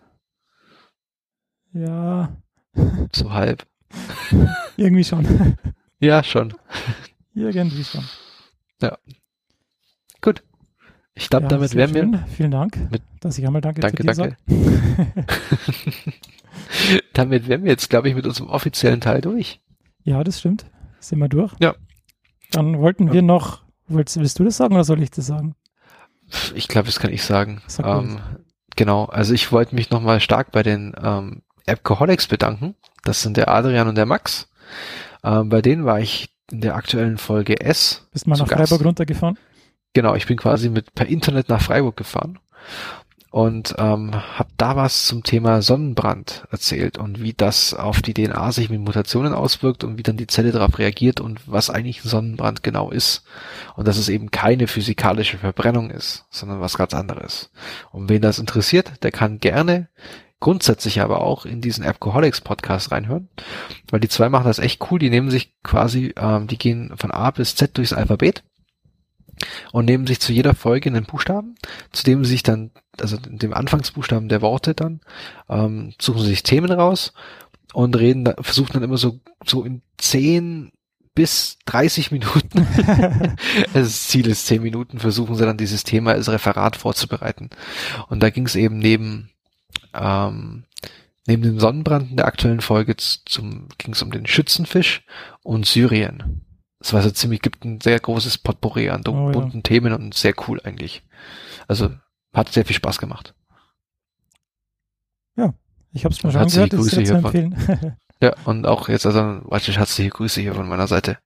ja, 1.72 2.36
So 3.14 3.32
halb. 3.32 3.66
irgendwie 4.76 5.04
schon. 5.04 5.56
Ja, 6.00 6.22
schon. 6.22 6.54
irgendwie 7.34 7.84
schon. 7.84 8.04
Gut. 8.80 8.92
Ich 11.20 11.28
glaube, 11.28 11.44
ja, 11.44 11.48
damit 11.50 11.74
wären 11.74 11.94
wir, 11.94 12.02
schön. 12.02 12.24
Vielen 12.34 12.50
Dank, 12.50 12.76
Mit- 12.90 13.02
dass 13.20 13.36
ich 13.38 13.46
einmal 13.46 13.60
Danke, 13.60 13.80
Danke, 13.82 14.02
danke. 14.04 14.36
damit 17.12 17.48
wären 17.48 17.64
wir 17.64 17.70
jetzt, 17.70 17.90
glaube 17.90 18.08
ich, 18.08 18.14
mit 18.14 18.26
unserem 18.26 18.48
offiziellen 18.48 19.00
Teil 19.00 19.20
durch. 19.20 19.60
Ja, 20.04 20.24
das 20.24 20.40
stimmt. 20.40 20.66
Sind 20.98 21.18
wir 21.18 21.28
durch? 21.28 21.52
Ja. 21.60 21.74
Dann 22.52 22.78
wollten 22.78 23.08
Ja. 23.08 23.12
wir 23.12 23.22
noch, 23.22 23.62
willst, 23.86 24.18
willst 24.18 24.38
du 24.38 24.44
das 24.44 24.56
sagen 24.56 24.74
oder 24.74 24.84
soll 24.84 25.02
ich 25.02 25.10
das 25.10 25.26
sagen? 25.26 25.54
Ich 26.54 26.68
glaube, 26.68 26.86
das 26.86 26.98
kann 27.00 27.12
ich 27.12 27.22
sagen. 27.22 27.60
Ähm, 27.82 28.18
genau, 28.76 29.04
also 29.06 29.34
ich 29.34 29.52
wollte 29.52 29.74
mich 29.74 29.90
nochmal 29.90 30.20
stark 30.20 30.52
bei 30.52 30.62
den 30.62 30.94
ähm, 31.02 31.42
Alcoholics 31.66 32.28
bedanken. 32.28 32.74
Das 33.04 33.22
sind 33.22 33.36
der 33.36 33.48
Adrian 33.48 33.88
und 33.88 33.96
der 33.96 34.06
Max. 34.06 34.48
Ähm, 35.24 35.48
bei 35.48 35.60
denen 35.60 35.84
war 35.84 36.00
ich 36.00 36.30
in 36.50 36.60
der 36.60 36.74
aktuellen 36.76 37.18
Folge 37.18 37.60
S. 37.60 38.08
Bist 38.12 38.26
mal 38.26 38.36
nach 38.36 38.48
Gast. 38.48 38.70
Freiburg 38.70 38.86
runtergefahren? 38.86 39.38
Genau, 39.92 40.14
ich 40.14 40.26
bin 40.26 40.36
quasi 40.36 40.70
mit 40.70 40.94
per 40.94 41.06
Internet 41.06 41.48
nach 41.48 41.60
Freiburg 41.62 41.96
gefahren. 41.96 42.38
und 43.30 43.76
ähm, 43.78 44.12
habe 44.12 44.50
da 44.56 44.74
was 44.74 45.06
zum 45.06 45.22
Thema 45.22 45.62
Sonnenbrand 45.62 46.46
erzählt 46.50 46.98
und 46.98 47.22
wie 47.22 47.32
das 47.32 47.74
auf 47.74 48.02
die 48.02 48.12
DNA 48.12 48.50
sich 48.50 48.70
mit 48.70 48.80
Mutationen 48.80 49.34
auswirkt 49.34 49.84
und 49.84 49.98
wie 49.98 50.02
dann 50.02 50.16
die 50.16 50.26
Zelle 50.26 50.50
darauf 50.50 50.78
reagiert 50.78 51.20
und 51.20 51.40
was 51.46 51.70
eigentlich 51.70 52.04
ein 52.04 52.08
Sonnenbrand 52.08 52.64
genau 52.64 52.90
ist. 52.90 53.24
Und 53.76 53.86
dass 53.86 53.98
es 53.98 54.08
eben 54.08 54.32
keine 54.32 54.66
physikalische 54.66 55.38
Verbrennung 55.38 55.90
ist, 55.90 56.26
sondern 56.30 56.60
was 56.60 56.76
ganz 56.76 56.92
anderes. 56.92 57.52
Und 57.92 58.08
wen 58.08 58.20
das 58.20 58.40
interessiert, 58.40 59.02
der 59.04 59.12
kann 59.12 59.38
gerne 59.38 59.88
grundsätzlich 60.40 61.00
aber 61.00 61.20
auch 61.20 61.44
in 61.44 61.60
diesen 61.60 61.84
Appcoholics 61.84 62.40
Podcast 62.40 62.90
reinhören, 62.90 63.28
weil 63.90 64.00
die 64.00 64.08
zwei 64.08 64.28
machen 64.28 64.46
das 64.46 64.58
echt 64.58 64.90
cool. 64.90 64.98
Die 64.98 65.10
nehmen 65.10 65.30
sich 65.30 65.54
quasi, 65.62 66.14
ähm, 66.16 66.48
die 66.48 66.58
gehen 66.58 66.92
von 66.96 67.10
A 67.12 67.30
bis 67.30 67.54
Z 67.54 67.76
durchs 67.76 67.92
Alphabet 67.92 68.42
und 69.72 69.84
nehmen 69.84 70.06
sich 70.06 70.20
zu 70.20 70.32
jeder 70.32 70.54
Folge 70.54 70.90
einen 70.90 71.04
Buchstaben, 71.04 71.54
zu 71.92 72.04
dem 72.04 72.24
sie 72.24 72.32
sich 72.32 72.42
dann, 72.42 72.70
also 73.00 73.16
dem 73.16 73.54
Anfangsbuchstaben 73.54 74.28
der 74.28 74.42
Worte 74.42 74.74
dann, 74.74 75.00
ähm, 75.48 75.92
suchen 76.00 76.22
sie 76.22 76.28
sich 76.28 76.42
Themen 76.42 76.70
raus 76.70 77.12
und 77.72 77.96
reden, 77.96 78.32
versuchen 78.40 78.72
dann 78.74 78.82
immer 78.82 78.98
so, 78.98 79.20
so 79.44 79.64
in 79.64 79.82
zehn 79.98 80.72
bis 81.14 81.58
30 81.66 82.12
Minuten, 82.12 82.66
also 83.74 83.80
das 83.80 84.08
Ziel 84.08 84.26
ist 84.28 84.46
zehn 84.46 84.62
Minuten, 84.62 84.98
versuchen 84.98 85.34
sie 85.34 85.44
dann 85.44 85.56
dieses 85.56 85.84
Thema 85.84 86.12
als 86.12 86.30
Referat 86.30 86.76
vorzubereiten. 86.76 87.50
Und 88.08 88.22
da 88.22 88.30
ging 88.30 88.46
es 88.46 88.56
eben 88.56 88.78
neben, 88.78 89.30
ähm, 89.92 90.64
neben 91.26 91.42
dem 91.42 91.60
Sonnenbrand 91.60 92.10
in 92.10 92.16
der 92.16 92.26
aktuellen 92.26 92.60
Folge 92.60 92.96
zum, 92.96 93.68
ging 93.78 93.92
es 93.92 94.02
um 94.02 94.10
den 94.12 94.26
Schützenfisch 94.26 95.04
und 95.42 95.66
Syrien. 95.66 96.42
Es 96.80 96.94
war 96.94 97.02
so 97.02 97.10
ziemlich, 97.10 97.42
gibt 97.42 97.64
ein 97.64 97.80
sehr 97.80 98.00
großes 98.00 98.38
Potpourri 98.38 98.88
an 98.88 99.02
oh, 99.06 99.30
bunten 99.30 99.58
ja. 99.58 99.62
Themen 99.62 99.92
und 99.92 100.14
sehr 100.14 100.34
cool 100.48 100.60
eigentlich. 100.64 101.02
Also 101.68 101.90
hat 102.32 102.48
sehr 102.48 102.64
viel 102.64 102.76
Spaß 102.76 102.98
gemacht. 102.98 103.34
Ja, 105.36 105.52
ich 105.92 106.04
habe 106.04 106.14
es 106.14 106.22
mir 106.22 106.32
schon 106.32 106.40
angehört, 106.40 106.72
ist 106.72 106.90
sehr 106.90 107.04
zu 107.04 107.14
empfehlen. 107.14 107.96
ja, 108.22 108.34
und 108.44 108.66
auch 108.66 108.88
jetzt 108.88 109.06
also 109.06 109.42
herzliche 109.50 110.10
Grüße 110.10 110.40
hier 110.40 110.54
von 110.54 110.68
meiner 110.68 110.86
Seite. 110.86 111.18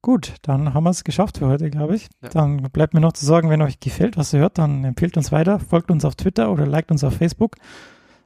Gut, 0.00 0.34
dann 0.42 0.72
haben 0.74 0.84
wir 0.84 0.90
es 0.90 1.04
geschafft 1.04 1.38
für 1.38 1.48
heute, 1.48 1.68
glaube 1.70 1.96
ich. 1.96 2.08
Ja. 2.22 2.28
Dann 2.30 2.62
bleibt 2.72 2.94
mir 2.94 3.00
noch 3.00 3.12
zu 3.12 3.26
sagen, 3.26 3.50
wenn 3.50 3.60
euch 3.60 3.80
gefällt, 3.80 4.16
was 4.16 4.32
ihr 4.32 4.40
hört, 4.40 4.56
dann 4.56 4.84
empfehlt 4.84 5.16
uns 5.16 5.32
weiter, 5.32 5.58
folgt 5.58 5.90
uns 5.90 6.04
auf 6.04 6.14
Twitter 6.14 6.50
oder 6.50 6.66
liked 6.66 6.90
uns 6.90 7.04
auf 7.04 7.16
Facebook. 7.16 7.56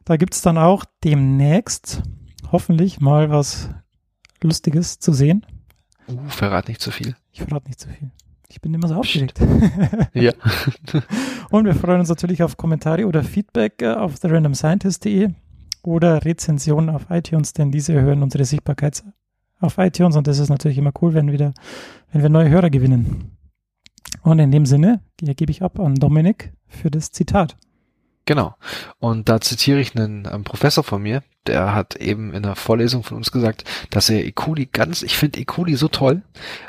Da 0.05 0.16
gibt 0.16 0.35
es 0.35 0.43
dann 0.43 0.59
auch 0.59 0.85
demnächst 1.02 2.02
hoffentlich 2.51 3.01
mal 3.01 3.31
was 3.31 3.70
Lustiges 4.43 4.98
zu 4.98 5.12
sehen. 5.12 5.47
Uh, 6.09 6.28
verrat 6.28 6.69
nicht 6.69 6.81
zu 6.81 6.90
viel. 6.90 7.16
Ich 7.32 7.43
verrate 7.43 7.69
nicht 7.69 7.81
zu 7.81 7.89
viel. 7.89 8.10
Ich 8.48 8.60
bin 8.60 8.74
immer 8.74 8.89
so 8.89 8.97
aufgeregt. 8.97 9.40
ja. 10.14 10.32
Und 11.51 11.64
wir 11.64 11.74
freuen 11.74 12.01
uns 12.01 12.09
natürlich 12.09 12.43
auf 12.43 12.56
Kommentare 12.56 13.06
oder 13.06 13.23
Feedback 13.24 13.81
äh, 13.81 13.94
auf 13.94 14.19
therandomscientist.de 14.19 15.31
oder 15.82 16.24
Rezensionen 16.24 16.90
auf 16.90 17.06
iTunes, 17.10 17.55
denn 17.55 17.70
diese 17.70 17.94
erhöhen 17.94 18.23
unsere 18.23 18.44
Sichtbarkeit 18.44 19.02
auf 19.60 19.78
iTunes 19.78 20.16
und 20.16 20.27
das 20.27 20.39
ist 20.39 20.48
natürlich 20.48 20.78
immer 20.78 20.93
cool, 21.01 21.14
wenn, 21.14 21.32
wieder, 21.32 21.55
wenn 22.12 22.23
wir 22.23 22.28
neue 22.28 22.51
Hörer 22.51 22.70
gewinnen. 22.70 23.36
Und 24.23 24.39
in 24.39 24.51
dem 24.51 24.66
Sinne 24.66 25.01
gebe 25.19 25.51
ich 25.51 25.62
ab 25.62 25.78
an 25.81 25.94
Dominik 25.94 26.52
für 26.66 26.90
das 26.90 27.10
Zitat. 27.10 27.56
Genau. 28.24 28.55
Und 28.99 29.28
da 29.28 29.40
zitiere 29.40 29.81
ich 29.81 29.97
einen, 29.97 30.27
einen 30.27 30.44
Professor 30.44 30.85
von 30.85 31.03
mir, 31.03 31.23
der 31.47 31.74
hat 31.74 31.97
eben 31.97 32.32
in 32.32 32.44
einer 32.44 32.57
Vorlesung 32.57 33.03
von 33.03 33.16
uns 33.16 33.32
gesagt, 33.32 33.65
dass 33.90 34.11
er 34.11 34.24
E. 34.24 34.32
ganz, 34.70 35.03
ich 35.03 35.16
finde 35.16 35.40
E. 35.40 35.74
so 35.74 35.89
toll, 35.89 36.23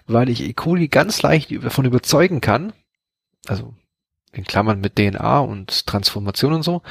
weil 0.07 0.29
ich 0.29 0.41
E. 0.41 0.87
ganz 0.87 1.21
leicht 1.21 1.51
davon 1.63 1.85
überzeugen 1.85 2.41
kann, 2.41 2.73
also 3.47 3.73
in 4.31 4.45
Klammern 4.45 4.81
mit 4.81 4.95
DNA 4.95 5.39
und 5.39 5.85
Transformation 5.85 6.53
und 6.53 6.63
so, 6.63 6.81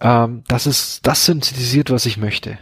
ähm, 0.00 0.44
dass 0.48 0.66
es 0.66 1.00
das 1.02 1.26
synthetisiert, 1.26 1.90
was 1.90 2.06
ich 2.06 2.16
möchte. 2.16 2.58